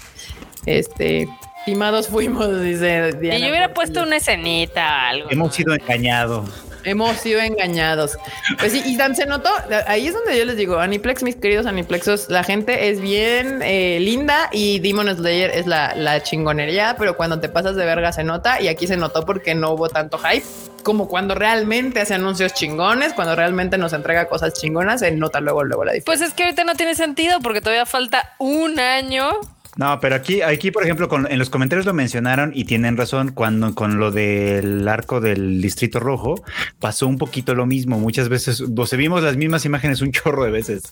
Este, 0.67 1.29
timados 1.69 2.09
fuimos, 2.09 2.63
dice 2.63 3.13
Diana. 3.13 3.39
Y 3.39 3.43
yo 3.43 3.49
hubiera 3.51 3.75
Portillo. 3.75 3.75
puesto 3.75 4.03
una 4.03 4.17
escenita, 4.17 5.09
algo. 5.11 5.29
Hemos 5.31 5.55
sido 5.55 5.75
engañados. 5.75 6.49
Hemos 6.85 7.19
sido 7.19 7.41
engañados. 7.41 8.17
Pues 8.59 8.73
sí, 8.73 8.83
y 8.87 8.97
Dan 8.97 9.15
se 9.15 9.27
notó, 9.27 9.51
ahí 9.87 10.07
es 10.07 10.15
donde 10.15 10.39
yo 10.39 10.47
les 10.47 10.57
digo, 10.57 10.79
Aniplex, 10.79 11.23
mis 11.23 11.37
queridos 11.37 11.67
Aniplexos, 11.67 12.31
la 12.31 12.43
gente 12.43 12.89
es 12.89 13.03
bien 13.03 13.61
eh, 13.63 13.99
linda 14.01 14.49
y 14.51 14.79
Demon 14.79 15.15
Slayer 15.15 15.51
es 15.51 15.67
la, 15.67 15.95
la 15.95 16.23
chingonería, 16.23 16.97
pero 16.99 17.17
cuando 17.19 17.39
te 17.41 17.51
pasas 17.51 17.77
de 17.77 17.85
verga 17.85 18.13
se 18.13 18.25
nota 18.25 18.63
y 18.63 18.69
aquí 18.69 18.87
se 18.87 18.97
notó 18.97 19.27
porque 19.27 19.55
no 19.55 19.73
hubo 19.73 19.91
tanto 19.91 20.17
hype. 20.17 20.47
Como 20.85 21.09
cuando 21.09 21.35
realmente 21.35 22.01
hace 22.01 22.15
anuncios 22.15 22.55
chingones, 22.55 23.13
cuando 23.13 23.37
realmente 23.37 23.77
nos 23.77 23.93
entrega 23.93 24.27
cosas 24.27 24.55
chingonas, 24.55 25.01
se 25.01 25.11
nota 25.11 25.41
luego, 25.41 25.65
luego 25.65 25.85
la 25.85 25.93
diferencia. 25.93 26.07
Pues 26.07 26.31
es 26.31 26.35
que 26.35 26.45
ahorita 26.45 26.65
no 26.65 26.75
tiene 26.77 26.95
sentido 26.95 27.41
porque 27.41 27.61
todavía 27.61 27.85
falta 27.85 28.35
un 28.39 28.81
año. 28.81 29.29
No, 29.77 30.01
pero 30.01 30.17
aquí, 30.17 30.43
aquí, 30.43 30.71
por 30.73 30.83
ejemplo, 30.83 31.09
con- 31.09 31.31
en 31.31 31.39
los 31.39 31.51
comentarios 31.51 31.87
lo 31.87 31.95
mencionaron 31.95 32.51
y 32.55 32.65
tienen 32.65 32.97
razón 32.97 33.31
cuando 33.33 33.75
con 33.75 34.01
lo 34.01 34.11
del 34.11 34.89
arco 34.89 35.21
del 35.21 35.61
Distrito 35.63 36.01
Rojo 36.01 36.43
pasó 36.81 37.07
un 37.07 37.17
poquito 37.19 37.55
lo 37.55 37.65
mismo. 37.67 37.99
Muchas 38.01 38.29
veces, 38.29 38.61
o 38.61 38.87
sea, 38.87 38.99
vimos 38.99 39.23
las 39.23 39.37
mismas 39.37 39.65
imágenes 39.65 40.01
un 40.01 40.11
chorro 40.11 40.43
de 40.45 40.51
veces. 40.51 40.83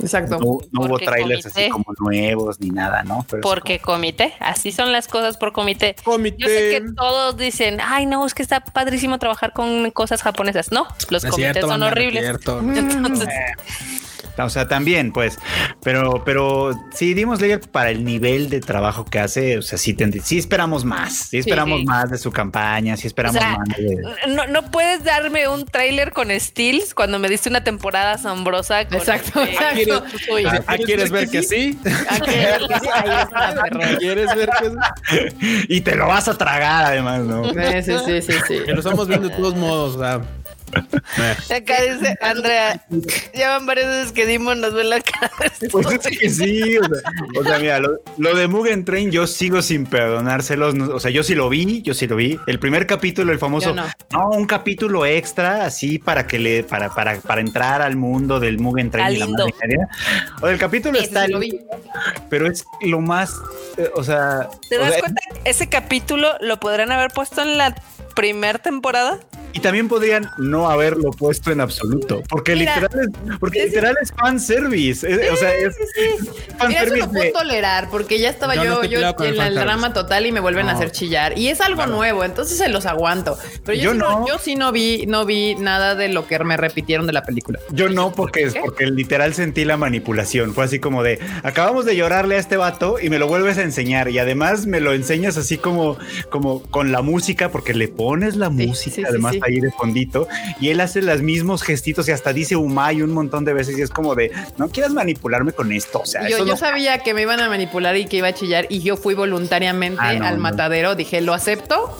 Exacto. 0.00 0.38
No, 0.40 0.58
no 0.72 0.86
hubo 0.88 0.98
trailers 0.98 1.42
comité. 1.44 1.60
así 1.62 1.70
como 1.70 1.84
nuevos 2.00 2.58
ni 2.60 2.70
nada, 2.70 3.04
¿no? 3.04 3.24
Pero 3.30 3.42
Porque 3.42 3.78
comité, 3.78 4.34
así 4.40 4.72
son 4.72 4.90
las 4.92 5.06
cosas 5.06 5.36
por 5.36 5.52
comité. 5.52 5.94
Comité. 6.02 6.36
Yo 6.38 6.48
sé 6.48 6.70
que 6.70 6.92
todos 6.96 7.36
dicen, 7.36 7.78
ay, 7.80 8.06
no, 8.06 8.26
es 8.26 8.34
que 8.34 8.42
está 8.42 8.60
padrísimo 8.64 9.18
trabajar 9.18 9.52
con 9.52 9.90
cosas 9.92 10.22
japonesas. 10.22 10.72
No, 10.72 10.86
los 11.10 11.22
No 11.24 11.30
comités 11.30 11.52
cierto, 11.52 11.68
son 11.68 11.82
horribles. 11.82 12.22
cierto. 12.22 12.58
Entonces, 12.74 13.28
O 14.38 14.48
sea, 14.48 14.66
también, 14.66 15.12
pues, 15.12 15.38
pero, 15.82 16.22
pero 16.24 16.72
sí, 16.94 17.12
dimos 17.14 17.38
Slayer 17.40 17.60
para 17.60 17.90
el 17.90 18.04
nivel 18.04 18.48
de 18.50 18.60
trabajo 18.60 19.04
que 19.04 19.18
hace. 19.18 19.58
O 19.58 19.62
sea, 19.62 19.76
sí, 19.78 19.94
tend- 19.94 20.20
sí 20.22 20.38
esperamos 20.38 20.84
más, 20.84 21.28
sí 21.30 21.38
esperamos 21.38 21.80
sí. 21.80 21.84
más 21.86 22.10
de 22.10 22.18
su 22.18 22.30
campaña, 22.32 22.96
sí 22.96 23.06
o 23.06 23.08
esperamos 23.08 23.36
sea, 23.40 23.58
más 23.58 23.68
de. 23.76 23.96
no, 24.28 24.46
no 24.46 24.70
puedes 24.70 25.04
darme 25.04 25.48
un 25.48 25.64
tráiler 25.66 26.12
con 26.12 26.28
Steels 26.38 26.94
cuando 26.94 27.18
me 27.18 27.28
diste 27.28 27.48
una 27.50 27.62
temporada 27.62 28.12
asombrosa. 28.12 28.86
con 28.86 28.96
Exacto, 28.98 29.42
este- 29.42 29.52
exacto. 29.82 30.04
Uy, 30.32 30.44
Ah, 30.66 30.76
¿Quieres 30.84 31.10
ver 31.10 31.28
que 31.28 31.42
sí? 31.42 31.78
¿Quieres 33.98 34.34
ver 34.34 34.50
que 34.60 34.70
sí? 34.70 35.66
Y 35.68 35.80
te 35.82 35.94
lo 35.96 36.06
vas 36.06 36.28
a 36.28 36.36
tragar, 36.38 36.84
además, 36.86 37.20
¿no? 37.22 37.44
Sí, 37.52 37.82
sí, 37.82 37.92
sí, 38.06 38.22
sí, 38.22 38.32
sí. 38.48 38.54
Que 38.64 38.72
lo 38.72 38.78
estamos 38.80 39.06
viendo 39.08 39.28
de 39.28 39.36
todos 39.36 39.54
modos. 39.56 39.96
O 39.96 39.98
sea. 40.00 40.20
Acá 41.54 41.82
dice 41.82 42.16
Andrea, 42.20 42.84
ya 43.34 43.50
van 43.50 43.66
varias 43.66 43.88
veces 43.88 44.12
que 44.12 44.26
Dimon 44.26 44.60
nos 44.60 44.74
ve 44.74 44.84
la 44.84 45.00
cara. 45.00 45.30
Pues 45.70 45.86
es 45.86 46.18
que 46.18 46.30
sí, 46.30 46.78
o 46.78 46.84
sea, 46.84 47.02
o 47.40 47.44
sea, 47.44 47.58
mira, 47.58 47.78
lo, 47.78 47.98
lo 48.18 48.34
de 48.34 48.48
Mugen 48.48 48.84
Train 48.84 49.10
yo 49.10 49.26
sigo 49.26 49.62
sin 49.62 49.86
perdonárselos, 49.86 50.74
o 50.74 51.00
sea, 51.00 51.10
yo 51.10 51.22
sí 51.22 51.34
lo 51.34 51.48
vi, 51.48 51.82
yo 51.82 51.94
sí 51.94 52.06
lo 52.06 52.16
vi, 52.16 52.38
el 52.46 52.58
primer 52.58 52.86
capítulo, 52.86 53.32
el 53.32 53.38
famoso, 53.38 53.74
no. 53.74 53.86
no. 54.12 54.30
un 54.30 54.46
capítulo 54.46 55.04
extra 55.06 55.64
así 55.64 55.98
para 55.98 56.26
que 56.26 56.38
le, 56.38 56.64
para, 56.64 56.90
para, 56.94 57.20
para 57.20 57.40
entrar 57.40 57.82
al 57.82 57.96
mundo 57.96 58.40
del 58.40 58.58
Mugen 58.58 58.90
Train. 58.90 59.16
Y 59.16 59.18
la. 59.18 59.26
O 59.26 60.40
sea, 60.40 60.50
el 60.50 60.58
capítulo 60.58 60.98
Ese 60.98 61.06
está 61.06 61.26
sí 61.26 61.32
lo 61.32 61.38
lindo, 61.38 61.64
pero 62.28 62.46
es 62.46 62.64
lo 62.82 63.00
más, 63.00 63.34
eh, 63.76 63.90
o 63.94 64.02
sea, 64.02 64.48
¿Te 64.68 64.78
o 64.78 64.80
das 64.80 64.92
sea, 64.92 65.00
cuenta? 65.00 65.20
que 65.32 65.50
Ese 65.50 65.68
capítulo 65.68 66.32
lo 66.40 66.58
podrán 66.60 66.92
haber 66.92 67.10
puesto 67.10 67.42
en 67.42 67.58
la 67.58 67.74
primera 68.14 68.58
temporada. 68.58 69.18
Y 69.52 69.60
también 69.60 69.88
podrían 69.88 70.30
no 70.38 70.68
haberlo 70.70 71.10
puesto 71.10 71.50
en 71.52 71.60
absoluto, 71.60 72.22
porque 72.28 72.54
Mira, 72.56 72.76
literal 72.80 73.00
es, 73.30 73.38
porque 73.38 73.58
es- 73.60 73.66
literal 73.66 73.96
es 74.02 74.12
fan 74.12 74.40
service, 74.40 75.06
es- 75.10 75.30
o 75.30 75.36
sea, 75.36 75.54
es, 75.54 75.76
Mira, 76.68 76.82
eso 76.82 76.96
lo 76.96 77.08
puedo 77.10 77.22
de- 77.24 77.32
tolerar 77.32 77.88
porque 77.90 78.18
ya 78.18 78.30
estaba 78.30 78.54
Yo 78.54 78.62
yo, 78.64 78.82
en 78.82 78.92
el 78.92 79.02
el 79.04 79.14
fanservice. 79.14 79.50
drama 79.60 79.92
total 79.92 80.26
y 80.26 80.32
me 80.32 80.40
vuelven 80.40 80.68
a 80.68 80.72
hacer 80.72 80.90
chillar. 80.92 81.38
Y 81.38 81.48
es 81.48 81.60
algo 81.60 81.86
nuevo, 81.86 82.24
entonces 82.24 82.58
se 82.58 82.68
los 82.68 82.86
aguanto. 82.86 83.36
Pero 83.64 83.76
yo, 83.78 83.84
Yo 83.84 83.92
sí 83.92 83.98
no. 83.98 84.20
no. 84.20 84.26
yo 84.28 84.38
sí 84.38 84.54
no 84.56 84.72
vi, 84.72 85.06
no 85.06 85.24
vi 85.26 85.54
nada 85.56 85.94
de 85.94 86.08
lo 86.08 86.26
que 86.26 86.38
me 86.40 86.56
repitieron 86.56 87.06
de 87.06 87.12
la 87.12 87.22
película. 87.22 87.58
Yo 87.70 87.88
no, 87.88 88.12
porque 88.12 88.42
es 88.44 88.54
porque 88.54 88.86
literal 88.86 89.34
sentí 89.34 89.64
la 89.64 89.76
manipulación. 89.76 90.54
Fue 90.54 90.64
así 90.64 90.78
como 90.78 91.02
de 91.02 91.18
acabamos 91.42 91.84
de 91.84 91.96
llorarle 91.96 92.36
a 92.36 92.38
este 92.38 92.56
vato 92.56 92.96
y 93.00 93.10
me 93.10 93.18
lo 93.18 93.26
vuelves 93.26 93.58
a 93.58 93.62
enseñar. 93.62 94.08
Y 94.08 94.18
además 94.18 94.66
me 94.66 94.80
lo 94.80 94.92
enseñas 94.92 95.36
así 95.36 95.58
como, 95.58 95.96
como 96.30 96.62
con 96.62 96.92
la 96.92 97.02
música, 97.02 97.50
porque 97.50 97.74
le 97.74 97.88
pones 97.88 98.36
la 98.36 98.48
Sí, 98.48 98.66
música, 98.66 98.74
sí, 98.84 98.90
sí, 98.90 99.04
además 99.08 99.36
sí. 99.44 99.52
ahí 99.54 99.60
de 99.60 99.70
fondito, 99.70 100.28
y 100.60 100.68
él 100.70 100.80
hace 100.80 101.02
los 101.02 101.22
mismos 101.22 101.62
gestitos 101.62 102.08
y 102.08 102.12
hasta 102.12 102.32
dice 102.32 102.56
Umay 102.56 103.02
un 103.02 103.12
montón 103.12 103.44
de 103.44 103.52
veces. 103.52 103.78
Y 103.78 103.82
es 103.82 103.90
como 103.90 104.14
de 104.14 104.30
no 104.58 104.68
quieras 104.68 104.92
manipularme 104.92 105.52
con 105.52 105.72
esto. 105.72 106.00
O 106.00 106.06
sea, 106.06 106.22
Yo, 106.22 106.36
eso 106.36 106.38
yo 106.46 106.52
no- 106.52 106.56
sabía 106.56 106.98
que 106.98 107.14
me 107.14 107.22
iban 107.22 107.40
a 107.40 107.48
manipular 107.48 107.96
y 107.96 108.06
que 108.06 108.18
iba 108.18 108.28
a 108.28 108.34
chillar 108.34 108.66
y 108.68 108.80
yo 108.80 108.96
fui 108.96 109.14
voluntariamente 109.14 110.00
Ah, 110.02 110.12
no, 110.14 110.26
al 110.26 110.36
no. 110.36 110.42
matadero. 110.42 110.94
Dije, 110.94 111.20
lo 111.20 111.34
acepto 111.34 111.96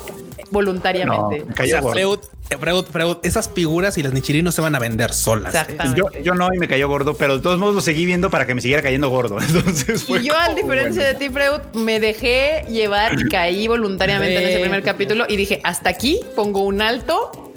voluntariamente. 0.50 1.44
O 1.60 1.66
sea. 1.66 1.82
Freud, 1.82 2.18
Freud, 2.58 2.84
Freud, 2.86 3.16
esas 3.22 3.50
figuras 3.50 3.98
y 3.98 4.02
las 4.02 4.12
Nichiri 4.12 4.42
no 4.42 4.52
se 4.52 4.60
van 4.60 4.74
a 4.74 4.78
vender 4.78 5.12
solas. 5.12 5.54
Exactamente. 5.54 5.98
Yo, 5.98 6.22
yo 6.22 6.34
no 6.34 6.48
y 6.54 6.58
me 6.58 6.68
cayó 6.68 6.88
gordo, 6.88 7.14
pero 7.14 7.36
de 7.36 7.42
todos 7.42 7.58
modos 7.58 7.74
lo 7.74 7.80
seguí 7.80 8.06
viendo 8.06 8.30
para 8.30 8.46
que 8.46 8.54
me 8.54 8.60
siguiera 8.60 8.82
cayendo 8.82 9.08
gordo. 9.08 9.38
Entonces 9.40 10.04
fue 10.04 10.20
Y 10.20 10.24
yo, 10.26 10.34
a 10.36 10.54
diferencia 10.54 11.02
bueno. 11.02 11.18
de 11.18 11.26
ti, 11.26 11.28
Freud, 11.30 11.60
me 11.74 12.00
dejé 12.00 12.64
llevar 12.68 13.18
y 13.18 13.28
caí 13.28 13.68
voluntariamente 13.68 14.42
en 14.42 14.48
ese 14.48 14.60
primer 14.60 14.82
capítulo 14.82 15.24
y 15.28 15.36
dije, 15.36 15.60
hasta 15.64 15.90
aquí 15.90 16.20
pongo 16.34 16.62
un 16.64 16.82
alto 16.82 17.51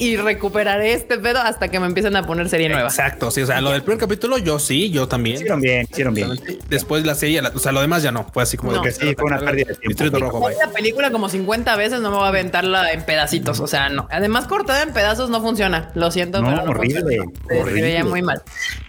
y 0.00 0.16
recuperaré 0.16 0.94
este 0.94 1.18
pedo 1.18 1.38
hasta 1.40 1.68
que 1.68 1.78
me 1.78 1.86
empiecen 1.86 2.16
a 2.16 2.26
poner 2.26 2.48
serie 2.48 2.68
nueva. 2.68 2.88
Exacto, 2.88 3.30
sí, 3.30 3.42
o 3.42 3.46
sea, 3.46 3.60
lo 3.60 3.70
del 3.70 3.82
primer 3.82 3.98
capítulo 4.00 4.38
yo 4.38 4.58
sí, 4.58 4.90
yo 4.90 5.06
también. 5.06 5.36
Hicieron 5.36 5.60
bien, 5.60 5.86
hicieron 5.90 6.14
bien. 6.14 6.30
Después 6.68 7.04
la 7.06 7.14
serie, 7.14 7.40
la- 7.42 7.50
o 7.54 7.58
sea, 7.58 7.70
lo 7.72 7.80
demás 7.80 8.02
ya 8.02 8.10
no, 8.10 8.26
fue 8.32 8.42
así 8.42 8.56
como 8.56 8.72
No. 8.72 8.82
de 8.82 8.88
Que 8.88 8.94
sí, 8.94 9.14
fue 9.14 9.26
una 9.26 9.38
pérdida 9.38 9.66
de 9.68 9.74
tiempo. 9.74 9.88
Distrito 9.88 10.18
Rojo, 10.18 10.40
bye. 10.48 10.56
la 10.56 10.70
película 10.72 11.10
como 11.10 11.28
50 11.28 11.76
veces, 11.76 12.00
no 12.00 12.10
me 12.10 12.16
voy 12.16 12.24
a 12.24 12.28
aventarla 12.28 12.92
en 12.92 13.02
pedacitos, 13.04 13.60
o 13.60 13.66
sea, 13.66 13.88
no. 13.90 14.08
Además, 14.10 14.46
cortada 14.46 14.82
en 14.82 14.92
pedazos 14.92 15.30
no 15.30 15.40
funciona, 15.42 15.90
lo 15.94 16.10
siento, 16.10 16.40
No, 16.40 16.48
pero 16.50 16.64
no 16.64 16.70
horrible, 16.70 17.00
funciona. 17.02 17.30
Se- 17.48 17.54
Se 17.54 17.60
horrible. 17.60 17.82
veía 17.82 18.04
muy 18.04 18.22
mal. 18.22 18.42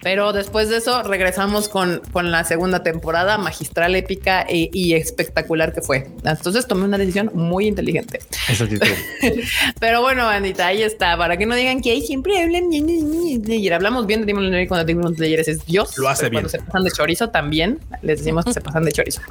Pero 0.03 0.33
después 0.33 0.69
de 0.69 0.77
eso 0.77 1.03
regresamos 1.03 1.67
con, 1.69 2.01
con 2.11 2.31
la 2.31 2.43
segunda 2.45 2.83
temporada 2.83 3.37
magistral, 3.37 3.95
épica 3.95 4.45
e- 4.47 4.69
y 4.71 4.93
espectacular 4.93 5.73
que 5.73 5.81
fue. 5.81 6.07
Entonces 6.23 6.67
tomé 6.67 6.85
una 6.85 6.97
decisión 6.97 7.29
muy 7.33 7.67
inteligente. 7.67 8.19
Eso 8.49 8.65
sí, 8.65 8.77
sí. 8.81 9.41
Pero 9.79 10.01
bueno, 10.01 10.25
bandita, 10.25 10.67
ahí 10.67 10.81
está. 10.83 11.00
Está, 11.01 11.17
para 11.17 11.37
que 11.37 11.45
no 11.45 11.55
digan 11.55 11.81
que 11.81 11.91
ahí 11.91 12.01
siempre 12.01 12.41
hablan 12.41 12.69
bien 12.69 12.85
de. 12.85 13.73
Hablamos 13.73 14.05
bien 14.05 14.21
de 14.21 14.25
Demon 14.27 14.47
Slayer 14.47 14.67
cuando 14.67 14.85
Demon 14.85 15.15
Slayer 15.15 15.39
es 15.39 15.65
Dios. 15.65 15.97
Lo 15.97 16.09
hace 16.09 16.29
pero 16.29 16.33
Cuando 16.33 16.49
bien. 16.49 16.61
se 16.61 16.65
pasan 16.65 16.83
de 16.83 16.91
chorizo 16.91 17.29
también, 17.29 17.79
les 18.01 18.19
decimos 18.19 18.45
que 18.45 18.53
se 18.53 18.61
pasan 18.61 18.83
de 18.83 18.91
chorizo. 18.91 19.21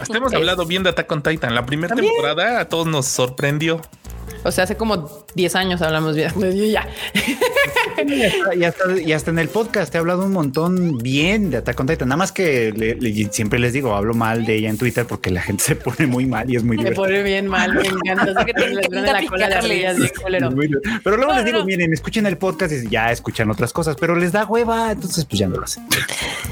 Hasta 0.00 0.16
hemos 0.16 0.32
hablado 0.34 0.66
bien 0.66 0.82
de 0.82 0.90
Attack 0.90 1.10
on 1.12 1.22
Titan. 1.22 1.54
La 1.54 1.66
primera 1.66 1.94
temporada 1.94 2.60
a 2.60 2.68
todos 2.68 2.86
nos 2.86 3.06
sorprendió. 3.06 3.80
O 4.42 4.50
sea, 4.52 4.64
hace 4.64 4.76
como 4.76 5.24
10 5.34 5.54
años 5.56 5.82
hablamos 5.82 6.16
bien 6.16 6.30
ya. 6.72 6.88
Y 8.06 8.22
hasta, 8.24 8.54
y 8.54 8.64
hasta- 8.64 9.00
y 9.00 9.12
hasta 9.12 9.30
en 9.30 9.38
el 9.38 9.48
podcast 9.48 9.94
he 9.94 9.98
hablado 9.98 10.24
un 10.24 10.32
montón 10.32 10.96
bien 10.98 11.50
de 11.50 11.58
Attack 11.58 11.78
on 11.80 11.86
Titan. 11.86 12.08
Nada 12.08 12.16
más 12.16 12.32
que 12.32 12.72
le- 12.74 12.94
le- 12.94 13.30
siempre 13.32 13.58
les 13.58 13.72
digo, 13.74 13.94
hablo 13.94 14.14
mal 14.14 14.46
de 14.46 14.56
ella 14.56 14.70
en 14.70 14.78
Twitter 14.78 15.06
porque 15.06 15.30
la 15.30 15.42
gente 15.42 15.62
se 15.62 15.76
pone 15.76 16.06
muy 16.06 16.24
mal 16.26 16.50
y 16.50 16.56
es 16.56 16.64
muy 16.64 16.76
divertido. 16.78 17.02
pone 17.04 17.22
bien 17.22 17.46
mal, 17.48 17.74
me 17.74 17.86
encanta. 17.86 18.44
Que 18.44 18.54
te 18.54 18.68
les 18.68 18.88
la 18.90 19.26
cola 19.26 19.48
de 19.48 19.54
ardillas 19.54 19.96
culero. 20.22 20.50
Pero 21.04 21.16
luego 21.16 21.32
No, 21.32 21.36
les 21.38 21.44
digo, 21.44 21.58
no. 21.58 21.64
miren, 21.66 21.92
escuchen 21.92 22.24
el 22.26 22.38
podcast 22.38 22.72
y 22.72 22.88
ya 22.88 23.12
escuchan 23.12 23.50
otras 23.50 23.72
cosas, 23.72 23.96
pero 24.00 24.16
les 24.16 24.32
da 24.32 24.44
hueva, 24.46 24.92
entonces 24.92 25.24
pues 25.26 25.38
ya 25.38 25.48
no 25.48 25.56
lo 25.56 25.64
hacen. 25.64 25.84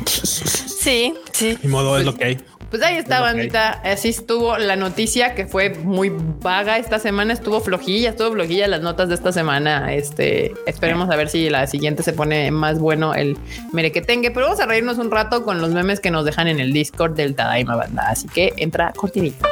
Sí, 0.07 1.15
sí. 1.33 1.59
Ni 1.63 1.69
modo, 1.71 1.99
es 1.99 2.05
lo 2.05 2.15
que 2.15 2.25
hay. 2.25 2.39
Pues 2.71 2.83
ahí 2.83 2.97
está, 2.97 3.21
bandita. 3.21 3.81
Así 3.83 4.11
estuvo 4.11 4.59
la 4.59 4.77
noticia 4.77 5.35
que 5.35 5.47
fue 5.47 5.71
muy 5.71 6.13
vaga 6.43 6.77
esta 6.79 6.99
semana. 6.99 7.33
Estuvo 7.33 7.61
flojilla, 7.61 8.11
estuvo 8.11 8.33
flojilla 8.33 8.69
las 8.69 8.83
notas 8.83 9.09
de 9.09 9.15
esta 9.15 9.33
semana. 9.33 9.95
Este, 9.95 10.53
esperemos 10.67 11.09
a 11.11 11.17
ver 11.17 11.31
si 11.31 11.49
la 11.49 11.67
siguiente 11.67 12.03
se 12.03 12.13
pone 12.13 12.51
más 12.51 12.79
bueno 12.79 13.15
el 13.15 13.39
merequetengue. 13.73 14.31
Pero 14.31 14.47
vamos 14.47 14.61
a 14.61 14.67
reírnos 14.67 14.99
un 14.99 15.11
rato 15.11 15.45
con 15.45 15.63
los 15.63 15.71
memes 15.71 16.01
que 16.01 16.11
nos 16.11 16.27
dejan 16.27 16.47
en 16.47 16.61
el 16.61 16.73
Discord 16.73 17.15
del 17.15 17.35
Tadaima 17.35 17.75
Banda. 17.75 18.07
Así 18.09 18.29
que 18.29 18.53
entra 18.59 18.93
cortinita. 18.95 19.49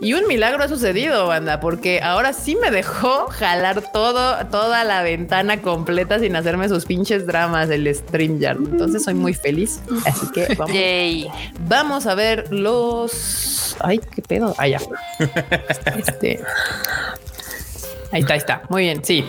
Y 0.00 0.14
un 0.14 0.26
milagro 0.28 0.62
ha 0.62 0.68
sucedido, 0.68 1.26
banda, 1.26 1.58
porque 1.60 2.00
ahora 2.00 2.32
sí 2.32 2.56
me 2.56 2.70
dejó 2.70 3.26
jalar 3.28 3.82
todo, 3.92 4.46
toda 4.46 4.84
la 4.84 5.02
ventana 5.02 5.60
completa 5.60 6.20
sin 6.20 6.36
hacerme 6.36 6.68
sus 6.68 6.84
pinches 6.84 7.26
dramas 7.26 7.68
el 7.70 7.92
StreamYard. 7.92 8.58
Entonces 8.58 9.02
soy 9.02 9.14
muy 9.14 9.34
feliz. 9.34 9.80
Así 10.06 10.30
que 10.32 10.54
vamos, 10.58 10.72
Yay. 10.74 11.28
vamos 11.68 12.06
a 12.06 12.14
ver 12.14 12.52
los. 12.52 13.76
Ay, 13.80 13.98
qué 14.14 14.22
pedo. 14.22 14.54
Ah, 14.58 14.68
ya. 14.68 14.80
Este. 15.96 16.40
Ahí 18.10 18.20
está, 18.20 18.32
ahí 18.34 18.38
está. 18.38 18.62
Muy 18.68 18.82
bien. 18.84 19.04
Sí. 19.04 19.24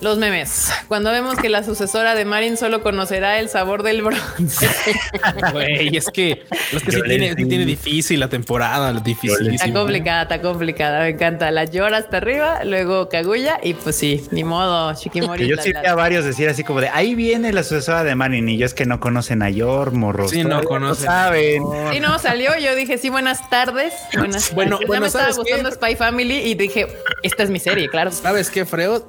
Los 0.00 0.18
memes. 0.18 0.72
Cuando 0.88 1.10
vemos 1.10 1.36
que 1.36 1.48
la 1.48 1.62
sucesora 1.62 2.14
de 2.14 2.24
Marin 2.24 2.56
solo 2.56 2.82
conocerá 2.82 3.38
el 3.38 3.48
sabor 3.48 3.82
del 3.82 4.02
bronce. 4.02 4.68
Güey, 5.52 5.96
es 5.96 6.06
que, 6.12 6.44
es 6.72 6.82
que 6.82 6.92
sí 6.92 7.02
tiene, 7.02 7.34
sí 7.34 7.46
tiene 7.46 7.64
difícil 7.64 8.20
la 8.20 8.28
temporada, 8.28 8.92
difícil. 9.00 9.54
Está 9.54 9.72
complicada, 9.72 10.22
está 10.22 10.40
complicada. 10.40 11.00
Me 11.00 11.10
encanta. 11.10 11.50
La 11.50 11.64
llora 11.64 11.98
hasta 11.98 12.16
arriba, 12.18 12.64
luego 12.64 13.08
Kaguya 13.08 13.58
y 13.62 13.74
pues 13.74 13.96
sí, 13.96 14.26
ni 14.30 14.44
modo. 14.44 14.92
Shikimori. 14.92 15.46
Yo 15.48 15.56
sí 15.58 15.72
vi 15.72 15.86
a 15.86 15.94
varios 15.94 16.24
decir 16.24 16.48
así 16.48 16.64
como 16.64 16.80
de 16.80 16.88
ahí 16.88 17.14
viene 17.14 17.52
la 17.52 17.62
sucesora 17.62 18.04
de 18.04 18.14
Marin 18.14 18.48
y 18.48 18.58
yo 18.58 18.66
es 18.66 18.74
que 18.74 18.86
no 18.86 19.00
conocen 19.00 19.42
a 19.42 19.50
Yor, 19.50 19.92
morros. 19.92 20.30
Sí, 20.32 20.44
no 20.44 20.62
conocen. 20.64 21.06
saben. 21.06 21.62
Sí, 21.92 22.00
no, 22.00 22.18
salió. 22.18 22.50
Yo 22.58 22.74
dije, 22.74 22.98
sí, 22.98 23.08
buenas 23.08 23.48
tardes. 23.48 23.94
Buenas 24.16 24.52
Bueno, 24.54 24.72
tardes. 24.78 24.80
Ya 24.82 24.86
bueno, 24.88 25.00
me 25.02 25.06
estaba 25.06 25.30
gustando 25.32 25.70
Spy 25.70 25.96
Family 25.96 26.36
y 26.38 26.54
dije, 26.54 26.86
esta 27.22 27.42
es 27.44 27.50
mi 27.50 27.58
serie, 27.60 27.88
claro. 27.88 28.10
¿Sabes 28.22 28.50
qué, 28.50 28.64
Freo? 28.64 29.08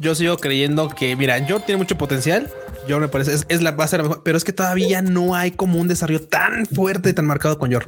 Yo 0.00 0.14
sigo 0.14 0.36
creyendo 0.36 0.88
que, 0.88 1.14
mira, 1.16 1.38
Yor 1.38 1.62
tiene 1.62 1.78
mucho 1.78 1.96
potencial. 1.96 2.50
Yor 2.88 3.00
me 3.00 3.08
parece, 3.08 3.34
es, 3.34 3.46
es 3.48 3.62
la 3.62 3.72
base 3.72 3.96
la 3.96 4.02
mejor, 4.02 4.22
pero 4.24 4.36
es 4.36 4.44
que 4.44 4.52
todavía 4.52 5.00
no 5.02 5.34
hay 5.36 5.52
como 5.52 5.78
un 5.78 5.86
desarrollo 5.88 6.22
tan 6.22 6.66
fuerte 6.66 7.10
y 7.10 7.12
tan 7.12 7.26
marcado 7.26 7.58
con 7.58 7.70
Yor. 7.70 7.86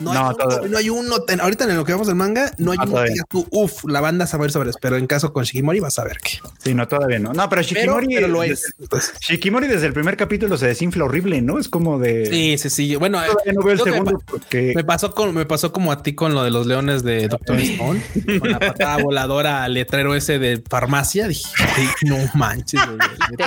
No, 0.00 0.10
hay, 0.12 0.18
No, 0.18 0.34
uno, 0.34 0.68
no 0.68 0.78
hay 0.78 0.90
uno. 0.90 1.22
ten- 1.22 1.40
ahorita 1.40 1.64
en 1.64 1.76
lo 1.76 1.84
que 1.84 1.92
vamos 1.92 2.06
del 2.08 2.16
manga, 2.16 2.52
no 2.58 2.72
hay 2.72 2.78
No, 2.78 2.84
uno 2.84 3.02
que 3.04 3.14
tú, 3.28 3.46
uff, 3.50 3.84
la 3.84 4.00
banda 4.00 4.26
sabe 4.26 4.48
sobre 4.50 4.70
eso. 4.70 4.78
Pero 4.82 4.96
en 4.96 5.06
caso 5.06 5.32
con 5.32 5.44
Shikimori 5.44 5.80
vas 5.80 5.98
a 5.98 6.04
ver 6.04 6.18
que. 6.18 6.38
Sí, 6.62 6.74
no, 6.74 6.86
todavía 6.88 7.18
no. 7.18 7.32
No, 7.32 7.48
pero 7.48 7.62
Shikimori, 7.62 8.08
pero 8.14 8.28
lo 8.28 8.40
desde- 8.42 8.54
es. 8.92 9.12
Shikimori 9.20 9.66
desde 9.68 9.86
el 9.86 9.92
primer 9.92 10.16
capítulo 10.16 10.58
se 10.58 10.66
desinfla 10.66 11.04
horrible, 11.04 11.40
¿no? 11.40 11.58
Es 11.58 11.68
como 11.68 11.98
de. 11.98 12.26
sí, 12.26 12.58
sí, 12.58 12.68
sí. 12.70 12.96
Bueno, 12.96 13.22
eh, 13.22 13.28
Todavía 13.30 13.52
no 13.52 13.62
veo 13.62 13.72
el 13.74 13.80
segundo 13.80 14.12
me- 14.12 14.18
porque. 14.26 14.72
Me 14.74 14.84
pasó 14.84 15.12
con, 15.14 15.34
me 15.34 15.46
pasó 15.46 15.72
como 15.72 15.92
a 15.92 16.02
ti 16.02 16.14
con 16.14 16.34
lo 16.34 16.42
de 16.42 16.50
los 16.50 16.66
leones 16.66 17.02
de 17.04 17.28
Doctor 17.28 17.56
Stone, 17.60 18.02
con 18.40 18.50
la 18.50 18.58
patada 18.58 18.96
voladora 18.98 19.62
al 19.64 19.74
letrero 19.74 20.14
ese 20.14 20.38
de 20.38 20.62
farmacia. 20.68 21.28
Dije, 21.28 21.44
"Ay, 21.76 21.86
no 22.02 22.16
manches. 22.34 22.80
güey". 22.86 22.98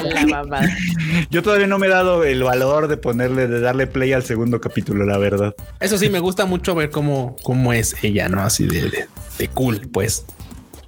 De 0.06 0.14
la 0.14 0.26
mamada. 0.26 0.70
Yo 1.30 1.42
todavía 1.44 1.68
no 1.68 1.78
me 1.80 1.88
he 1.88 1.90
dado 1.90 2.24
el 2.24 2.44
valor 2.44 2.88
de 2.88 2.98
ponerle, 2.98 3.48
de 3.48 3.60
darle 3.60 3.88
play 3.88 4.14
al 4.14 4.24
segundo 4.24 4.60
capítulo, 4.62 5.06
la 5.06 5.18
verdad. 5.18 5.56
Eso 5.80 5.98
sí, 5.98 6.10
me 6.10 6.20
gusta 6.20 6.46
mucho 6.46 6.76
ver 6.76 6.90
cómo, 6.90 7.36
cómo 7.44 7.74
es 7.74 7.96
ella, 8.04 8.30
¿no? 8.30 8.42
Así 8.42 8.66
de, 8.68 8.82
de, 8.90 9.08
de 9.38 9.48
cool, 9.50 9.82
pues. 9.92 10.26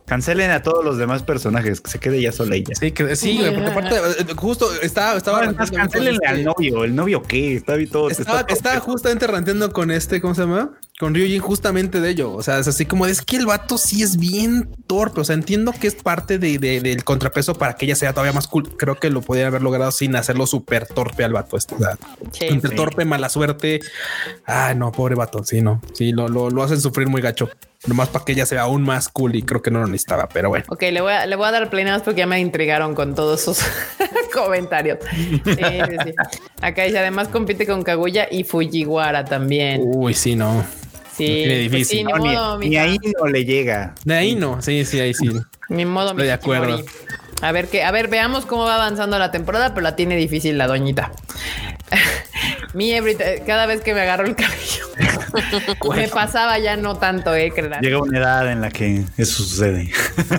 Cancelen 0.06 0.52
a 0.52 0.64
todos 0.64 0.86
los 0.86 0.98
demás 0.98 1.22
personajes, 1.24 1.82
que 1.82 1.92
se 1.92 2.00
quede 2.00 2.22
ya 2.22 2.32
sola 2.32 2.56
ella. 2.56 2.74
Sí, 2.80 2.92
que 2.94 3.14
sí, 3.18 3.40
güey, 3.40 3.54
porque 3.54 3.70
aparte, 3.72 3.96
eh, 3.96 4.26
justo 4.38 4.70
estaba, 4.82 5.18
estaba, 5.18 5.44
No, 5.44 5.52
es 5.52 5.58
más, 5.58 5.70
ranteando 5.70 5.78
con 5.78 5.92
cancelenle 5.92 6.20
este- 6.24 6.28
al 6.28 6.44
novio. 6.46 6.84
¿El 6.86 6.96
novio 6.96 7.24
qué? 7.24 7.56
Está 7.58 7.74
todo. 7.92 8.10
estaba, 8.10 8.40
está- 8.40 8.54
estaba 8.54 8.80
justamente 8.80 9.28
ranteando 9.28 9.70
con 9.74 9.92
este, 9.92 10.22
¿cómo 10.22 10.34
se 10.34 10.42
llama? 10.44 10.72
Con 11.00 11.14
Ryujin 11.14 11.42
justamente 11.42 12.02
de 12.02 12.10
ello. 12.10 12.34
O 12.34 12.42
sea, 12.42 12.58
es 12.58 12.68
así 12.68 12.86
como 12.88 13.06
es 13.06 13.22
que 13.22 13.36
el 13.38 13.46
vato 13.46 13.78
sí 13.78 14.02
es 14.02 14.18
bien 14.18 14.68
torpe. 14.88 15.22
O 15.22 15.24
sea, 15.24 15.36
entiendo 15.36 15.72
que 15.72 15.86
es 15.88 15.94
parte 15.94 16.40
de, 16.40 16.58
de- 16.58 16.82
del 16.82 17.04
contrapeso 17.04 17.54
para 17.54 17.76
que 17.76 17.86
ella 17.86 17.96
sea 17.96 18.14
todavía 18.14 18.34
más 18.34 18.48
cool. 18.48 18.76
Creo 18.78 18.96
que 18.96 19.12
lo 19.12 19.22
podría 19.22 19.46
haber 19.48 19.62
logrado 19.62 19.92
sin 19.92 20.16
hacerlo 20.16 20.48
súper 20.48 20.88
torpe 20.88 21.24
al 21.24 21.34
vato. 21.34 21.56
este, 21.56 21.76
o 21.76 21.78
sea, 21.78 21.98
Sí. 22.32 22.46
entre 22.48 22.72
Sí. 22.72 22.76
torpe, 22.76 23.06
mala 23.06 23.30
suerte. 23.30 23.80
Ah, 24.48 24.74
no, 24.76 24.92
pobre 24.92 25.14
vato. 25.14 25.44
Sí, 25.44 25.62
no. 25.62 25.82
Sí, 25.94 26.14
lo, 26.14 26.30
lo, 26.30 26.50
lo 26.50 26.64
hacen 26.64 26.82
sufrir 26.82 27.08
muy 27.08 27.22
gacho. 27.22 27.48
Nomás 27.86 28.10
para 28.10 28.26
que 28.26 28.32
ella 28.32 28.48
sea 28.48 28.64
aún 28.64 28.82
más 28.82 29.08
cool 29.08 29.36
y 29.36 29.44
creo 29.44 29.62
que 29.62 29.70
no 29.70 29.80
lo 29.80 29.86
necesitaba, 29.86 30.28
pero 30.28 30.50
bueno. 30.50 30.66
Ok, 30.70 30.82
le 30.92 31.00
voy 31.00 31.14
a, 31.14 31.28
le 31.28 31.36
voy 31.36 31.46
a 31.48 31.52
dar 31.52 31.70
play 31.70 31.86
porque 32.04 32.18
ya 32.22 32.26
me 32.26 32.40
intrigaron 32.40 32.96
con 32.96 33.14
todos 33.14 33.42
sus 33.42 33.60
comentarios. 34.34 34.98
Sí, 35.14 35.32
sí, 35.46 35.98
sí. 36.06 36.14
Acá 36.60 36.84
dice, 36.84 36.98
además 36.98 37.28
compite 37.28 37.68
con 37.68 37.84
Kaguya 37.84 38.28
y 38.32 38.44
Fujiwara 38.46 39.26
también. 39.26 39.82
Uy, 39.86 40.16
sí, 40.16 40.36
no. 40.36 40.66
Sí, 41.18 41.26
tiene 41.26 41.70
pues 41.70 41.88
sí, 41.88 42.04
ni 42.04 42.12
No, 42.12 42.18
ni- 42.20 42.36
modo, 42.36 42.60
ni, 42.60 42.78
ahí 42.78 42.98
no 43.20 43.26
le 43.28 43.44
llega. 43.46 43.96
De 44.06 44.16
ahí 44.16 44.36
no. 44.36 44.62
Sí, 44.62 44.86
sí, 44.86 45.00
ahí 45.00 45.14
sí. 45.14 45.30
Ni 45.70 45.86
modo, 45.86 46.10
Estoy 46.12 46.22
mi 46.24 46.28
de 46.28 46.34
acuerdo. 46.34 46.84
A 47.42 47.52
ver 47.52 47.68
que, 47.68 47.84
a 47.84 47.92
ver, 47.92 48.08
veamos 48.08 48.46
cómo 48.46 48.66
va 48.66 48.76
avanzando 48.76 49.20
la 49.20 49.30
temporada, 49.32 49.70
pero 49.70 49.82
la 49.82 49.96
tiene 49.96 50.16
difícil 50.16 50.58
la 50.58 50.68
doñita. 50.68 51.12
Mi 52.74 52.92
every- 52.94 53.18
cada 53.46 53.66
vez 53.66 53.82
que 53.82 53.94
me 53.94 54.02
agarro 54.02 54.26
el 54.28 54.36
cabello, 54.36 54.86
me 55.96 56.08
pasaba 56.10 56.60
ya 56.60 56.76
no 56.78 56.98
tanto, 56.98 57.34
eh, 57.34 57.52
creerán. 57.54 57.82
Llega 57.82 58.00
una 58.00 58.20
edad 58.20 58.52
en 58.52 58.62
la 58.62 58.70
que 58.70 59.04
eso 59.18 59.44
sucede. 59.44 59.90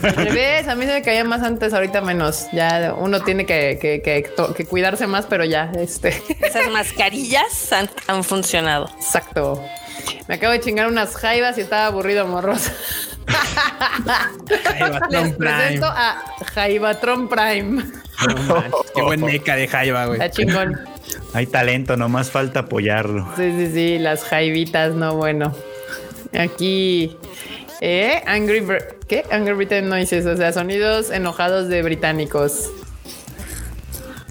Al 0.03 0.15
revés, 0.27 0.69
a 0.69 0.75
mí 0.75 0.85
se 0.87 0.93
me 0.93 1.03
caía 1.03 1.25
más 1.25 1.43
antes, 1.43 1.73
ahorita 1.73 2.01
menos. 2.01 2.47
Ya 2.53 2.95
uno 2.97 3.23
tiene 3.23 3.47
que, 3.47 3.79
que- 3.81 4.03
que 4.03 4.25
que 4.55 4.65
cuidarse 4.67 5.07
más, 5.07 5.27
pero 5.27 5.45
ya, 5.45 5.73
este, 5.79 6.23
Esas 6.43 6.71
mascarillas 6.71 7.73
han, 7.73 7.89
han 8.07 8.23
funcionado. 8.25 8.91
exacto. 8.97 9.65
Me 10.29 10.35
acabo 10.35 10.53
de 10.53 10.61
chingar 10.61 10.89
unas 10.89 11.15
jaivas 11.17 11.57
y 11.59 11.63
estaba 11.63 11.87
aburrido, 11.87 12.27
morros. 12.27 12.71
Les 15.11 15.33
presento 15.35 15.87
a 15.87 16.23
Jaibatron 16.55 17.29
Prime. 17.29 17.85
No 18.27 18.35
manches, 18.55 18.73
qué 18.95 19.03
buen 19.03 19.21
meca 19.25 19.57
de 19.57 19.69
Jaiba, 19.69 20.07
güey. 20.07 20.21
Está 20.21 20.31
chingón. 20.31 20.79
Hay 21.35 21.47
talento, 21.47 21.97
nomás 21.97 22.31
falta 22.31 22.61
apoyarlo. 22.61 23.29
Sí, 23.37 23.53
sí, 23.57 23.71
sí, 23.73 23.99
las 23.99 24.25
jaivitas, 24.25 24.95
no 24.95 25.15
bueno. 25.17 25.55
Aquí, 26.39 27.17
eh, 27.81 28.23
Angry, 28.27 28.61
Br- 28.61 28.97
¿qué? 29.07 29.25
Angry 29.31 29.55
Britain 29.55 29.89
Noises, 29.89 30.27
o 30.27 30.37
sea, 30.37 30.53
sonidos 30.53 31.11
enojados 31.11 31.69
de 31.69 31.83
británicos. 31.83 32.71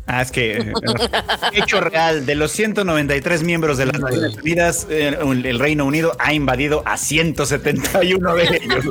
Ah, 0.08 0.22
es 0.22 0.32
que 0.32 0.58
eh, 0.58 0.74
hecho 1.52 1.82
real 1.82 2.26
de 2.26 2.36
los 2.36 2.52
193 2.52 3.44
miembros 3.44 3.78
de 3.78 3.88
las 3.88 4.00
Naciones 4.00 4.38
Unidas, 4.38 4.88
eh, 4.90 5.18
el 5.20 5.60
Reino 5.60 5.86
Unido 5.86 6.14
ha 6.18 6.34
invadido 6.34 6.82
a 6.86 6.98
171 6.98 8.36
de 8.36 8.44
ellos. 8.44 8.86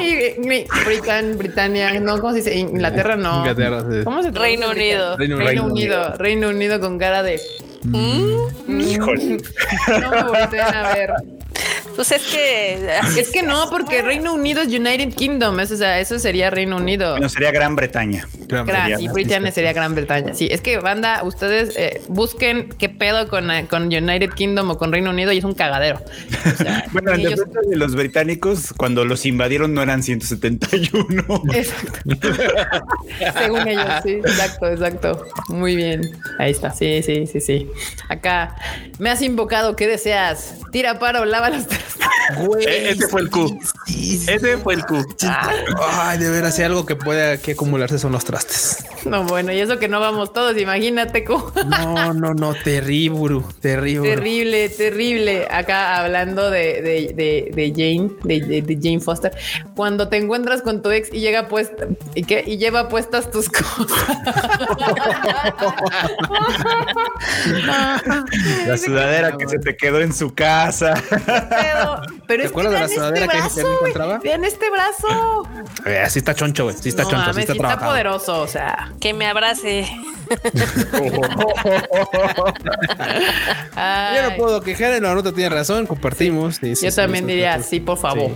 y, 0.00 0.64
Britan, 0.84 1.38
Britannia, 1.38 1.98
no, 1.98 2.20
¿cómo 2.20 2.32
se 2.32 2.38
dice? 2.38 2.56
Inglaterra, 2.56 3.16
no. 3.16 3.38
Inglaterra, 3.38 3.84
sí. 3.90 4.04
¿Cómo 4.04 4.22
se? 4.22 4.30
Reino 4.32 4.70
Unido. 4.70 5.16
Reino 5.16 5.36
Reino, 5.38 5.64
Unido. 5.64 5.72
Unido. 5.72 6.16
Reino 6.18 6.48
Unido 6.50 6.80
con 6.80 6.98
cara 6.98 7.22
de. 7.22 7.40
Híjole. 8.68 9.38
No 9.88 10.10
me 10.10 10.22
volteen 10.24 10.60
a 10.60 10.94
ver. 10.94 11.10
Pues 12.00 12.12
es 12.12 12.22
que 12.28 12.88
Es 13.18 13.28
que 13.30 13.42
no, 13.42 13.68
porque 13.68 14.00
Reino 14.00 14.32
Unido 14.32 14.62
es 14.62 14.68
United 14.68 15.12
Kingdom. 15.12 15.60
Eso, 15.60 15.74
o 15.74 15.76
sea, 15.76 16.00
eso 16.00 16.18
sería 16.18 16.48
Reino 16.48 16.78
Unido. 16.78 17.18
No 17.18 17.28
sería 17.28 17.50
Gran 17.52 17.76
Bretaña. 17.76 18.26
Gran 18.48 18.64
Gran- 18.64 18.90
sería- 18.92 19.00
y 19.00 19.08
Britannia 19.08 19.52
sería 19.52 19.74
Gran 19.74 19.94
Bretaña. 19.94 20.32
Sí, 20.32 20.48
es 20.50 20.62
que 20.62 20.78
banda, 20.78 21.22
ustedes 21.24 21.76
eh, 21.76 22.00
busquen 22.08 22.70
qué 22.78 22.88
pedo 22.88 23.28
con, 23.28 23.50
eh, 23.50 23.66
con 23.68 23.82
United 23.88 24.30
Kingdom 24.30 24.70
o 24.70 24.78
con 24.78 24.92
Reino 24.92 25.10
Unido 25.10 25.30
y 25.32 25.38
es 25.38 25.44
un 25.44 25.52
cagadero. 25.52 26.00
O 26.50 26.56
sea, 26.56 26.86
Bueno, 26.92 27.12
en 27.12 27.20
ellos- 27.20 27.36
defensa 27.36 27.60
de 27.68 27.76
los 27.76 27.94
británicos, 27.94 28.72
cuando 28.74 29.04
los 29.04 29.26
invadieron 29.26 29.74
no 29.74 29.82
eran 29.82 30.02
171. 30.02 31.42
Exacto. 31.52 31.98
Según 33.38 33.68
ellos, 33.68 33.84
sí, 34.02 34.12
exacto, 34.12 34.68
exacto. 34.70 35.26
Muy 35.48 35.76
bien. 35.76 36.00
Ahí 36.38 36.52
está. 36.52 36.70
Sí, 36.72 37.02
sí, 37.02 37.26
sí, 37.26 37.40
sí. 37.42 37.68
Acá 38.08 38.56
me 38.98 39.10
has 39.10 39.20
invocado. 39.20 39.76
¿Qué 39.76 39.86
deseas? 39.86 40.54
Tira 40.72 40.98
paro, 40.98 41.26
lava. 41.26 41.50
Güey, 42.44 42.64
E- 42.66 42.90
ese 42.90 43.08
fue 43.08 43.22
el 43.22 43.30
Q. 43.30 43.58
Ese 43.88 44.56
fue 44.58 44.74
el 44.74 44.84
Q. 44.84 45.04
Ay, 45.92 46.18
de 46.18 46.30
veras, 46.30 46.54
si 46.56 46.62
algo 46.62 46.86
que 46.86 46.96
puede 46.96 47.40
que 47.40 47.52
acumularse 47.52 47.98
son 47.98 48.12
los 48.12 48.24
trastes. 48.24 48.84
No, 49.04 49.24
bueno, 49.24 49.52
y 49.52 49.60
eso 49.60 49.78
que 49.78 49.88
no 49.88 49.98
vamos 50.00 50.32
todos, 50.32 50.56
imagínate 50.58 51.24
cómo. 51.24 51.50
No, 51.66 52.12
no, 52.14 52.34
no, 52.34 52.54
terrible, 52.54 53.42
terrible. 53.60 54.08
Terrible, 54.14 54.68
terrible. 54.68 55.48
Acá 55.50 55.96
hablando 55.98 56.50
de, 56.50 56.82
de, 56.82 57.12
de, 57.14 57.50
de 57.54 57.70
Jane, 57.70 58.10
de, 58.24 58.40
de- 58.46 58.62
de 58.62 58.74
Jane 58.80 59.00
Foster. 59.00 59.32
Cuando 59.74 60.08
te 60.08 60.16
encuentras 60.16 60.62
con 60.62 60.82
tu 60.82 60.90
ex 60.90 61.12
y 61.12 61.20
llega 61.20 61.48
puesta 61.48 61.86
y 62.14 62.22
qué 62.24 62.44
y 62.46 62.58
lleva 62.58 62.88
puestas 62.88 63.30
tus 63.30 63.48
cosas. 63.48 63.66
La 68.66 68.76
sudadera 68.76 69.36
que 69.36 69.48
se 69.48 69.58
te 69.58 69.76
quedó 69.76 70.00
en 70.00 70.12
su 70.12 70.34
casa. 70.34 70.94
Pero, 71.72 72.00
pero 72.26 72.42
¿Te 72.42 72.46
es 72.46 72.50
acuerdas 72.50 72.72
de 72.72 72.78
la 72.80 72.86
vean 72.86 72.98
sudadera 72.98 73.28
que 73.28 73.50
se 73.50 73.62
brazo, 73.62 73.72
encontraba? 73.74 74.18
Vean 74.18 74.44
este 74.44 74.70
brazo. 74.70 75.48
Eh, 75.86 76.04
sí 76.08 76.18
está 76.18 76.34
choncho, 76.34 76.64
güey. 76.64 76.76
Sí 76.76 76.88
está 76.90 77.02
No 77.04 77.10
choncho, 77.10 77.26
mames, 77.26 77.34
sí 77.36 77.40
está 77.42 77.52
sí 77.54 77.58
está 77.60 77.78
poderoso, 77.78 78.40
o 78.40 78.46
sea. 78.48 78.92
que 79.00 79.12
me 79.14 79.26
abrace. 79.26 79.86
Yo 84.14 84.30
no 84.30 84.36
puedo 84.36 84.60
quejar, 84.60 85.00
la 85.02 85.14
nota 85.14 85.32
tiene 85.32 85.50
razón, 85.50 85.86
compartimos. 85.86 86.56
Sí, 86.56 86.76
sí, 86.76 86.84
Yo 86.86 86.90
sí, 86.90 86.96
también 86.96 87.26
diría, 87.26 87.56
sí. 87.58 87.68
sí, 87.70 87.80
por 87.80 87.98
favor. 87.98 88.30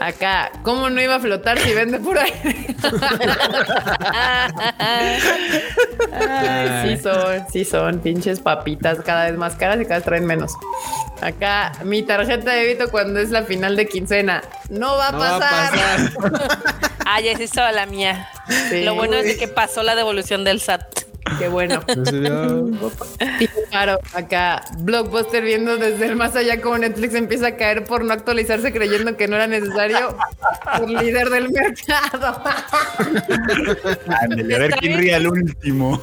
Acá, 0.00 0.50
¿cómo 0.62 0.90
no 0.90 1.00
iba 1.00 1.16
a 1.16 1.20
flotar 1.20 1.58
si 1.58 1.72
vende 1.72 1.98
por 1.98 2.18
ahí? 2.18 2.32
Ay, 6.12 6.96
sí 6.96 7.02
son, 7.02 7.46
sí 7.52 7.64
son, 7.64 7.98
pinches 8.00 8.40
papitas 8.40 8.98
cada 9.00 9.26
vez 9.26 9.36
más 9.38 9.54
caras 9.56 9.80
y 9.80 9.84
cada 9.84 9.96
vez 9.96 10.04
traen 10.04 10.26
menos. 10.26 10.52
Acá, 11.20 11.72
mi 11.84 12.02
tarjeta 12.02 12.52
de 12.52 12.59
débito 12.60 12.90
cuando 12.90 13.20
es 13.20 13.30
la 13.30 13.42
final 13.44 13.76
de 13.76 13.86
quincena. 13.86 14.42
No 14.68 14.96
va 14.96 15.08
a 15.08 15.12
No 15.12 15.18
va 15.18 15.36
a 15.36 15.38
pasar. 15.40 16.12
pasar. 16.14 16.80
Ah, 17.12 17.20
ya 17.20 17.32
la 17.72 17.86
mía. 17.86 18.28
Sí. 18.68 18.84
Lo 18.84 18.94
bueno 18.94 19.16
es 19.16 19.24
de 19.24 19.36
que 19.36 19.48
pasó 19.48 19.82
la 19.82 19.96
devolución 19.96 20.44
del 20.44 20.60
SAT. 20.60 21.09
Qué 21.38 21.48
bueno. 21.48 21.82
Claro, 23.70 24.00
acá 24.14 24.64
Blockbuster 24.78 25.44
viendo 25.44 25.76
desde 25.76 26.06
el 26.06 26.16
más 26.16 26.34
allá 26.34 26.60
como 26.60 26.76
Netflix 26.78 27.14
empieza 27.14 27.48
a 27.48 27.56
caer 27.56 27.84
por 27.84 28.04
no 28.04 28.12
actualizarse 28.12 28.72
creyendo 28.72 29.16
que 29.16 29.28
no 29.28 29.36
era 29.36 29.46
necesario 29.46 30.16
el 30.82 30.92
líder 30.94 31.30
del 31.30 31.50
mercado. 31.50 32.42
Ándale, 34.20 34.54
a 34.54 34.58
ver 34.58 34.70
quién 34.72 34.98
ríe 34.98 35.14
al 35.14 35.26
último. 35.28 36.00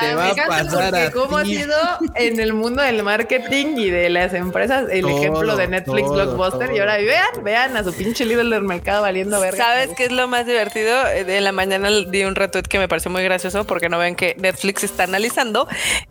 Te 0.00 0.14
va 0.14 0.30
a 0.30 0.34
pasar 0.48 1.12
cómo 1.12 1.36
ha 1.38 1.44
sido 1.44 1.76
en 2.16 2.40
el 2.40 2.52
mundo 2.52 2.82
del 2.82 3.02
marketing 3.02 3.76
y 3.76 3.90
de 3.90 4.08
las 4.10 4.34
empresas 4.34 4.86
el 4.90 5.02
Todo, 5.02 5.18
ejemplo 5.18 5.56
de 5.56 5.68
Netflix 5.68 6.06
todo, 6.08 6.14
Blockbuster 6.14 6.72
y 6.74 6.78
ahora 6.80 6.96
vean, 6.96 7.44
vean 7.44 7.76
a 7.76 7.84
su 7.84 7.92
pinche 7.92 8.24
líder 8.24 8.46
del 8.46 8.62
mercado 8.62 9.02
valiendo 9.02 9.38
verga. 9.40 9.64
¿Sabes 9.64 9.90
qué 9.96 10.06
es 10.06 10.12
lo 10.12 10.26
más 10.28 10.46
divertido? 10.46 11.06
Eh, 11.08 11.24
De 11.24 11.40
la 11.40 11.52
mañana 11.52 11.88
di 11.90 12.24
un 12.24 12.34
retweet 12.34 12.64
que 12.64 12.78
me 12.78 12.88
pareció 12.88 13.10
muy 13.10 13.22
gracioso 13.22 13.64
porque 13.64 13.88
no 13.88 13.98
ven 13.98 14.16
que 14.16 14.34
Netflix 14.46 14.84
está 14.84 15.02
analizando 15.04 15.68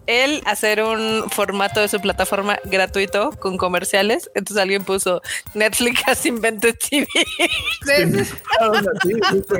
el 0.07 0.41
hacer 0.45 0.83
un 0.83 1.29
formato 1.29 1.79
de 1.79 1.87
su 1.87 1.99
plataforma 2.01 2.59
gratuito 2.65 3.31
con 3.39 3.57
comerciales. 3.57 4.29
Entonces 4.35 4.61
alguien 4.61 4.83
puso 4.83 5.21
Netflix 5.53 6.01
has 6.05 6.25
invented 6.25 6.75
TV. 6.77 7.07
Justo 9.31 9.55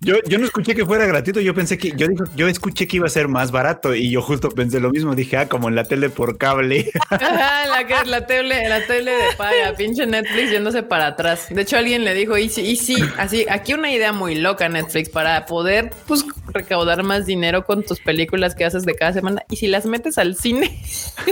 yo, 0.00 0.16
yo, 0.26 0.38
no 0.38 0.44
escuché 0.44 0.74
que 0.74 0.84
fuera 0.84 1.06
gratuito, 1.06 1.40
yo 1.40 1.54
pensé 1.54 1.78
que, 1.78 1.92
yo, 1.96 2.06
yo 2.36 2.48
escuché 2.48 2.86
que 2.86 2.96
iba 2.96 3.06
a 3.06 3.10
ser 3.10 3.28
más 3.28 3.50
barato 3.50 3.94
y 3.94 4.10
yo 4.10 4.22
justo 4.22 4.48
pensé 4.50 4.80
lo 4.80 4.90
mismo, 4.90 5.14
dije, 5.14 5.36
ah, 5.36 5.48
como 5.48 5.68
en 5.68 5.74
la 5.74 5.84
tele 5.84 6.08
por 6.10 6.38
cable. 6.38 6.90
Ajá, 7.10 7.66
la, 7.66 7.86
que- 7.86 8.08
la 8.08 8.26
tele, 8.26 8.68
la 8.68 8.86
tele 8.86 9.10
de 9.12 9.32
paga, 9.36 9.74
pinche 9.76 10.06
Netflix 10.06 10.50
yéndose 10.50 10.82
para 10.82 11.08
atrás. 11.08 11.46
De 11.50 11.62
hecho, 11.62 11.76
alguien 11.76 12.04
le 12.04 12.14
dijo, 12.14 12.36
y 12.36 12.48
sí, 12.48 12.62
y 12.62 12.76
sí, 12.76 12.96
así, 13.16 13.46
aquí 13.48 13.74
una 13.74 13.90
idea 13.90 14.12
muy 14.12 14.34
loca, 14.34 14.68
Netflix, 14.68 15.08
para 15.08 15.46
poder 15.46 15.90
pues 16.06 16.24
recaudar 16.52 17.02
más 17.02 17.26
dinero 17.26 17.64
con 17.64 17.86
tus 17.88 18.00
películas 18.00 18.54
que 18.54 18.64
haces 18.64 18.84
de 18.84 18.94
cada 18.94 19.12
semana. 19.12 19.42
Y 19.50 19.56
si 19.56 19.66
las 19.66 19.86
metes 19.86 20.18
al 20.18 20.36
cine 20.36 20.80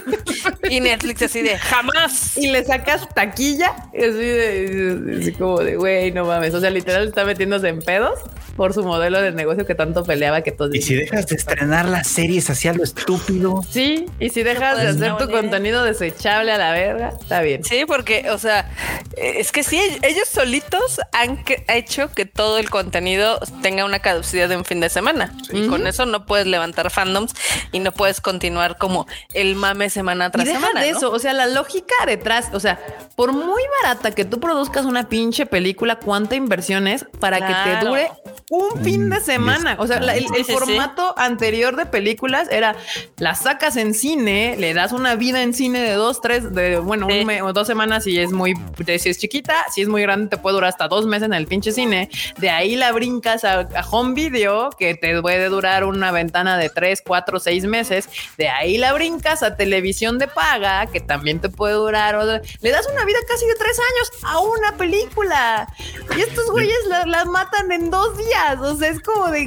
Y 0.71 0.81
Netflix 0.81 1.23
así 1.23 1.43
de 1.43 1.59
jamás. 1.59 2.37
y 2.37 2.49
le 2.49 2.65
sacas 2.65 3.09
taquilla, 3.15 3.69
así 3.95 4.01
de, 4.01 5.19
así 5.21 5.33
como 5.33 5.59
de, 5.61 5.77
güey, 5.77 6.13
no 6.13 6.25
mames. 6.25 6.55
O 6.55 6.61
sea, 6.61 6.71
literal 6.71 7.07
está 7.07 7.25
metiéndose 7.25 7.69
en 7.69 7.81
pedos 7.81 8.19
por 8.57 8.73
su 8.73 8.83
modelo 8.83 9.21
de 9.21 9.33
negocio 9.33 9.67
que 9.67 9.75
tanto 9.75 10.05
peleaba 10.05 10.41
que 10.41 10.51
todos 10.51 10.75
Y 10.75 10.83
si 10.83 10.95
dejas 10.95 11.27
de 11.27 11.37
estrenar 11.37 11.89
las 11.89 12.09
series 12.09 12.49
hacia 12.51 12.73
lo 12.73 12.83
estúpido. 12.83 13.63
Sí, 13.71 14.07
y 14.19 14.31
si 14.31 14.43
dejas 14.43 14.81
de 14.81 14.89
hacer 14.89 15.11
no, 15.11 15.19
tu 15.19 15.31
contenido 15.31 15.85
desechable 15.85 16.53
a 16.53 16.59
la 16.59 16.73
verga, 16.73 17.13
está 17.21 17.43
bien. 17.43 17.63
Sí, 17.65 17.85
porque, 17.87 18.31
o 18.31 18.39
sea, 18.39 18.71
es 19.17 19.53
que 19.53 19.63
sí, 19.63 19.81
ellos 20.03 20.29
solitos 20.29 21.01
han 21.13 21.45
hecho 21.69 22.11
que 22.13 22.25
todo 22.25 22.59
el 22.59 22.71
contenido 22.71 23.39
tenga 23.63 23.85
una 23.85 23.99
caducidad 23.99 24.49
de 24.49 24.57
un 24.57 24.65
fin 24.65 24.81
de 24.81 24.89
semana. 24.89 25.35
Y 25.53 25.69
con 25.69 25.87
eso 25.87 26.07
no 26.07 26.27
puedes 26.27 26.46
levantar 26.47 26.91
fandoms 26.91 27.35
y 27.73 27.79
no 27.81 27.93
puedes 27.93 28.21
continuar 28.21 28.79
como 28.79 29.07
el 29.35 29.55
mame 29.57 29.91
semana 29.91 30.27
Y 30.27 30.31
tras 30.31 30.45
deja 30.47 30.61
semana. 30.61 30.81
de 30.83 30.93
¿no? 30.93 30.99
eso, 30.99 31.11
o 31.11 31.19
sea, 31.19 31.33
la 31.33 31.47
lógica 31.47 31.95
detrás, 32.07 32.49
o 32.53 32.61
sea, 32.61 32.79
por 33.17 33.33
muy 33.33 33.63
barata 33.83 34.11
que 34.13 34.25
tú 34.25 34.41
produzcas 34.41 34.85
una 34.85 35.09
pinche 35.09 35.47
película, 35.47 35.97
¿cuánta 35.99 36.35
inversión 36.37 36.87
es 36.87 37.05
para 37.21 37.39
que 37.47 37.55
te 37.81 37.85
dure 37.87 38.11
un 38.51 38.83
fin 38.85 39.11
de 39.11 39.21
semana? 39.21 39.77
O 39.79 39.87
sea, 39.87 40.01
la- 40.01 40.15
el, 40.17 40.25
el 40.25 40.29
Sí, 40.29 40.35
sí, 40.39 40.45
sí. 40.45 40.53
formato 40.53 41.15
anterior 41.19 41.77
de 41.77 41.87
películas 41.87 42.49
era 42.51 42.77
la 43.19 43.35
sacas 43.35 43.77
en 43.77 43.95
cine, 43.95 44.57
le 44.59 44.75
das 44.75 44.93
una 44.93 45.15
vida 45.15 45.43
en 45.43 45.55
cine 45.55 45.81
de 45.81 45.93
dos, 45.93 46.21
tres, 46.21 46.53
de 46.55 46.79
bueno, 46.79 47.07
Sí. 47.11 47.21
un 47.21 47.27
mes 47.27 47.43
o 47.43 47.53
dos 47.53 47.67
semanas 47.67 48.05
si 48.05 48.19
es 48.19 48.33
muy, 48.33 48.55
si 48.99 49.09
es 49.09 49.19
chiquita, 49.19 49.55
si 49.75 49.83
es 49.83 49.89
muy 49.89 50.03
grande, 50.03 50.29
te 50.29 50.37
puede 50.37 50.55
durar 50.55 50.69
hasta 50.69 50.89
dos 50.89 51.07
meses 51.07 51.27
en 51.27 51.35
el 51.35 51.47
pinche 51.47 51.73
cine. 51.73 52.11
De 52.39 52.51
ahí 52.51 52.77
la 52.77 52.93
brincas 52.93 53.45
a, 53.45 53.61
a 53.61 53.87
home 53.91 54.15
video, 54.15 54.71
que 54.79 54.95
te 54.95 55.21
puede 55.21 55.49
durar 55.49 55.85
una 55.85 56.11
ventana 56.13 56.36
de 56.45 56.69
tres, 56.69 57.03
cuatro, 57.05 57.41
seis 57.41 57.65
meses. 57.65 58.09
De 58.37 58.49
ahí 58.49 58.77
la 58.79 58.93
brincas 58.93 59.43
a 59.43 59.57
televisión 59.57 60.19
de 60.19 60.29
paga, 60.29 60.87
que 60.87 61.01
también 61.01 61.41
te 61.41 61.49
puede 61.49 61.75
durar. 61.75 62.15
o 62.17 62.25
sea, 62.27 62.41
le 62.61 62.71
das 62.71 62.87
una 62.93 63.05
vida 63.05 63.19
casi 63.29 63.47
de 63.47 63.55
tres 63.55 63.79
años 63.79 64.11
a 64.25 64.41
una 64.41 64.77
película. 64.77 65.69
Y 66.17 66.21
estos 66.21 66.51
güeyes 66.51 66.77
la, 66.89 67.07
la 67.07 67.25
matan 67.25 67.73
en 67.73 67.91
dos 67.91 68.17
días. 68.19 68.59
O 68.61 68.77
sea, 68.77 68.91
es 68.91 69.01
como 69.01 69.29
de 69.29 69.41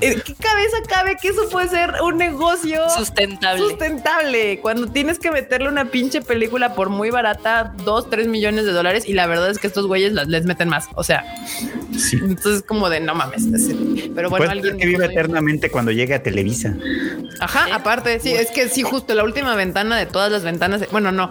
¿en 0.00 0.20
qué 0.20 0.34
cabeza 0.34 0.76
cabe 0.88 1.16
que 1.20 1.28
eso 1.28 1.48
puede 1.48 1.68
ser 1.68 1.94
un 2.02 2.16
negocio 2.18 2.88
Sustentable. 2.90 3.60
sustentable 3.62 4.58
cuando 4.60 4.88
tienes 4.88 5.18
que 5.18 5.30
meterle 5.30 5.68
una 5.68 5.86
pinche 5.86 6.20
película 6.22 6.74
por 6.74 6.88
muy 6.90 7.10
barata, 7.10 7.72
dos, 7.84 8.10
tres 8.10 8.26
millones 8.26 8.64
de 8.64 8.72
dólares 8.72 9.04
y 9.06 9.12
la 9.12 9.26
verdad 9.26 9.50
es 9.50 9.58
que 9.58 9.66
estos 9.68 9.86
güeyes 9.86 10.12
las, 10.12 10.26
les 10.26 10.44
meten 10.44 10.68
más. 10.68 10.88
O 10.94 11.04
sea, 11.04 11.24
Sí. 11.96 12.16
entonces 12.20 12.62
como 12.62 12.90
de 12.90 13.00
no 13.00 13.14
mames. 13.14 13.44
es- 13.46 13.74
Pero 14.14 14.28
bueno, 14.30 14.46
Puede 14.46 14.50
alguien 14.50 14.76
que 14.78 14.86
vive 14.86 15.06
eternamente 15.06 15.70
cuando 15.70 15.90
llegue 15.92 16.14
a 16.16 16.22
Televisa. 16.22 16.74
Ajá, 17.40 17.66
aparte, 17.74 18.18
sí, 18.20 18.32
es 18.32 18.50
que 18.50 18.68
sí, 18.68 18.82
justo 18.82 19.14
la 19.14 19.24
última 19.24 19.54
ventana 19.54 19.96
de 19.96 20.06
todas 20.06 20.30
las 20.32 20.42
ventanas. 20.42 20.82
Bueno, 20.90 21.12
no, 21.12 21.30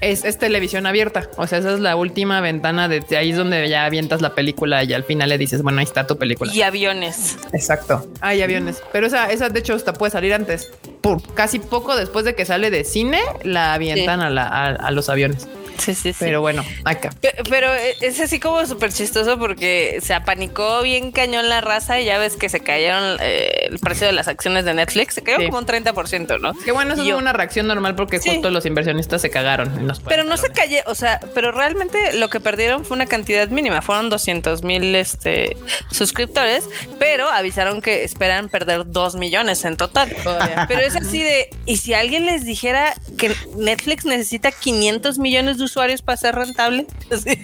es, 0.00 0.24
es 0.24 0.38
televisión 0.38 0.86
abierta. 0.86 1.28
O 1.36 1.46
sea, 1.46 1.58
esa 1.58 1.74
es 1.74 1.80
la 1.80 1.94
última 1.96 2.40
ventana 2.40 2.88
de, 2.88 3.00
de 3.00 3.16
ahí 3.16 3.30
es 3.30 3.36
donde 3.36 3.68
ya 3.68 3.84
avientas 3.84 4.20
la 4.20 4.34
película 4.34 4.82
y 4.84 4.92
al 4.92 5.04
final 5.04 5.28
le 5.28 5.38
dices, 5.38 5.62
bueno, 5.62 5.78
ahí 5.78 5.84
está 5.84 6.06
tu 6.06 6.16
película. 6.18 6.52
Y 6.52 6.62
aviones. 6.62 7.38
Exacto. 7.52 8.06
Hay 8.20 8.42
aviones. 8.42 8.82
Pero 8.92 9.06
esa, 9.06 9.30
esa 9.30 9.48
de 9.48 9.60
hecho 9.60 9.74
hasta 9.74 9.92
puede 9.92 10.10
salir 10.10 10.34
antes. 10.34 10.70
Por 11.00 11.22
casi 11.34 11.58
poco 11.58 11.94
después 11.96 12.24
de 12.24 12.34
que 12.34 12.44
sale 12.44 12.70
de 12.70 12.84
cine, 12.84 13.20
la 13.44 13.74
avientan 13.74 14.20
a, 14.20 14.30
la- 14.30 14.48
a- 14.48 14.66
a 14.74 14.90
los 14.90 15.08
aviones. 15.08 15.46
Sí, 15.84 15.94
sí, 15.94 16.12
sí. 16.12 16.18
Pero 16.20 16.40
bueno, 16.40 16.64
acá. 16.84 17.10
Pe- 17.20 17.34
Pero 17.48 17.68
es 17.74 18.20
así 18.20 18.38
como 18.40 18.64
súper 18.66 18.92
chistoso 18.92 19.38
porque 19.38 19.98
se 20.02 20.14
apanicó 20.14 20.82
bien 20.82 21.10
cañón 21.12 21.48
la 21.48 21.60
raza 21.60 22.00
y 22.00 22.04
ya 22.04 22.18
ves 22.18 22.36
que 22.36 22.48
se 22.48 22.60
cayeron 22.60 23.18
eh, 23.20 23.68
el 23.70 23.78
precio 23.78 24.06
de 24.06 24.12
las 24.12 24.28
acciones 24.28 24.64
de 24.64 24.74
Netflix. 24.74 25.14
Se 25.14 25.22
cayó 25.22 25.38
Sí. 25.38 25.46
como 25.46 25.58
un 25.58 25.66
30%, 25.66 26.38
¿no? 26.40 26.54
Que 26.54 26.72
bueno, 26.72 26.94
eso 26.94 27.02
es 27.02 27.12
una 27.14 27.32
reacción 27.32 27.66
normal 27.66 27.94
porque 27.96 28.20
Sí. 28.20 28.30
justo 28.30 28.50
los 28.50 28.64
inversionistas 28.66 29.20
se 29.20 29.30
cagaron. 29.30 29.72
y 29.80 29.84
nos 29.84 30.00
Pero 30.00 30.24
no 30.24 30.36
se 30.36 30.50
cayó, 30.50 30.78
o 30.86 30.94
sea, 30.94 31.20
pero 31.34 31.52
realmente 31.52 32.12
lo 32.14 32.28
que 32.30 32.40
perdieron 32.40 32.84
fue 32.84 32.94
una 32.96 33.06
cantidad 33.06 33.48
mínima, 33.48 33.82
fueron 33.82 34.10
200 34.10 34.62
mil 34.62 34.94
este, 34.94 35.56
suscriptores, 35.90 36.64
pero 36.98 37.28
avisaron 37.28 37.80
que 37.82 38.04
esperan 38.04 38.48
perder 38.48 38.82
2 38.86 39.14
millones 39.16 39.64
en 39.64 39.76
total. 39.76 40.14
Todavía. 40.22 40.66
Pero 40.68 40.80
es 40.80 40.96
así 40.96 41.22
de, 41.22 41.50
y 41.66 41.76
si 41.78 41.94
alguien 41.94 42.26
les 42.26 42.44
dijera 42.44 42.94
que 43.18 43.34
Netflix 43.56 44.04
necesita 44.04 44.50
500 44.52 45.18
millones 45.18 45.58
de 45.58 45.64
usuarios 45.72 46.02
para 46.02 46.16
ser 46.16 46.34
rentable. 46.34 46.86
Sí. 47.10 47.38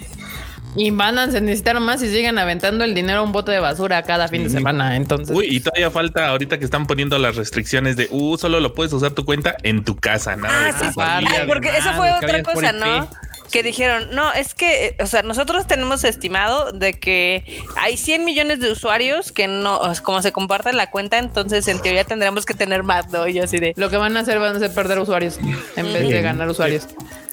Y 0.75 0.91
van 0.91 1.17
a 1.17 1.25
necesitar 1.25 1.79
más 1.79 2.01
y 2.03 2.09
siguen 2.09 2.37
aventando 2.37 2.83
el 2.83 2.93
dinero 2.93 3.19
a 3.19 3.23
un 3.23 3.31
bote 3.31 3.51
de 3.51 3.59
basura 3.59 4.03
cada 4.03 4.27
fin 4.27 4.43
de 4.43 4.49
semana. 4.49 4.95
Entonces, 4.95 5.35
Uy, 5.35 5.47
y 5.49 5.59
todavía 5.59 5.89
falta 5.89 6.27
ahorita 6.27 6.59
que 6.59 6.65
están 6.65 6.85
poniendo 6.85 7.17
las 7.17 7.35
restricciones 7.35 7.95
de, 7.95 8.07
uh, 8.11 8.37
solo 8.37 8.59
lo 8.59 8.73
puedes 8.73 8.93
usar 8.93 9.11
tu 9.11 9.25
cuenta 9.25 9.55
en 9.63 9.83
tu 9.83 9.95
casa, 9.95 10.35
nada. 10.35 10.67
Ah, 10.67 10.79
de 10.79 10.91
sí. 10.91 10.99
Ay, 10.99 11.47
porque 11.47 11.69
eso 11.75 11.93
fue 11.93 12.11
otra 12.11 12.43
cosa. 12.43 12.71
¿no? 12.71 13.09
Que 13.51 13.63
dijeron, 13.63 14.09
no, 14.11 14.31
es 14.31 14.53
que, 14.53 14.95
o 15.01 15.07
sea, 15.07 15.23
nosotros 15.23 15.65
tenemos 15.65 16.03
estimado 16.03 16.71
de 16.71 16.93
que 16.93 17.63
hay 17.77 17.97
100 17.97 18.23
millones 18.23 18.59
de 18.59 18.71
usuarios 18.71 19.31
que 19.31 19.47
no, 19.47 19.81
como 20.03 20.21
se 20.21 20.31
comparten 20.31 20.77
la 20.77 20.91
cuenta, 20.91 21.17
entonces 21.17 21.67
en 21.67 21.81
teoría 21.81 22.03
tendremos 22.03 22.45
que 22.45 22.53
tener 22.53 22.83
más, 22.83 23.09
¿no? 23.09 23.27
Y 23.27 23.39
así 23.39 23.57
de, 23.57 23.73
lo 23.75 23.89
que 23.89 23.97
van 23.97 24.15
a 24.17 24.19
hacer 24.19 24.37
van 24.37 24.55
a 24.55 24.59
ser 24.59 24.71
perder 24.71 24.99
usuarios 24.99 25.39
en 25.75 25.85
vez 25.91 26.07
de 26.07 26.21
ganar 26.21 26.47
usuarios. 26.47 26.87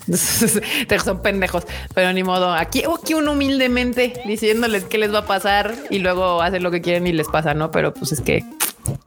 Son 1.04 1.22
pendejos, 1.22 1.64
pero 1.94 2.12
ni 2.12 2.22
modo. 2.22 2.52
Aquí, 2.52 2.82
aquí 2.84 3.14
uno 3.14 3.32
humildemente 3.32 4.12
diciéndoles 4.26 4.84
qué 4.84 4.98
les 4.98 5.12
va 5.12 5.20
a 5.20 5.26
pasar 5.26 5.74
y 5.90 5.98
luego 5.98 6.40
hacen 6.42 6.62
lo 6.62 6.70
que 6.70 6.80
quieren 6.80 7.06
y 7.06 7.12
les 7.12 7.28
pasa, 7.28 7.54
¿no? 7.54 7.70
Pero 7.70 7.92
pues 7.92 8.12
es 8.12 8.20
que, 8.20 8.44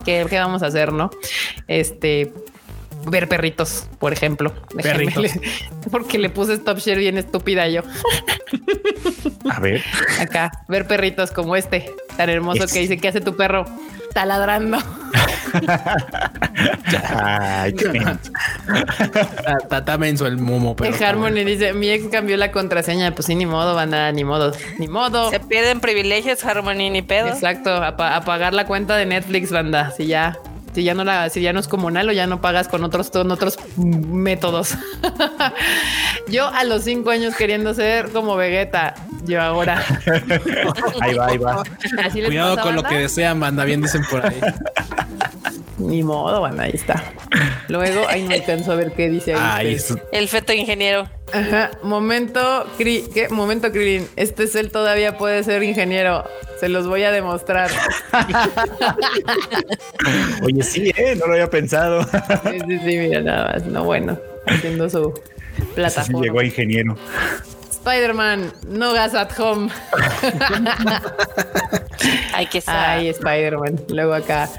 ¿qué, 0.06 0.26
qué 0.30 0.40
vamos 0.40 0.62
a 0.64 0.68
hacer, 0.68 0.92
no? 0.92 1.10
Este, 1.68 2.34
ver 3.08 3.28
perritos, 3.30 3.88
por 4.00 4.12
ejemplo. 4.14 4.54
Perritos. 4.82 5.18
le- 5.24 5.42
porque 5.92 6.18
le 6.20 6.30
puse 6.30 6.54
stop 6.54 6.80
share 6.80 7.00
bien 7.00 7.18
estúpida 7.18 7.68
yo. 7.70 7.82
A 9.50 9.60
ver. 9.60 9.82
Acá, 10.20 10.52
ver 10.68 10.86
perritos 10.88 11.32
como 11.32 11.56
este, 11.56 11.92
tan 12.18 12.30
hermoso 12.30 12.64
Es- 12.66 12.74
que 12.74 12.80
dice, 12.80 12.98
¿qué 12.98 13.08
hace 13.08 13.22
tu 13.22 13.36
perro? 13.36 13.66
Taladrando. 14.14 14.77
Ay, 17.15 17.73
qué 17.73 17.90
menso. 17.90 18.31
Está- 19.72 19.98
menso 19.98 20.27
el 20.27 20.38
momo, 20.38 20.76
pero. 20.76 20.95
Harmony 21.06 21.44
dice, 21.45 21.73
mi 21.73 21.90
ex 21.90 22.07
cambió 22.10 22.38
la 22.38 22.52
contraseña. 22.52 23.11
Pues 23.14 23.26
sí, 23.26 23.36
ni 23.36 23.45
modo, 23.45 23.76
banda, 23.76 24.11
ni 24.11 24.23
modo, 24.23 24.52
ni 24.77 24.88
modo. 24.88 25.30
se 25.30 25.40
pierden 25.40 25.80
privilegios, 25.80 26.44
Harmony, 26.44 26.90
ni 26.90 27.02
pedo. 27.02 27.27
Exacto, 27.30 27.72
a, 27.84 27.98
pa- 27.98 28.15
a 28.15 28.22
pagar 28.22 28.53
la 28.53 28.65
cuenta 28.65 28.95
de 28.95 29.06
Netflix, 29.06 29.52
banda. 29.52 29.91
Si 29.91 30.06
ya, 30.07 30.38
si 30.74 30.84
ya 30.84 30.94
no 30.94 31.04
la, 31.04 31.30
si 31.30 31.41
ya 31.41 31.54
no 31.54 31.60
es 31.60 31.68
comunal 31.68 32.10
o 32.10 32.12
ya 32.12 32.28
no 32.28 32.41
pagas 32.41 32.68
con 32.68 32.84
otros, 32.84 33.10
con 33.10 33.32
otros 33.32 33.58
métodos. 33.78 34.76
Yo 36.28 36.48
a 36.48 36.64
los 36.64 36.84
cinco 36.84 37.10
años 37.10 37.36
queriendo 37.36 37.74
ser 37.74 38.10
como 38.12 38.36
Vegeta, 38.36 38.94
yo 39.26 39.41
ahora. 39.41 39.84
Ahí 41.02 41.16
va, 41.16 41.28
ahí 41.28 41.38
va. 41.38 41.64
Así 42.04 42.20
les 42.20 42.28
Cuidado 42.28 42.56
pasa, 42.56 42.68
con 42.68 42.76
lo 42.76 42.84
que 42.84 42.96
desean, 42.96 43.40
banda. 43.40 43.66
Bien 43.66 43.82
dicen 43.82 44.04
por 44.10 44.26
ahí. 44.26 44.40
Ni 45.78 46.04
modo, 46.04 46.41
banda, 46.41 46.64
ahí 46.64 46.72
está. 46.74 47.04
Luego, 47.68 48.08
ahí 48.08 48.24
no 48.24 48.34
alcanzo 48.34 48.72
a 48.74 48.76
ver 48.76 48.91
qué 48.91 49.10
dice 49.10 49.34
ahí. 49.34 49.78
El 50.12 50.28
feto 50.28 50.54
ingeniero. 50.54 51.08
Ajá, 51.34 51.72
momento, 51.84 52.66
Cri- 52.78 53.08
¿qué? 53.14 53.30
Momento, 53.30 53.72
Krillin. 53.72 54.08
Este 54.16 54.48
cel 54.48 54.72
todavía 54.72 55.18
puede 55.18 55.44
ser 55.44 55.64
ingeniero. 55.64 56.24
Se 56.60 56.70
los 56.70 56.88
voy 56.88 57.04
a 57.04 57.12
demostrar. 57.12 57.70
Oye, 60.44 60.64
sí, 60.64 60.92
¿eh? 60.96 61.16
No 61.18 61.28
lo 61.28 61.34
había 61.34 61.50
pensado. 61.50 62.04
Sí, 62.04 62.60
sí, 62.68 62.80
sí, 62.80 62.98
mira, 62.98 63.22
nada 63.22 63.54
más. 63.54 63.66
No, 63.66 63.84
bueno, 63.84 64.18
haciendo 64.48 64.90
su 64.90 65.14
sí 65.56 65.64
plataforma. 65.76 66.22
llegó 66.22 66.40
a 66.40 66.46
ingeniero. 66.46 66.98
Spider-Man, 67.72 68.54
no 68.68 68.94
gas 68.94 69.14
at 69.16 69.32
home. 69.40 69.70
Hay 72.34 72.48
que 72.48 72.62
ser. 72.62 72.74
Ay, 72.76 73.10
Spider-Man. 73.10 73.82
Luego 73.90 74.14
acá. 74.14 74.50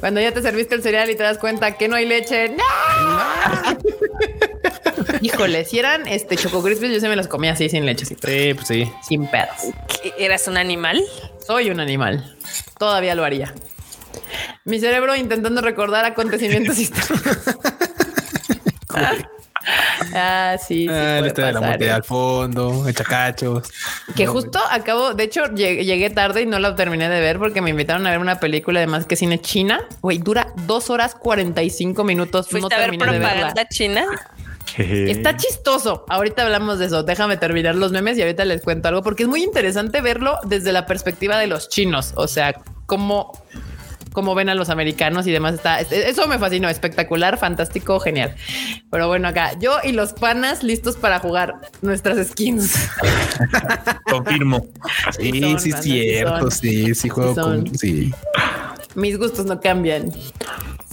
Cuando 0.00 0.20
ya 0.20 0.32
te 0.32 0.42
serviste 0.42 0.74
el 0.74 0.82
cereal 0.82 1.10
y 1.10 1.16
te 1.16 1.22
das 1.22 1.38
cuenta 1.38 1.76
que 1.76 1.88
no 1.88 1.96
hay 1.96 2.06
leche. 2.06 2.50
¡No! 2.50 2.62
Híjole, 5.20 5.64
si 5.64 5.78
eran 5.78 6.06
este 6.06 6.36
Choco 6.36 6.62
Crispies, 6.62 6.92
yo 6.92 7.00
se 7.00 7.08
me 7.08 7.16
los 7.16 7.26
comía 7.26 7.52
así 7.52 7.68
sin 7.68 7.84
leche, 7.86 8.04
así, 8.04 8.14
Sí, 8.14 8.54
pues 8.54 8.66
sí. 8.68 8.92
sin 9.02 9.26
pedos. 9.28 9.56
¿Qué, 9.88 10.12
¿Eras 10.18 10.46
un 10.46 10.56
animal? 10.56 11.02
Soy 11.44 11.70
un 11.70 11.80
animal. 11.80 12.36
Todavía 12.78 13.14
lo 13.14 13.24
haría. 13.24 13.52
Mi 14.64 14.78
cerebro 14.78 15.16
intentando 15.16 15.60
recordar 15.62 16.04
acontecimientos 16.04 16.78
históricos. 16.80 17.38
Ah, 20.14 20.56
sí, 20.58 20.82
sí. 20.82 20.88
Ah, 20.88 20.92
la 20.92 21.18
puede 21.18 21.28
historia 21.28 21.46
de 21.46 21.52
la 21.52 21.60
muerte 21.60 21.86
¿eh? 21.86 21.90
al 21.90 22.04
fondo, 22.04 22.88
echacachos. 22.88 23.70
Que 24.16 24.26
justo 24.26 24.58
acabo, 24.70 25.14
de 25.14 25.24
hecho, 25.24 25.46
llegué, 25.54 25.84
llegué 25.84 26.10
tarde 26.10 26.42
y 26.42 26.46
no 26.46 26.58
la 26.58 26.74
terminé 26.74 27.08
de 27.08 27.20
ver 27.20 27.38
porque 27.38 27.60
me 27.60 27.70
invitaron 27.70 28.06
a 28.06 28.10
ver 28.10 28.18
una 28.18 28.40
película 28.40 28.80
además 28.80 29.06
que 29.06 29.16
cine 29.16 29.40
china. 29.40 29.80
Güey, 30.00 30.18
dura 30.18 30.52
dos 30.66 30.90
horas 30.90 31.14
45 31.14 32.04
minutos. 32.04 32.46
No 32.46 32.60
¿Fuiste 32.60 32.74
a 32.74 32.78
ver 32.78 32.92
de 32.92 32.98
propaganda 32.98 33.68
china? 33.68 34.06
Está 34.78 35.36
chistoso. 35.36 36.04
Ahorita 36.08 36.42
hablamos 36.42 36.78
de 36.78 36.86
eso. 36.86 37.02
Déjame 37.02 37.36
terminar 37.36 37.74
los 37.74 37.92
memes 37.92 38.18
y 38.18 38.22
ahorita 38.22 38.44
les 38.44 38.62
cuento 38.62 38.88
algo 38.88 39.02
porque 39.02 39.24
es 39.24 39.28
muy 39.28 39.42
interesante 39.42 40.00
verlo 40.00 40.38
desde 40.44 40.72
la 40.72 40.86
perspectiva 40.86 41.38
de 41.38 41.46
los 41.46 41.68
chinos. 41.68 42.12
O 42.16 42.28
sea, 42.28 42.54
cómo, 42.86 43.32
cómo 44.18 44.34
ven 44.34 44.48
a 44.48 44.56
los 44.56 44.68
americanos 44.68 45.28
y 45.28 45.30
demás. 45.30 45.54
Está 45.54 45.78
eso 45.80 46.26
me 46.26 46.40
fascinó. 46.40 46.68
Espectacular, 46.68 47.38
fantástico, 47.38 48.00
genial. 48.00 48.34
Pero 48.90 49.06
bueno, 49.06 49.28
acá 49.28 49.52
yo 49.60 49.76
y 49.84 49.92
los 49.92 50.12
panas 50.12 50.64
listos 50.64 50.96
para 50.96 51.20
jugar 51.20 51.54
nuestras 51.82 52.26
skins. 52.26 52.74
Confirmo. 54.10 54.66
Sí, 55.16 55.40
son, 55.40 55.60
sí, 55.60 55.70
sí 55.70 55.82
cierto. 55.82 56.40
son. 56.40 56.50
Sí, 56.50 56.94
sí, 56.96 57.08
juego 57.08 57.30
Sí 57.34 57.40
con. 57.40 57.66
son. 57.68 57.78
Sí, 57.78 58.12
Mis 58.96 59.16
gustos 59.16 59.46
no 59.46 59.60
cambian. 59.60 60.10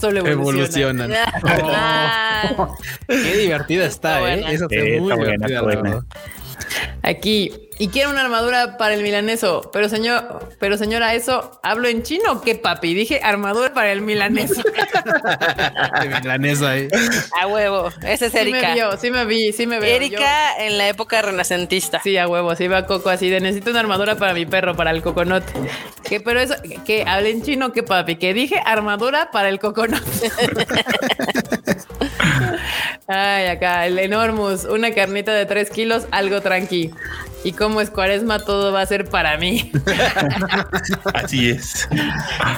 Solo 0.00 0.24
evolucionan. 0.24 1.10
evolucionan. 1.10 1.12
Ah, 1.74 2.68
Qué 3.08 3.36
divertida 3.38 3.86
está, 3.86 4.18
Está 4.18 4.18
¿eh? 4.18 4.36
buena. 4.36 4.52
Esa 4.52 4.66
Sí, 4.68 4.76
fue 4.76 5.00
muy 5.00 5.12
está 5.12 5.16
buena, 5.16 5.46
divertida. 5.48 5.70
está 5.70 5.80
buena. 5.80 6.06
Aquí. 7.02 7.52
Y 7.78 7.88
quiero 7.88 8.08
una 8.10 8.22
armadura 8.22 8.78
para 8.78 8.94
el 8.94 9.02
milaneso. 9.02 9.70
Pero 9.72 9.88
señor, 9.90 10.48
pero 10.58 10.78
señora, 10.78 11.14
eso 11.14 11.60
hablo 11.62 11.88
en 11.88 12.02
chino 12.02 12.32
o 12.32 12.40
qué 12.40 12.54
papi. 12.54 12.94
Dije 12.94 13.20
armadura 13.22 13.74
para 13.74 13.92
el 13.92 14.00
milaneso. 14.00 14.62
De 16.00 16.08
milanesa 16.08 16.70
ahí. 16.70 16.88
a 17.38 17.46
huevo. 17.46 17.90
Esa 18.02 18.26
es 18.26 18.32
Sí 18.32 18.38
me 18.38 18.58
Erika. 18.58 18.74
vio, 18.74 18.96
sí 18.96 19.10
me 19.10 19.24
vi, 19.26 19.52
sí 19.52 19.66
me 19.66 19.78
veo. 19.78 19.94
Erika 19.94 20.56
en 20.58 20.78
la 20.78 20.88
época 20.88 21.20
renacentista. 21.20 22.00
Sí, 22.02 22.16
a 22.16 22.26
huevo, 22.26 22.54
sí 22.56 22.66
va 22.66 22.86
Coco 22.86 23.10
así 23.10 23.28
de 23.28 23.40
necesito 23.40 23.70
una 23.70 23.80
armadura 23.80 24.16
para 24.16 24.32
mi 24.32 24.46
perro, 24.46 24.74
para 24.74 24.90
el 24.90 25.02
coconut. 25.02 25.44
Que 26.02 26.20
pero 26.20 26.40
eso, 26.40 26.54
que 26.86 27.04
hable 27.06 27.30
en 27.30 27.42
chino, 27.42 27.72
que 27.72 27.82
papi, 27.82 28.16
que 28.16 28.32
dije 28.32 28.60
armadura 28.64 29.30
para 29.30 29.48
el 29.50 29.58
coconut. 29.58 30.02
Ay, 33.08 33.46
acá, 33.46 33.86
el 33.86 33.98
enormus, 33.98 34.64
una 34.64 34.92
carnita 34.92 35.32
de 35.32 35.46
tres 35.46 35.70
kilos, 35.70 36.06
algo 36.10 36.40
tranqui. 36.40 36.90
Y 37.44 37.52
como 37.52 37.80
es 37.80 37.90
cuaresma, 37.90 38.40
todo 38.40 38.72
va 38.72 38.80
a 38.80 38.86
ser 38.86 39.04
para 39.08 39.38
mí. 39.38 39.70
Así 41.14 41.50
es. 41.50 41.88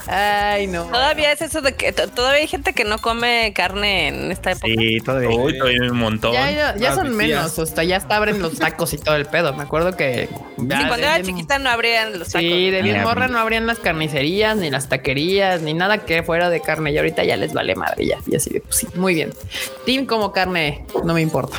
Ay, 0.06 0.66
no. 0.66 0.84
Todavía 0.84 1.32
es 1.32 1.42
eso 1.42 1.60
de 1.60 1.74
que 1.74 1.92
to- 1.92 2.08
todavía 2.08 2.40
hay 2.40 2.46
gente 2.46 2.72
que 2.72 2.84
no 2.84 2.96
come 2.98 3.52
carne 3.54 4.08
en 4.08 4.32
esta 4.32 4.52
época. 4.52 4.66
Sí, 4.66 4.98
todavía. 5.04 5.28
Uy, 5.28 5.58
todavía 5.58 5.80
hay 5.82 5.88
un 5.90 5.98
montón. 5.98 6.32
Ya, 6.32 6.50
ya, 6.50 6.74
ya 6.76 6.88
Las 6.90 6.94
son 6.94 7.14
menos, 7.14 7.58
hasta 7.58 7.84
ya 7.84 7.98
hasta 7.98 8.16
abren 8.16 8.40
los 8.40 8.58
tacos 8.58 8.94
y 8.94 8.98
todo 8.98 9.16
el 9.16 9.26
pedo. 9.26 9.52
Me 9.52 9.64
acuerdo 9.64 9.94
que. 9.94 10.28
Sí, 10.56 10.64
ya 10.66 10.88
cuando 10.88 11.06
era 11.06 11.18
bien- 11.18 11.26
chiquita 11.36 11.58
no 11.58 11.68
abrían 11.68 12.18
los 12.18 12.28
tacos. 12.28 12.40
Sí, 12.40 12.70
de 12.70 12.80
bien 12.80 13.02
morra 13.02 13.28
no 13.28 13.38
abrían 13.38 13.66
las 13.66 13.78
carnicerías, 13.80 14.56
ni 14.56 14.70
las 14.70 14.88
taquerías, 14.88 15.60
ni 15.60 15.74
nada 15.74 15.98
que 15.98 16.22
fuera 16.22 16.48
de 16.48 16.62
carne. 16.62 16.92
Y 16.92 16.96
ahorita 16.98 17.24
ya 17.24 17.36
les 17.36 17.52
vale 17.52 17.74
madre 17.74 18.06
ya. 18.06 18.18
Y 18.26 18.36
así 18.36 18.50
de, 18.50 18.60
pues 18.62 18.76
sí, 18.76 18.86
muy 18.94 19.12
bien. 19.14 19.34
Team 19.84 20.06
como 20.06 20.32
carne, 20.38 20.84
no 21.02 21.14
me 21.14 21.20
importa. 21.20 21.58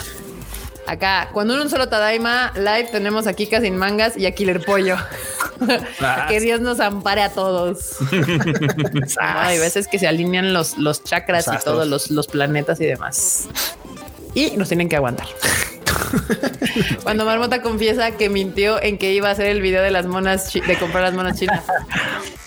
Acá, 0.88 1.30
cuando 1.34 1.54
en 1.54 1.60
un 1.60 1.70
solo 1.70 1.90
Tadaima 1.90 2.54
live 2.56 2.88
tenemos 2.94 3.28
a 3.28 3.34
Kika 3.34 3.60
sin 3.60 3.76
mangas 3.76 4.16
y 4.16 4.26
a 4.26 4.32
Killer 4.32 4.64
Pollo. 4.64 4.96
que 6.30 6.40
Dios 6.40 6.62
nos 6.62 6.80
ampare 6.80 7.22
a 7.22 7.30
todos. 7.30 7.98
Hay 9.20 9.60
veces 9.60 9.90
que 9.90 10.00
se 10.00 10.08
alinean 10.08 10.54
los, 10.54 10.78
los 10.78 11.04
chakras 11.04 11.48
y 11.48 11.62
todos 11.62 11.88
los, 11.88 12.10
los 12.10 12.28
planetas 12.28 12.80
y 12.80 12.86
demás. 12.86 13.50
Y 14.34 14.52
nos 14.52 14.70
tienen 14.70 14.88
que 14.88 14.96
aguantar. 14.96 15.28
Cuando 17.04 17.26
Marmota 17.26 17.62
confiesa 17.62 18.12
que 18.12 18.30
mintió 18.30 18.82
en 18.82 18.98
que 18.98 19.14
iba 19.14 19.30
a 19.30 19.32
hacer 19.32 19.48
el 19.48 19.62
video 19.62 19.82
de 19.84 19.92
las 19.92 20.06
monas 20.06 20.54
de 20.54 20.78
comprar 20.78 21.04
las 21.04 21.14
monas 21.14 21.38
chinas. 21.40 21.64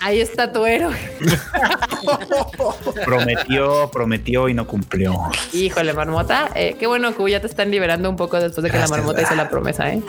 Ahí 0.01 0.19
está 0.19 0.51
tu 0.51 0.65
héroe. 0.65 0.95
Prometió, 3.05 3.89
prometió 3.91 4.49
y 4.49 4.53
no 4.53 4.67
cumplió. 4.67 5.17
Híjole, 5.53 5.93
Marmota. 5.93 6.49
eh, 6.55 6.75
qué 6.79 6.87
bueno 6.87 7.15
que 7.15 7.31
ya 7.31 7.39
te 7.39 7.47
están 7.47 7.71
liberando 7.71 8.09
un 8.09 8.15
poco 8.15 8.39
después 8.39 8.63
de 8.63 8.69
que 8.71 8.77
la 8.77 8.87
Marmota 8.87 9.21
hizo 9.21 9.35
la 9.35 9.49
promesa, 9.49 9.89
¿eh? 9.89 10.01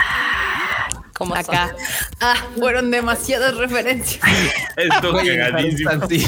Como 1.12 1.36
son. 1.36 1.44
Acá. 1.44 1.76
Ah, 2.20 2.34
fueron 2.58 2.90
demasiadas 2.90 3.56
referencias. 3.56 4.20
Esto 4.76 5.14
Oye, 5.14 5.36
cagadísimo. 5.38 6.08
Sí, 6.08 6.20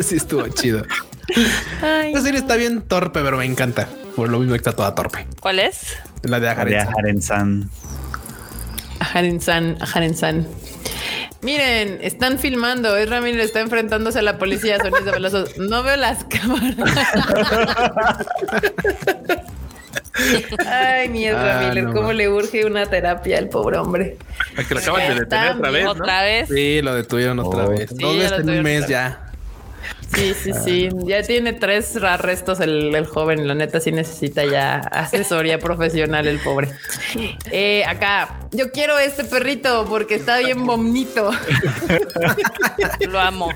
sí 0.00 0.16
estuvo 0.16 0.48
chido. 0.48 0.82
Ay, 1.80 2.12
La 2.12 2.20
serie 2.20 2.40
está 2.40 2.56
bien 2.56 2.82
torpe, 2.82 3.20
pero 3.22 3.36
me 3.36 3.44
encanta. 3.44 3.88
Por 4.20 4.28
lo 4.28 4.38
mismo 4.38 4.52
que 4.52 4.58
está 4.58 4.72
toda 4.72 4.94
torpe. 4.94 5.26
¿Cuál 5.40 5.60
es? 5.60 5.96
La 6.24 6.38
de. 6.40 6.48
Haren-san, 6.50 7.70
Haren-san. 9.80 10.46
Miren, 11.40 12.00
están 12.02 12.38
filmando. 12.38 12.98
Es 12.98 13.08
Ramírez 13.08 13.46
está 13.46 13.60
enfrentándose 13.60 14.18
a 14.18 14.22
la 14.22 14.36
policía. 14.36 14.76
Sonidos 14.76 15.06
de 15.06 15.10
balazos. 15.12 15.56
No 15.56 15.82
veo 15.82 15.96
las 15.96 16.24
cámaras. 16.28 16.76
Ay, 20.66 21.08
mi 21.08 21.24
Ezra 21.26 21.60
Ah, 21.60 21.68
Miller, 21.68 21.84
no, 21.84 21.94
cómo 21.94 22.12
le 22.12 22.28
urge 22.28 22.66
una 22.66 22.84
terapia 22.84 23.38
al 23.38 23.48
pobre 23.48 23.78
hombre. 23.78 24.18
Ay, 24.54 24.66
que 24.66 24.74
lo 24.74 24.80
acaban 24.80 25.08
de 25.08 25.14
detener 25.20 25.52
otra 25.56 25.70
vez, 25.70 25.84
¿no? 25.84 25.90
Otra 25.92 26.22
vez. 26.24 26.48
Sí, 26.50 26.82
lo 26.82 26.94
detuvieron 26.94 27.38
otra 27.38 27.64
Oh. 27.64 27.70
vez. 27.70 27.88
Sí, 27.88 28.04
un 28.04 28.42
tuvieron 28.42 28.62
mes 28.62 28.86
ya. 28.86 29.29
Sí, 30.14 30.34
sí, 30.34 30.50
sí. 30.64 30.88
Ya 31.04 31.22
tiene 31.22 31.52
tres 31.52 31.96
arrestos 31.96 32.60
el, 32.60 32.94
el 32.94 33.06
joven. 33.06 33.46
La 33.46 33.54
neta 33.54 33.80
sí 33.80 33.92
necesita 33.92 34.44
ya 34.44 34.76
asesoría 34.78 35.58
profesional 35.58 36.26
el 36.26 36.38
pobre. 36.40 36.68
Eh, 37.50 37.84
acá, 37.86 38.40
yo 38.50 38.72
quiero 38.72 38.98
este 38.98 39.24
perrito 39.24 39.86
porque 39.88 40.16
está 40.16 40.38
bien 40.38 40.66
bonito. 40.66 41.30
Lo 43.08 43.20
amo. 43.20 43.48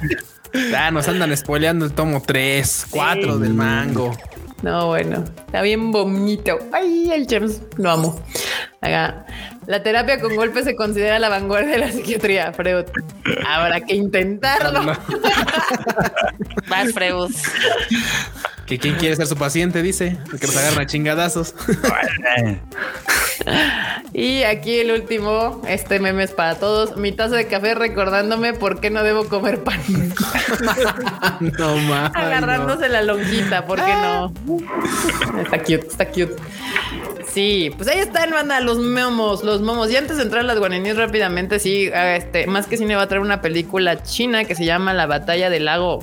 Ah, 0.77 0.91
nos 0.91 1.09
andan 1.09 1.37
spoileando 1.37 1.85
el 1.87 1.93
tomo 1.93 2.23
3, 2.23 2.87
4 2.91 3.39
del 3.39 3.55
mango. 3.55 4.17
No, 4.63 4.87
bueno, 4.87 5.25
está 5.47 5.61
bien 5.63 5.91
bonito. 5.91 6.59
Ay, 6.73 7.11
el 7.13 7.27
James, 7.29 7.61
lo 7.77 7.91
amo. 7.91 8.21
Acá, 8.81 9.27
la 9.67 9.83
terapia 9.83 10.21
con 10.21 10.35
golpes 10.37 10.65
se 10.65 10.77
considera 10.77 11.19
la 11.19 11.29
vanguardia 11.29 11.73
de 11.73 11.79
la 11.79 11.93
psiquiatría, 11.93 12.53
Freud. 12.53 12.87
Habrá 13.47 13.81
que 13.81 13.95
intentarlo. 13.95 14.95
Vas, 16.69 16.93
Freud. 16.93 17.31
Que 18.67 18.79
quién 18.79 18.95
quiere 18.97 19.17
ser 19.17 19.27
su 19.27 19.37
paciente, 19.37 19.83
dice. 19.83 20.19
Que 20.41 20.47
nos 20.47 20.57
agarran 20.57 20.81
a 20.81 20.87
chingadazos. 20.87 21.55
Y 24.13 24.45
aquí 24.45 24.79
el 24.79 24.93
último, 24.93 25.61
este 25.67 25.99
meme 25.99 26.23
es 26.23 26.31
para 26.31 26.55
todos. 26.55 26.97
Mi 26.97 27.13
taza 27.13 27.35
de 27.37 27.47
café 27.47 27.75
recordándome 27.75 28.55
por 28.55 28.81
qué 28.81 28.89
no 28.89 29.03
debo 29.03 29.29
comer 29.29 29.65
pan. 29.65 29.81
no 31.59 31.77
más. 31.79 32.13
Agarrándose 32.15 32.89
la 32.89 33.03
lonjita, 33.03 33.67
¿por 33.67 33.85
qué 33.85 33.93
no? 33.93 34.33
Está 35.43 35.59
cute, 35.59 35.87
está 35.89 36.07
cute. 36.07 36.37
Sí, 37.35 37.73
pues 37.77 37.89
ahí 37.89 37.99
están, 37.99 38.31
banda, 38.31 38.61
los 38.61 38.79
momos, 38.79 39.43
los 39.43 39.61
momos. 39.61 39.91
Y 39.91 39.97
antes 39.97 40.19
de 40.19 40.23
entrar 40.23 40.45
a 40.45 40.47
las 40.47 40.57
guaraníes 40.61 40.97
rápidamente, 40.97 41.59
sí, 41.59 41.91
este, 41.93 42.47
más 42.47 42.69
que 42.69 42.77
cine 42.77 42.95
va 42.95 43.03
a 43.03 43.09
traer 43.09 43.23
una 43.23 43.41
película 43.41 44.05
china 44.05 44.45
que 44.45 44.55
se 44.55 44.65
llama 44.65 44.95
La 44.95 45.07
Batalla 45.07 45.51
del 45.51 45.65
Lago 45.65 45.99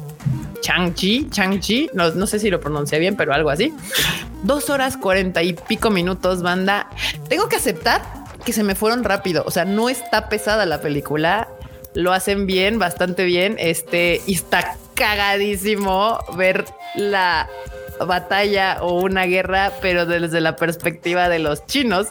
Changchi, 0.59 1.29
Changchi, 1.29 1.89
no, 1.93 2.11
no 2.11 2.27
sé 2.27 2.37
si 2.37 2.49
lo 2.49 2.59
pronuncié 2.59 2.99
bien, 2.99 3.15
pero 3.15 3.33
algo 3.33 3.49
así. 3.49 3.73
Dos 4.43 4.69
horas 4.69 4.97
cuarenta 4.97 5.41
y 5.41 5.53
pico 5.53 5.89
minutos, 5.89 6.41
banda. 6.41 6.89
Tengo 7.29 7.47
que 7.47 7.55
aceptar 7.55 8.01
que 8.43 8.51
se 8.51 8.63
me 8.63 8.75
fueron 8.75 9.05
rápido. 9.05 9.43
O 9.47 9.51
sea, 9.51 9.63
no 9.63 9.87
está 9.87 10.27
pesada 10.27 10.65
la 10.65 10.81
película. 10.81 11.47
Lo 11.93 12.11
hacen 12.11 12.45
bien, 12.45 12.77
bastante 12.77 13.23
bien. 13.23 13.55
Este, 13.57 14.19
y 14.27 14.33
está 14.33 14.75
cagadísimo 14.95 16.19
ver 16.35 16.65
la 16.95 17.47
batalla 18.05 18.77
o 18.81 19.01
una 19.01 19.25
guerra, 19.25 19.71
pero 19.81 20.05
desde 20.05 20.41
la 20.41 20.55
perspectiva 20.55 21.29
de 21.29 21.39
los 21.39 21.65
chinos, 21.65 22.07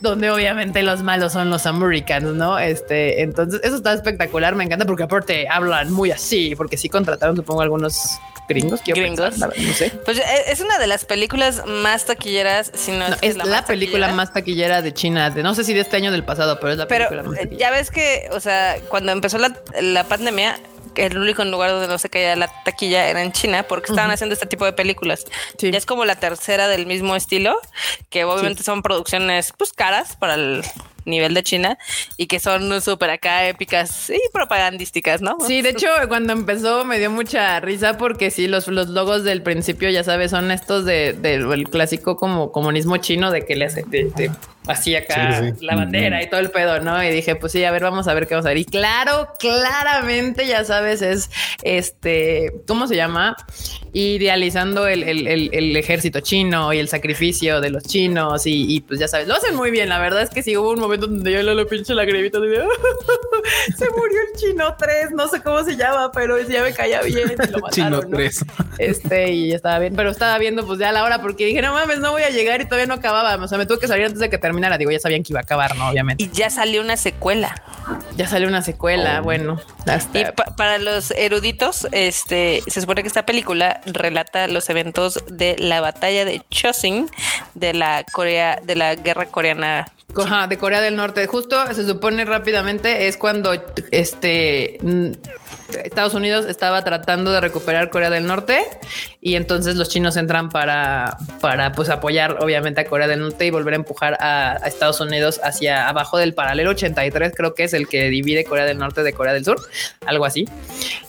donde 0.00 0.30
obviamente 0.30 0.82
los 0.82 1.02
malos 1.02 1.32
son 1.32 1.50
los 1.50 1.66
americanos, 1.66 2.34
¿no? 2.34 2.58
Este, 2.58 3.22
entonces 3.22 3.60
eso 3.64 3.76
está 3.76 3.92
espectacular, 3.92 4.54
me 4.54 4.64
encanta 4.64 4.84
porque 4.86 5.02
aparte 5.04 5.46
hablan 5.48 5.92
muy 5.92 6.10
así, 6.10 6.54
porque 6.56 6.76
sí 6.76 6.88
contrataron, 6.88 7.36
supongo, 7.36 7.62
algunos 7.62 8.18
gringos, 8.48 8.80
Gringos. 8.82 9.20
pensar, 9.30 9.52
no 9.58 9.72
sé. 9.74 9.90
Pues 10.06 10.16
eh, 10.18 10.22
es 10.48 10.60
una 10.60 10.78
de 10.78 10.86
las 10.86 11.04
películas 11.04 11.62
más 11.66 12.06
taquilleras, 12.06 12.70
si 12.74 12.92
no, 12.92 13.06
No, 13.10 13.16
es, 13.20 13.36
la, 13.36 13.44
más 13.44 13.62
película 13.64 14.06
taquillera. 14.06 14.12
más 14.14 14.32
taquillera 14.32 14.82
de 14.82 14.94
China, 14.94 15.28
de 15.28 15.42
no 15.42 15.54
sé 15.54 15.64
si 15.64 15.74
de 15.74 15.80
este 15.80 15.96
año 15.98 16.08
o 16.08 16.12
del 16.12 16.24
pasado, 16.24 16.58
pero 16.58 16.72
es 16.72 16.78
la 16.78 16.88
Pero 16.88 17.08
película 17.08 17.28
más 17.28 17.38
eh, 17.38 17.42
taquillera. 17.42 17.70
ya 17.70 17.76
ves 17.76 17.90
que, 17.90 18.28
o 18.32 18.40
sea, 18.40 18.76
cuando 18.88 19.12
empezó 19.12 19.36
la, 19.36 19.54
la 19.82 20.04
pandemia, 20.04 20.58
el 20.96 21.18
único 21.18 21.44
lugar 21.44 21.70
donde 21.70 21.88
no 21.88 21.98
se 21.98 22.08
caía 22.10 22.36
la 22.36 22.48
taquilla 22.64 23.08
era 23.08 23.22
en 23.22 23.32
China, 23.32 23.62
porque 23.64 23.90
estaban 23.92 24.10
haciendo 24.10 24.34
este 24.34 24.46
tipo 24.46 24.64
de 24.64 24.72
películas. 24.72 25.24
Sí. 25.58 25.70
Ya 25.70 25.78
es 25.78 25.86
como 25.86 26.04
la 26.04 26.16
tercera 26.16 26.68
del 26.68 26.86
mismo 26.86 27.16
estilo, 27.16 27.58
que 28.10 28.24
obviamente 28.24 28.62
son 28.62 28.82
producciones 28.82 29.52
pues 29.56 29.72
caras 29.72 30.16
para 30.16 30.34
el 30.34 30.62
nivel 31.04 31.32
de 31.32 31.42
China 31.42 31.78
y 32.18 32.26
que 32.26 32.38
son 32.38 32.82
súper 32.82 33.08
acá 33.08 33.48
épicas 33.48 34.10
y 34.10 34.20
propagandísticas, 34.30 35.22
¿no? 35.22 35.38
Sí, 35.46 35.62
de 35.62 35.70
hecho, 35.70 35.88
cuando 36.08 36.34
empezó 36.34 36.84
me 36.84 36.98
dio 36.98 37.10
mucha 37.10 37.58
risa 37.60 37.96
porque 37.96 38.30
sí, 38.30 38.46
los, 38.46 38.68
los 38.68 38.88
logos 38.88 39.24
del 39.24 39.42
principio, 39.42 39.88
ya 39.88 40.04
sabes, 40.04 40.32
son 40.32 40.50
estos 40.50 40.84
de, 40.84 41.14
del 41.14 41.68
clásico 41.70 42.16
como 42.16 42.52
comunismo 42.52 42.98
chino 42.98 43.30
de 43.30 43.46
que 43.46 43.56
le 43.56 43.64
hace 43.66 43.84
de- 43.86 44.10
de- 44.16 44.30
así 44.68 44.94
acá 44.94 45.40
Sí, 45.40 45.50
sí. 45.58 45.64
la 45.66 45.74
bandera 45.76 46.22
y 46.22 46.28
todo 46.30 46.40
el 46.40 46.50
pedo, 46.50 46.80
¿no? 46.80 47.02
Y 47.02 47.08
dije, 47.10 47.34
pues 47.36 47.52
sí, 47.52 47.64
a 47.64 47.70
ver, 47.70 47.82
vamos 47.82 48.06
a 48.08 48.14
ver 48.14 48.26
qué 48.26 48.34
vamos 48.34 48.46
a 48.46 48.50
ver. 48.50 48.58
Y 48.58 48.64
claro, 48.64 49.28
claramente, 49.38 50.46
ya 50.46 50.64
sabes, 50.64 51.02
es 51.02 51.30
este, 51.62 52.52
¿cómo 52.66 52.86
se 52.86 52.96
llama? 52.96 53.36
Idealizando 53.92 54.86
el, 54.86 55.02
el- 55.02 55.26
el- 55.26 55.50
el 55.52 55.76
ejército 55.76 56.20
chino 56.20 56.72
y 56.72 56.78
el 56.78 56.88
sacrificio 56.88 57.60
de 57.60 57.70
los 57.70 57.82
chinos 57.84 58.46
y, 58.46 58.76
y, 58.76 58.80
pues 58.82 59.00
ya 59.00 59.08
sabes, 59.08 59.26
lo 59.26 59.34
hacen 59.34 59.54
muy 59.56 59.70
bien. 59.70 59.88
La 59.88 59.98
verdad 59.98 60.22
es 60.22 60.30
que 60.30 60.42
sí 60.42 60.56
hubo 60.56 60.70
un 60.70 60.78
momento 60.80 61.06
donde 61.06 61.32
yo 61.32 61.42
le 61.42 61.66
pinche 61.66 61.94
lagrimita 61.94 62.38
de 62.38 62.48
se 63.76 63.90
murió 63.90 64.18
el 64.32 64.38
chino 64.38 64.76
3, 64.78 65.10
no 65.12 65.26
sé 65.28 65.40
cómo 65.42 65.64
se 65.64 65.76
llama, 65.76 66.12
pero 66.12 66.40
ya 66.42 66.62
me 66.62 66.72
caía 66.72 67.00
bien. 67.02 67.32
y 67.32 67.50
lo 67.50 67.58
mataron, 67.60 67.70
Chino 67.70 67.90
¿no? 68.02 68.16
3. 68.16 68.44
Este, 68.78 69.32
y 69.32 69.52
estaba 69.52 69.78
bien, 69.78 69.94
pero 69.96 70.10
estaba 70.10 70.38
viendo 70.38 70.66
pues 70.66 70.78
ya 70.78 70.92
la 70.92 71.02
hora 71.04 71.20
porque 71.22 71.46
dije, 71.46 71.62
no 71.62 71.72
mames, 71.72 71.98
no 72.00 72.12
voy 72.12 72.22
a 72.22 72.30
llegar 72.30 72.60
y 72.60 72.64
todavía 72.64 72.86
no 72.86 72.94
acababa. 72.94 73.42
O 73.42 73.48
sea, 73.48 73.58
me 73.58 73.66
tuve 73.66 73.78
que 73.80 73.88
salir 73.88 74.04
antes 74.06 74.20
de 74.20 74.28
que 74.30 74.38
terminara. 74.38 74.57
Digo, 74.78 74.90
ya 74.90 74.98
sabían 74.98 75.22
que 75.22 75.32
iba 75.32 75.40
a 75.40 75.42
acabar, 75.42 75.76
¿no? 75.76 75.88
Obviamente. 75.88 76.24
Y 76.24 76.30
ya 76.30 76.50
salió 76.50 76.80
una 76.82 76.96
secuela. 76.96 77.62
Ya 78.16 78.26
salió 78.26 78.48
una 78.48 78.62
secuela, 78.62 79.20
bueno. 79.20 79.60
hasta- 79.86 80.18
Y 80.18 80.24
pa- 80.32 80.56
para 80.56 80.78
los 80.78 81.10
eruditos, 81.12 81.86
este, 81.92 82.62
se 82.66 82.80
supone 82.80 83.02
que 83.02 83.08
esta 83.08 83.24
película 83.24 83.80
relata 83.86 84.46
los 84.48 84.68
eventos 84.70 85.22
de 85.30 85.56
la 85.58 85.80
batalla 85.80 86.24
de 86.24 86.42
Chosin 86.50 87.08
de 87.54 87.72
la 87.74 88.04
Corea, 88.12 88.60
de 88.62 88.74
la 88.74 88.94
guerra 88.96 89.26
coreana. 89.26 89.86
Ajá, 90.16 90.46
de 90.46 90.58
Corea 90.58 90.80
del 90.80 90.96
Norte. 90.96 91.26
Justo 91.26 91.56
se 91.74 91.86
supone 91.86 92.24
rápidamente 92.24 93.08
es 93.08 93.16
cuando 93.16 93.52
este 93.92 94.78
mm, 94.82 95.10
Estados 95.84 96.14
Unidos 96.14 96.46
estaba 96.46 96.82
tratando 96.82 97.32
de 97.32 97.40
recuperar 97.40 97.90
Corea 97.90 98.10
del 98.10 98.26
Norte 98.26 98.64
y 99.20 99.34
entonces 99.34 99.76
los 99.76 99.88
chinos 99.88 100.16
entran 100.16 100.48
para, 100.48 101.18
para 101.40 101.72
pues 101.72 101.90
apoyar 101.90 102.38
obviamente 102.42 102.80
a 102.80 102.84
Corea 102.84 103.06
del 103.06 103.20
Norte 103.20 103.46
y 103.46 103.50
volver 103.50 103.74
a 103.74 103.76
empujar 103.76 104.16
a, 104.20 104.58
Estados 104.66 105.00
Unidos 105.00 105.40
hacia 105.42 105.88
abajo 105.88 106.18
del 106.18 106.34
paralelo 106.34 106.70
83, 106.70 107.32
creo 107.34 107.54
que 107.54 107.64
es 107.64 107.72
el 107.72 107.88
que 107.88 108.08
divide 108.08 108.44
Corea 108.44 108.64
del 108.64 108.78
Norte 108.78 109.02
de 109.02 109.12
Corea 109.12 109.32
del 109.32 109.44
Sur, 109.44 109.60
algo 110.06 110.24
así. 110.24 110.46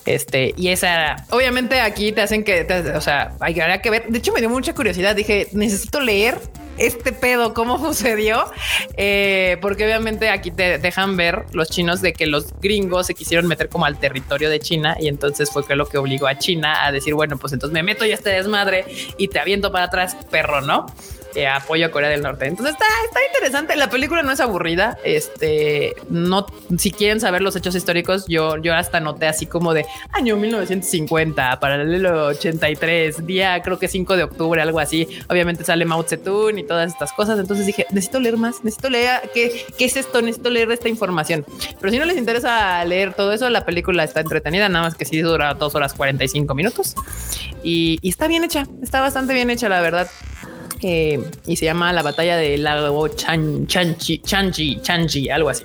Este, 0.06 0.54
y 0.56 0.68
esa, 0.68 1.16
obviamente 1.30 1.80
aquí 1.80 2.12
te 2.12 2.22
hacen 2.22 2.44
que, 2.44 2.66
o 2.94 3.00
sea, 3.00 3.32
hay 3.40 3.54
que 3.54 3.90
ver. 3.90 4.06
De 4.08 4.18
hecho, 4.18 4.32
me 4.32 4.40
dio 4.40 4.50
mucha 4.50 4.74
curiosidad. 4.74 5.14
Dije, 5.14 5.48
necesito 5.52 6.00
leer 6.00 6.38
este 6.80 7.12
pedo, 7.12 7.54
cómo 7.54 7.78
sucedió, 7.86 8.44
Eh, 8.96 9.58
porque 9.62 9.84
obviamente 9.84 10.28
aquí 10.28 10.50
te 10.50 10.78
dejan 10.78 11.16
ver 11.16 11.44
los 11.52 11.70
chinos 11.70 12.02
de 12.02 12.12
que 12.12 12.26
los 12.26 12.58
gringos 12.60 13.06
se 13.06 13.14
quisieron 13.14 13.46
meter 13.46 13.68
como 13.68 13.84
al 13.84 13.98
territorio 13.98 14.50
de 14.50 14.58
China 14.60 14.96
y 15.00 15.08
entonces 15.08 15.50
fue 15.50 15.66
que 15.66 15.76
lo 15.76 15.86
que 15.86 15.98
obligó 15.98 16.26
a 16.26 16.38
China 16.38 16.84
a 16.84 16.92
decir, 16.92 17.14
bueno, 17.14 17.38
pues 17.38 17.52
entonces 17.52 17.72
me 17.72 17.82
meto 17.82 18.04
ya 18.04 18.14
este 18.14 18.30
desmadre 18.30 18.84
y 19.16 19.28
te 19.28 19.38
aviento 19.38 19.70
para 19.70 19.86
atrás, 19.86 20.16
perro, 20.30 20.60
¿no? 20.60 20.86
Eh, 21.34 21.46
apoyo 21.46 21.86
a 21.86 21.90
Corea 21.90 22.08
del 22.08 22.22
Norte. 22.22 22.46
Entonces 22.46 22.74
está, 22.74 22.86
está 23.04 23.20
interesante. 23.32 23.76
La 23.76 23.88
película 23.88 24.22
no 24.22 24.32
es 24.32 24.40
aburrida. 24.40 24.98
Este, 25.04 25.94
no, 26.08 26.46
si 26.76 26.90
quieren 26.90 27.20
saber 27.20 27.42
los 27.42 27.54
hechos 27.56 27.74
históricos, 27.74 28.26
yo, 28.26 28.56
yo 28.56 28.74
hasta 28.74 29.00
noté 29.00 29.26
así 29.26 29.46
como 29.46 29.72
de 29.72 29.86
año 30.12 30.36
1950, 30.36 31.60
paralelo 31.60 32.26
83, 32.26 33.26
día 33.26 33.62
creo 33.62 33.78
que 33.78 33.88
5 33.88 34.16
de 34.16 34.24
octubre, 34.24 34.60
algo 34.60 34.80
así. 34.80 35.08
Obviamente 35.28 35.64
sale 35.64 35.84
Mao 35.84 36.02
Zedong 36.02 36.58
y 36.58 36.64
todas 36.64 36.90
estas 36.90 37.12
cosas. 37.12 37.38
Entonces 37.38 37.66
dije, 37.66 37.86
necesito 37.90 38.18
leer 38.18 38.36
más, 38.36 38.64
necesito 38.64 38.90
leer 38.90 39.30
qué, 39.32 39.66
qué 39.78 39.84
es 39.84 39.96
esto, 39.96 40.20
necesito 40.22 40.50
leer 40.50 40.70
esta 40.72 40.88
información. 40.88 41.44
Pero 41.80 41.92
si 41.92 41.98
no 41.98 42.04
les 42.04 42.16
interesa 42.16 42.84
leer 42.84 43.14
todo 43.14 43.32
eso, 43.32 43.48
la 43.50 43.64
película 43.64 44.04
está 44.04 44.20
entretenida, 44.20 44.68
nada 44.68 44.86
más 44.86 44.94
que 44.94 45.04
sí 45.04 45.20
dura 45.20 45.54
dos 45.54 45.74
horas 45.74 45.94
45 45.94 46.54
minutos 46.54 46.94
y, 47.62 47.98
y 48.02 48.08
está 48.08 48.26
bien 48.26 48.44
hecha, 48.44 48.66
está 48.82 49.00
bastante 49.00 49.34
bien 49.34 49.50
hecha, 49.50 49.68
la 49.68 49.80
verdad. 49.80 50.08
Eh, 50.82 51.20
y 51.46 51.56
se 51.56 51.64
llama 51.66 51.92
La 51.92 52.02
batalla 52.02 52.36
del 52.36 52.62
lago 52.62 53.08
Chan, 53.08 53.66
Chanchi, 53.66 54.18
Chanchi, 54.18 54.80
Chanchi, 54.80 55.28
algo 55.28 55.50
así. 55.50 55.64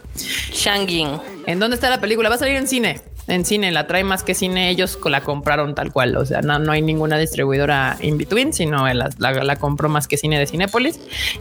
Shangin. 0.52 1.20
¿En 1.46 1.60
dónde 1.60 1.76
está 1.76 1.90
la 1.90 2.02
película? 2.02 2.30
Va 2.30 2.36
a 2.36 2.40
salir 2.40 2.56
en 2.56 2.68
cine. 2.68 3.02
En 3.28 3.44
cine, 3.46 3.72
la 3.72 3.88
trae 3.88 4.04
más 4.04 4.24
que 4.24 4.36
cine, 4.36 4.70
ellos 4.70 5.00
la 5.06 5.22
compraron 5.22 5.74
tal 5.74 5.92
cual. 5.92 6.16
O 6.18 6.26
sea, 6.26 6.42
no, 6.42 6.60
no 6.60 6.72
hay 6.72 6.82
ninguna 6.82 7.18
distribuidora 7.18 7.98
in 8.02 8.18
between, 8.18 8.54
sino 8.54 8.88
la, 8.94 9.10
la, 9.18 9.32
la 9.44 9.56
compró 9.56 9.90
más 9.90 10.08
que 10.08 10.18
cine 10.18 10.38
de 10.38 10.46
Cinépolis 10.48 11.00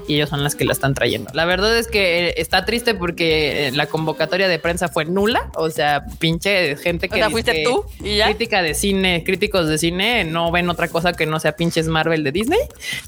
y 0.09 0.15
ellos 0.15 0.31
son 0.31 0.43
las 0.43 0.55
que 0.55 0.65
la 0.65 0.73
están 0.73 0.95
trayendo. 0.95 1.31
La 1.35 1.45
verdad 1.45 1.77
es 1.77 1.89
que 1.89 2.29
eh, 2.29 2.35
está 2.39 2.65
triste 2.65 2.95
porque 2.95 3.69
eh, 3.69 3.73
la 3.73 3.87
convocatoria 3.87 4.49
de 4.49 4.59
prensa 4.59 4.89
fue 4.89 5.05
nula. 5.05 5.51
O 5.57 5.69
sea, 5.71 6.05
pinche 6.19 6.77
gente 6.77 7.07
O 7.07 7.11
que. 7.11 7.17
sea, 7.17 7.31
fuiste 7.31 7.63
tú 7.65 7.85
y 8.03 8.17
ya. 8.17 8.27
crítica 8.27 8.63
de 8.63 8.75
cine, 8.75 9.23
críticos 9.25 9.69
de 9.69 9.77
cine 9.79 10.25
no 10.25 10.51
ven 10.51 10.71
otra 10.71 10.89
cosa 10.89 11.13
que 11.13 11.27
no 11.27 11.39
sea 11.41 11.53
pinches 11.57 11.87
Marvel 11.89 12.25
de 12.25 12.33
Disney. 12.33 12.61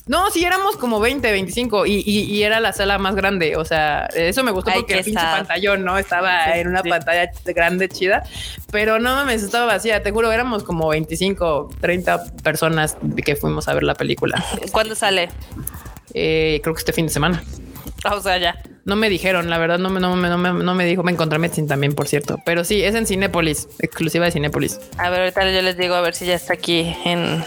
No, 0.07 0.31
sí 0.31 0.45
éramos 0.45 0.77
como 0.77 1.01
20, 1.01 1.31
25 1.33 1.87
y, 1.87 2.03
y- 2.07 2.25
y 2.25 2.43
era 2.43 2.61
la 2.61 2.73
sala 2.73 2.99
más 2.99 3.15
grande. 3.15 3.57
O 3.57 3.65
sea, 3.65 4.07
eso 4.15 4.45
me 4.45 4.51
gustó 4.51 4.71
Ay, 4.71 4.81
porque 4.81 4.99
el 4.99 5.05
pinche 5.05 5.21
sad. 5.21 5.39
pantallón, 5.39 5.85
¿no? 5.85 5.97
Estaba 5.99 6.57
en 6.59 6.69
una 6.69 6.83
pantalla 6.83 7.31
grande, 7.47 7.89
chida. 7.89 8.23
Pero 8.71 8.99
no 8.99 9.15
mames, 9.15 9.43
estaba 9.43 9.67
vacía. 9.67 10.03
Te 10.03 10.11
juro, 10.11 10.33
éramos 10.33 10.65
como 10.65 10.89
25, 10.89 11.71
30 11.81 12.25
personas 12.43 12.97
que 13.25 13.37
fuimos 13.37 13.69
a 13.69 13.75
ver 13.75 13.85
la 13.85 13.95
película. 13.95 14.45
¿Cuándo 14.73 14.95
sale? 14.95 15.29
eh, 16.15 16.61
creo 16.63 16.75
que 16.75 16.79
este 16.81 16.93
fin 16.93 17.07
de 17.07 17.13
semana. 17.13 17.43
O 18.11 18.21
sea, 18.21 18.39
ya. 18.39 18.57
No 18.85 18.95
me 18.97 19.09
dijeron, 19.11 19.51
la 19.51 19.59
verdad, 19.59 19.79
no 19.79 19.91
me, 19.91 20.01
no 20.01 20.15
me, 20.17 20.29
no 20.29 20.39
me, 20.39 20.53
no 20.53 20.75
me 20.75 20.85
dijo. 20.87 21.03
Me 21.03 21.13
encontré 21.13 21.39
Metzin 21.39 21.67
también, 21.69 21.95
por 21.95 22.07
cierto. 22.09 22.39
Pero 22.47 22.65
sí, 22.65 22.83
es 22.83 22.95
en 22.95 23.07
Cinépolis, 23.07 23.69
exclusiva 23.81 24.25
de 24.27 24.31
Cinépolis. 24.33 24.79
A 24.99 25.11
ver, 25.11 25.21
ahorita 25.21 25.51
yo 25.53 25.63
les 25.63 25.77
digo 25.77 25.95
a 25.95 26.01
ver 26.01 26.15
si 26.15 26.25
ya 26.27 26.35
está 26.35 26.55
aquí 26.55 26.95
en 27.05 27.45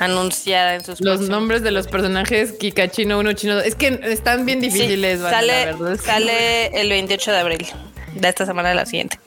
anunciada 0.00 0.74
en 0.74 0.80
sus 0.80 1.00
Los 1.00 1.18
próximos- 1.18 1.28
nombres 1.30 1.62
de 1.62 1.70
los 1.70 1.86
personajes, 1.88 2.52
Kika 2.52 2.88
Chino 2.88 3.18
1, 3.18 3.32
Chino 3.34 3.56
2. 3.56 3.64
Es 3.64 3.74
que 3.74 4.00
están 4.04 4.46
bien 4.46 4.60
difíciles, 4.60 5.20
Vane, 5.20 5.30
la 5.32 5.38
sale, 5.40 5.64
verdad 5.66 5.92
es 5.92 6.00
que- 6.00 6.06
sale 6.06 6.80
el 6.80 6.88
28 6.88 7.32
de 7.32 7.38
abril 7.38 7.66
de 8.14 8.28
esta 8.28 8.46
semana 8.46 8.70
a 8.70 8.74
la 8.74 8.86
siguiente. 8.86 9.18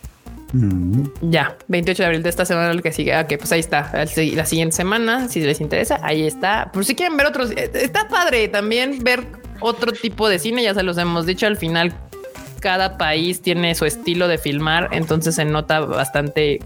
Mm. 0.54 1.04
Ya, 1.22 1.58
28 1.68 2.04
de 2.04 2.08
abril 2.08 2.24
de 2.24 2.30
esta 2.30 2.46
semana, 2.46 2.72
el 2.72 2.82
que 2.82 2.92
sigue. 2.92 3.14
Que 3.28 3.38
pues 3.38 3.52
ahí 3.52 3.60
está. 3.60 3.92
La 3.94 4.46
siguiente 4.46 4.76
semana, 4.76 5.28
si 5.28 5.40
les 5.42 5.62
interesa, 5.62 6.00
ahí 6.04 6.26
está. 6.26 6.72
Por 6.72 6.86
si 6.86 6.96
quieren 6.96 7.18
ver 7.18 7.28
otros, 7.28 7.52
eh, 7.52 7.72
está 7.74 8.08
padre 8.08 8.48
también 8.48 9.00
ver 9.04 9.26
otro 9.60 9.92
tipo 9.92 10.28
de 10.28 10.40
cine. 10.40 10.64
Ya 10.64 10.74
se 10.74 10.84
los 10.84 10.98
hemos 10.98 11.26
dicho 11.26 11.48
al 11.48 11.58
final. 11.58 11.94
Cada 12.60 12.98
país 12.98 13.42
tiene 13.42 13.74
su 13.74 13.86
estilo 13.86 14.28
de 14.28 14.38
filmar, 14.38 14.90
entonces 14.92 15.34
se 15.34 15.46
nota 15.46 15.80
bastante 15.80 16.60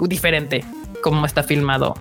diferente 0.00 0.64
cómo 1.02 1.26
está 1.26 1.42
filmado 1.42 1.96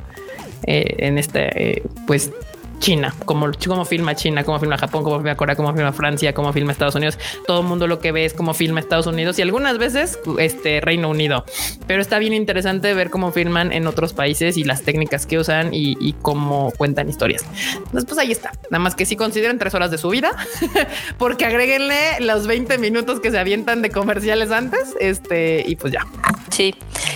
eh, 0.68 0.98
en 1.00 1.18
este, 1.18 1.80
eh, 1.80 1.84
pues 2.06 2.32
China, 2.80 3.14
como, 3.26 3.52
cómo 3.68 3.86
filma 3.86 4.16
China, 4.16 4.44
cómo 4.44 4.60
filma 4.60 4.78
Japón, 4.78 5.04
cómo 5.04 5.18
filma 5.18 5.36
Corea, 5.36 5.56
cómo 5.56 5.74
filma 5.74 5.92
Francia, 5.92 6.34
cómo 6.34 6.52
filma 6.54 6.72
Estados 6.72 6.96
Unidos. 6.96 7.20
Todo 7.46 7.62
el 7.62 7.68
mundo 7.68 7.88
lo 7.88 8.00
que 8.00 8.12
ve 8.12 8.26
es 8.26 8.34
cómo 8.34 8.54
filma 8.54 8.80
Estados 8.80 9.08
Unidos 9.08 9.38
y 9.40 9.42
algunas 9.42 9.78
veces 9.78 10.20
este 10.40 10.82
Reino 10.82 11.10
Unido. 11.10 11.46
Pero 11.88 12.02
está 12.02 12.20
bien 12.20 12.34
interesante 12.34 12.94
ver 12.94 13.10
cómo 13.10 13.32
filman 13.32 13.72
en 13.72 13.88
otros 13.88 14.14
países 14.14 14.58
y 14.58 14.64
las 14.64 14.84
técnicas 14.84 15.26
que 15.26 15.38
usan 15.38 15.74
y, 15.74 15.98
y 16.00 16.14
cómo 16.14 16.72
cuentan 16.78 17.10
historias. 17.10 17.46
Entonces, 17.76 18.06
pues 18.06 18.18
ahí 18.18 18.32
está. 18.32 18.52
Nada 18.70 18.80
más 18.80 18.96
que 18.96 19.06
sí 19.06 19.16
consideren 19.16 19.58
tres 19.60 19.74
horas 19.74 19.92
de 19.92 19.98
su 19.98 20.10
vida, 20.10 20.32
porque 21.18 21.46
agréguenle 21.46 22.20
los 22.22 22.48
20 22.48 22.78
minutos 22.78 23.20
que 23.20 23.32
se 23.32 23.40
avientan 23.40 23.82
de 23.82 23.90
comerciales 23.90 24.52
antes. 24.52 24.96
Este, 25.00 25.64
y 25.68 25.76
pues 25.76 25.94
ya. 25.94 26.06
Sí. 26.50 26.76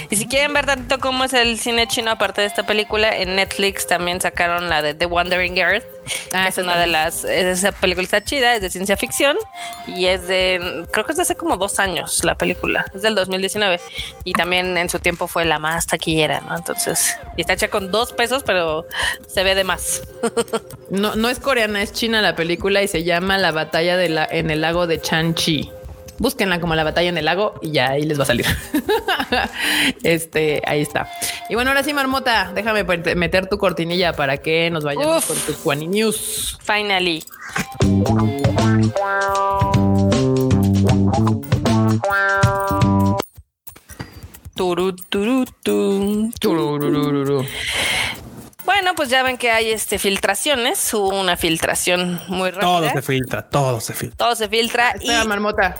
Y 0.10 0.16
si 0.16 0.28
quieren 0.28 0.54
ver 0.54 0.66
tantito 0.66 1.00
cómo 1.00 1.24
es 1.24 1.34
el 1.34 1.60
cine 1.60 1.88
chino, 1.88 2.12
aparte 2.12 2.42
de 2.42 2.48
esta 2.48 2.66
película, 2.66 3.16
en 3.18 3.36
Netflix 3.36 3.88
también 3.88 4.22
sacaron 4.22 4.70
la 4.70 4.82
de 4.82 4.94
The 4.94 5.06
Wandering 5.06 5.58
Earth. 5.58 5.86
Ah, 6.34 6.48
es 6.48 6.58
una 6.58 6.78
de 6.78 6.88
las. 6.88 7.24
Esa 7.24 7.72
película 7.72 8.04
está 8.04 8.24
chida, 8.24 8.56
es 8.56 8.62
de 8.62 8.70
ciencia 8.70 8.98
ficción 8.98 9.38
y 9.88 10.06
es 10.06 10.28
de. 10.28 10.86
Creo 10.92 11.06
que 11.06 11.14
es 11.14 11.18
de 11.18 11.22
hace 11.22 11.36
como 11.36 11.58
dos 11.58 11.80
años 11.80 12.24
la 12.24 12.36
película. 12.36 12.86
Es 12.94 13.02
del 13.02 13.16
2019 13.16 13.80
y 14.24 14.34
también 14.34 14.78
en 14.78 14.90
su 14.90 15.00
tiempo 15.00 15.28
fue 15.28 15.46
la 15.46 15.60
más 15.60 15.88
taquillera, 15.88 16.42
¿no? 16.42 16.56
Entonces, 16.56 17.18
y 17.38 17.42
está 17.42 17.54
hecha 17.54 17.70
con 17.70 17.92
dos 17.92 18.14
pesos, 18.14 18.44
pero 18.44 18.86
se 19.28 19.44
ve 19.44 19.56
de 19.56 19.64
más. 19.64 20.04
No, 20.90 21.16
no 21.16 21.30
es 21.30 21.40
coreana, 21.40 21.82
es 21.82 21.92
china 21.92 22.22
la 22.22 22.36
película 22.36 22.84
y 22.84 22.88
se 22.88 23.04
llama 23.04 23.40
La 23.40 23.52
batalla 23.52 23.98
de 23.98 24.10
la, 24.10 24.28
en 24.30 24.52
el 24.52 24.62
lago 24.62 24.86
de 24.86 25.02
Chanchi. 25.02 25.72
Búsquenla 26.20 26.60
como 26.60 26.76
la 26.76 26.84
batalla 26.84 27.10
en 27.10 27.18
el 27.18 27.26
lago 27.26 27.56
y 27.62 27.72
ya 27.72 27.92
ahí 27.92 28.04
les 28.04 28.20
va 28.20 28.24
a 28.24 28.28
salir. 28.28 28.46
este, 30.04 30.62
ahí 30.66 30.82
está. 30.82 31.10
Y 31.50 31.56
bueno, 31.56 31.72
ahora 31.72 31.84
sí, 31.84 31.94
Marmota, 31.94 32.52
déjame 32.54 32.84
meter 33.16 33.48
tu 33.48 33.58
cortinilla 33.58 34.14
para 34.14 34.38
que 34.38 34.70
nos 34.70 34.84
vayamos 34.84 35.18
Uf. 35.18 35.28
con 35.28 35.38
tu 35.56 35.62
Juani 35.62 35.88
News. 35.88 36.58
Finally. 36.62 37.24
Turu, 44.56 44.96
turu. 45.10 45.46
Bueno, 48.66 48.96
pues 48.96 49.10
ya 49.10 49.24
ven 49.24 49.38
que 49.38 49.52
hay 49.52 49.72
este 49.72 50.00
filtraciones. 50.00 50.94
Hubo 50.94 51.20
una 51.20 51.36
filtración 51.36 52.22
muy 52.30 52.50
rápida. 52.50 52.62
Todo 52.70 52.90
se 52.90 53.02
filtra, 53.02 53.42
todo 53.50 53.82
se 53.82 53.94
filtra. 53.94 54.18
Todo 54.26 54.36
se 54.36 54.48
filtra 54.48 54.94
y 55.02 55.04
Espera, 55.10 55.26
Marmota. 55.26 55.76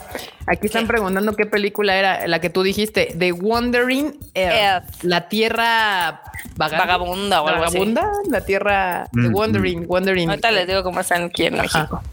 Aquí 0.48 0.66
están 0.68 0.84
¿Qué? 0.84 0.90
preguntando 0.90 1.34
qué 1.36 1.46
película 1.46 1.96
era 1.96 2.28
la 2.28 2.40
que 2.42 2.50
tú 2.50 2.62
dijiste, 2.62 3.16
The 3.18 3.32
Wandering 3.32 4.18
Earth. 4.34 4.56
Earth. 4.94 5.04
La 5.04 5.30
tierra 5.30 6.22
vaga- 6.58 6.78
Vagabunda 6.78 7.42
o 7.42 7.48
algo 7.48 7.64
así. 7.64 7.78
vagabunda, 7.78 8.12
la 8.30 8.42
tierra 8.44 9.08
The 9.14 9.30
Mm, 9.30 9.36
Wandering, 9.36 9.86
Wandering. 9.88 10.30
ahorita 10.30 10.52
les 10.52 10.68
digo 10.68 10.84
cómo 10.84 11.00
están 11.00 11.24
aquí 11.24 11.46
en 11.46 11.60
Ajá. 11.62 11.64
México. 11.64 12.04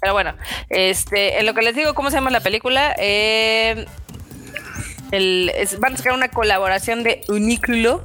Pero 0.00 0.12
bueno, 0.12 0.34
este, 0.68 1.38
en 1.38 1.46
lo 1.46 1.54
que 1.54 1.62
les 1.62 1.74
digo 1.74 1.94
cómo 1.94 2.10
se 2.10 2.16
llama 2.16 2.30
la 2.30 2.40
película, 2.40 2.94
eh, 2.98 3.86
el- 5.12 5.50
es- 5.54 5.78
van 5.78 5.94
a 5.94 5.96
sacar 5.98 6.12
una 6.14 6.28
colaboración 6.28 7.02
de 7.04 7.20
Uniculo 7.28 8.02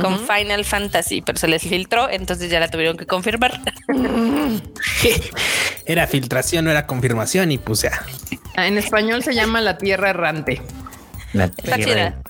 con 0.00 0.18
Final 0.26 0.64
Fantasy, 0.66 1.22
pero 1.22 1.38
se 1.38 1.48
les 1.48 1.62
filtró, 1.62 2.10
entonces 2.10 2.50
ya 2.50 2.60
la 2.60 2.68
tuvieron 2.68 2.96
que 2.98 3.06
confirmar. 3.06 3.60
Era 5.86 6.06
filtración, 6.06 6.64
no 6.64 6.70
era 6.70 6.86
confirmación 6.86 7.50
y 7.52 7.58
pues 7.58 7.82
ya. 7.82 7.92
Ah, 8.56 8.66
En 8.66 8.78
español 8.78 9.22
se 9.22 9.34
llama 9.34 9.60
La 9.60 9.78
Tierra 9.78 10.10
Errante. 10.10 10.60
La 11.32 11.44
Está 11.44 11.78
chida. 11.78 12.20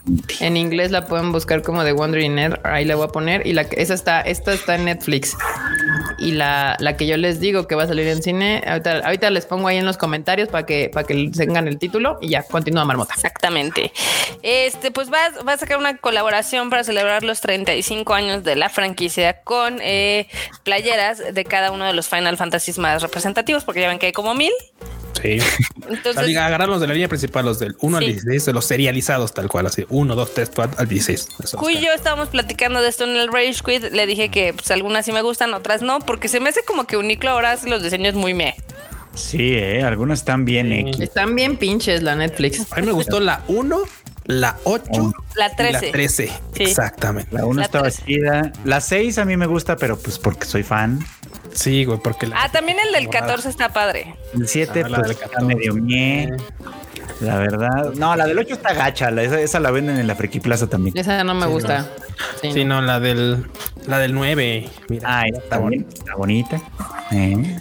En 0.40 0.56
inglés 0.56 0.90
la 0.90 1.06
pueden 1.06 1.32
buscar 1.32 1.62
como 1.62 1.85
The 1.85 1.93
Wandering 1.93 2.39
Earth. 2.39 2.60
Ahí 2.64 2.85
la 2.85 2.97
voy 2.97 3.06
a 3.06 3.09
poner. 3.09 3.47
Y 3.47 3.52
la 3.52 3.68
que 3.68 3.81
esa 3.81 3.94
está, 3.94 4.20
esta 4.20 4.52
está 4.52 4.74
en 4.74 4.85
Netflix. 4.85 5.36
Y 6.18 6.32
la, 6.32 6.77
la 6.81 6.97
que 6.97 7.06
yo 7.06 7.16
les 7.16 7.40
digo 7.40 7.66
que 7.66 7.74
va 7.74 7.85
a 7.85 7.86
salir 7.86 8.06
en 8.06 8.22
cine, 8.22 8.62
ahorita, 8.66 8.98
ahorita 8.98 9.31
les 9.31 9.47
pongo 9.47 9.68
ahí 9.68 9.78
en 9.78 9.86
los 9.86 9.97
comentarios 9.97 10.48
para 10.48 10.66
que, 10.66 10.90
para 10.93 11.06
que 11.06 11.31
tengan 11.35 11.66
el 11.66 11.78
título 11.78 12.18
y 12.20 12.28
ya 12.28 12.43
continúa 12.43 12.85
Marmota. 12.85 13.14
Exactamente. 13.14 13.93
Este, 14.43 14.90
pues 14.90 15.10
va, 15.10 15.18
va 15.47 15.55
a 15.55 15.56
sacar 15.56 15.78
una 15.78 15.97
colaboración 15.97 16.68
para 16.68 16.85
celebrar 16.85 17.24
los 17.24 17.40
35 17.40 18.12
años 18.12 18.44
de 18.44 18.56
la 18.56 18.68
franquicia 18.68 19.40
con 19.43 19.78
eh, 19.81 20.28
playeras 20.62 21.35
de 21.35 21.44
cada 21.44 21.70
uno 21.70 21.86
de 21.86 21.94
los 21.94 22.09
Final 22.09 22.36
Fantasy 22.36 22.78
más 22.78 23.02
representativos, 23.02 23.64
porque 23.64 23.81
ya 23.81 23.89
ven 23.89 23.98
que 23.98 24.06
hay 24.06 24.12
como 24.12 24.35
mil. 24.35 24.52
Sí. 25.22 25.38
Entonces, 25.88 26.26
de 26.80 26.86
la 26.86 26.92
línea 26.94 27.09
principal, 27.09 27.44
los 27.44 27.59
del 27.59 27.76
1 27.80 27.98
Sí. 27.98 28.05
al 28.05 28.10
16, 28.12 28.44
de 28.47 28.52
los 28.52 28.64
serializados, 28.64 29.34
tal 29.34 29.48
cual, 29.48 29.66
así. 29.66 29.84
1, 29.88 30.14
2, 30.14 30.34
3, 30.34 30.51
4 30.55 30.78
al 30.80 30.88
16. 30.88 31.28
Eso 31.42 31.59
Cuy 31.59 31.72
y 31.72 31.76
está. 31.76 31.86
yo 31.88 31.92
estábamos 31.94 32.28
platicando 32.28 32.80
de 32.80 32.88
esto 32.88 33.05
en 33.05 33.16
el 33.16 33.28
Rage 33.32 33.56
Quit. 33.64 33.92
Le 33.92 34.06
dije 34.06 34.28
que 34.30 34.52
pues, 34.55 34.70
algunas 34.70 35.05
sí 35.05 35.12
me 35.12 35.22
gustan, 35.22 35.52
otras 35.55 35.82
no, 35.82 35.98
porque 36.01 36.28
se 36.28 36.40
me 36.40 36.48
hace 36.48 36.62
como 36.64 36.84
que 36.86 36.97
Uniclo 36.97 37.30
ahora 37.30 37.52
hace 37.52 37.68
los 37.68 37.82
diseños 37.82 38.14
muy 38.14 38.34
me. 38.34 38.55
Sí, 39.14 39.55
eh, 39.55 39.82
algunos 39.82 40.20
están 40.20 40.44
bien 40.44 40.68
Sí. 40.68 40.78
X. 40.90 41.01
Están 41.01 41.34
bien 41.34 41.56
pinches 41.56 42.02
la 42.02 42.14
Netflix. 42.14 42.66
A 42.72 42.76
mí 42.80 42.86
me 42.86 42.92
gustó 42.92 43.18
la 43.18 43.42
1, 43.48 43.82
la 44.26 44.56
8 44.64 45.12
La 45.34 45.48
y 45.52 45.56
13. 45.56 45.86
la 45.86 45.92
13. 45.92 46.26
Sí. 46.55 46.62
Exactamente. 46.62 47.34
La 47.34 47.44
1 47.44 47.59
La 47.59 47.66
estaba 47.66 47.90
tres. 47.90 48.02
chida. 48.06 48.52
La 48.64 48.80
6 48.80 49.18
a 49.18 49.24
mí 49.24 49.36
me 49.36 49.47
gusta, 49.47 49.76
pero 49.76 49.98
pues 49.98 50.18
porque 50.18 50.47
soy 50.47 50.62
fan. 50.62 51.05
Sí, 51.55 51.85
güey, 51.85 51.98
porque 51.98 52.27
la. 52.27 52.43
Ah, 52.44 52.51
también 52.51 52.78
el 52.85 52.93
del 52.93 53.09
14 53.09 53.48
está 53.48 53.68
padre. 53.70 54.14
El 54.35 54.47
7 54.48 54.82
Ah, 54.85 54.89
la 54.89 54.98
pues 54.98 55.09
del 55.09 55.24
está 55.24 55.40
medio 55.40 55.74
ñe. 55.74 56.28
La 57.20 57.36
verdad. 57.36 57.93
No, 57.97 58.16
la 58.16 58.27
del 58.27 58.39
8 58.39 58.55
está 58.55 58.72
gacha. 58.72 59.10
la- 59.10 59.22
esa, 59.22 59.40
esa 59.40 59.60
la 59.60 59.70
venden 59.70 59.98
en 59.98 60.06
la 60.06 60.14
Friki 60.14 60.40
Plaza 60.40 60.68
también. 60.68 60.97
Esa 60.97 61.22
no 61.24 61.35
me 61.35 61.47
gusta. 61.47 61.86
Sí, 62.40 62.52
Sí, 62.52 62.64
no. 62.64 62.81
no, 62.81 62.86
la 62.86 63.01
del, 63.01 63.47
la 63.86 63.98
del 63.98 64.14
9. 64.14 64.68
Mira, 64.89 65.02
Ah, 65.20 65.24
está, 65.27 65.59
bonita. 65.59 65.94
Está 65.94 66.14
bonita. 66.14 66.60
Eh. 67.10 67.59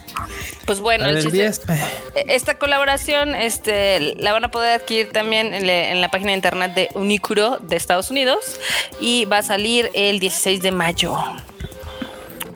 Pues 0.65 0.79
bueno, 0.79 1.07
el 1.07 1.15
chiste- 1.23 1.31
10. 1.37 1.61
eh, 1.69 2.25
Esta 2.27 2.57
colaboración 2.57 3.33
este, 3.35 4.15
la 4.17 4.31
van 4.31 4.45
a 4.45 4.51
poder 4.51 4.79
adquirir 4.79 5.11
también 5.11 5.53
en, 5.53 5.65
le- 5.67 5.91
en 5.91 5.99
la 5.99 6.09
página 6.11 6.29
de 6.31 6.35
internet 6.35 6.73
de 6.75 6.89
Unicuro 6.93 7.57
de 7.61 7.75
Estados 7.75 8.11
Unidos 8.11 8.59
y 9.01 9.25
va 9.25 9.39
a 9.39 9.43
salir 9.43 9.89
el 9.93 10.19
16 10.19 10.61
de 10.61 10.71
mayo. 10.71 11.17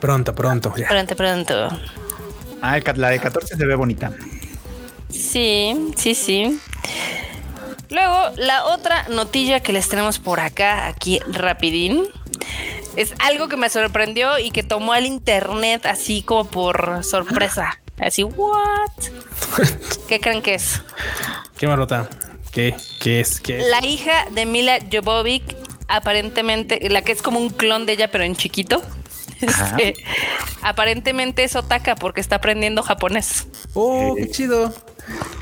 Pronto, 0.04 0.34
pronto. 0.34 0.74
Ya. 0.76 0.86
Pronto, 0.86 1.16
pronto. 1.16 1.68
Ah, 2.60 2.78
la 2.94 3.08
de 3.08 3.20
14 3.20 3.56
se 3.56 3.64
ve 3.64 3.74
bonita. 3.74 4.12
Sí, 5.08 5.94
sí, 5.96 6.14
sí. 6.14 6.60
Luego, 7.88 8.36
la 8.36 8.66
otra 8.66 9.08
notilla 9.08 9.60
que 9.60 9.72
les 9.72 9.88
tenemos 9.88 10.18
por 10.18 10.40
acá, 10.40 10.88
aquí 10.88 11.20
rapidín, 11.26 12.02
es 12.96 13.14
algo 13.18 13.48
que 13.48 13.56
me 13.56 13.70
sorprendió 13.70 14.38
y 14.38 14.50
que 14.50 14.62
tomó 14.62 14.92
al 14.92 15.06
internet 15.06 15.86
así 15.86 16.20
como 16.20 16.50
por 16.50 17.02
sorpresa. 17.02 17.80
Así, 17.98 18.24
¿what? 18.24 18.90
¿Qué 20.06 20.20
creen 20.20 20.42
que 20.42 20.56
es? 20.56 20.82
¿Qué 21.56 21.66
marrota? 21.66 22.10
¿Qué? 22.52 22.76
¿Qué 23.00 23.20
es? 23.20 23.40
¿Qué 23.40 23.58
es? 23.58 23.68
La 23.68 23.82
hija 23.82 24.26
de 24.32 24.44
Mila 24.44 24.80
Jovovich, 24.92 25.56
aparentemente, 25.88 26.90
la 26.90 27.00
que 27.00 27.12
es 27.12 27.22
como 27.22 27.40
un 27.40 27.48
clon 27.48 27.86
de 27.86 27.94
ella, 27.94 28.10
pero 28.10 28.24
en 28.24 28.36
chiquito. 28.36 28.82
Este, 29.40 29.94
aparentemente 30.62 31.44
es 31.44 31.54
otaka 31.56 31.94
porque 31.96 32.20
está 32.20 32.36
aprendiendo 32.36 32.82
japonés. 32.82 33.46
Oh, 33.74 34.14
qué 34.16 34.30
chido. 34.30 34.72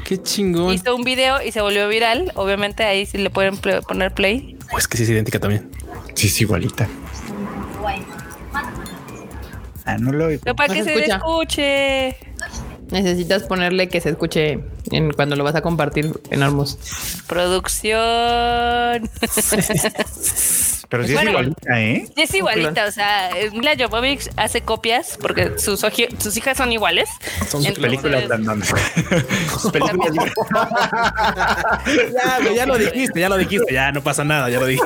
Qué 0.05 0.21
chingón. 0.23 0.73
Hizo 0.75 0.95
un 0.97 1.05
video 1.05 1.41
y 1.43 1.53
se 1.53 1.61
volvió 1.61 1.87
viral. 1.89 2.33
Obviamente 2.35 2.83
ahí 2.85 3.07
sí 3.07 3.19
le 3.19 3.31
pueden 3.31 3.57
pl- 3.57 3.83
poner 3.83 4.13
play. 4.13 4.57
Oh, 4.73 4.79
es 4.79 4.89
que 4.89 4.97
sí 4.97 5.05
es 5.05 5.11
idéntica 5.11 5.39
también. 5.39 5.71
Sí, 6.15 6.27
es 6.27 6.41
igualita. 6.41 6.89
Ah, 9.85 9.99
no 9.99 10.13
lo 10.13 10.27
oigo. 10.27 10.41
Pero 10.45 10.55
para 10.57 10.69
No 10.69 10.75
que 10.75 10.85
se 10.85 10.95
se 10.95 10.95
escucha. 11.01 11.17
escuche. 11.17 12.17
Necesitas 12.91 13.43
ponerle 13.45 13.89
que 13.89 14.01
se 14.01 14.11
escuche 14.11 14.61
en 14.91 15.13
cuando 15.13 15.35
lo 15.35 15.45
vas 15.45 15.55
a 15.55 15.63
compartir 15.63 16.13
en 16.31 16.43
Armos. 16.43 16.79
Producción. 17.27 17.99
Pero 20.93 21.05
sí 21.05 21.13
es 21.13 21.15
Bueno. 21.15 21.31
igualita, 21.31 21.81
¿eh? 21.81 22.05
Sí, 22.15 22.23
es 22.23 22.35
igualita, 22.35 22.85
o 22.85 22.93
sea, 22.93 23.31
eh, 23.31 23.51
Mila 23.51 23.73
Jovovich 23.79 24.29
hace 24.37 24.61
copias 24.61 25.17
porque 25.19 25.59
sus, 25.59 25.81
sus 25.81 26.37
hijas 26.37 26.59
son 26.59 26.71
iguales. 26.71 27.09
Son 27.49 27.63
sus 27.63 27.79
Películas. 27.79 28.25
Sus 29.59 29.73
películas. 29.73 30.13
Ya, 32.45 32.53
ya 32.55 32.67
lo 32.67 32.77
dijiste, 32.77 33.21
ya 33.21 33.29
lo 33.31 33.39
dijiste, 33.39 33.73
ya 33.73 33.91
no 33.91 34.03
pasa 34.03 34.23
nada, 34.23 34.51
ya 34.51 34.61
lo 34.61 34.67
dije. 34.67 34.83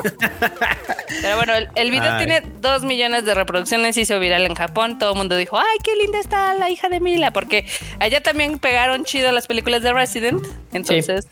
Pero 1.23 1.37
bueno, 1.37 1.55
el, 1.55 1.69
el 1.75 1.91
video 1.91 2.13
Ay. 2.13 2.25
tiene 2.25 2.43
dos 2.61 2.85
millones 2.85 3.25
de 3.25 3.35
reproducciones, 3.35 3.97
hizo 3.97 4.21
viral 4.21 4.47
en 4.47 4.55
Japón. 4.55 5.01
Todo 5.01 5.11
el 5.13 5.17
mundo 5.17 5.37
dijo, 5.37 5.59
ay, 5.59 5.79
qué 5.83 5.97
linda 5.97 6.21
está 6.21 6.55
la 6.55 6.71
hija 6.71 6.89
de 6.89 7.01
Mila, 7.01 7.33
porque 7.33 7.67
allá 7.99 8.23
también 8.23 8.61
pegaron 8.61 9.05
chido 9.05 9.33
las 9.33 9.49
películas 9.49 9.83
de 9.83 9.93
Resident. 9.93 10.47
Entonces, 10.73 11.27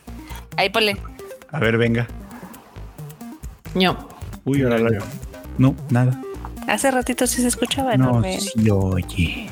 ahí 0.57 0.69
ponle. 0.71 0.97
A 1.53 1.61
ver, 1.61 1.79
venga. 1.79 2.09
No. 3.75 4.14
Uy, 4.45 4.63
ahora 4.63 4.79
la- 4.79 4.99
No, 5.59 5.75
nada. 5.91 6.21
Hace 6.67 6.91
ratito 6.91 7.27
sí 7.27 7.41
se 7.43 7.49
escuchaba, 7.49 7.97
No, 7.97 8.21
¿no? 8.21 8.23
Sí, 8.39 8.71
oye. 8.71 9.49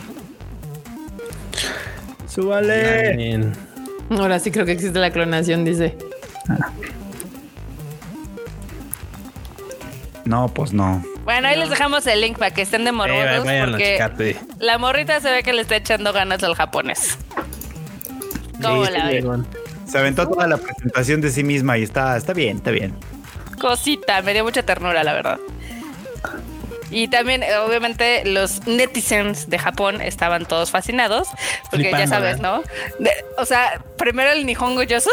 Súbale. 2.26 3.16
Bien. 3.16 3.52
Ahora 4.10 4.38
sí 4.38 4.50
creo 4.50 4.64
que 4.66 4.72
existe 4.72 4.98
la 4.98 5.10
clonación, 5.10 5.64
dice. 5.64 5.96
No, 10.24 10.48
pues 10.48 10.72
no. 10.72 11.02
Bueno, 11.24 11.48
ahí 11.48 11.58
les 11.58 11.70
dejamos 11.70 12.06
el 12.06 12.20
link 12.20 12.38
para 12.38 12.52
que 12.52 12.62
estén 12.62 12.84
de 12.84 12.90
Eh, 12.90 12.92
morbosos, 12.92 13.44
vayan 13.44 13.68
a 13.68 13.70
porque 13.72 14.36
la 14.58 14.78
morrita 14.78 15.20
se 15.20 15.30
ve 15.30 15.42
que 15.42 15.52
le 15.52 15.62
está 15.62 15.76
echando 15.76 16.12
ganas 16.12 16.42
al 16.42 16.54
japonés. 16.54 17.18
¿Cómo 18.60 18.84
Sí, 18.86 18.92
la 18.92 19.06
ven? 19.06 19.46
Se 19.86 19.98
aventó 19.98 20.26
toda 20.28 20.46
la 20.46 20.56
presentación 20.56 21.20
de 21.20 21.30
sí 21.30 21.44
misma 21.44 21.76
y 21.78 21.82
está, 21.82 22.16
está 22.16 22.32
bien, 22.32 22.56
está 22.58 22.70
bien. 22.70 22.94
Cosita, 23.62 24.20
me 24.22 24.34
dio 24.34 24.42
mucha 24.42 24.62
ternura, 24.64 25.04
la 25.04 25.12
verdad. 25.12 25.38
Y 26.90 27.08
también, 27.08 27.42
eh, 27.42 27.56
obviamente, 27.56 28.22
los 28.26 28.66
netizens 28.66 29.48
de 29.48 29.58
Japón 29.58 30.02
estaban 30.02 30.44
todos 30.44 30.70
fascinados, 30.70 31.28
porque 31.70 31.90
ya 31.90 32.06
sabes, 32.06 32.38
¿no? 32.40 32.62
De- 32.98 33.24
o 33.38 33.46
sea, 33.46 33.80
primero 33.96 34.30
el 34.32 34.44
Nihongo 34.44 34.82
Yosu, 34.82 35.08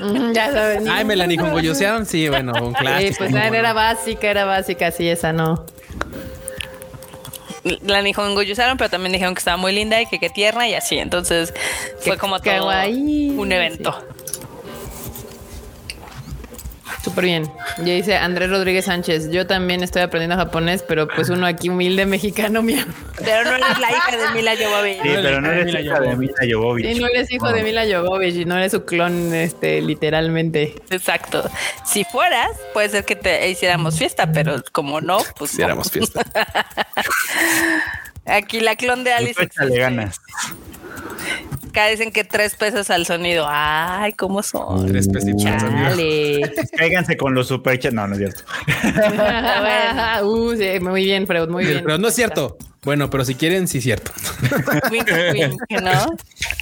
Mm, 0.00 0.32
ya 0.32 0.50
saben. 0.52 0.88
Ay, 0.88 1.04
me 1.04 1.14
la 1.14 1.26
nijongoyosearon. 1.28 2.06
Sí, 2.06 2.28
bueno, 2.28 2.52
un 2.60 2.72
Sí, 2.74 2.80
clásico. 2.80 3.14
pues 3.18 3.34
ah, 3.36 3.46
era 3.46 3.72
básica, 3.74 4.26
era 4.28 4.44
básica, 4.46 4.90
sí, 4.90 5.06
esa 5.08 5.32
no. 5.32 5.64
la 7.82 8.02
Nihongo 8.02 8.40
usaron, 8.40 8.76
pero 8.76 8.90
también 8.90 9.12
dijeron 9.12 9.34
que 9.34 9.38
estaba 9.38 9.56
muy 9.56 9.72
linda 9.72 10.00
y 10.00 10.06
que 10.06 10.18
qué 10.18 10.28
tierna 10.30 10.66
y 10.66 10.74
así. 10.74 10.98
Entonces, 10.98 11.54
fue 12.00 12.16
como 12.18 12.40
todo 12.40 12.52
kawaii. 12.68 13.30
un 13.36 13.52
evento. 13.52 13.96
Súper 17.02 17.24
bien. 17.24 17.50
Ya 17.78 17.94
dice 17.94 18.16
Andrés 18.16 18.48
Rodríguez 18.48 18.84
Sánchez. 18.84 19.30
Yo 19.30 19.46
también 19.46 19.82
estoy 19.82 20.02
aprendiendo 20.02 20.36
japonés, 20.36 20.84
pero 20.86 21.08
pues 21.08 21.30
uno 21.30 21.46
aquí 21.46 21.68
humilde 21.68 22.06
mexicano, 22.06 22.62
mío. 22.62 22.84
Pero 23.24 23.44
no 23.50 23.56
eres 23.56 23.78
la 23.80 23.90
hija 23.90 24.16
de 24.16 24.34
Mila 24.34 24.52
Jovovich. 24.56 25.02
Sí, 25.02 25.08
pero 25.12 25.40
no 25.40 25.48
la- 25.48 25.54
eres 25.54 25.66
Mila 25.66 25.80
hija 25.80 26.00
de. 26.00 26.16
Mila 26.16 26.34
Jovovich. 26.52 26.86
Sí, 26.94 27.00
no 27.00 27.06
eres 27.08 27.32
hijo 27.32 27.52
de 27.52 27.62
Mila 27.64 27.84
Jovovich 27.90 28.34
y 28.36 28.44
no 28.44 28.56
eres 28.56 28.70
su 28.72 28.84
clon, 28.84 29.34
este, 29.34 29.80
literalmente. 29.82 30.76
Exacto. 30.90 31.48
Si 31.84 32.04
fueras, 32.04 32.50
puede 32.72 32.88
ser 32.88 33.04
que 33.04 33.16
te 33.16 33.48
hiciéramos 33.50 33.98
fiesta, 33.98 34.30
pero 34.32 34.62
como 34.70 35.00
no, 35.00 35.18
pues 35.36 35.50
no. 35.50 35.54
Hiciéramos 35.54 35.90
fiesta. 35.90 36.24
Aquí 38.26 38.60
la 38.60 38.76
clon 38.76 39.02
de 39.02 39.12
Alice. 39.12 39.42
Échale 39.42 39.76
ganas. 39.78 40.20
Acá 41.72 41.86
dicen 41.88 42.12
que 42.12 42.22
tres 42.22 42.54
pesos 42.54 42.90
al 42.90 43.06
sonido. 43.06 43.46
Ay, 43.48 44.12
¿cómo 44.12 44.42
son? 44.42 44.86
Tres 44.88 45.08
pesitos. 45.08 45.46
al 45.46 45.58
sonido. 45.58 45.82
Dale. 45.88 46.52
Cáiganse 46.76 47.16
con 47.16 47.34
los 47.34 47.48
superchats. 47.48 47.94
No, 47.94 48.06
no 48.06 48.12
es 48.14 48.18
cierto. 48.18 48.42
uh, 50.26 50.54
sí, 50.54 50.80
muy 50.80 51.04
bien, 51.04 51.26
Freud, 51.26 51.48
muy 51.48 51.64
bien. 51.64 51.80
Pero 51.82 51.96
no 51.96 52.08
es 52.08 52.14
cierto. 52.14 52.58
Bueno, 52.84 53.08
pero 53.08 53.24
si 53.24 53.36
quieren, 53.36 53.68
sí 53.68 53.78
es 53.78 53.84
cierto. 53.84 54.10
Wink, 54.90 55.08
wink, 55.32 55.80
¿no? 55.82 56.16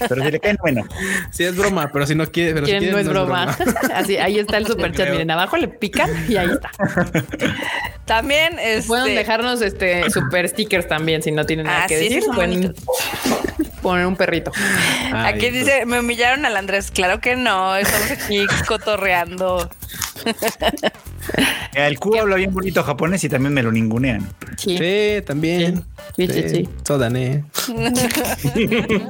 Pero 0.06 0.22
si 0.24 0.30
le 0.30 0.38
caen, 0.38 0.58
bueno. 0.60 0.84
Sí 1.32 1.42
es 1.44 1.56
broma, 1.56 1.90
pero 1.92 2.06
si 2.06 2.14
no 2.14 2.30
quiere, 2.30 2.52
pero 2.52 2.66
si 2.66 2.72
¿Quién 2.72 2.82
quieren, 2.84 2.94
no 2.94 3.00
es 3.00 3.08
broma? 3.08 3.56
Así, 3.94 4.16
ahí 4.16 4.38
está 4.38 4.58
el 4.58 4.66
super 4.66 4.92
chat. 4.92 5.06
creo. 5.06 5.12
Miren, 5.12 5.30
abajo 5.32 5.56
le 5.56 5.66
pican 5.66 6.10
y 6.28 6.36
ahí 6.36 6.50
está. 6.50 6.70
También 8.04 8.58
este, 8.60 8.86
Pueden 8.86 9.14
dejarnos 9.16 9.62
este 9.62 10.08
super 10.10 10.48
stickers 10.48 10.86
también 10.86 11.22
si 11.22 11.32
no 11.32 11.46
tienen 11.46 11.66
nada 11.66 11.84
Ah, 11.84 11.86
que 11.86 11.98
sí, 11.98 12.14
decir. 12.14 12.74
Poner 13.80 14.06
un 14.06 14.16
perrito. 14.16 14.52
Ay, 15.12 15.34
Aquí 15.34 15.50
dice, 15.50 15.86
me 15.86 16.00
humillaron 16.00 16.44
al 16.44 16.56
Andrés. 16.56 16.90
Claro 16.90 17.20
que 17.20 17.36
no, 17.36 17.76
estamos 17.76 18.10
aquí 18.10 18.46
cotorreando. 18.66 19.68
El 21.74 21.98
cubo 21.98 22.20
habla 22.20 22.36
bien 22.36 22.52
bonito 22.52 22.82
japonés 22.82 23.22
y 23.24 23.28
también 23.28 23.54
me 23.54 23.62
lo 23.62 23.70
ningunean. 23.70 24.28
Sí. 24.56 24.76
Sí, 24.76 25.22
también. 25.24 25.84
Sí, 26.16 26.26
sí, 26.26 26.48
sí. 26.48 26.68
Sodané. 26.84 27.44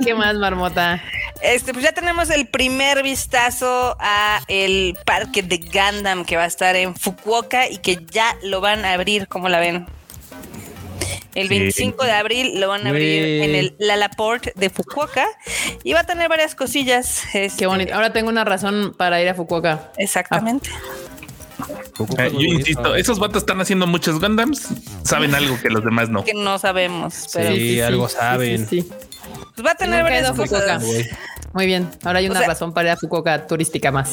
¿Qué 0.04 0.14
más, 0.14 0.36
marmota? 0.36 1.02
Este, 1.42 1.72
pues 1.72 1.84
ya 1.84 1.92
tenemos 1.92 2.28
el 2.30 2.46
primer 2.46 3.02
vistazo 3.02 3.96
a 3.98 4.42
el 4.48 4.96
parque 5.06 5.42
de 5.42 5.58
Gundam 5.58 6.24
que 6.24 6.36
va 6.36 6.44
a 6.44 6.46
estar 6.46 6.76
en 6.76 6.94
Fukuoka 6.94 7.68
y 7.68 7.78
que 7.78 8.04
ya 8.10 8.36
lo 8.42 8.60
van 8.60 8.84
a 8.84 8.92
abrir, 8.92 9.26
como 9.26 9.48
la 9.48 9.60
ven. 9.60 9.86
El 11.34 11.48
Sí. 11.48 11.58
25 11.58 12.04
de 12.04 12.12
abril 12.12 12.60
lo 12.60 12.68
van 12.68 12.86
a 12.86 12.90
abrir 12.90 13.42
en 13.42 13.54
el 13.54 13.74
Lalaport 13.78 14.48
de 14.56 14.70
Fukuoka 14.70 15.26
y 15.84 15.92
va 15.92 16.00
a 16.00 16.04
tener 16.04 16.28
varias 16.28 16.54
cosillas. 16.54 17.22
este, 17.34 17.58
Qué 17.60 17.66
bonito. 17.66 17.94
Ahora 17.94 18.12
tengo 18.12 18.28
una 18.28 18.44
razón 18.44 18.94
para 18.96 19.20
ir 19.22 19.28
a 19.28 19.34
Fukuoka. 19.34 19.90
Exactamente. 19.96 20.70
Eh, 22.18 22.30
yo 22.32 22.40
insisto, 22.40 22.94
esos 22.94 23.18
vatos 23.18 23.42
están 23.42 23.60
haciendo 23.60 23.86
muchos 23.86 24.18
Gundams, 24.20 24.68
saben 25.02 25.34
algo 25.34 25.60
que 25.60 25.68
los 25.68 25.84
demás 25.84 26.08
no. 26.08 26.24
Que 26.24 26.32
no 26.34 26.58
sabemos, 26.58 27.28
pero 27.32 27.54
Sí, 27.54 27.80
algo 27.80 28.08
saben. 28.08 28.66
Sí, 28.68 28.80
sí. 28.82 28.88
pues 29.54 29.66
va 29.66 29.72
a 29.72 29.74
tener 29.74 30.02
varias 30.02 30.32
cosas. 30.32 30.82
Muy 31.52 31.66
bien. 31.66 31.90
Ahora 32.04 32.20
hay 32.20 32.28
O 32.28 32.30
una 32.30 32.40
sea- 32.40 32.48
razón 32.48 32.72
para 32.72 32.88
ir 32.90 32.92
a 32.92 32.96
Fukuoka 32.96 33.46
turística 33.48 33.90
más. 33.90 34.12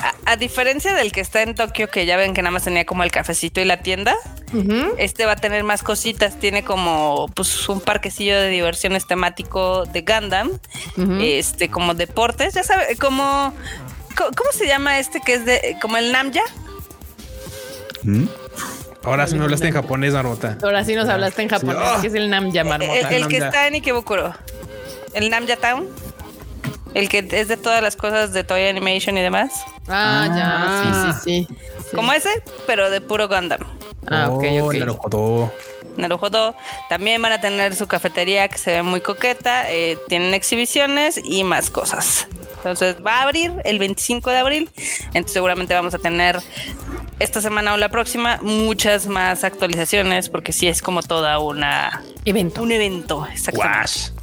A, 0.00 0.32
a 0.32 0.36
diferencia 0.36 0.94
del 0.94 1.10
que 1.10 1.20
está 1.20 1.42
en 1.42 1.54
Tokio, 1.56 1.88
que 1.90 2.06
ya 2.06 2.16
ven 2.16 2.34
que 2.34 2.42
nada 2.42 2.52
más 2.52 2.62
tenía 2.64 2.84
como 2.86 3.02
el 3.02 3.10
cafecito 3.10 3.60
y 3.60 3.64
la 3.64 3.78
tienda, 3.82 4.14
este 4.96 5.26
va 5.26 5.32
a 5.32 5.36
tener 5.36 5.64
más 5.64 5.82
cositas. 5.82 6.38
Tiene 6.38 6.62
como 6.62 7.28
pues 7.34 7.68
un 7.68 7.80
parquecillo 7.80 8.40
de 8.40 8.48
diversiones 8.48 9.06
temático 9.08 9.86
de 9.86 10.02
Gundam, 10.02 10.52
este 11.20 11.68
como 11.68 11.94
deportes, 11.94 12.54
ya 12.54 12.62
sabe, 12.62 12.96
como 12.96 13.52
co- 14.16 14.30
¿cómo 14.36 14.52
se 14.52 14.66
llama 14.68 15.00
este 15.00 15.20
que 15.20 15.34
es 15.34 15.44
de 15.44 15.76
como 15.82 15.96
el 15.96 16.12
Namja? 16.12 16.42
¿Mm? 18.04 18.24
Ahora 19.02 19.26
sí 19.26 19.34
me 19.36 19.44
hablaste 19.44 19.66
en 19.68 19.74
japonés, 19.74 20.12
Marmota. 20.12 20.56
Ahora 20.62 20.84
sí 20.84 20.94
nos 20.94 21.08
hablaste 21.08 21.42
en 21.42 21.48
japonés, 21.48 21.76
Ah. 21.82 21.98
que 22.00 22.06
es 22.06 22.14
el 22.14 22.30
Namja 22.30 22.60
El, 22.60 22.68
marmota. 22.68 22.94
el 23.00 23.08
que 23.28 23.38
Namja. 23.40 23.46
está 23.48 23.66
en 23.66 23.74
Ikebukuro. 23.74 24.32
El 25.14 25.30
Namja 25.30 25.56
Town. 25.56 25.88
El 26.98 27.08
que 27.08 27.26
es 27.30 27.48
de 27.48 27.56
todas 27.56 27.82
las 27.82 27.96
cosas 27.96 28.32
de 28.32 28.44
Toy 28.44 28.66
Animation 28.66 29.16
y 29.16 29.22
demás. 29.22 29.52
Ah, 29.88 30.28
ya, 30.36 31.12
sí, 31.14 31.20
sí, 31.22 31.46
sí. 31.48 31.54
sí. 31.90 31.96
Como 31.96 32.12
ese, 32.12 32.28
pero 32.66 32.90
de 32.90 33.00
puro 33.00 33.28
Gundam. 33.28 33.60
Ah, 34.06 34.28
ok, 34.30 34.44
Oh, 34.60 34.66
ok. 34.66 34.74
Naruhodo. 34.74 35.52
Naruhodo. 35.96 36.54
También 36.88 37.20
van 37.22 37.32
a 37.32 37.40
tener 37.40 37.74
su 37.74 37.86
cafetería 37.86 38.48
que 38.48 38.58
se 38.58 38.70
ve 38.72 38.82
muy 38.82 39.00
coqueta. 39.00 39.70
eh, 39.70 39.98
tienen 40.08 40.34
exhibiciones 40.34 41.20
y 41.22 41.44
más 41.44 41.70
cosas. 41.70 42.26
Entonces 42.58 42.96
va 43.06 43.18
a 43.18 43.22
abrir 43.22 43.52
el 43.64 43.78
25 43.78 44.30
de 44.30 44.38
abril. 44.38 44.70
Entonces 45.06 45.32
seguramente 45.32 45.74
vamos 45.74 45.94
a 45.94 45.98
tener 45.98 46.40
esta 47.20 47.40
semana 47.40 47.74
o 47.74 47.76
la 47.76 47.88
próxima 47.88 48.38
muchas 48.42 49.06
más 49.06 49.42
actualizaciones 49.44 50.28
porque 50.28 50.52
sí 50.52 50.68
es 50.68 50.82
como 50.82 51.02
toda 51.02 51.38
una 51.38 52.02
Evento. 52.24 52.62
un 52.62 52.72
evento. 52.72 53.26
Exactamente. 53.32 54.17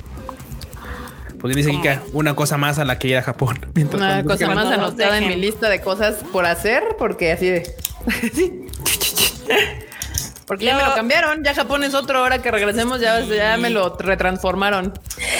Pues 1.45 1.57
dice. 1.57 1.69
Kika, 1.69 2.01
una 2.13 2.35
cosa 2.35 2.57
más 2.57 2.79
a 2.79 2.85
la 2.85 2.97
que 2.97 3.07
ir 3.07 3.17
a 3.17 3.21
Japón. 3.21 3.59
Mientras 3.75 4.01
Una 4.01 4.23
cosa 4.23 4.47
más 4.47 4.65
anotada 4.65 5.19
en 5.19 5.27
mi 5.27 5.35
lista 5.35 5.69
de 5.69 5.79
cosas 5.79 6.15
por 6.31 6.45
hacer, 6.45 6.95
porque 6.97 7.31
así 7.31 7.47
de. 7.47 7.75
Sí. 8.33 8.65
Porque 10.47 10.65
ya 10.65 10.77
me 10.77 10.83
lo 10.83 10.93
cambiaron, 10.93 11.43
ya 11.43 11.55
Japón 11.55 11.83
es 11.83 11.95
otro, 11.95 12.19
ahora 12.19 12.39
que 12.39 12.51
regresemos 12.51 13.01
ya, 13.01 13.19
ya 13.21 13.57
me 13.57 13.71
lo 13.71 13.97
retransformaron. 13.97 14.93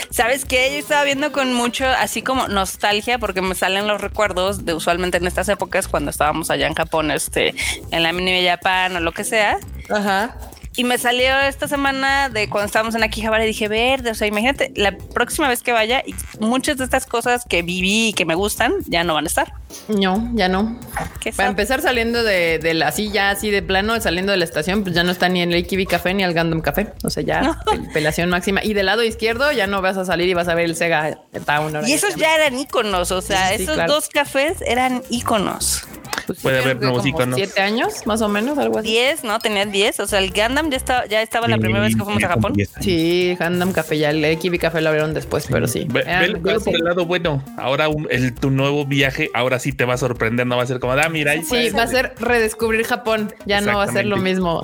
¿Sabes 0.10 0.46
qué? 0.46 0.72
Yo 0.72 0.80
estaba 0.80 1.04
viendo 1.04 1.32
con 1.32 1.54
mucho, 1.54 1.86
así 1.86 2.24
como 2.24 2.48
nostalgia, 2.48 3.20
porque 3.20 3.40
me 3.42 3.54
salen 3.54 3.86
los 3.86 4.02
recuerdos 4.02 4.66
de 4.66 4.74
usualmente 4.74 5.18
en 5.18 5.28
estas 5.28 5.48
épocas 5.48 5.88
cuando 5.88 6.10
estábamos 6.10 6.50
allá 6.50 6.66
en 6.66 6.74
Japón, 6.74 7.12
este, 7.12 7.54
en 7.92 8.02
la 8.02 8.14
mini 8.14 8.44
Japan 8.44 8.96
o 8.96 9.00
lo 9.00 9.12
que 9.12 9.24
sea. 9.24 9.60
Ajá. 9.92 10.36
Y 10.78 10.84
me 10.84 10.98
salió 10.98 11.40
esta 11.40 11.68
semana 11.68 12.28
de 12.30 12.50
cuando 12.50 12.66
estábamos 12.66 12.96
en 12.96 13.04
Akihabara 13.04 13.44
y 13.46 13.48
dije, 13.48 13.68
verde, 13.70 14.12
o 14.12 14.16
sea, 14.16 14.28
imagínate, 14.28 14.72
la 14.76 14.98
próxima 14.98 15.48
vez 15.48 15.64
que 15.64 15.72
vaya, 15.72 16.04
y 16.06 16.14
muchas 16.40 16.78
de 16.78 16.84
estas 16.84 17.06
cosas 17.06 17.44
que 17.48 17.62
viví 17.62 18.10
y 18.10 18.14
que 18.14 18.26
me 18.26 18.36
gustan 18.36 18.74
ya 18.88 19.04
no 19.06 19.14
van 19.14 19.24
a 19.24 19.28
estar. 19.28 19.54
No, 19.88 20.32
ya 20.34 20.50
no. 20.50 20.80
¿Qué 21.22 21.32
Para 21.34 21.50
empezar 21.50 21.82
saliendo 21.82 22.24
de, 22.24 22.60
de 22.60 22.74
la, 22.74 22.90
ya 22.92 23.30
así 23.30 23.52
de 23.52 23.62
plano, 23.62 24.00
saliendo 24.02 24.32
de 24.32 24.38
la 24.38 24.46
estación, 24.46 24.84
pues 24.84 24.94
ya 24.96 25.04
no 25.04 25.12
está 25.12 25.30
ni 25.30 25.42
en 25.42 25.52
el 25.54 25.60
Ikibi 25.60 25.86
Café 25.86 26.14
ni 26.14 26.24
al 26.24 26.34
Gundam 26.34 26.62
Café. 26.62 26.88
O 27.04 27.10
sea, 27.10 27.24
ya 27.24 27.42
No. 27.42 27.54
pel- 27.66 27.92
pelación 27.94 28.30
máxima. 28.30 28.64
Y 28.64 28.74
del 28.74 28.86
lado 28.88 29.04
izquierdo 29.04 29.52
ya 29.52 29.68
no 29.68 29.82
vas 29.82 29.98
a 29.98 30.06
salir 30.06 30.28
y 30.30 30.34
vas 30.34 30.48
a 30.50 30.56
ver 30.56 30.66
el 30.66 30.76
Sega 30.76 31.18
Town. 31.46 31.88
Y 31.88 31.94
esos 31.94 32.16
ya 32.16 32.36
eran 32.36 32.58
íconos, 32.60 33.12
o 33.12 33.22
sea, 33.22 33.48
Sí, 33.50 33.52
sí, 33.52 33.58
sí, 33.58 33.64
esos 33.64 33.76
claro. 33.76 33.94
dos 33.94 34.10
cafés 34.10 34.58
eran 34.66 35.04
íconos. 35.10 35.84
Pues 36.26 36.40
Puede 36.42 36.60
haber 36.60 36.80
nuevos 36.80 37.00
como 37.00 37.08
iconos. 37.10 37.36
Siete 37.36 37.62
años, 37.62 38.06
más 38.06 38.22
o 38.22 38.28
menos, 38.30 38.58
algo 38.58 38.80
así. 38.80 38.88
10, 38.90 39.24
¿no? 39.24 39.40
Tenía 39.40 39.66
10. 39.66 40.00
O 40.00 40.08
sea, 40.08 40.20
el 40.20 40.32
Gundam 40.32 40.70
ya 40.72 40.78
estaba, 40.78 41.06
ya 41.06 41.22
estaba 41.22 41.48
la 41.48 41.58
primera 41.58 41.82
vez 41.82 41.96
que 41.96 42.04
fuimos 42.04 42.24
a 42.24 42.28
Japón. 42.30 42.54
Sí, 42.80 43.38
Handam 43.40 43.72
Café, 43.74 43.98
ya 43.98 44.10
el 44.10 44.38
Kiwi 44.40 44.58
Café 44.58 44.82
lo 44.82 44.90
abrieron 44.90 45.14
después, 45.14 45.48
pero 45.50 45.68
sí. 45.68 45.86
Ve- 45.90 46.02
Eran- 46.02 46.22
velo- 46.22 46.40
velo 46.42 46.60
por 46.62 46.76
el 46.76 46.84
lado 46.84 47.06
bueno. 47.06 47.44
Ahora 47.58 47.90
un- 47.90 48.08
el, 48.10 48.34
tu 48.34 48.50
nuevo 48.50 48.86
viaje, 48.86 49.30
ahora 49.34 49.60
sí 49.60 49.72
te 49.72 49.86
va 49.86 49.94
a 49.94 49.98
sorprender. 49.98 50.48
No 50.48 50.58
va 50.58 50.64
a 50.64 50.68
ser 50.68 50.80
como, 50.80 50.94
ah, 50.94 51.10
mira, 51.10 51.32
ahí 51.34 51.44
Sí, 51.44 51.70
va 51.70 51.84
a 51.84 51.88
ser 51.88 52.14
redescubrir 52.20 52.86
Japón. 52.86 53.34
Ya 53.46 53.62
no 53.62 53.78
va 53.78 53.84
a 53.84 53.92
ser 53.92 54.06
lo 54.06 54.18
mismo. 54.18 54.64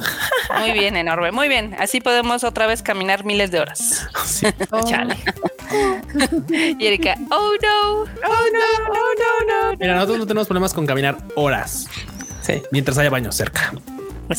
Muy 0.60 0.72
bien, 0.72 0.98
enorme. 0.98 1.32
Muy 1.32 1.48
bien. 1.48 1.76
Así 1.80 2.02
podemos 2.02 2.44
otra 2.44 2.66
vez 2.68 2.82
caminar 2.82 3.24
miles 3.26 3.52
de 3.52 3.60
horas. 3.60 4.08
Chale. 4.90 5.16
Y 6.80 6.86
Erika, 6.86 7.16
oh 7.32 7.52
no. 7.62 8.02
Oh 8.02 8.06
no, 8.06 8.90
oh 8.90 8.94
no, 8.94 9.72
no. 9.72 9.78
Mira, 9.80 9.94
nosotros 9.96 10.20
no 10.20 10.28
tenemos 10.28 10.48
problemas 10.48 10.74
con 10.74 10.86
caminar 10.86 11.18
horas 11.36 11.51
Sí. 12.42 12.62
mientras 12.72 12.98
haya 12.98 13.10
baños 13.10 13.36
cerca, 13.36 13.74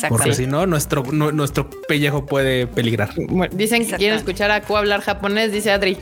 porque 0.08 0.34
si 0.34 0.46
no, 0.46 0.66
nuestro, 0.66 1.02
nu- 1.12 1.32
nuestro 1.32 1.68
pellejo 1.86 2.26
puede 2.26 2.66
peligrar. 2.66 3.10
Dicen 3.52 3.86
que 3.86 3.96
quieren 3.96 4.18
escuchar 4.18 4.50
a 4.50 4.62
Ku 4.62 4.76
hablar 4.76 5.02
japonés, 5.02 5.52
dice 5.52 5.70
Adri. 5.70 5.98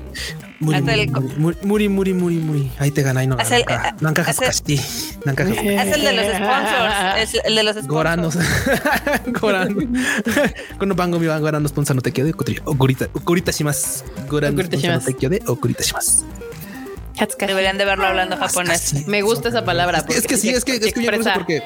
Muri, 0.61 1.89
muri, 1.89 2.13
muri, 2.13 2.37
muri. 2.37 2.71
Ahí 2.79 2.91
te 2.91 3.03
gana 3.03 3.25
y 3.25 3.27
no 3.27 3.37
gana. 3.37 3.97
No 4.01 4.11
encajas 4.11 4.37
haz 4.37 4.43
el- 4.43 4.47
casti. 4.49 4.81
No 5.25 5.33
encajas. 5.33 5.57
Es 5.57 5.95
el 5.95 6.03
de 6.03 6.13
los 6.13 6.27
sponsors. 6.27 6.95
Es 7.19 7.35
el 7.45 7.55
de 7.55 7.63
los 7.63 7.73
sponsors. 7.77 7.89
Goranos. 7.89 8.39
Gorano. 9.41 9.77
Cuando 10.77 10.97
pango 10.97 11.19
mi 11.19 11.27
van 11.27 11.41
gorano 11.41 11.67
sponsor 11.69 11.97
no 11.97 12.03
te 12.03 12.13
quede. 12.13 12.33
Okurita. 12.65 13.09
Okurita 13.15 13.53
shimasu. 13.53 14.05
Gorano 14.29 14.53
Okurita 14.55 14.77
sponsor 14.77 14.91
no 14.91 15.01
shimasu. 15.01 15.07
te 15.07 15.15
quede. 15.15 15.43
Okurita 15.47 15.83
shimasu. 15.83 16.25
Deberían 17.47 17.79
de 17.79 17.85
verlo 17.85 18.07
hablando 18.07 18.37
japonés. 18.37 19.07
Me 19.07 19.23
gusta 19.23 19.49
esa 19.49 19.65
palabra. 19.65 20.05
Es 20.09 20.27
que, 20.27 20.37
sí, 20.37 20.51
es 20.51 20.65
que 20.65 20.77
es 20.77 20.93
que 20.93 21.11
porque 21.35 21.63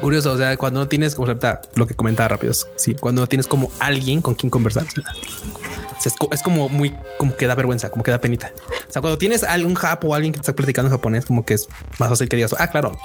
curioso, 0.00 0.32
o 0.32 0.36
sea, 0.36 0.56
cuando 0.56 0.80
no 0.80 0.88
tienes 0.88 1.14
como 1.14 1.28
lo 1.74 1.86
que 1.86 1.94
comentaba 1.94 2.28
rápido, 2.28 2.52
sí, 2.76 2.94
cuando 2.94 3.20
no 3.20 3.26
tienes 3.28 3.46
como 3.46 3.70
alguien 3.78 4.20
con 4.20 4.34
quien 4.34 4.50
conversar. 4.50 4.84
Es, 6.04 6.14
co- 6.14 6.28
es 6.32 6.42
como 6.42 6.68
muy, 6.68 6.92
como 7.16 7.36
que 7.36 7.46
da 7.46 7.54
vergüenza, 7.54 7.88
como 7.90 8.02
que 8.02 8.10
da 8.10 8.20
penita. 8.20 8.50
O 8.88 8.92
sea, 8.92 9.00
cuando 9.00 9.18
tienes 9.18 9.44
algún 9.44 9.74
japo 9.76 10.08
o 10.08 10.14
alguien 10.16 10.32
que 10.32 10.38
te 10.38 10.42
está 10.42 10.52
platicando 10.52 10.88
en 10.88 10.92
japonés, 10.96 11.24
como 11.26 11.44
que 11.44 11.54
es 11.54 11.68
más 11.98 12.08
fácil 12.08 12.28
que 12.28 12.34
digas, 12.34 12.56
ah, 12.58 12.66
claro. 12.68 12.98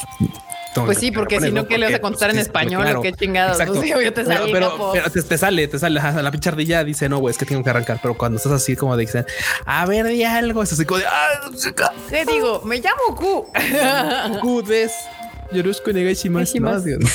Pues 0.85 0.97
sí, 0.99 1.11
porque 1.11 1.39
si 1.39 1.51
no, 1.51 1.67
¿qué 1.67 1.77
le 1.77 1.85
vas 1.85 1.95
a 1.95 1.97
Porque, 1.97 2.01
contestar 2.01 2.29
en 2.29 2.35
sí, 2.35 2.41
español 2.41 2.83
claro. 2.83 3.01
qué 3.01 3.13
chingados? 3.13 3.59
Exacto. 3.59 3.81
Pues 3.81 3.91
te 3.91 4.11
Pero, 4.11 4.25
sale, 4.25 4.51
pero, 4.51 4.89
pero 4.93 5.09
te, 5.11 5.23
te 5.23 5.37
sale, 5.37 5.67
te 5.67 5.79
sale. 5.79 5.99
ajá, 5.99 6.21
la 6.21 6.31
pichardilla 6.31 6.83
dice, 6.83 7.09
no, 7.09 7.17
güey, 7.19 7.31
es 7.31 7.37
que 7.37 7.45
tengo 7.45 7.63
que 7.63 7.69
arrancar. 7.69 7.99
Pero 8.01 8.17
cuando 8.17 8.37
estás 8.37 8.51
así 8.53 8.75
como 8.75 8.95
de 8.95 9.05
dicen, 9.05 9.25
a 9.65 9.85
ver, 9.85 10.05
di 10.07 10.23
algo, 10.23 10.63
es 10.63 10.73
así 10.73 10.85
como 10.85 10.99
de, 10.99 11.05
ah, 11.07 11.49
¿Qué 12.09 12.25
digo? 12.25 12.61
Me 12.65 12.77
llamo 12.77 13.15
Ku. 13.15 13.47
Kudes. 14.41 14.91
Yoroshiku 15.51 15.91
onegaishimasu. 15.91 16.59
No. 16.59 16.71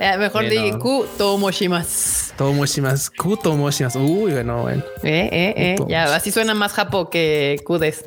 Eh, 0.00 0.16
Mejor 0.16 0.44
Bueno. 0.44 0.62
di 0.62 0.78
Ku 0.78 1.06
Tomoshimasu. 1.18 2.32
Tomoshimasu. 2.36 3.10
Ku 3.16 3.36
tomoshimasu. 3.36 3.98
Uy, 3.98 4.30
bueno, 4.30 4.62
bueno. 4.62 4.82
Eh, 5.02 5.28
eh, 5.32 5.54
eh. 5.56 5.76
Ya, 5.88 6.14
así 6.14 6.30
suena 6.30 6.54
más 6.54 6.72
japo 6.72 7.10
que 7.10 7.60
Kudes. 7.64 8.04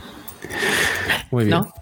Muy 1.30 1.44
bien. 1.44 1.58
¿No? 1.60 1.72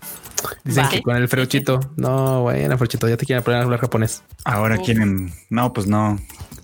Dicen 0.64 0.88
que 0.88 1.02
con 1.02 1.16
el 1.16 1.28
freuchito. 1.28 1.80
No, 1.96 2.42
bueno, 2.42 2.76
freuchito, 2.76 3.08
ya 3.08 3.16
te 3.16 3.26
quieren 3.26 3.42
aprender 3.42 3.62
a 3.62 3.64
hablar 3.64 3.80
japonés. 3.80 4.22
Ahora 4.44 4.76
quieren. 4.78 5.32
No, 5.50 5.72
pues 5.72 5.86
no. 5.86 6.18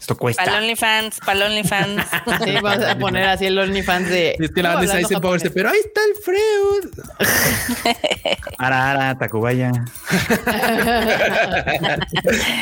Esto 0.05 0.19
cuesta. 0.19 0.45
Para 0.45 0.59
OnlyFans, 0.59 1.19
para 1.25 1.47
OnlyFans. 1.47 2.05
Sí, 2.45 2.53
vamos 2.63 2.85
a 2.85 2.99
poner 2.99 3.25
así 3.25 3.47
el 3.47 3.59
OnlyFans 3.59 4.11
de. 4.11 4.37
Es 4.39 4.51
que 4.51 4.63
la 4.63 4.75
banda 4.75 4.97
dice 4.97 5.17
pero 5.51 5.71
ahí 5.71 5.79
está 5.79 6.03
el 6.05 6.15
Freud. 6.23 6.91
Ara, 8.59 8.91
ara, 8.91 9.17
Tacubaya. 9.17 9.73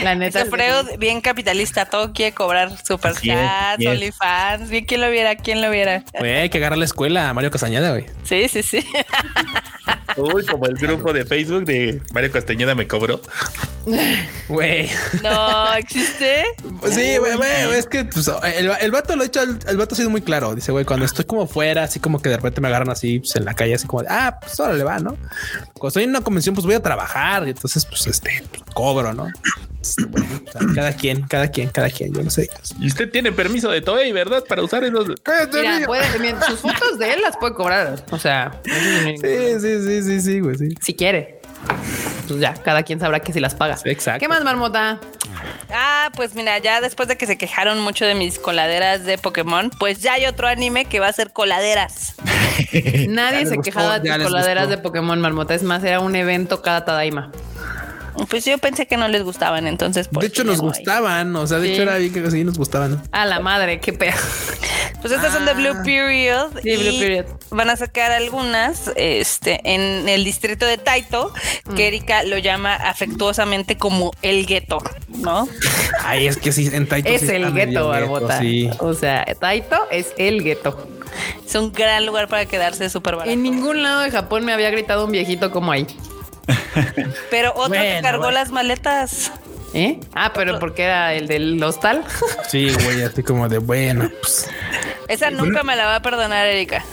La 0.05 0.15
neta. 0.15 0.43
Ese 0.43 0.51
Freud, 0.51 0.99
bien 0.99 1.21
capitalista, 1.21 1.85
todo 1.87 2.13
quiere 2.13 2.33
cobrar 2.33 2.71
super 2.85 3.15
chats. 3.15 3.85
OnlyFans. 3.85 4.71
Bien, 4.71 4.85
¿quién 4.85 5.01
lo 5.01 5.11
viera? 5.11 5.35
¿Quién 5.35 5.63
lo 5.63 5.71
viera? 5.71 6.05
Güey, 6.17 6.33
hay 6.33 6.49
que 6.49 6.59
agarrar 6.59 6.79
la 6.79 6.85
escuela 6.85 7.29
a 7.29 7.35
Mario 7.35 7.51
Castañeda, 7.51 7.91
güey. 7.91 8.07
Sí, 8.23 8.47
sí, 8.49 8.63
sí. 8.63 8.87
Uy, 10.17 10.45
como 10.47 10.67
el 10.67 10.75
grupo 10.75 11.13
de 11.13 11.25
Facebook 11.25 11.65
de 11.65 12.01
Mario 12.13 12.31
Castañeda 12.31 12.75
me 12.75 12.87
cobró. 12.87 13.21
Güey. 14.49 14.91
No, 15.23 15.73
¿existe? 15.75 16.45
Sí, 16.91 17.17
güey, 17.17 17.37
güey, 17.37 17.79
es 17.79 17.87
que 17.87 18.05
pues, 18.05 18.31
el, 18.57 18.71
el 18.81 18.91
vato 18.91 19.17
lo 19.17 19.23
ha 19.23 19.27
hecho, 19.27 19.43
el, 19.43 19.59
el 19.67 19.77
vato 19.77 19.95
ha 19.95 19.97
sido 19.97 20.11
muy 20.11 20.21
claro. 20.21 20.55
Dice, 20.55 20.73
güey, 20.73 20.85
cuando 20.85 21.07
estoy 21.07 21.25
como 21.25 21.47
fuera, 21.47 21.85
así 21.85 22.01
como 22.01 22.21
que 22.21 22.29
de 22.29 22.37
repente 22.37 22.61
me 22.61 22.69
agarran 22.69 22.91
así 22.91 23.21
pues, 23.21 23.35
en 23.37 23.45
la 23.45 23.55
calle, 23.55 23.75
así 23.75 23.87
como 23.87 24.03
de, 24.03 24.09
ah, 24.11 24.39
pues 24.41 24.59
ahora 24.61 24.75
le 24.75 24.85
va, 24.85 24.99
¿no? 24.99 25.17
Cuando 25.75 25.89
estoy 25.89 26.05
en 26.05 26.11
una 26.11 26.21
convención, 26.21 26.55
pues 26.55 26.67
voy 26.67 26.75
a 26.75 26.83
trabajar 26.83 27.47
y 27.47 27.51
entonces, 27.51 27.87
pues 27.87 28.07
este 28.07 28.43
pues, 28.51 28.63
cobro, 28.75 29.13
¿no? 29.15 29.29
Este, 29.81 30.05
bueno, 30.05 30.27
o 30.47 30.53
sea, 30.53 30.61
cada 30.75 30.93
quien, 30.93 31.23
cada 31.23 31.49
quien, 31.49 31.71
cada 31.71 31.91
quien, 31.91 32.13
yo 32.13 32.23
no 32.23 32.31
sé. 32.31 32.49
Y 32.79 32.87
usted 32.87 33.11
tiene 33.11 33.33
permiso 33.33 33.71
de 33.71 33.81
Toei, 33.81 34.13
¿verdad? 34.13 34.45
Para 34.49 34.63
usar 34.63 34.85
esos. 34.85 35.09
Mira, 35.53 35.87
puede, 35.87 36.05
sus 36.47 36.61
fotos 36.61 36.99
de 36.99 37.15
él 37.15 37.21
las 37.21 37.37
puede 37.37 37.55
cobrar. 37.55 38.05
O 38.11 38.19
sea, 38.19 38.61
Sí, 38.65 39.59
sí, 39.61 39.81
sí, 39.85 40.03
sí, 40.03 40.21
sí, 40.21 40.41
güey, 40.41 40.57
sí. 40.57 40.69
si 40.81 40.95
quiere. 40.95 41.41
Pues 42.33 42.41
ya, 42.41 42.55
cada 42.55 42.83
quien 42.83 42.99
sabrá 42.99 43.21
que 43.21 43.33
si 43.33 43.41
las 43.41 43.55
paga. 43.55 43.77
Exacto. 43.85 44.21
¿Qué 44.21 44.29
más, 44.29 44.43
Marmota? 44.43 44.99
Ah, 45.71 46.11
pues 46.17 46.35
mira, 46.35 46.59
ya 46.59 46.81
después 46.81 47.09
de 47.09 47.17
que 47.17 47.27
se 47.27 47.37
quejaron 47.37 47.79
mucho 47.81 48.07
de 48.07 48.15
mis 48.15 48.39
coladeras 48.39 49.05
de 49.05 49.19
Pokémon, 49.19 49.71
pues 49.79 50.01
ya 50.01 50.15
hay 50.15 50.25
otro 50.27 50.49
anime 50.49 50.87
que 50.87 50.99
va 50.99 51.09
a 51.09 51.13
ser 51.13 51.33
coladeras. 51.33 52.15
Nadie 53.09 53.47
se 53.47 53.57
gustó, 53.57 53.63
quejaba 53.63 53.99
de 53.99 54.11
tus 54.11 54.25
coladeras 54.25 54.65
gustó. 54.65 54.77
de 54.77 54.83
Pokémon, 54.83 55.21
Marmota. 55.21 55.55
Es 55.55 55.63
más, 55.63 55.85
era 55.85 56.01
un 56.01 56.17
evento 56.17 56.63
cada 56.63 56.85
Tadaima. 56.85 57.31
Pues 58.29 58.45
yo 58.45 58.59
pensé 58.59 58.87
que 58.87 58.97
no 58.97 59.09
les 59.09 59.23
gustaban, 59.23 59.67
entonces. 59.67 60.09
por 60.09 60.23
De 60.23 60.29
hecho, 60.29 60.45
nos 60.45 60.61
gustaban. 60.61 61.35
O 61.37 61.47
sea, 61.47 61.59
de 61.59 61.69
Sí. 61.69 61.73
hecho, 61.75 61.83
era 61.83 61.97
bien 61.97 62.13
que 62.13 62.31
sí 62.31 62.45
nos 62.45 62.59
gustaban. 62.59 63.03
A 63.13 63.25
la 63.27 63.41
madre, 63.41 63.81
qué 63.81 63.93
pedo. 63.93 64.17
Pues 65.01 65.13
estas 65.15 65.33
son 65.33 65.45
de 65.47 65.55
Blue 65.55 65.73
Ah. 65.75 65.83
Period. 65.85 66.51
Sí, 66.63 66.71
y 66.71 66.77
Blue 66.77 66.99
Period. 67.01 67.25
Van 67.51 67.71
a 67.71 67.77
sacar 67.77 68.13
algunas 68.13 68.91
este, 68.97 69.61
en 69.65 70.09
el 70.09 70.23
distrito 70.25 70.65
de 70.65 70.79
Taito, 70.79 71.33
Mm. 71.67 71.75
que 71.75 71.89
Erika 71.89 72.23
lo 72.23 72.39
llama 72.39 72.75
afectuosamente 72.75 73.77
como 73.77 74.13
el 74.23 74.47
gueto, 74.47 74.79
¿no? 75.09 75.49
Ay, 76.05 76.27
es 76.29 76.37
que 76.37 76.53
sí, 76.53 76.71
en 76.73 76.87
Taito 76.89 77.09
Es 77.09 77.23
sí 77.23 77.29
el 77.31 77.53
gueto, 77.53 77.89
Barbota. 77.89 78.39
Sí. 78.39 78.71
O 78.79 78.95
sea, 78.95 79.25
Taito 79.41 79.77
es 79.91 80.13
el 80.19 80.43
gueto. 80.45 80.89
Es 81.47 81.55
un 81.57 81.73
gran 81.73 82.07
lugar 82.07 82.29
para 82.29 82.47
quedarse 82.47 82.89
súper 82.89 83.17
barato. 83.17 83.31
En 83.31 83.43
ningún 83.43 83.83
lado 83.83 84.01
de 84.01 84.11
Japón 84.11 84.45
me 84.45 84.53
había 84.53 84.71
gritado 84.71 85.05
un 85.05 85.11
viejito 85.13 85.51
como 85.51 85.73
ahí. 85.73 85.87
Pero 87.31 87.53
otro 87.55 87.73
que 87.73 87.79
Bueno, 87.79 88.03
cargó 88.03 88.23
bueno. 88.25 88.39
las 88.39 88.51
maletas. 88.51 89.33
¿Eh? 89.75 90.01
Ah, 90.15 90.33
pero 90.35 90.59
porque 90.59 90.83
era 90.85 91.15
el 91.15 91.27
del 91.29 91.63
hostal. 91.63 92.05
Sí, 92.49 92.71
güey, 92.85 93.03
así 93.03 93.23
como 93.23 93.49
de 93.49 93.57
bueno, 93.59 94.11
pues. 94.21 94.51
Esa 95.09 95.31
nunca 95.31 95.63
me 95.63 95.77
la 95.77 95.87
va 95.87 95.97
a 95.97 96.03
perdonar, 96.03 96.47
Erika. 96.47 96.85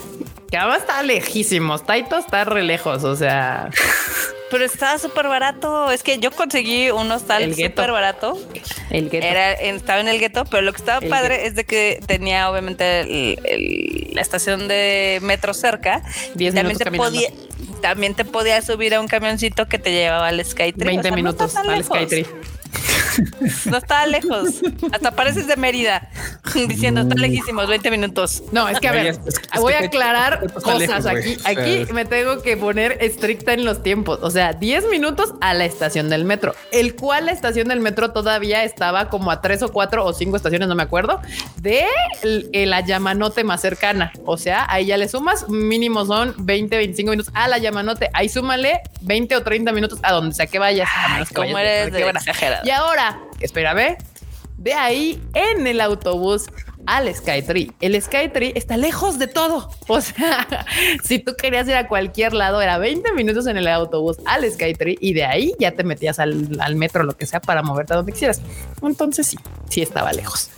Que 0.50 0.56
además 0.56 0.78
está 0.80 1.02
lejísimos. 1.02 1.84
Taito 1.84 2.16
está 2.16 2.44
re 2.44 2.62
lejos. 2.62 3.04
O 3.04 3.14
sea, 3.16 3.68
Pero 4.50 4.64
estaba 4.64 4.98
súper 4.98 5.28
barato. 5.28 5.90
Es 5.90 6.02
que 6.02 6.18
yo 6.18 6.30
conseguí 6.30 6.90
un 6.90 7.10
hostal 7.10 7.54
súper 7.54 7.92
barato. 7.92 8.38
el 8.90 9.08
gueto. 9.08 9.26
Era, 9.26 9.52
estaba 9.52 10.00
en 10.00 10.08
el 10.08 10.18
gueto, 10.18 10.44
pero 10.44 10.62
lo 10.62 10.72
que 10.72 10.78
estaba 10.78 10.98
El 11.02 11.08
padre 11.08 11.36
gueto. 11.36 11.48
es 11.48 11.54
de 11.54 11.64
que 11.64 12.00
tenía 12.06 12.50
obviamente 12.50 13.00
el- 13.00 13.38
el- 13.44 14.10
la 14.14 14.20
estación 14.20 14.66
de 14.68 15.18
metro 15.22 15.54
cerca. 15.54 16.02
Diez 16.34 16.54
también 16.54 16.76
minutos 16.78 16.92
te 16.92 16.96
podía 16.98 17.30
también 17.80 18.14
te 18.14 18.24
podías 18.26 18.66
subir 18.66 18.94
a 18.94 19.00
un 19.00 19.08
camioncito 19.08 19.66
que 19.66 19.78
te 19.78 19.90
llevaba 19.92 20.28
al 20.28 20.44
Skytree. 20.44 20.86
20 20.86 21.00
O 21.00 21.02
sea, 21.02 21.10
no 21.10 21.16
minutos 21.16 21.56
al. 21.56 21.82
Skytree. 21.84 22.26
No 23.66 23.76
estaba 23.76 24.06
lejos. 24.06 24.60
Hasta 24.92 25.10
pareces 25.12 25.46
de 25.46 25.56
Mérida 25.56 26.08
diciendo 26.68 27.02
está 27.02 27.14
lejísimos, 27.14 27.66
20 27.68 27.90
minutos. 27.90 28.42
No, 28.52 28.68
es 28.68 28.80
que 28.80 28.88
a 28.88 28.92
ver, 28.92 29.06
es- 29.06 29.20
es- 29.26 29.34
es 29.54 29.60
voy 29.60 29.72
a 29.74 29.80
aclarar 29.80 30.40
te 30.40 30.46
está 30.46 30.60
cosas 30.60 30.78
lejos, 31.04 31.06
aquí. 31.06 31.36
Aquí 31.44 31.92
me 31.92 32.04
tengo 32.04 32.42
que 32.42 32.56
poner 32.56 32.98
estricta 33.00 33.52
en 33.52 33.64
los 33.64 33.82
tiempos. 33.82 34.18
O 34.22 34.30
sea, 34.30 34.52
10 34.52 34.88
minutos 34.88 35.32
a 35.40 35.54
la 35.54 35.64
estación 35.64 36.08
del 36.08 36.24
metro, 36.24 36.54
el 36.72 36.94
cual 36.94 37.26
la 37.26 37.32
estación 37.32 37.68
del 37.68 37.80
metro 37.80 38.12
todavía 38.12 38.64
estaba 38.64 39.08
como 39.08 39.30
a 39.30 39.40
tres 39.40 39.62
o 39.62 39.70
cuatro 39.72 40.04
o 40.04 40.12
cinco 40.12 40.36
estaciones, 40.36 40.68
no 40.68 40.74
me 40.74 40.82
acuerdo, 40.82 41.20
de 41.56 41.84
eh, 42.22 42.66
la 42.66 42.80
Yamanote 42.80 43.44
más 43.44 43.60
cercana. 43.60 44.12
O 44.24 44.36
sea, 44.36 44.66
ahí 44.68 44.86
ya 44.86 44.96
le 44.96 45.08
sumas, 45.08 45.48
mínimo 45.48 46.04
son 46.06 46.34
20, 46.38 46.76
25 46.76 47.10
minutos 47.10 47.32
a 47.34 47.48
la 47.48 47.58
Yamanote. 47.58 48.10
Ahí 48.12 48.28
súmale 48.28 48.80
20 49.02 49.36
o 49.36 49.42
30 49.42 49.72
minutos 49.72 49.98
a 50.02 50.12
donde 50.12 50.34
sea 50.34 50.46
que 50.46 50.58
vayas. 50.58 50.88
a 50.94 51.04
Ay, 51.06 51.12
menos 51.14 51.28
que 51.28 51.34
cómo 51.34 51.52
vayas 51.52 51.92
de 51.92 52.00
eres 52.00 52.12
de 52.12 52.18
exagerado. 52.18 52.62
Y 52.66 52.70
ahora, 52.70 53.09
espérame, 53.40 53.96
de 54.56 54.74
ahí 54.74 55.22
en 55.34 55.66
el 55.66 55.80
autobús 55.80 56.46
al 56.86 57.14
Skytree. 57.14 57.72
El 57.80 58.00
Skytree 58.00 58.52
está 58.56 58.76
lejos 58.76 59.18
de 59.18 59.26
todo. 59.26 59.70
O 59.88 60.00
sea, 60.00 60.46
si 61.04 61.18
tú 61.18 61.34
querías 61.36 61.68
ir 61.68 61.74
a 61.74 61.88
cualquier 61.88 62.32
lado, 62.32 62.60
era 62.60 62.78
20 62.78 63.12
minutos 63.12 63.46
en 63.46 63.56
el 63.56 63.68
autobús 63.68 64.16
al 64.26 64.50
Skytree 64.50 64.98
y 65.00 65.12
de 65.12 65.24
ahí 65.24 65.52
ya 65.58 65.72
te 65.72 65.84
metías 65.84 66.18
al, 66.18 66.58
al 66.60 66.76
metro, 66.76 67.04
lo 67.04 67.16
que 67.16 67.26
sea, 67.26 67.40
para 67.40 67.62
moverte 67.62 67.92
a 67.92 67.96
donde 67.96 68.12
quisieras. 68.12 68.40
Entonces 68.82 69.26
sí, 69.26 69.38
sí 69.68 69.82
estaba 69.82 70.12
lejos. 70.12 70.50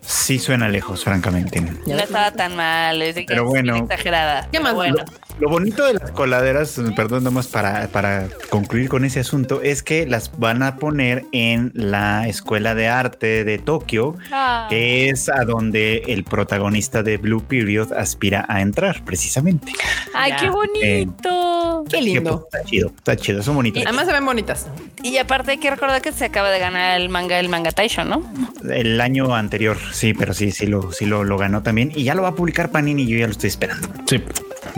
Sí 0.00 0.38
suena 0.38 0.68
lejos, 0.68 1.04
francamente. 1.04 1.60
No 1.60 1.98
estaba 1.98 2.32
tan 2.32 2.56
mal, 2.56 3.00
es 3.02 3.14
de 3.14 3.22
que 3.22 3.28
Pero 3.34 3.44
bueno. 3.44 3.76
exagerada. 3.76 4.48
¿Qué 4.50 4.60
más? 4.60 4.74
Bueno. 4.74 4.96
Lo 4.96 5.04
bonito 5.46 5.84
de 5.86 5.94
las 5.94 6.10
coladeras, 6.10 6.80
perdón, 6.96 7.24
nomás 7.24 7.46
para, 7.46 7.86
para 7.88 8.28
concluir 8.50 8.88
con 8.88 9.04
ese 9.04 9.20
asunto, 9.20 9.62
es 9.62 9.82
que 9.82 10.06
las 10.06 10.30
van 10.38 10.62
a 10.62 10.76
poner 10.76 11.24
en 11.32 11.70
la 11.74 12.26
Escuela 12.28 12.74
de 12.74 12.88
Arte 12.88 13.44
de 13.44 13.58
Tokio, 13.58 14.16
Ah. 14.32 14.66
que 14.68 15.08
es 15.10 15.28
a 15.28 15.44
donde 15.44 16.02
el 16.08 16.24
protagonista 16.24 17.02
de 17.02 17.16
Blue 17.18 17.42
Period 17.46 17.92
aspira 17.92 18.44
a 18.48 18.60
entrar, 18.60 19.04
precisamente. 19.04 19.72
Ay, 20.14 20.30
Ya. 20.32 20.36
qué 20.38 20.50
bonito. 20.50 21.84
Qué 21.88 21.96
Que, 21.98 22.02
lindo. 22.02 22.40
pues, 22.50 22.54
está 22.62 22.70
chido, 22.70 22.92
está 22.96 23.16
chido, 23.16 23.42
son 23.42 23.54
bonitas. 23.56 23.84
Además 23.86 24.06
se 24.06 24.12
ven 24.12 24.24
bonitas. 24.26 24.66
Y 25.02 25.16
aparte 25.18 25.52
hay 25.52 25.58
que 25.58 25.70
recordar 25.70 26.02
que 26.02 26.12
se 26.12 26.24
acaba 26.24 26.50
de 26.50 26.58
ganar 26.58 27.00
el 27.00 27.08
manga, 27.08 27.38
el 27.38 27.48
manga 27.48 27.70
Taisho, 27.70 28.04
¿no? 28.04 28.22
El 28.68 29.00
año 29.00 29.34
anterior, 29.34 29.76
sí, 29.92 30.14
pero 30.14 30.34
sí, 30.34 30.50
sí 30.50 30.66
lo, 30.66 30.92
sí 30.92 31.06
lo, 31.06 31.24
lo 31.24 31.38
ganó 31.38 31.62
también. 31.62 31.92
Y 31.94 32.04
ya 32.04 32.14
lo 32.14 32.22
va 32.22 32.28
a 32.28 32.34
publicar 32.34 32.70
Panini, 32.70 33.06
yo 33.06 33.16
ya 33.18 33.26
lo 33.26 33.32
estoy 33.32 33.48
esperando. 33.48 33.88
Sí, 34.06 34.22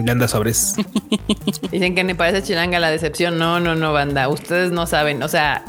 le 0.05 0.11
anda 0.13 0.29
Dicen 1.71 1.95
que 1.95 2.05
me 2.05 2.15
parece 2.15 2.43
chilanga 2.43 2.79
la 2.79 2.91
decepción. 2.91 3.39
No, 3.39 3.61
no, 3.61 3.75
no, 3.75 3.93
banda. 3.93 4.29
Ustedes 4.29 4.73
no 4.73 4.87
saben. 4.87 5.23
O 5.23 5.29
sea, 5.29 5.65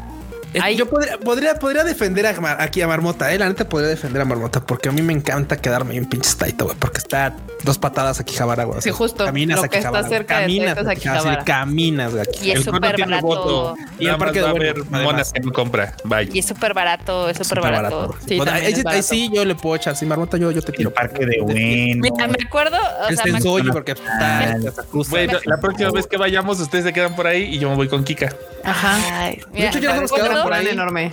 Yo 0.76 0.88
podría, 0.88 1.18
podría, 1.18 1.54
podría 1.56 1.84
defender 1.84 2.26
a 2.26 2.38
Mar- 2.40 2.56
aquí 2.60 2.82
a 2.82 2.88
Marmota, 2.88 3.32
eh. 3.32 3.38
La 3.38 3.48
neta 3.48 3.68
podría 3.68 3.88
defender 3.88 4.22
a 4.22 4.24
Marmota 4.24 4.60
porque 4.64 4.88
a 4.88 4.92
mí 4.92 5.00
me 5.02 5.12
encanta 5.12 5.56
quedarme 5.56 5.96
en 5.96 6.06
pinches 6.06 6.36
taito, 6.36 6.66
güey, 6.66 6.76
porque 6.78 6.98
está 6.98 7.34
dos 7.62 7.78
patadas 7.78 8.20
aquí 8.20 8.34
Javara, 8.34 8.64
güey. 8.64 8.82
Sí, 8.82 8.90
justo. 8.90 9.24
Caminas 9.24 9.58
Lo 9.58 9.64
aquí 9.64 9.72
que 9.72 9.76
está 9.78 9.88
Javara, 9.88 10.06
güey. 10.08 10.18
cerca 10.18 10.36
de 10.36 10.42
caminas 10.42 10.78
es 10.78 10.86
aquí, 10.86 11.08
caminas 11.44 12.10
güey, 12.12 12.22
aquí. 12.22 12.46
Y 12.48 12.50
es 12.50 12.56
El 12.58 12.64
súper 12.64 13.00
barato. 13.00 13.26
voto. 13.26 13.74
Y 13.98 14.06
el 14.06 14.16
parque 14.16 14.38
de 14.40 14.42
va 14.44 14.48
a 14.50 14.52
bueno, 14.52 14.70
haber 14.70 14.82
además. 14.82 15.02
monas 15.02 15.32
que 15.32 15.40
no 15.40 15.52
compra. 15.52 15.94
Bye. 16.04 16.28
Y 16.32 16.38
es 16.40 16.46
súper 16.46 16.74
barato, 16.74 17.28
es 17.28 17.38
súper 17.38 17.60
barato. 17.62 18.14
Sí, 18.26 18.36
Bueno, 18.36 18.52
ahí, 18.52 18.66
es 18.66 18.76
ahí 18.78 18.82
barato. 18.82 19.02
sí 19.04 19.30
yo 19.32 19.44
le 19.44 19.54
puedo 19.54 19.76
echar, 19.76 19.96
sí, 19.96 20.04
Marmota, 20.06 20.36
yo, 20.36 20.50
yo 20.50 20.60
te 20.62 20.72
El 20.72 20.76
tiro. 20.76 20.90
parque 20.92 21.24
de 21.26 21.38
bueno. 21.40 21.58
Mira, 22.02 22.26
me 22.28 22.36
acuerdo, 22.46 22.76
o 23.04 23.08
El 23.08 23.16
sea, 23.16 23.24
me- 23.26 23.32
Sensoji, 23.32 23.70
porque 23.70 23.92
está, 23.92 24.12
Ah. 24.52 24.56
Bueno, 24.92 25.38
la 25.44 25.56
próxima 25.58 25.90
vez 25.92 26.06
que 26.06 26.16
vayamos, 26.16 26.60
ustedes 26.60 26.84
se 26.84 26.92
quedan 26.92 27.14
por 27.16 27.26
ahí 27.26 27.42
y 27.54 27.58
yo 27.58 27.70
me 27.70 27.76
voy 27.76 27.88
con 27.88 28.04
Kika. 28.04 28.34
Ajá. 28.64 29.30
De 29.52 29.66
hecho, 29.66 29.78
ya 29.78 29.94
nos 30.00 30.10
me 30.12 30.18
por 30.42 30.52
ahí. 30.52 30.68
enorme. 30.68 31.12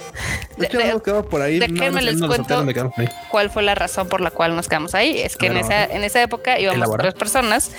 De 0.57 0.99
por 1.29 1.41
ahí. 1.41 1.59
déjenme 1.59 1.91
no, 1.91 2.01
les 2.01 2.21
cuento. 2.21 2.65
ahí. 2.97 3.09
cuál 3.29 3.49
fue 3.49 3.63
la 3.63 3.75
razón 3.75 4.07
por 4.07 4.21
la 4.21 4.31
cual 4.31 4.55
nos 4.55 4.67
quedamos 4.67 4.95
ahí. 4.95 5.19
Es 5.19 5.37
que 5.37 5.47
en 5.47 5.57
esa, 5.57 5.85
en 5.85 6.03
esa 6.03 6.21
época 6.21 6.59
íbamos 6.59 6.77
Elabora. 6.77 7.03
tres 7.03 7.13
personas, 7.13 7.71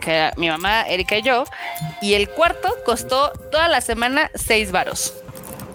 que 0.00 0.30
mi 0.36 0.48
mamá, 0.48 0.82
Erika 0.82 1.16
y 1.16 1.22
yo, 1.22 1.44
y 2.00 2.14
el 2.14 2.28
cuarto 2.28 2.74
costó 2.84 3.30
toda 3.50 3.68
la 3.68 3.80
semana 3.80 4.30
seis 4.34 4.72
varos. 4.72 5.14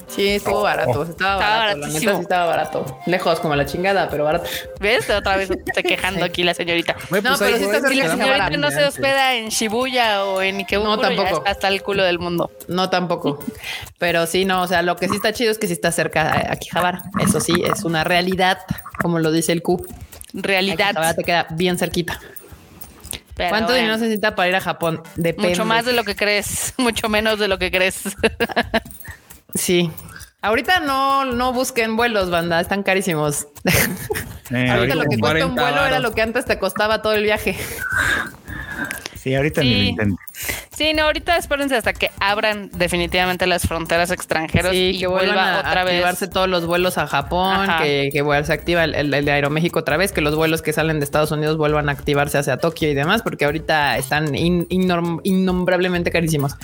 Sí, 0.07 0.27
estuvo 0.29 0.61
barato. 0.61 1.03
Estaba 1.03 1.33
Estaba 1.35 1.57
barato. 1.57 1.79
La 1.79 1.87
neta 1.87 1.99
sí 2.15 2.21
estaba 2.21 2.45
barato. 2.45 2.99
Lejos 3.05 3.39
como 3.39 3.55
la 3.55 3.65
chingada, 3.65 4.09
pero 4.09 4.23
barato. 4.23 4.49
¿Ves? 4.79 5.09
Otra 5.09 5.35
vez 5.37 5.49
estoy 5.49 5.83
quejando 5.83 6.23
aquí 6.25 6.43
la 6.43 6.53
señorita. 6.53 6.95
Güey, 7.09 7.21
No, 7.21 7.37
pues 7.37 7.39
pero 7.39 7.71
está 7.71 7.87
Si 7.89 7.95
la 7.95 8.09
señorita 8.11 8.49
no 8.51 8.71
se 8.71 8.83
hospeda 8.85 9.33
en 9.35 9.49
Shibuya 9.49 10.25
o 10.25 10.41
en 10.41 10.57
Ikebukuro, 10.57 10.95
No, 10.97 11.01
ya 11.01 11.07
tampoco. 11.09 11.37
está 11.39 11.51
hasta 11.51 11.67
el 11.67 11.81
culo 11.83 12.03
del 12.03 12.19
mundo. 12.19 12.51
No, 12.67 12.89
tampoco. 12.89 13.39
Pero 13.97 14.25
sí, 14.27 14.45
no, 14.45 14.61
o 14.61 14.67
sea, 14.67 14.81
lo 14.81 14.95
que 14.95 15.07
sí 15.09 15.15
está 15.15 15.33
chido 15.33 15.51
es 15.51 15.57
que 15.57 15.67
sí 15.67 15.73
está 15.73 15.91
cerca 15.91 16.31
a 16.31 16.53
Akihabara. 16.53 17.03
Eso 17.21 17.39
sí, 17.39 17.53
es 17.65 17.83
una 17.83 18.03
realidad, 18.03 18.59
como 19.01 19.19
lo 19.19 19.31
dice 19.31 19.51
el 19.51 19.61
Q. 19.61 19.85
Realidad. 20.33 20.89
Akihabara 20.89 21.13
te 21.13 21.23
queda 21.23 21.47
bien 21.51 21.77
cerquita. 21.77 22.19
Pero 23.35 23.49
¿Cuánto 23.49 23.67
bueno, 23.73 23.81
dinero 23.81 23.95
se 23.97 24.05
necesita 24.05 24.33
para 24.33 24.47
ir 24.47 24.55
a 24.55 24.61
Japón? 24.61 25.01
Depende. 25.17 25.49
Mucho 25.49 25.65
más 25.65 25.85
de 25.85 25.91
lo 25.91 26.05
que 26.05 26.15
crees, 26.15 26.73
mucho 26.77 27.09
menos 27.09 27.37
de 27.37 27.47
lo 27.49 27.57
que 27.57 27.69
crees. 27.71 28.03
Sí. 29.55 29.91
Ahorita 30.41 30.79
no, 30.79 31.25
no 31.25 31.53
busquen 31.53 31.95
vuelos, 31.95 32.29
banda, 32.29 32.59
están 32.59 32.83
carísimos. 32.83 33.47
Eh, 34.51 34.69
Ahorita 34.69 34.93
lo 34.93 35.05
que 35.05 35.17
cuesta 35.17 35.43
un 35.47 35.55
40 35.55 35.61
vuelo 35.63 35.85
era 35.87 35.99
lo 35.99 36.11
que 36.11 36.21
antes 36.21 36.45
te 36.45 36.59
costaba 36.59 37.01
todo 37.01 37.13
el 37.13 37.23
viaje. 37.23 37.57
sí, 39.25 39.35
ahorita 39.35 39.61
ni 39.61 39.69
lo 39.73 39.75
Sí. 39.79 39.87
intento. 39.87 40.17
Sí, 40.77 40.93
no, 40.93 41.03
ahorita 41.03 41.37
espérense 41.37 41.75
hasta 41.77 41.93
que 41.93 42.11
abran 42.19 42.69
definitivamente 42.73 43.47
las 43.47 43.63
fronteras 43.65 44.11
extranjeras 44.11 44.71
Sí, 44.73 44.91
y 44.95 44.99
que 44.99 45.07
vuelvan 45.07 45.35
vuelva 45.35 45.55
a 45.55 45.59
otra 45.61 45.81
activarse 45.81 46.25
vez. 46.25 46.33
todos 46.33 46.47
los 46.49 46.65
vuelos 46.65 46.97
a 46.97 47.07
Japón, 47.07 47.69
Ajá. 47.69 47.81
que, 47.83 48.09
que 48.11 48.21
vuel- 48.23 48.43
se 48.43 48.51
activa 48.53 48.83
el, 48.83 48.93
el- 48.93 49.13
el 49.13 49.23
de 49.25 49.31
Aeroméxico 49.31 49.79
otra 49.79 49.95
vez, 49.97 50.11
que 50.11 50.19
los 50.21 50.35
vuelos 50.35 50.61
que 50.61 50.73
salen 50.73 50.99
de 50.99 51.05
Estados 51.05 51.31
Unidos 51.31 51.57
vuelvan 51.57 51.87
a 51.89 51.93
activarse 51.93 52.37
hacia 52.37 52.57
Tokio 52.57 52.89
y 52.89 52.93
demás, 52.93 53.21
porque 53.23 53.45
ahorita 53.45 53.97
están 53.97 54.35
in- 54.35 54.67
innom- 54.67 55.21
innombrablemente 55.23 56.11
carísimos. 56.11 56.55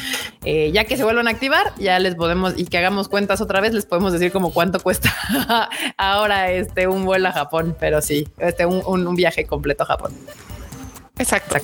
Eh, 0.44 0.72
ya 0.74 0.84
que 0.84 0.98
se 0.98 1.04
vuelvan 1.06 1.28
a 1.28 1.32
activar, 1.32 1.72
ya 1.80 1.98
les 2.00 2.16
podemos 2.16 2.54
y 2.60 2.66
que 2.66 2.78
hagamos 2.78 3.08
cuentas 3.08 3.40
otra 3.42 3.62
vez, 3.62 3.74
les 3.74 3.86
podemos 3.86 4.12
decir 4.14 4.32
como 4.34 4.52
cuánto 4.54 4.80
cuesta 4.82 5.12
ahora 5.98 6.52
este 6.52 6.88
un 6.88 7.06
vuelo 7.06 7.30
a 7.30 7.32
Japón, 7.32 7.76
pero 7.80 8.02
sí, 8.02 8.28
este 8.38 8.66
un, 8.66 8.82
un- 8.86 9.08
un 9.08 9.16
viaje 9.16 9.46
completo 9.46 9.84
a 9.84 9.86
Japón. 9.88 10.12
Exacto. 11.18 11.58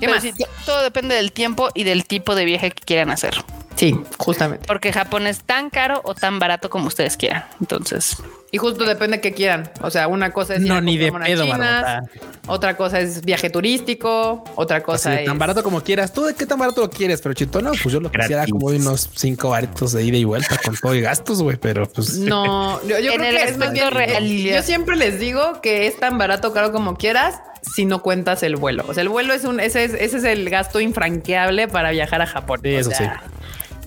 ¿Qué 0.00 0.06
Pero 0.06 0.12
más? 0.14 0.22
sí, 0.22 0.32
to- 0.32 0.48
todo 0.66 0.82
depende 0.82 1.14
del 1.14 1.30
tiempo 1.32 1.68
y 1.74 1.84
del 1.84 2.06
tipo 2.06 2.34
de 2.34 2.44
viaje 2.46 2.70
que 2.70 2.82
quieran 2.84 3.10
hacer. 3.10 3.34
Sí, 3.80 3.98
justamente. 4.18 4.66
Porque 4.66 4.92
Japón 4.92 5.26
es 5.26 5.42
tan 5.42 5.70
caro 5.70 6.02
o 6.04 6.14
tan 6.14 6.38
barato 6.38 6.68
como 6.68 6.86
ustedes 6.88 7.16
quieran. 7.16 7.46
Entonces, 7.60 8.18
Y 8.52 8.58
justo 8.58 8.84
depende 8.84 9.20
qué 9.22 9.32
quieran. 9.32 9.70
O 9.80 9.90
sea, 9.90 10.06
una 10.08 10.32
cosa 10.32 10.56
es 10.56 10.60
No, 10.60 10.74
a 10.74 10.80
ni 10.82 10.98
de 10.98 11.10
pedo, 11.10 11.44
China, 11.44 11.56
Marmota. 11.56 12.02
Otra 12.46 12.76
cosa 12.76 13.00
es 13.00 13.22
viaje 13.24 13.48
turístico. 13.48 14.44
Otra 14.56 14.78
Así 14.78 14.84
cosa 14.86 15.10
de 15.10 15.20
es 15.20 15.24
tan 15.24 15.38
barato 15.38 15.62
como 15.62 15.82
quieras. 15.82 16.12
¿Tú 16.12 16.24
de 16.24 16.34
qué 16.34 16.44
tan 16.46 16.58
barato 16.58 16.82
lo 16.82 16.90
quieres? 16.90 17.22
Pero 17.22 17.32
chito, 17.34 17.62
no, 17.62 17.70
pues 17.70 17.92
yo 17.94 18.00
lo 18.00 18.10
quisiera 18.10 18.42
Gratis. 18.44 18.52
como 18.52 18.66
unos 18.66 19.08
cinco 19.14 19.50
baritos 19.50 19.92
de 19.92 20.02
ida 20.04 20.16
y 20.18 20.24
vuelta 20.24 20.58
con 20.64 20.76
todo 20.76 20.94
y 20.94 21.00
gastos, 21.00 21.42
güey. 21.42 21.56
Pero 21.56 21.88
pues 21.88 22.18
No, 22.18 22.82
yo, 22.86 22.98
yo 22.98 23.12
En 23.12 23.18
creo 23.20 23.30
el 23.30 23.36
que 23.36 23.42
es 23.44 23.56
más 23.56 23.68
aspecto 23.68 23.72
bien- 23.72 23.90
realidad. 24.08 24.56
Yo 24.56 24.62
siempre 24.62 24.96
les 24.96 25.18
digo 25.18 25.60
que 25.62 25.86
es 25.86 25.98
tan 25.98 26.18
barato 26.18 26.48
o 26.48 26.52
caro 26.52 26.70
como 26.72 26.96
quieras 26.96 27.40
si 27.74 27.84
no 27.86 28.02
cuentas 28.02 28.42
el 28.42 28.56
vuelo. 28.56 28.84
O 28.88 28.92
sea, 28.94 29.02
el 29.04 29.08
vuelo 29.08 29.32
es 29.32 29.44
un, 29.44 29.58
ese 29.60 29.84
es, 29.84 29.94
ese 29.94 30.18
es 30.18 30.24
el 30.24 30.50
gasto 30.50 30.80
infranqueable 30.80 31.68
para 31.68 31.90
viajar 31.92 32.20
a 32.20 32.26
Japón. 32.26 32.60
Sí, 32.62 32.74
O 32.74 32.78
eso 32.80 32.90
sea, 32.90 33.22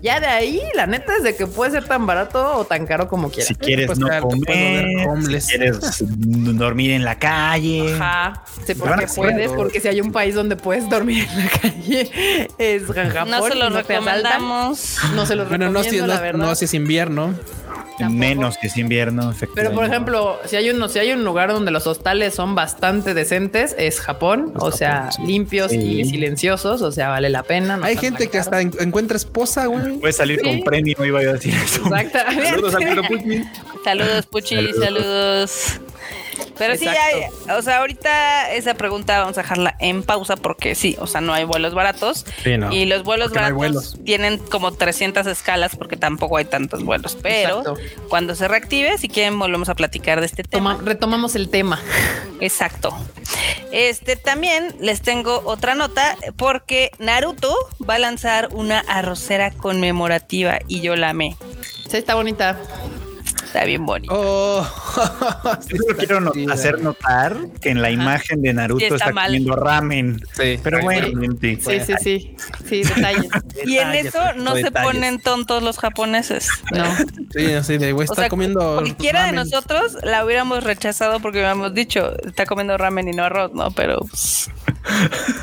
Ya 0.04 0.20
de 0.20 0.28
ahí, 0.28 0.62
la 0.76 0.86
neta 0.86 1.16
es 1.16 1.24
de 1.24 1.34
que 1.34 1.48
puede 1.48 1.72
ser 1.72 1.86
tan 1.86 2.06
barato 2.06 2.58
o 2.58 2.66
tan 2.66 2.86
caro 2.86 3.08
como 3.08 3.32
quieras. 3.32 3.48
Si 3.48 3.56
quieres 3.56 3.86
pues, 3.88 4.00
no 4.00 4.08
claro, 4.08 4.28
comer, 4.28 5.08
homeless. 5.08 5.46
si 5.46 5.56
quieres 5.58 5.80
dormir 6.58 6.92
en 6.92 7.06
la 7.06 7.18
calle. 7.18 7.94
Ajá. 7.96 8.44
Sí, 8.68 8.76
porque 8.76 9.08
puedes, 9.16 9.52
porque 9.54 9.80
si 9.80 9.88
hay 9.88 10.02
un 10.02 10.12
país 10.12 10.36
donde 10.36 10.58
puedes 10.58 10.90
dormir 10.90 11.26
en 11.32 11.46
la 11.46 11.50
calle, 11.50 12.12
es 12.58 12.84
Japón. 12.86 13.32
no 13.32 13.48
se 13.48 13.56
lo 13.56 13.70
recomendamos. 13.70 14.98
No 15.16 15.26
se 15.26 15.38
los 15.38 15.48
Bueno, 15.48 15.70
no 15.72 15.80
si, 15.84 15.92
recomiendo, 15.92 16.08
no, 16.08 16.14
la 16.16 16.20
verdad. 16.20 16.46
no 16.48 16.56
si 16.56 16.66
es 16.66 16.74
invierno. 16.74 17.34
Tampoco. 17.98 18.10
Menos 18.10 18.58
que 18.58 18.68
es 18.68 18.78
invierno, 18.78 19.22
Pero 19.22 19.32
efectivamente. 19.32 19.76
por 19.76 19.86
ejemplo, 19.86 20.40
si 20.45 20.56
hay 20.56 20.70
uno, 20.70 20.88
si 20.90 21.00
hay 21.00 21.12
un 21.12 21.24
lugar 21.24 21.52
donde 21.52 21.72
los 21.72 21.86
hostales 21.88 22.34
son 22.34 22.56
bastante 22.56 23.14
decentes, 23.14 23.76
es 23.78 24.00
Japón, 24.00 24.54
o 24.56 24.72
sea, 24.72 25.12
sí. 25.12 25.22
limpios 25.26 25.72
y 25.74 26.04
silenciosos, 26.06 26.82
o 26.82 26.91
sea, 26.91 27.10
vale 27.10 27.30
la 27.30 27.44
pena. 27.44 27.78
no 27.78 27.86
Hay 27.86 27.98
gente 27.98 28.28
que 28.28 28.38
hasta 28.40 28.62
en- 28.62 28.72
encuentra 28.80 29.18
esposa, 29.18 29.66
güey. 29.68 29.98
Puedes 30.00 30.18
salir 30.18 30.40
Sí. 30.40 30.45
con 30.45 30.64
premio, 30.64 30.95
iba 31.06 31.22
yo 31.24 31.30
a 31.30 31.34
decir 31.34 31.54
eso. 31.56 31.82
Exacto. 31.86 32.20
Saludos 32.44 32.76
al 32.76 32.95
Putin. 33.08 33.50
Saludos, 33.84 34.26
Puchi, 34.28 34.56
Saludos. 34.56 34.84
saludos. 34.84 35.80
Pero 36.57 36.76
sí, 36.76 36.85
Exacto. 36.88 37.18
hay, 37.49 37.57
o 37.57 37.61
sea, 37.61 37.80
ahorita 37.80 38.51
esa 38.53 38.73
pregunta 38.76 39.19
vamos 39.19 39.38
a 39.38 39.41
dejarla 39.41 39.76
en 39.80 40.03
pausa 40.03 40.35
porque 40.35 40.76
sí, 40.76 40.95
o 40.99 41.07
sea, 41.07 41.22
no 41.22 41.34
hay 41.34 41.43
vuelos 41.45 41.73
baratos. 41.73 42.26
Sí, 42.43 42.57
no. 42.57 42.72
Y 42.72 42.85
los 42.85 43.03
vuelos 43.03 43.30
Porque 43.30 43.39
no 43.39 43.45
hay 43.47 43.51
baratos 43.53 43.91
vuelos. 43.93 44.05
tienen 44.05 44.38
como 44.38 44.72
300 44.72 45.26
escalas 45.27 45.76
porque 45.76 45.97
tampoco 45.97 46.38
hay 46.38 46.45
tantos 46.45 46.84
vuelos. 46.84 47.18
Pero 47.22 47.60
Exacto. 47.60 47.76
cuando 48.10 48.35
se 48.35 48.47
reactive, 48.47 48.97
si 48.97 49.10
quieren, 49.10 49.38
volvemos 49.39 49.69
a 49.69 49.76
platicar 49.76 50.19
de 50.19 50.26
este 50.27 50.43
tema. 50.43 50.73
Toma- 50.77 50.84
retomamos 50.85 51.35
el 51.35 51.49
tema. 51.49 51.80
Exacto. 52.39 52.95
Este 53.72 54.15
también 54.15 54.76
les 54.80 55.01
tengo 55.01 55.41
otra 55.45 55.73
nota 55.76 56.15
porque 56.38 56.91
Naruto 56.99 57.55
va 57.88 57.95
a 57.95 57.99
lanzar 57.99 58.49
una 58.51 58.80
arrocera 58.81 59.51
conmemorativa 59.51 60.60
y 60.68 60.81
yo 60.81 60.95
la 60.95 61.10
amé. 61.10 61.35
Sí, 61.89 61.97
está 61.97 62.15
bonita. 62.15 62.57
Está 63.54 63.66
bien 63.66 63.86
bonita. 63.86 64.12
Oh, 64.18 64.66
Yo 65.70 65.78
solo 65.78 65.96
quiero 65.96 66.20
no- 66.20 66.32
hacer 66.52 66.82
notar 66.82 67.38
que 67.62 67.70
en 67.70 67.84
la 67.84 67.92
imagen 67.92 68.42
de 68.42 68.52
Naruto 68.52 68.80
Sí, 68.80 68.92
está 68.92 69.12
comiendo 69.12 69.56
ramen. 69.56 70.20
sí, 70.36 70.60
Pero 70.64 70.82
bueno. 70.82 71.08
Sí, 71.40 71.60
sí, 71.62 71.94
sí. 72.02 72.36
Sí, 72.68 72.82
detalles. 72.84 73.28
Y 73.66 73.78
en 73.78 73.92
eso 73.94 74.20
no 74.38 74.56
se 74.56 74.64
detalles. 74.64 74.92
ponen 74.92 75.22
tontos 75.22 75.62
los 75.62 75.78
japoneses. 75.78 76.50
No. 76.72 76.84
Sí, 77.32 77.54
así 77.54 77.78
de 77.78 77.92
güey, 77.92 78.08
O 78.08 78.12
está 78.12 78.24
sea, 78.24 78.30
comiendo. 78.30 78.74
cualquiera 78.74 79.28
de 79.28 79.34
nosotros 79.34 79.98
la 80.02 80.26
hubiéramos 80.26 80.64
rechazado 80.64 81.20
porque 81.20 81.38
hubiéramos 81.38 81.76
dicho, 81.76 82.12
está 82.26 82.48
comiendo 82.48 82.76
ramen 82.80 83.08
y 83.08 83.12
no 83.12 83.24
arroz, 83.24 83.54
¿no? 83.54 83.70
Pero 83.70 84.00
pues, 84.00 84.50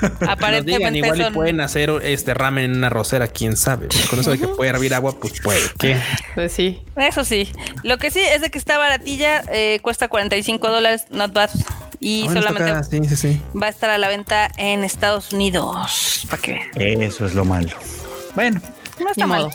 Nos 0.02 0.18
digan, 0.20 0.28
aparentemente 0.30 0.98
igual 0.98 1.20
y 1.20 1.30
pueden 1.32 1.60
hacer 1.60 1.90
este 2.02 2.34
ramen 2.34 2.64
en 2.72 2.76
una 2.78 2.90
rosera, 2.90 3.28
quién 3.28 3.56
sabe. 3.56 3.86
Con 4.10 4.18
eso 4.18 4.32
de 4.32 4.38
que 4.38 4.48
puede 4.48 4.70
hervir 4.70 4.94
agua, 4.94 5.14
pues 5.18 5.40
puede. 5.40 5.60
¿Qué? 5.78 5.96
Pues 6.34 6.52
sí. 6.52 6.82
Eso 6.96 7.24
sí. 7.24 7.50
Lo 7.84 7.96
que 8.00 8.10
sí 8.10 8.20
es 8.20 8.40
de 8.40 8.50
que 8.50 8.58
está 8.58 8.78
baratilla, 8.78 9.42
eh, 9.52 9.78
cuesta 9.82 10.08
45 10.08 10.68
dólares, 10.68 11.04
not 11.10 11.32
bad. 11.32 11.50
Y 12.00 12.26
Ah, 12.28 12.32
solamente 12.32 12.70
acá, 12.70 12.82
Sí, 12.84 13.00
sí, 13.06 13.16
sí. 13.16 13.40
va 13.60 13.66
a 13.66 13.70
estar 13.70 13.90
a 13.90 13.98
la 13.98 14.08
venta 14.08 14.50
en 14.56 14.84
Estados 14.84 15.32
Unidos. 15.32 16.26
Para 16.30 16.40
que 16.42 16.60
vean. 16.74 17.02
Eso 17.02 17.26
es 17.26 17.34
lo 17.34 17.44
malo. 17.44 17.76
Bueno, 18.34 18.60
No 18.98 19.10
está 19.10 19.24
Ni 19.24 19.28
mal. 19.30 19.42
modo. 19.42 19.50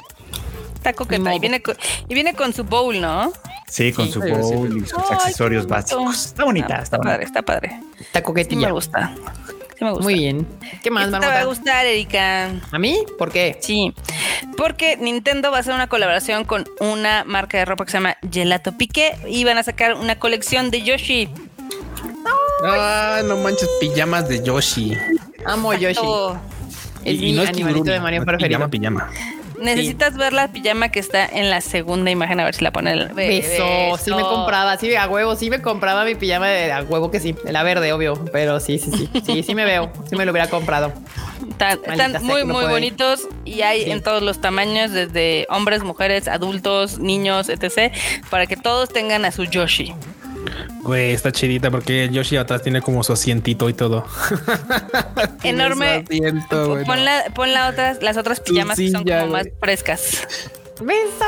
Está 0.76 0.94
coqueta. 0.94 1.34
Y 1.34 1.40
viene, 1.40 1.62
con, 1.64 1.76
y 2.08 2.14
viene 2.14 2.36
con 2.36 2.54
su 2.54 2.64
bowl, 2.64 3.02
¿no? 3.02 3.34
sí, 3.68 3.92
con 3.92 4.06
Sí, 4.06 4.12
su 4.14 4.20
bowl 4.22 4.72
sí. 4.72 4.78
y 4.78 4.88
sus 4.88 4.94
Ay, 5.00 5.06
qué 5.10 5.14
accesorios 5.16 5.66
básicos. 5.68 6.26
Está 6.28 6.44
bonita, 6.46 6.78
Ah, 6.80 6.84
está 6.84 6.98
padre, 7.00 7.12
bonita. 7.26 7.26
está 7.28 7.42
padre. 7.42 7.80
Está 8.00 8.20
Sí 8.20 8.24
coquetilla. 8.26 8.68
me 8.68 8.74
gusta. 8.74 9.16
Me 9.86 9.92
gusta. 9.92 10.04
Muy 10.04 10.16
bien. 10.16 10.48
¿Qué 10.82 10.90
más, 10.90 11.06
Esto 11.06 11.20
te 11.20 11.28
va 11.28 11.40
a 11.40 11.46
gustar, 11.46 11.86
Erika. 11.86 12.52
¿A 12.72 12.80
mí? 12.80 12.98
¿Por 13.20 13.32
qué? 13.32 13.58
Sí, 13.62 13.94
porque 14.58 14.98
Nintendo 14.98 15.52
va 15.52 15.58
a 15.58 15.60
hacer 15.60 15.74
una 15.74 15.88
colaboración 15.88 16.44
con 16.44 16.66
una 16.80 17.24
marca 17.24 17.60
de 17.60 17.66
ropa 17.66 17.86
que 17.86 17.92
se 17.92 17.98
llama 17.98 18.18
Gelato 18.32 18.76
Piqué 18.78 19.16
y 19.28 19.44
van 19.44 19.60
a 19.60 19.64
sacar 19.64 19.94
una 19.94 20.18
colección 20.18 20.72
de 20.72 20.82
Yoshi. 20.82 21.30
Ah, 22.64 23.22
no 23.24 23.38
manches, 23.38 23.70
pijamas 23.80 24.28
de 24.28 24.44
Yoshi. 24.44 24.98
Amo 25.46 25.74
Yoshi. 25.74 26.00
Oh, 26.02 26.36
Es 27.04 27.20
mi 27.20 27.38
animalito 27.40 27.92
de 27.92 28.00
Mario 28.00 28.22
no 28.22 28.26
preferido. 28.26 28.68
Pijama, 28.70 29.08
pijama. 29.08 29.35
Necesitas 29.60 30.16
ver 30.18 30.34
la 30.34 30.48
pijama 30.52 30.90
que 30.90 31.00
está 31.00 31.26
en 31.26 31.50
la 31.50 31.62
segunda 31.62 32.12
imagen, 32.12 32.40
a 32.40 32.46
ver 32.46 32.56
si 32.56 32.64
la 32.64 32.72
ponen. 32.72 33.14
Beso. 33.16 33.98
Sí 33.98 34.12
me 34.12 34.22
compraba, 34.22 34.78
sí, 34.78 34.96
a 34.96 35.08
huevo, 35.08 35.36
sí 35.36 35.50
me 35.50 35.62
compraba 35.62 36.06
mi 36.06 36.16
pijama 36.16 36.48
de 36.48 36.72
a 36.72 36.82
huevo 36.84 37.12
que 37.12 37.20
sí, 37.20 37.36
la 37.46 37.64
verde, 37.64 37.92
obvio, 37.94 38.14
pero 38.32 38.60
sí, 38.60 38.80
sí, 38.80 38.92
sí, 38.92 39.10
sí, 39.26 39.44
sí 39.44 39.56
me 39.56 39.66
veo, 39.66 39.92
sí 40.10 40.16
me 40.16 40.26
lo 40.26 40.32
hubiera 40.32 40.50
comprado. 40.50 40.94
Están, 41.60 42.24
muy, 42.24 42.44
no 42.46 42.54
muy 42.54 42.66
bonitos 42.66 43.28
y 43.46 43.62
hay 43.62 43.84
Sí. 43.84 43.92
en 43.92 44.02
todos 44.02 44.22
los 44.24 44.42
tamaños, 44.42 44.92
desde 44.92 45.46
hombres, 45.50 45.84
mujeres, 45.84 46.28
adultos, 46.28 46.98
niños, 47.00 47.50
etc. 47.50 47.94
Para 48.30 48.48
que 48.48 48.58
todos 48.58 48.90
tengan 48.90 49.26
a 49.26 49.32
su 49.32 49.44
Yoshi. 49.44 49.94
Güey, 50.84 51.12
está 51.12 51.32
chidita 51.32 51.72
porque 51.72 52.10
Yoshi 52.12 52.38
atrás 52.38 52.62
tiene 52.62 52.82
como 52.82 53.04
su 53.04 53.14
asientito 53.14 53.70
y 53.70 53.74
todo. 53.74 54.06
Enorme. 55.44 56.04
asiento, 56.08 56.80
Pon, 56.86 57.06
la- 57.06 57.24
pon 57.34 57.54
la 57.54 57.70
otras, 57.70 58.02
las 58.02 58.18
otras 58.18 58.40
pijamas 58.40 58.78
que 58.78 58.92
son 58.92 59.04
como 59.04 59.28
más 59.28 59.48
frescas. 59.60 60.28
Beso. 60.82 61.26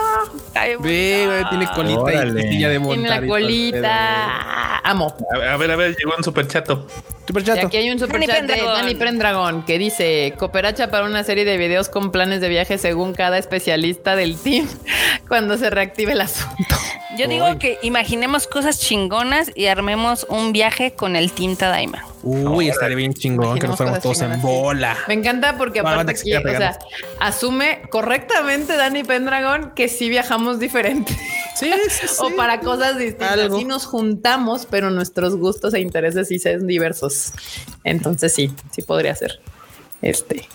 Ay, 0.55 0.73
Ve, 0.81 1.23
güey, 1.25 1.49
tiene 1.49 1.67
colita 1.73 1.99
Órale. 2.01 2.47
y 2.47 2.51
silla 2.51 2.67
de 2.69 2.79
montar. 2.79 2.97
Tiene 2.97 3.21
la 3.21 3.27
colita. 3.27 4.79
Amo. 4.83 5.15
A, 5.33 5.55
ver, 5.55 5.71
a 5.71 5.75
ver, 5.77 5.95
llegó 5.95 6.15
un 6.17 6.23
super 6.23 6.45
chato. 6.47 6.85
pedo. 6.85 6.97
Super 7.27 7.43
Y 7.43 7.45
chato. 7.45 7.67
aquí 7.67 7.77
hay 7.77 7.89
un 7.89 7.97
super 7.99 8.19
Dani 8.19 8.25
chat 8.27 8.43
de. 8.45 8.61
Dani 8.61 8.95
Pendragon 8.95 9.63
que 9.65 9.77
dice 9.79 10.33
cooperacha 10.37 10.89
para 10.89 11.05
una 11.05 11.23
serie 11.23 11.45
de 11.45 11.57
videos 11.57 11.87
con 11.87 12.11
planes 12.11 12.41
de 12.41 12.49
viaje 12.49 12.77
según 12.77 13.13
cada 13.13 13.37
especialista 13.37 14.17
del 14.17 14.37
team 14.37 14.67
cuando 15.29 15.57
se 15.57 15.69
reactive 15.69 16.11
el 16.11 16.21
asunto. 16.21 16.75
Yo 17.15 17.27
digo 17.27 17.57
que 17.57 17.79
imaginemos 17.83 18.47
cosas 18.47 18.79
chingonas 18.79 19.51
y 19.55 19.67
armemos 19.67 20.25
un 20.29 20.51
viaje 20.51 20.91
con 20.91 21.15
el 21.15 21.31
Team 21.31 21.55
Tadaima. 21.55 22.05
Uy, 22.21 22.67
estaría 22.67 22.97
bien 22.97 23.13
chingón 23.13 23.59
que 23.59 23.67
nos 23.67 23.77
fuéramos 23.77 24.01
todos 24.01 24.21
en 24.21 24.41
bola. 24.41 24.97
Me 25.07 25.13
encanta 25.13 25.57
porque 25.57 25.79
aparte 25.79 26.11
aquí, 26.11 26.33
o 26.33 26.41
sea, 26.41 26.77
asume 27.19 27.83
correctamente 27.89 28.75
Dani 28.75 29.03
Pendragon 29.03 29.71
que 29.73 29.87
sí 29.87 30.09
viajamos 30.09 30.59
diferente 30.59 31.17
Sí, 31.55 31.71
sí, 31.89 32.07
sí. 32.07 32.15
o 32.19 32.35
para 32.35 32.59
cosas 32.59 32.97
distintas. 32.97 33.31
Algo. 33.31 33.57
Sí 33.57 33.65
nos 33.65 33.85
juntamos, 33.85 34.67
pero 34.69 34.89
nuestros 34.91 35.35
gustos 35.35 35.73
e 35.73 35.79
intereses 35.79 36.27
sí 36.27 36.39
son 36.39 36.67
diversos. 36.67 37.31
Entonces 37.83 38.33
sí, 38.33 38.51
sí 38.71 38.81
podría 38.81 39.15
ser. 39.15 39.39
Este. 40.01 40.47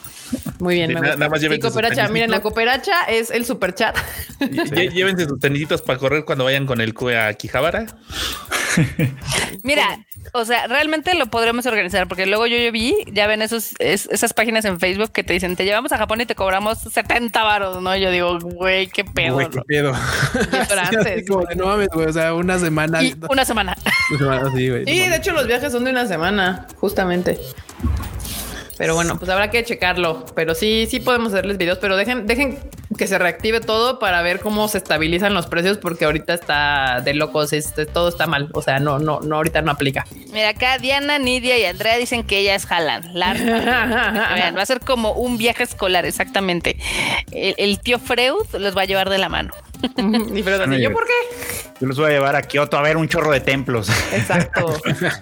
Muy 0.58 0.76
bien, 0.76 0.88
Sí, 0.88 0.94
me 0.94 1.00
nada- 1.00 1.06
gusta. 1.14 1.18
nada 1.18 1.30
más 1.30 1.40
Sí, 1.40 1.44
llévense 1.46 1.66
sus 1.68 1.72
cooperacha. 1.74 2.08
Miren, 2.08 2.30
la 2.30 2.40
cooperacha 2.40 3.02
es 3.08 3.30
el 3.30 3.44
super 3.44 3.74
chat. 3.74 3.96
Lle- 4.40 4.92
Llévense 4.92 5.26
sus 5.26 5.38
tenisitos 5.40 5.82
para 5.82 5.98
correr 5.98 6.24
cuando 6.24 6.44
vayan 6.44 6.66
con 6.66 6.80
el 6.80 6.94
CUE 6.94 7.18
a 7.18 7.32
Quijabara. 7.34 7.86
Mira, 9.62 10.04
o 10.32 10.44
sea, 10.44 10.66
realmente 10.66 11.14
lo 11.14 11.26
podremos 11.26 11.66
organizar 11.66 12.08
porque 12.08 12.26
luego 12.26 12.46
yo, 12.46 12.56
yo 12.56 12.72
vi, 12.72 12.94
ya 13.12 13.26
ven 13.26 13.42
esos, 13.42 13.74
es- 13.78 14.08
esas 14.10 14.32
páginas 14.32 14.64
en 14.64 14.80
Facebook 14.80 15.12
que 15.12 15.22
te 15.24 15.32
dicen, 15.34 15.56
te 15.56 15.64
llevamos 15.64 15.92
a 15.92 15.98
Japón 15.98 16.20
y 16.20 16.26
te 16.26 16.34
cobramos 16.34 16.78
70 16.78 17.42
varos, 17.42 17.82
¿no? 17.82 17.94
Yo 17.96 18.10
digo, 18.10 18.38
güey, 18.40 18.86
qué 18.88 19.04
pedo. 19.04 19.34
Güey, 19.34 19.48
qué 19.50 19.56
¿no? 19.58 19.64
pedo. 19.64 19.92
Sí, 20.92 20.96
antes, 20.96 21.28
como 21.28 21.44
de, 21.44 21.56
no 21.56 21.66
mames, 21.66 21.88
güey. 21.92 22.06
O 22.06 22.12
sea, 22.12 22.34
una 22.34 22.58
semana. 22.58 23.02
Y 23.02 23.14
una 23.28 23.44
semana. 23.44 23.76
Una 24.10 24.18
semana 24.18 24.48
así, 24.48 24.68
güey. 24.70 24.84
Sí, 24.86 25.08
de 25.08 25.16
hecho 25.16 25.32
los 25.32 25.46
viajes 25.46 25.70
son 25.72 25.84
de 25.84 25.90
una 25.90 26.06
semana, 26.06 26.66
justamente. 26.78 27.38
Pero 28.82 28.96
bueno, 28.96 29.16
pues 29.16 29.30
habrá 29.30 29.48
que 29.48 29.62
checarlo. 29.62 30.26
Pero 30.34 30.56
sí, 30.56 30.88
sí 30.90 30.98
podemos 30.98 31.32
hacerles 31.32 31.56
videos, 31.56 31.78
pero 31.78 31.96
dejen, 31.96 32.26
dejen 32.26 32.58
que 32.98 33.06
se 33.06 33.16
reactive 33.16 33.60
todo 33.60 34.00
para 34.00 34.20
ver 34.22 34.40
cómo 34.40 34.66
se 34.66 34.78
estabilizan 34.78 35.34
los 35.34 35.46
precios, 35.46 35.78
porque 35.78 36.04
ahorita 36.04 36.34
está 36.34 37.00
de 37.00 37.14
locos, 37.14 37.52
este, 37.52 37.86
todo 37.86 38.08
está 38.08 38.26
mal. 38.26 38.48
O 38.54 38.60
sea, 38.60 38.80
no, 38.80 38.98
no, 38.98 39.20
no, 39.20 39.36
ahorita 39.36 39.62
no 39.62 39.70
aplica. 39.70 40.04
Mira, 40.32 40.48
acá 40.48 40.78
Diana, 40.78 41.20
Nidia 41.20 41.56
y 41.58 41.64
Andrea 41.64 41.96
dicen 41.96 42.24
que 42.24 42.38
ellas 42.40 42.66
jalan. 42.66 43.08
La- 43.14 43.34
Vean, 43.34 44.56
va 44.56 44.62
a 44.62 44.66
ser 44.66 44.80
como 44.80 45.12
un 45.12 45.38
viaje 45.38 45.62
escolar, 45.62 46.04
exactamente. 46.04 46.76
El, 47.30 47.54
el 47.58 47.78
tío 47.78 48.00
Freud 48.00 48.34
los 48.58 48.76
va 48.76 48.82
a 48.82 48.86
llevar 48.86 49.10
de 49.10 49.18
la 49.18 49.28
mano. 49.28 49.52
y 50.34 50.42
pero 50.42 50.62
así, 50.62 50.80
¿yo 50.80 50.92
por 50.92 51.04
qué? 51.04 51.12
Yo 51.80 51.88
los 51.88 51.98
voy 51.98 52.06
a 52.06 52.10
llevar 52.10 52.36
a 52.36 52.42
Kioto 52.42 52.76
a 52.76 52.82
ver 52.82 52.96
un 52.96 53.08
chorro 53.08 53.32
de 53.32 53.40
templos. 53.40 53.88
Exacto. 54.12 54.80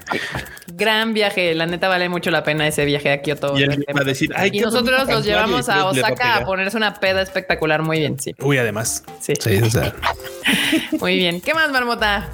Gran 0.75 1.15
viaje. 1.15 1.55
La 1.55 1.67
neta 1.67 1.89
vale 1.89 2.11
mucho 2.11 2.31
la 2.31 2.45
pena 2.45 2.67
ese 2.67 2.85
viaje 2.85 3.11
a 3.11 3.23
Kioto. 3.23 3.59
Y 3.59 3.63
él 3.63 3.85
va 3.97 4.03
a 4.03 4.05
decir, 4.05 4.31
ay, 4.37 4.49
Y 4.49 4.59
qué 4.59 4.61
nosotros 4.61 5.09
los 5.09 5.25
llevamos 5.25 5.71
a 5.71 5.87
Osaka 5.87 6.37
a 6.37 6.45
ponerse 6.45 6.77
una 6.77 6.95
peda 7.01 7.23
espectacular. 7.23 7.83
Muy 7.83 8.01
bien, 8.01 8.21
sí. 8.21 8.35
Uy, 8.41 8.59
además. 8.59 9.05
Sí. 9.21 9.33
Sí, 9.41 9.57
o 9.57 9.71
sea. 9.71 9.95
Muy 11.01 11.17
bien. 11.17 11.41
¿Qué 11.41 11.55
más, 11.55 11.71
Marmota? 11.71 12.29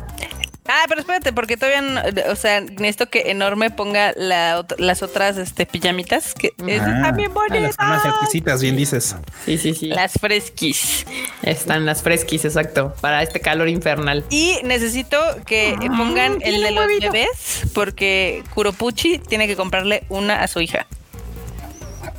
Ah, 0.69 0.85
pero 0.89 1.01
espérate, 1.01 1.33
porque 1.33 1.57
todavía, 1.57 1.81
no- 1.83 2.03
o 2.31 2.37
sea, 2.37 2.61
necesito 2.61 3.09
que 3.09 3.31
Enorme 3.31 3.71
ponga 3.71 4.13
la 4.17 4.65
las 4.79 5.03
otras 5.03 5.37
este, 5.37 5.67
pijamitas 5.67 6.35
que 6.35 6.53
Ah. 6.61 6.65
están 6.71 7.17
bien 7.17 7.31
Ah, 7.31 7.35
bonitas. 7.35 7.77
las 7.79 7.89
más 7.89 8.05
exquisitas, 8.05 8.61
bien 8.63 8.77
dices. 8.77 9.17
Sí, 9.45 9.59
sí, 9.59 9.75
sí. 9.75 9.87
Las 9.87 10.13
fresquis. 10.21 11.07
Están 11.43 11.87
las 11.87 12.03
fresquis, 12.03 12.45
exacto, 12.45 12.95
para 13.01 13.23
este 13.23 13.41
calor 13.41 13.69
infernal. 13.69 14.25
Y 14.31 14.59
necesito 14.65 15.19
que 15.47 15.71
eh, 15.71 15.77
pongan 15.97 16.39
el 16.43 16.63
de 16.63 16.71
los 16.73 16.87
bebés, 17.01 17.63
porque 17.75 18.43
Kuropuchi 18.55 19.19
tiene 19.19 19.47
que 19.47 19.57
comprarle 19.57 20.05
una 20.09 20.43
a 20.43 20.49
su 20.49 20.61
hija. 20.61 20.87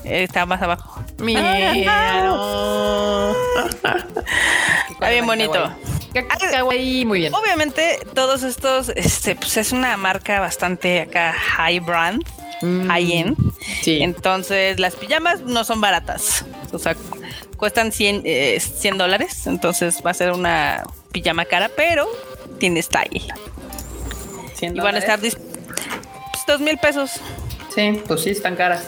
Está 0.10 0.46
más 0.46 0.62
abajo. 0.62 1.04
Mira. 1.20 1.74
Está 4.92 5.10
bien 5.10 5.26
bonito. 5.26 5.72
Kawaii. 6.52 7.06
Muy 7.06 7.20
bien. 7.20 7.34
Obviamente, 7.34 8.00
todos 8.16 8.44
estos, 8.44 8.90
este, 8.96 9.36
pues 9.36 9.58
es 9.58 9.72
una 9.72 9.98
marca 9.98 10.40
bastante 10.40 11.02
acá 11.02 11.34
high 11.34 11.80
brand, 11.80 12.24
Mm, 12.62 12.88
high 12.88 13.14
end. 13.14 13.38
Sí. 13.84 14.00
Entonces, 14.02 14.80
las 14.80 14.96
pijamas 14.96 15.42
no 15.42 15.64
son 15.64 15.80
baratas. 15.80 16.44
O 16.72 16.80
sea, 16.80 16.96
cu- 16.96 17.22
cuestan 17.56 17.92
100, 17.92 18.24
eh, 18.26 18.60
100 18.60 18.98
dólares. 18.98 19.46
Entonces, 19.46 20.02
va 20.04 20.10
a 20.10 20.14
ser 20.16 20.32
una 20.32 20.84
pijama 21.12 21.46
cara, 21.46 21.70
pero 21.76 22.08
tiene 22.60 22.82
style. 22.82 23.22
Y 24.60 24.80
van 24.80 24.96
a 24.96 24.98
estar 24.98 25.20
pues, 25.20 25.38
dos 26.48 26.60
mil 26.60 26.80
pesos. 26.80 27.12
Sí, 27.76 28.02
pues 28.08 28.22
sí, 28.24 28.32
están 28.32 28.56
caras. 28.56 28.84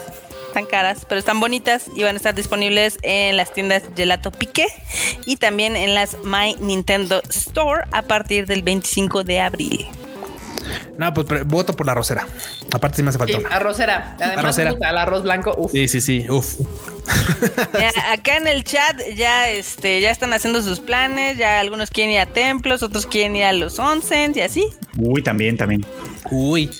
Están 0.50 0.66
caras, 0.66 1.06
pero 1.08 1.20
están 1.20 1.38
bonitas 1.38 1.86
y 1.94 2.02
van 2.02 2.14
a 2.14 2.16
estar 2.16 2.34
disponibles 2.34 2.98
en 3.02 3.36
las 3.36 3.52
tiendas 3.52 3.84
Gelato 3.94 4.32
Pique 4.32 4.66
y 5.24 5.36
también 5.36 5.76
en 5.76 5.94
las 5.94 6.16
My 6.24 6.56
Nintendo 6.58 7.22
Store 7.28 7.84
a 7.92 8.02
partir 8.02 8.46
del 8.46 8.62
25 8.62 9.22
de 9.22 9.38
abril. 9.38 9.86
No, 11.00 11.14
pues 11.14 11.26
pero 11.26 11.44
voto 11.46 11.74
por 11.74 11.86
la 11.86 11.94
rosera. 11.94 12.26
Aparte, 12.72 12.96
sí 12.96 13.02
me 13.02 13.08
hace 13.08 13.18
falta 13.18 13.38
Sí, 13.38 13.44
arrocera. 13.50 14.16
Además, 14.18 14.36
Arrocera. 14.38 14.70
puta, 14.72 14.90
el 14.90 14.98
arroz 14.98 15.22
blanco. 15.22 15.54
Uf. 15.56 15.72
Sí, 15.72 15.88
sí, 15.88 16.02
sí. 16.02 16.26
Uf. 16.28 16.56
Ya, 17.72 17.90
acá 18.12 18.36
en 18.36 18.46
el 18.46 18.64
chat 18.64 19.00
ya 19.16 19.48
este 19.48 20.00
ya 20.02 20.10
están 20.10 20.32
haciendo 20.34 20.60
sus 20.62 20.78
planes, 20.80 21.38
ya 21.38 21.58
algunos 21.58 21.90
quieren 21.90 22.12
ir 22.12 22.20
a 22.20 22.26
templos, 22.26 22.82
otros 22.82 23.06
quieren 23.06 23.34
ir 23.34 23.44
a 23.44 23.52
los 23.54 23.78
onsen 23.78 24.34
y 24.36 24.40
así. 24.42 24.66
Uy, 24.98 25.22
también, 25.22 25.56
también. 25.56 25.84
Uy. 26.30 26.70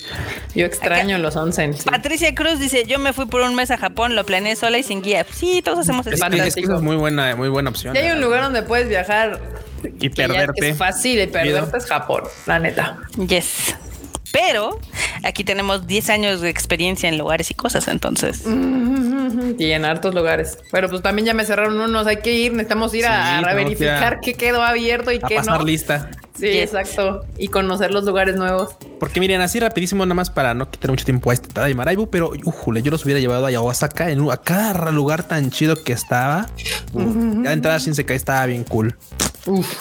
Yo 0.53 0.67
extraño 0.67 1.17
los 1.17 1.35
onsen. 1.35 1.73
sí. 1.73 1.83
Patricia 1.89 2.35
Cruz 2.35 2.59
dice, 2.59 2.85
yo 2.85 2.99
me 2.99 3.13
fui 3.13 3.25
por 3.25 3.41
un 3.41 3.55
mes 3.55 3.71
a 3.71 3.77
Japón, 3.77 4.15
lo 4.15 4.23
planeé 4.23 4.55
sola 4.55 4.77
y 4.77 4.83
sin 4.83 5.01
guía. 5.01 5.25
Sí, 5.33 5.63
todos 5.63 5.79
hacemos 5.79 6.05
Es, 6.05 6.13
eso. 6.13 6.27
es 6.27 6.55
que 6.55 6.67
muy 6.67 6.95
buena, 6.95 7.35
muy 7.35 7.49
buena 7.49 7.71
opción. 7.71 7.95
Ya 7.95 8.01
hay 8.01 8.11
un 8.11 8.21
lugar 8.21 8.43
donde 8.43 8.61
puedes 8.61 8.87
viajar 8.87 9.39
Y 9.99 10.09
perderte. 10.09 10.69
Es 10.69 10.77
fácil 10.77 11.19
y 11.19 11.25
perderte 11.25 11.77
es 11.79 11.85
Japón, 11.87 12.23
la 12.45 12.59
neta. 12.59 12.99
Yes. 13.27 13.75
Pero 14.31 14.79
aquí 15.23 15.43
tenemos 15.43 15.87
10 15.87 16.09
años 16.09 16.41
de 16.41 16.49
experiencia 16.49 17.09
en 17.09 17.17
lugares 17.17 17.51
y 17.51 17.53
cosas, 17.53 17.87
entonces. 17.87 18.43
Y 19.57 19.71
en 19.71 19.85
hartos 19.85 20.13
lugares. 20.15 20.57
Pero 20.71 20.89
pues 20.89 21.01
también 21.01 21.25
ya 21.25 21.33
me 21.33 21.43
cerraron 21.45 21.79
unos. 21.79 22.07
Hay 22.07 22.17
que 22.17 22.33
ir, 22.33 22.51
necesitamos 22.53 22.93
ir 22.93 23.05
a, 23.05 23.39
Sí, 23.39 23.45
a 23.45 23.53
verificar 23.53 24.19
qué 24.21 24.33
quedó 24.33 24.61
abierto 24.63 25.11
y 25.11 25.19
qué 25.19 25.35
pasar 25.35 25.59
no. 25.59 25.65
lista. 25.65 26.09
Sí, 26.37 26.47
exacto. 26.47 27.25
Y 27.37 27.49
conocer 27.49 27.91
los 27.91 28.03
lugares 28.05 28.35
nuevos. 28.35 28.75
Porque 28.99 29.19
miren, 29.19 29.41
así 29.41 29.59
rapidísimo, 29.59 30.05
nada 30.05 30.15
más 30.15 30.29
para 30.29 30.53
no 30.53 30.69
quitar 30.69 30.89
mucho 30.91 31.05
tiempo 31.05 31.29
a 31.31 31.33
este 31.33 31.49
Tada 31.49 31.69
y 31.69 31.73
Maraibu, 31.75 32.09
pero 32.09 32.31
ujule, 32.45 32.81
yo 32.81 32.91
los 32.91 33.03
hubiera 33.05 33.19
llevado 33.19 33.45
a 33.47 33.61
Osaka, 33.61 34.09
en 34.09 34.21
un- 34.21 34.31
a 34.31 34.37
cada 34.37 34.91
lugar 34.91 35.23
tan 35.23 35.51
chido 35.51 35.83
que 35.83 35.93
estaba. 35.93 36.47
Uf, 36.93 37.03
Ya 37.43 37.49
de 37.49 37.53
entrada 37.53 37.77
Shinsekai 37.77 38.15
estaba 38.15 38.45
bien 38.45 38.63
cool. 38.63 38.95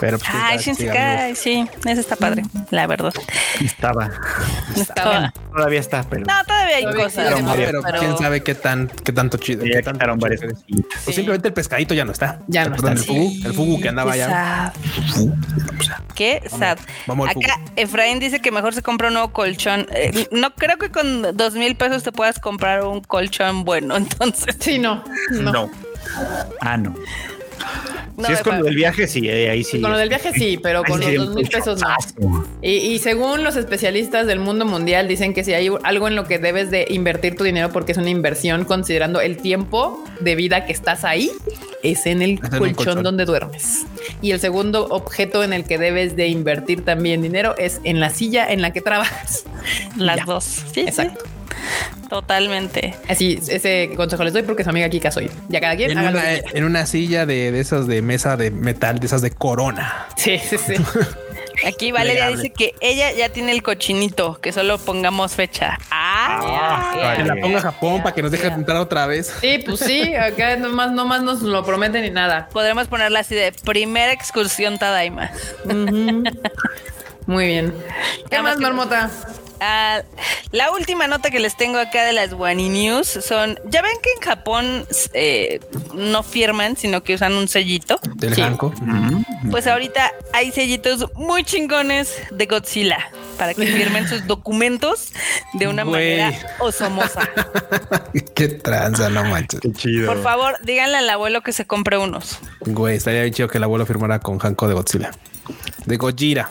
Pero 0.01 0.19
pues, 0.19 0.31
Ay, 0.33 0.59
Shinsekai, 0.59 1.37
sí, 1.37 1.69
eso 1.85 2.01
está 2.01 2.17
padre, 2.17 2.45
la 2.71 2.87
verdad. 2.87 3.13
Estaba. 3.63 4.11
Estaba- 4.77 5.33
Todavía 5.55 5.81
está, 5.81 6.05
pero 6.09 6.25
No, 6.25 6.45
todavía 6.47 6.77
hay 6.77 6.83
Todavía 6.85 7.05
cosas. 7.05 7.25
Pero, 7.35 7.37
Sí, 7.39 7.45
pero 7.57 7.83
pero- 7.83 7.99
quién 7.99 8.17
sabe 8.19 8.43
qué 8.43 8.55
tan, 8.55 8.87
qué 8.89 9.13
tanto 9.13 9.37
chido. 9.37 9.65
ya 9.67 9.73
qué 9.79 9.83
tanto 9.83 10.17
varias. 10.17 10.41
Pues 11.05 11.17
simplemente 11.17 11.49
el 11.49 11.55
pescadito 11.55 11.93
ya 11.93 12.05
no 12.05 12.13
está. 12.13 12.39
Ya 12.47 12.65
no 12.65 12.71
Perdón, 12.77 12.97
está, 12.97 13.13
El 13.13 13.19
fugu, 13.19 13.47
el 13.49 13.55
fugu 13.55 13.81
que 13.81 13.89
andaba 13.89 14.13
Qué 14.13 14.19
ya. 14.19 14.29
sad. 14.29 14.73
Qué 16.15 16.43
sad. 16.49 16.79
vamos 17.07 17.29
al 17.29 17.37
Acá 17.37 17.61
Efraín 17.77 18.19
dice 18.21 18.41
que 18.41 18.51
mejor 18.53 18.75
se 18.75 18.83
compra 18.83 19.09
un 19.09 19.15
nuevo 19.15 19.33
colchón. 19.33 19.87
Eh, 19.93 20.29
no 20.31 20.55
creo 20.55 20.79
que 20.79 20.91
con 20.91 21.37
dos 21.37 21.55
mil 21.55 21.75
pesos 21.77 22.03
te 22.03 22.13
puedas 22.13 22.39
comprar 22.39 22.85
un 22.85 23.01
colchón 23.03 23.65
bueno. 23.65 23.97
Entonces, 23.97 24.57
Sí, 24.61 24.79
no. 24.79 25.03
No. 25.33 25.53
No. 25.53 25.71
Ah, 26.61 26.77
no. 26.77 26.95
No, 28.17 28.27
si 28.27 28.33
es 28.33 28.43
con 28.43 28.59
lo 28.59 28.65
del 28.65 28.75
viaje, 28.77 29.07
sí, 29.07 29.29
eh, 29.29 29.51
ahí 29.51 29.65
sí. 29.65 29.81
Con 29.81 29.91
lo 29.93 29.99
del 29.99 30.09
viaje 30.09 30.33
sí, 30.33 30.59
pero 30.63 30.83
con 30.85 31.01
los 31.01 31.15
dos 31.15 31.35
mil 31.35 31.49
pesos 31.49 31.81
no. 31.81 32.45
Y, 32.63 32.71
y 32.71 32.99
según 32.99 33.43
los 33.45 33.57
especialistas 33.57 34.27
del 34.27 34.39
mundo 34.41 34.65
mundial 34.67 35.09
dicen 35.09 35.33
que 35.33 35.43
si 35.45 35.55
hay 35.55 35.71
algo 35.85 36.09
en 36.09 36.17
lo 36.17 36.25
que 36.27 36.39
debes 36.39 36.71
de 36.71 36.87
invertir 36.91 37.37
tu 37.37 37.45
dinero 37.45 37.71
porque 37.73 37.93
es 37.93 37.99
una 37.99 38.11
inversión 38.11 38.65
considerando 38.65 39.21
el 39.21 39.39
tiempo 39.39 40.05
de 40.21 40.35
vida 40.35 40.67
que 40.67 40.73
estás 40.73 41.05
ahí, 41.05 41.31
es 41.83 42.05
en 42.07 42.21
el 42.23 42.33
Es 42.33 42.39
en 42.41 42.45
un 42.45 42.59
colchón, 42.59 42.75
colchón. 42.75 43.03
donde 43.03 43.25
duermes. 43.25 43.87
Y 44.21 44.33
el 44.33 44.41
segundo 44.41 44.87
objeto 44.91 45.43
en 45.43 45.53
el 45.55 45.65
que 45.65 45.79
debes 45.79 46.15
de 46.17 46.29
invertir 46.29 46.85
también 46.85 47.23
dinero 47.23 47.55
es 47.57 47.81
en 47.85 48.01
la 48.01 48.11
silla 48.11 48.51
en 48.53 48.61
la 48.61 48.73
que 48.73 48.81
trabajas. 48.83 49.45
las 49.97 50.17
Ya. 50.19 50.25
dos. 50.27 50.45
Sí, 50.45 50.65
sí, 50.75 50.81
Exacto. 50.83 51.25
Totalmente. 52.09 52.95
Así, 53.09 53.39
ese 53.49 53.91
consejo 53.97 54.25
les 54.25 54.33
doy 54.33 54.43
porque 54.43 54.65
su 54.65 54.71
amiga 54.71 54.89
Kika 54.89 55.11
soy. 55.11 55.31
Ya 55.49 55.61
cada 55.61 55.77
quien 55.77 55.91
En 55.93 55.99
una, 55.99 56.11
quiera. 56.13 56.49
en 56.53 56.65
una 56.65 56.87
silla 56.87 57.27
de, 57.27 57.53
de 57.53 57.61
esas 57.61 57.87
de 57.87 58.03
mesa 58.03 58.37
de 58.37 58.51
metal, 58.51 58.99
de 58.99 59.07
esas 59.07 59.23
de 59.23 59.31
corona. 59.31 60.07
Sí, 60.17 60.39
sí, 60.39 60.57
sí. 60.59 60.75
Aquí 61.67 61.93
Valeria 61.93 62.25
Legable. 62.27 62.43
dice 62.43 62.55
que 62.55 62.75
ella 62.81 63.13
ya 63.13 63.29
tiene 63.29 63.53
el 63.53 63.63
cochinito, 63.63 64.41
que 64.41 64.51
solo 64.51 64.79
pongamos 64.79 65.35
fecha. 65.35 65.77
Ah, 65.91 66.39
Ah, 66.43 66.93
ya, 66.97 67.17
Que 67.17 67.25
la 67.25 67.37
ponga 67.37 67.59
a 67.59 67.63
Japón 67.63 68.03
para 68.03 68.15
que 68.15 68.23
nos 68.23 68.31
deje 68.31 68.47
entrar 68.47 68.79
otra 68.79 69.07
vez. 69.07 69.35
Sí, 69.43 69.63
pues 69.67 69.81
sí, 69.81 70.15
acá 70.15 70.57
nomás, 70.57 70.91
nomás 70.93 71.23
nos 71.23 71.43
lo 71.43 71.63
prometen 71.65 72.05
y 72.05 72.11
nada. 72.11 72.49
Podremos 72.51 72.87
ponerla 72.89 73.21
así 73.21 73.35
de 73.35 73.53
primera 73.53 74.13
excursión 74.13 74.79
Tadaima. 74.79 75.31
Muy 77.27 77.47
bien. 77.47 77.75
¿Qué 78.31 78.41
más 78.41 78.57
que- 78.57 78.63
Ah, 79.61 80.03
la 80.53 80.71
última 80.73 81.07
nota 81.07 81.31
que 81.31 81.39
les 81.39 81.57
tengo 81.57 81.79
acá 81.79 82.05
de 82.05 82.13
las 82.13 82.33
Wani 82.33 82.69
News 82.69 83.07
son, 83.07 83.59
ya 83.67 83.83
ven 83.83 83.93
que 84.03 84.11
en 84.17 84.21
Japón 84.23 84.87
eh, 85.13 85.61
no 85.95 86.23
firman, 86.23 86.77
sino 86.77 87.03
que 87.03 87.15
usan 87.15 87.35
un 87.35 87.47
sellito. 87.47 88.01
Del 88.17 88.35
Sí. 88.35 88.41
Hanko. 88.43 88.73
Pues 89.51 89.67
ahorita 89.67 90.13
hay 90.33 90.51
sellitos 90.53 91.07
muy 91.15 91.45
chingones 91.45 92.15
de 92.31 92.47
Godzilla 92.47 92.99
para 93.39 93.55
que 93.55 93.67
firmen 93.67 94.07
sus 94.09 94.27
documentos 94.27 95.13
de 95.55 95.67
una 95.69 95.85
manera 95.85 96.33
osomosa. 96.59 97.29
Qué 98.35 98.49
tranza, 98.49 99.09
no 99.09 99.25
manches. 99.25 99.61
Qué 99.61 99.73
chido. 99.73 100.07
Por 100.13 100.23
favor, 100.23 100.57
díganle 100.65 100.99
al 100.99 101.11
abuelo 101.11 101.41
que 101.43 101.53
se 101.53 101.67
compre 101.67 101.97
unos. 101.99 102.39
Güey, 102.61 102.97
estaría 102.97 103.23
bien 103.23 103.35
chido 103.35 103.49
que 103.49 103.59
el 103.59 103.65
abuelo 103.65 103.87
firmara 103.87 104.19
con 104.21 104.39
Hanko 104.41 104.69
de 104.69 104.75
Godzilla. 104.75 105.11
De 105.87 105.97
Gojira. 105.97 106.51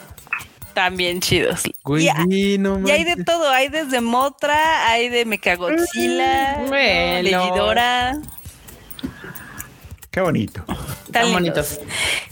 También 0.74 1.20
chidos. 1.20 1.64
Güey, 1.84 2.08
Y, 2.08 2.32
sí, 2.32 2.58
no 2.58 2.80
y 2.88 2.92
hay 2.92 3.04
de 3.04 3.24
todo, 3.24 3.50
hay 3.50 3.68
desde 3.70 4.02
Motra, 4.02 4.88
hay 4.90 5.10
de 5.10 5.26
Mechagodzilla, 5.26 6.64
Bueno. 6.68 7.24
de 7.30 7.30
Ghidorah. 7.30 8.14
Qué 10.12 10.22
bonito. 10.22 10.66
Tan 11.12 11.32
bonitos. 11.32 11.80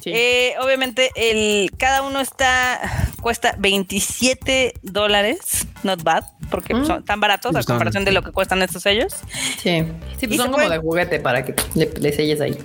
Sí. 0.04 0.12
Eh, 0.14 0.56
obviamente, 0.62 1.12
el, 1.16 1.70
cada 1.78 2.02
uno 2.02 2.20
está 2.22 2.80
cuesta 3.22 3.54
27 3.60 4.74
dólares, 4.82 5.68
not 5.84 6.02
bad, 6.02 6.24
porque 6.50 6.74
Mm. 6.74 6.86
son 6.88 7.06
tan 7.06 7.20
baratos 7.20 7.56
a 7.56 7.60
Están- 7.60 7.76
comparación 7.76 8.04
de 8.04 8.14
lo 8.14 8.24
que 8.24 8.32
cuestan 8.32 8.62
estos 8.64 8.82
sellos. 8.82 9.14
Sí, 9.62 9.84
sí 10.20 10.26
pues 10.28 10.38
son 10.38 10.48
como 10.48 10.58
pueden- 10.58 10.72
de 10.72 10.78
juguete 10.80 11.20
para 11.20 11.46
que 11.46 11.54
le, 11.76 11.92
le 12.00 12.14
selles 12.14 12.42
ahí. 12.42 12.58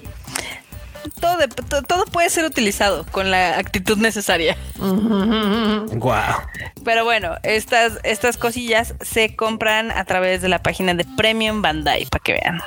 Todo, 1.21 1.37
de- 1.37 1.49
to- 1.49 1.83
todo 1.83 2.05
puede 2.07 2.31
ser 2.31 2.45
utilizado 2.45 3.05
con 3.11 3.31
la 3.31 3.59
actitud 3.59 3.97
necesaria. 3.99 4.57
Guau. 4.79 6.35
Pero 6.85 7.05
bueno, 7.05 7.35
estas, 7.43 7.99
estas 8.05 8.37
cosillas 8.37 8.95
se 9.01 9.35
compran 9.37 9.91
a 9.91 10.05
través 10.05 10.43
de 10.43 10.49
la 10.49 10.63
página 10.63 10.95
de 10.95 11.05
Premium 11.17 11.63
Bandai, 11.63 12.07
para 12.07 12.23
que 12.23 12.33
vean. 12.33 12.61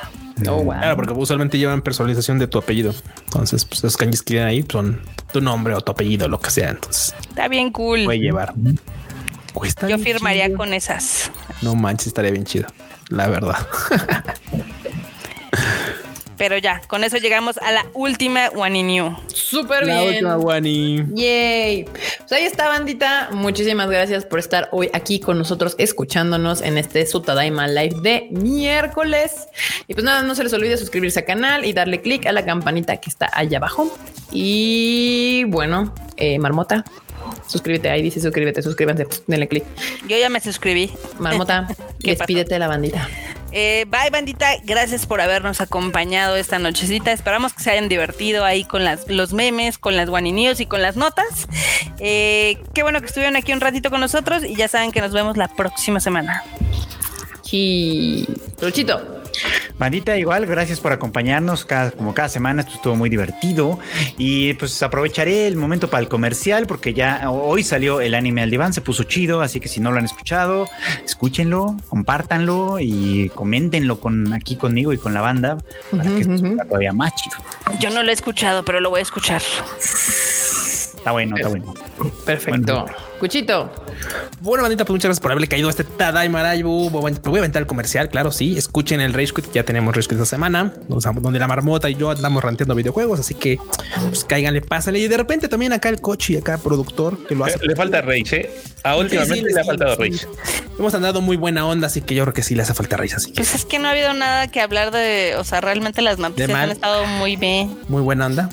Oh, 0.49 0.63
wow. 0.63 0.73
Claro, 0.73 0.95
porque 0.97 1.13
usualmente 1.13 1.57
llevan 1.57 1.81
personalización 1.81 2.39
de 2.39 2.47
tu 2.47 2.57
apellido. 2.57 2.93
Entonces, 3.25 3.63
pues 3.65 3.79
esos 3.79 3.95
kanjis 3.97 4.21
que 4.21 4.33
vienen 4.33 4.49
ahí 4.49 4.65
son 4.69 5.01
tu 5.31 5.39
nombre 5.41 5.73
o 5.75 5.81
tu 5.81 5.91
apellido, 5.93 6.27
lo 6.27 6.39
que 6.39 6.49
sea. 6.51 6.69
Entonces, 6.71 7.13
Está 7.29 7.47
bien 7.47 7.71
cool. 7.71 8.03
puede 8.05 8.19
llevar. 8.19 8.53
Cuesta 9.53 9.87
Yo 9.87 9.97
firmaría 9.97 10.47
chido. 10.47 10.57
con 10.57 10.73
esas. 10.73 11.31
No 11.61 11.75
manches, 11.75 12.07
estaría 12.07 12.31
bien 12.31 12.43
chido. 12.45 12.67
La 13.09 13.27
verdad. 13.27 13.55
Pero 16.37 16.57
ya, 16.57 16.81
con 16.87 17.03
eso 17.03 17.17
llegamos 17.17 17.57
a 17.59 17.71
la 17.71 17.85
última 17.93 18.49
One 18.49 18.79
in 18.79 18.89
You. 18.89 19.15
Súper 19.33 19.85
La 19.87 20.01
bien. 20.01 20.07
última 20.13 20.37
Wani. 20.37 21.03
Yay. 21.13 21.85
Pues 21.85 22.31
ahí 22.31 22.43
está, 22.43 22.67
bandita. 22.67 23.29
Muchísimas 23.31 23.89
gracias 23.89 24.25
por 24.25 24.39
estar 24.39 24.67
hoy 24.71 24.89
aquí 24.93 25.19
con 25.19 25.37
nosotros, 25.37 25.75
escuchándonos 25.77 26.61
en 26.61 26.77
este 26.77 27.05
Sutadaima 27.05 27.67
Live 27.67 28.01
de 28.01 28.27
miércoles. 28.31 29.47
Y 29.87 29.93
pues 29.93 30.03
nada, 30.03 30.23
no 30.23 30.35
se 30.35 30.43
les 30.43 30.53
olvide 30.53 30.77
suscribirse 30.77 31.19
al 31.19 31.25
canal 31.25 31.65
y 31.65 31.73
darle 31.73 32.01
click 32.01 32.25
a 32.25 32.31
la 32.31 32.43
campanita 32.43 32.97
que 32.97 33.09
está 33.09 33.29
allá 33.33 33.57
abajo. 33.57 33.95
Y 34.31 35.45
bueno, 35.45 35.93
eh, 36.17 36.37
Marmota, 36.39 36.83
suscríbete 37.47 37.89
ahí, 37.89 38.01
dice 38.01 38.19
suscríbete, 38.19 38.61
suscríbanse, 38.61 39.07
denle 39.27 39.47
click. 39.47 39.63
Yo 40.07 40.17
ya 40.17 40.29
me 40.29 40.39
suscribí. 40.39 40.91
Marmota, 41.19 41.67
despídete 41.99 42.55
de 42.55 42.59
la 42.59 42.67
bandita. 42.67 43.07
Eh, 43.57 43.85
bye, 43.87 44.09
bandita. 44.11 44.47
Gracias 44.65 45.05
por 45.05 45.21
habernos 45.21 45.61
acompañado 45.61 46.35
esta 46.35 46.59
nochecita. 46.59 47.13
Esperamos 47.13 47.53
que 47.53 47.63
se 47.63 47.71
hayan 47.71 47.87
divertido 47.87 48.43
ahí 48.43 48.65
con 48.65 48.83
las, 48.83 49.09
los 49.09 49.31
memes, 49.31 49.77
con 49.77 49.95
las 49.95 50.09
One 50.09 50.33
News 50.33 50.59
y 50.59 50.65
con 50.65 50.81
las 50.81 50.97
notas. 50.97 51.47
Eh, 51.99 52.57
qué 52.73 52.83
bueno 52.83 52.99
que 52.99 53.05
estuvieron 53.05 53.37
aquí 53.37 53.53
un 53.53 53.61
ratito 53.61 53.89
con 53.89 54.01
nosotros 54.01 54.43
y 54.43 54.55
ya 54.55 54.67
saben 54.67 54.91
que 54.91 54.99
nos 54.99 55.13
vemos 55.13 55.37
la 55.37 55.47
próxima 55.47 56.01
semana. 56.01 56.43
Y 57.51 58.25
Truchito. 58.57 59.15
Bandita, 59.77 60.17
igual, 60.17 60.45
gracias 60.45 60.79
por 60.79 60.93
acompañarnos 60.93 61.65
cada, 61.65 61.91
como 61.91 62.13
cada 62.13 62.29
semana. 62.29 62.61
Esto 62.61 62.75
estuvo 62.75 62.95
muy 62.95 63.09
divertido. 63.09 63.79
Y 64.17 64.53
pues 64.53 64.81
aprovecharé 64.81 65.47
el 65.47 65.57
momento 65.57 65.89
para 65.89 66.01
el 66.01 66.07
comercial, 66.07 66.65
porque 66.67 66.93
ya 66.93 67.29
hoy 67.29 67.63
salió 67.63 67.99
el 68.01 68.15
anime 68.15 68.43
al 68.43 68.51
diván, 68.51 68.73
se 68.73 68.81
puso 68.81 69.03
chido. 69.03 69.41
Así 69.41 69.59
que 69.59 69.67
si 69.67 69.81
no 69.81 69.91
lo 69.91 69.99
han 69.99 70.05
escuchado, 70.05 70.67
escúchenlo, 71.03 71.75
compártanlo 71.89 72.77
y 72.79 73.29
coméntenlo 73.35 73.99
con 73.99 74.33
aquí 74.33 74.55
conmigo 74.55 74.93
y 74.93 74.97
con 74.97 75.13
la 75.13 75.21
banda 75.21 75.57
para 75.91 76.03
que 76.03 76.21
esto 76.21 76.33
ujú. 76.33 76.55
sea 76.55 76.65
todavía 76.65 76.93
más 76.93 77.13
chido. 77.15 77.35
Yo 77.79 77.89
no 77.89 78.03
lo 78.03 78.09
he 78.09 78.13
escuchado, 78.13 78.63
pero 78.63 78.79
lo 78.79 78.89
voy 78.89 78.99
a 78.99 79.03
escuchar. 79.03 79.41
Está 79.79 81.11
bueno, 81.11 81.35
está 81.35 81.49
bueno. 81.49 81.73
Perfecto. 82.25 82.85
Cuchito. 83.19 83.71
Bueno, 84.41 84.63
bandita, 84.63 84.83
pues 84.85 84.93
muchas 84.93 85.05
gracias 85.05 85.21
por 85.21 85.31
haberle 85.31 85.47
caído 85.47 85.67
a 85.67 85.71
este 85.71 85.83
Tadaima 85.83 86.43
Raibu. 86.43 86.89
Voy 86.89 87.11
a 87.11 87.15
voy 87.29 87.37
a 87.37 87.39
aventar 87.39 87.61
el 87.61 87.67
comercial, 87.67 88.09
claro, 88.09 88.31
sí. 88.31 88.57
Escuchen 88.57 88.99
el 89.01 89.13
Rage 89.13 89.33
Quit, 89.33 89.51
ya 89.53 89.63
tenemos 89.63 89.95
Rage 89.95 90.07
Quit 90.09 90.17
esta 90.17 90.25
semana, 90.25 90.73
donde 90.87 91.39
la 91.39 91.47
marmota 91.47 91.89
y 91.89 91.95
yo 91.95 92.09
andamos 92.11 92.43
ranteando 92.43 92.75
videojuegos, 92.75 93.19
así 93.19 93.33
que 93.35 93.57
pues 94.09 94.25
cáiganle, 94.25 94.61
pásenle. 94.61 94.99
Y 94.99 95.07
de 95.07 95.17
repente 95.17 95.47
también 95.47 95.73
acá 95.73 95.89
el 95.89 96.01
coche 96.01 96.33
y 96.33 96.37
acá 96.37 96.57
productor 96.57 97.17
que 97.25 97.35
lo 97.35 97.45
hace. 97.45 97.57
Le, 97.59 97.67
le 97.67 97.75
falta 97.75 98.01
Rage, 98.01 98.35
¿eh? 98.41 98.51
A 98.83 98.97
últimamente 98.97 99.35
Sí, 99.35 99.45
sí, 99.47 99.53
le 99.53 99.61
ha 99.61 99.63
faltado 99.63 99.95
sí. 99.95 100.01
Rage. 100.11 100.27
Hemos 100.77 100.93
andado 100.93 101.21
muy 101.21 101.37
buena 101.37 101.65
onda, 101.65 101.87
así 101.87 102.01
que 102.01 102.15
yo 102.15 102.23
creo 102.23 102.33
que 102.33 102.43
sí 102.43 102.53
le 102.53 102.63
hace 102.63 102.73
falta 102.73 102.97
Rage, 102.97 103.15
así 103.15 103.29
que 103.31 103.35
Pues 103.37 103.55
es 103.55 103.65
que 103.65 103.79
no 103.79 103.87
ha 103.87 103.91
habido 103.91 104.13
nada 104.13 104.47
que 104.49 104.59
hablar 104.59 104.91
de, 104.91 105.35
o 105.39 105.43
sea, 105.45 105.61
realmente 105.61 106.01
las 106.01 106.19
noticias 106.19 106.51
han 106.51 106.71
estado 106.71 107.05
muy 107.05 107.37
bien. 107.37 107.77
muy 107.87 108.01
buena 108.01 108.25
onda. 108.25 108.49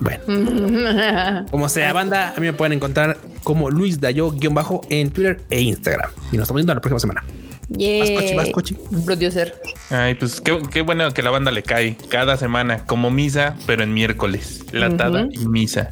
Bueno, 0.00 1.46
como 1.50 1.68
sea, 1.68 1.92
banda, 1.92 2.34
a 2.36 2.40
mí 2.40 2.46
me 2.46 2.52
pueden 2.52 2.72
encontrar 2.72 3.18
como 3.44 3.70
Luis 3.70 3.99
Dayo 4.00 4.30
guion 4.30 4.54
bajo 4.54 4.80
en 4.90 5.10
Twitter 5.10 5.40
e 5.50 5.60
Instagram. 5.60 6.10
Y 6.32 6.36
nos 6.36 6.44
estamos 6.44 6.60
viendo 6.60 6.74
la 6.74 6.80
próxima 6.80 7.00
semana. 7.00 7.24
Yay. 7.68 8.16
coche, 8.16 8.34
vas, 8.34 8.48
coche. 8.50 8.76
Producer. 9.04 9.54
Ay, 9.90 10.14
pues 10.14 10.40
qué, 10.40 10.60
qué 10.72 10.80
bueno 10.82 11.12
que 11.12 11.22
la 11.22 11.30
banda 11.30 11.52
le 11.52 11.62
cae 11.62 11.96
cada 12.08 12.36
semana, 12.36 12.84
como 12.84 13.10
misa, 13.12 13.56
pero 13.66 13.84
en 13.84 13.94
miércoles. 13.94 14.64
Latada 14.72 15.22
Ujú. 15.26 15.30
y 15.32 15.46
misa. 15.46 15.90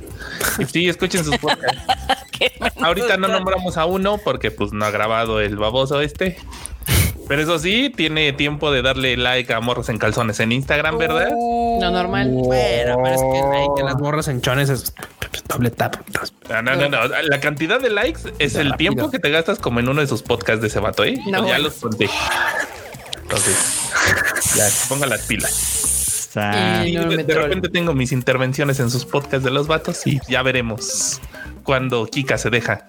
Y 0.59 0.64
sí, 0.64 0.89
escuchen 0.89 1.24
sus 1.24 1.39
podcasts. 1.39 1.82
Ahorita 2.80 3.16
no 3.16 3.28
nombramos 3.28 3.76
a 3.76 3.85
uno 3.86 4.18
porque 4.18 4.51
pues 4.51 4.72
no 4.72 4.85
ha 4.85 4.90
grabado 4.90 5.40
el 5.40 5.56
baboso 5.56 6.01
este. 6.01 6.36
Pero 7.28 7.42
eso 7.42 7.59
sí, 7.59 7.92
tiene 7.94 8.32
tiempo 8.32 8.70
de 8.72 8.80
darle 8.80 9.16
like 9.18 9.52
a 9.52 9.60
morros 9.60 9.90
en 9.90 9.98
calzones 9.98 10.40
en 10.40 10.50
Instagram, 10.50 10.96
¿verdad? 10.96 11.28
Lo 11.30 11.90
normal. 11.90 12.30
Bueno, 12.32 12.96
pero 13.02 13.14
es 13.14 13.20
que, 13.20 13.66
que 13.76 13.82
las 13.82 13.96
morras 13.98 14.28
en 14.28 14.40
chones 14.40 14.70
es 14.70 14.94
doble 15.46 15.70
tap. 15.70 15.96
No, 16.48 16.62
no, 16.62 16.76
no, 16.76 16.88
no. 16.88 17.06
La 17.06 17.40
cantidad 17.40 17.78
de 17.80 17.90
likes 17.90 18.20
es 18.38 18.55
Ya 18.55 18.62
el 18.62 18.70
rápido. 18.70 18.92
tiempo 18.94 19.10
que 19.10 19.18
te 19.18 19.28
gastas 19.30 19.59
como 19.59 19.78
en 19.80 19.88
uno 19.90 20.00
de 20.00 20.06
sus 20.06 20.22
podcasts 20.22 20.62
de 20.62 20.68
ese 20.68 20.80
vato, 20.80 21.05
¿eh? 21.05 21.16
No, 21.18 21.22
Pues 21.24 21.32
ya 21.34 21.40
bueno. 21.40 21.59
los 21.64 21.74
conté. 21.74 22.09
Entonces, 23.22 23.56
ya, 24.56 24.64
ponga 24.88 25.06
las 25.06 25.20
pilas. 25.22 26.30
Y 26.86 26.92
no 26.92 27.05
de, 27.10 27.24
de 27.24 27.34
repente 27.34 27.68
tengo 27.68 27.92
mis 27.94 28.12
intervenciones 28.12 28.80
en 28.80 28.90
sus 28.90 29.05
podcasts 29.05 29.44
de 29.44 29.50
los 29.50 29.66
vatos 29.66 30.06
y 30.06 30.20
ya 30.28 30.42
veremos 30.42 31.20
cuando 31.62 32.06
Kika 32.06 32.38
se 32.38 32.48
deja. 32.50 32.88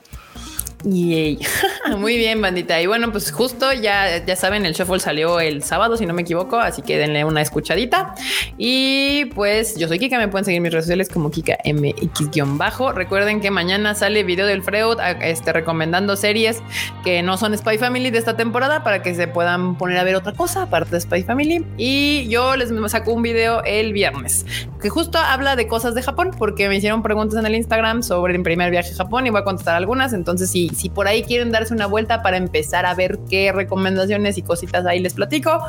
Y 0.86 1.40
muy 1.98 2.18
bien, 2.18 2.42
bandita. 2.42 2.82
Y 2.82 2.88
bueno, 2.88 3.12
pues 3.12 3.32
justo 3.32 3.74
ya, 3.74 4.24
ya 4.26 4.36
saben, 4.36 4.66
el 4.66 4.74
shuffle 4.74 5.00
salió 5.00 5.40
el 5.40 5.64
sábado, 5.64 5.98
si 5.98 6.06
no 6.06 6.14
me 6.14 6.22
equivoco, 6.22 6.58
así 6.58 6.82
que 6.82 6.98
denle 6.98 7.26
una 7.26 7.42
escuchadita. 7.42 8.16
Y 8.58 9.26
pues 9.36 9.78
yo 9.78 9.88
soy 9.88 10.00
Kika, 10.00 10.18
me 10.18 10.28
pueden 10.28 10.46
seguir 10.46 10.62
mis 10.62 10.72
redes 10.72 10.86
sociales 10.86 11.10
como 11.10 11.32
Kika 11.32 11.58
MX-bajo. 11.66 12.94
Recuerden 12.94 13.42
que 13.42 13.52
mañana 13.52 13.96
sale 13.96 14.24
video 14.24 14.46
del 14.46 14.64
Freud 14.64 14.98
este, 15.22 15.52
recomendando 15.52 16.16
series 16.16 16.62
que 17.04 17.22
no 17.24 17.38
son 17.38 17.58
Spy 17.58 17.78
Family 17.78 18.10
de 18.10 18.20
esta 18.20 18.38
temporada 18.38 18.84
para 18.84 19.02
que 19.02 19.14
se 19.16 19.28
puedan 19.28 19.78
poner 19.78 19.98
a 19.98 20.04
ver 20.04 20.16
otra 20.16 20.34
cosa 20.34 20.64
aparte 20.64 20.92
de 20.92 21.02
Spy 21.02 21.24
Family. 21.24 21.66
Y 21.78 22.28
yo 22.30 22.56
les 22.56 22.70
saco 22.90 23.12
un 23.14 23.22
video 23.22 23.64
el 23.66 23.94
viernes 23.94 24.46
que 24.82 24.90
justo 24.90 25.18
habla 25.18 25.56
de 25.56 25.68
cosas 25.68 25.94
de 25.94 26.02
Japón 26.02 26.32
porque 26.38 26.70
me 26.70 26.78
hicieron 26.78 27.04
preguntas 27.04 27.38
en 27.38 27.46
el 27.46 27.56
Instagram 27.56 28.02
sobre 28.04 28.36
el 28.36 28.42
primer 28.42 28.72
viaje 28.72 28.94
a 28.94 28.96
Japón 28.96 29.28
y 29.28 29.30
voy 29.30 29.42
a 29.42 29.44
contestar 29.44 29.76
algunas. 29.76 30.14
Entonces, 30.14 30.50
si, 30.70 30.76
si 30.76 30.90
por 30.90 31.08
ahí 31.08 31.24
quieren 31.24 31.52
darse 31.52 31.74
una 31.74 31.88
vuelta 31.88 32.22
para 32.22 32.38
empezar 32.38 32.86
a 32.86 32.94
ver 32.94 33.20
qué 33.30 33.52
recomendaciones 33.52 34.38
y 34.38 34.42
cositas 34.42 34.86
ahí 34.86 35.00
les 35.00 35.14
platico, 35.14 35.62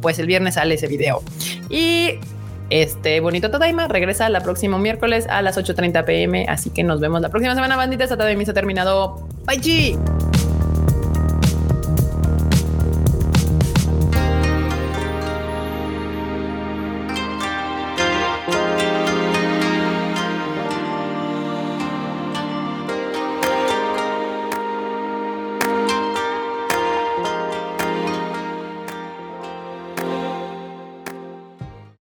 pues 0.00 0.18
el 0.18 0.26
viernes 0.26 0.54
sale 0.54 0.74
ese 0.74 0.86
video. 0.86 1.22
Y 1.70 2.18
este 2.70 3.20
bonito 3.20 3.50
Tadaima 3.50 3.88
regresa 3.88 4.26
el 4.26 4.40
próximo 4.42 4.78
miércoles 4.78 5.26
a 5.28 5.40
las 5.42 5.56
8:30 5.56 6.04
pm. 6.04 6.46
Así 6.48 6.70
que 6.70 6.82
nos 6.82 7.00
vemos 7.00 7.20
la 7.20 7.30
próxima 7.30 7.54
semana, 7.54 7.76
banditas. 7.76 8.10
Tadaima 8.10 8.44
se 8.44 8.50
ha 8.50 8.54
terminado. 8.54 9.26
Bye. 9.46 10.37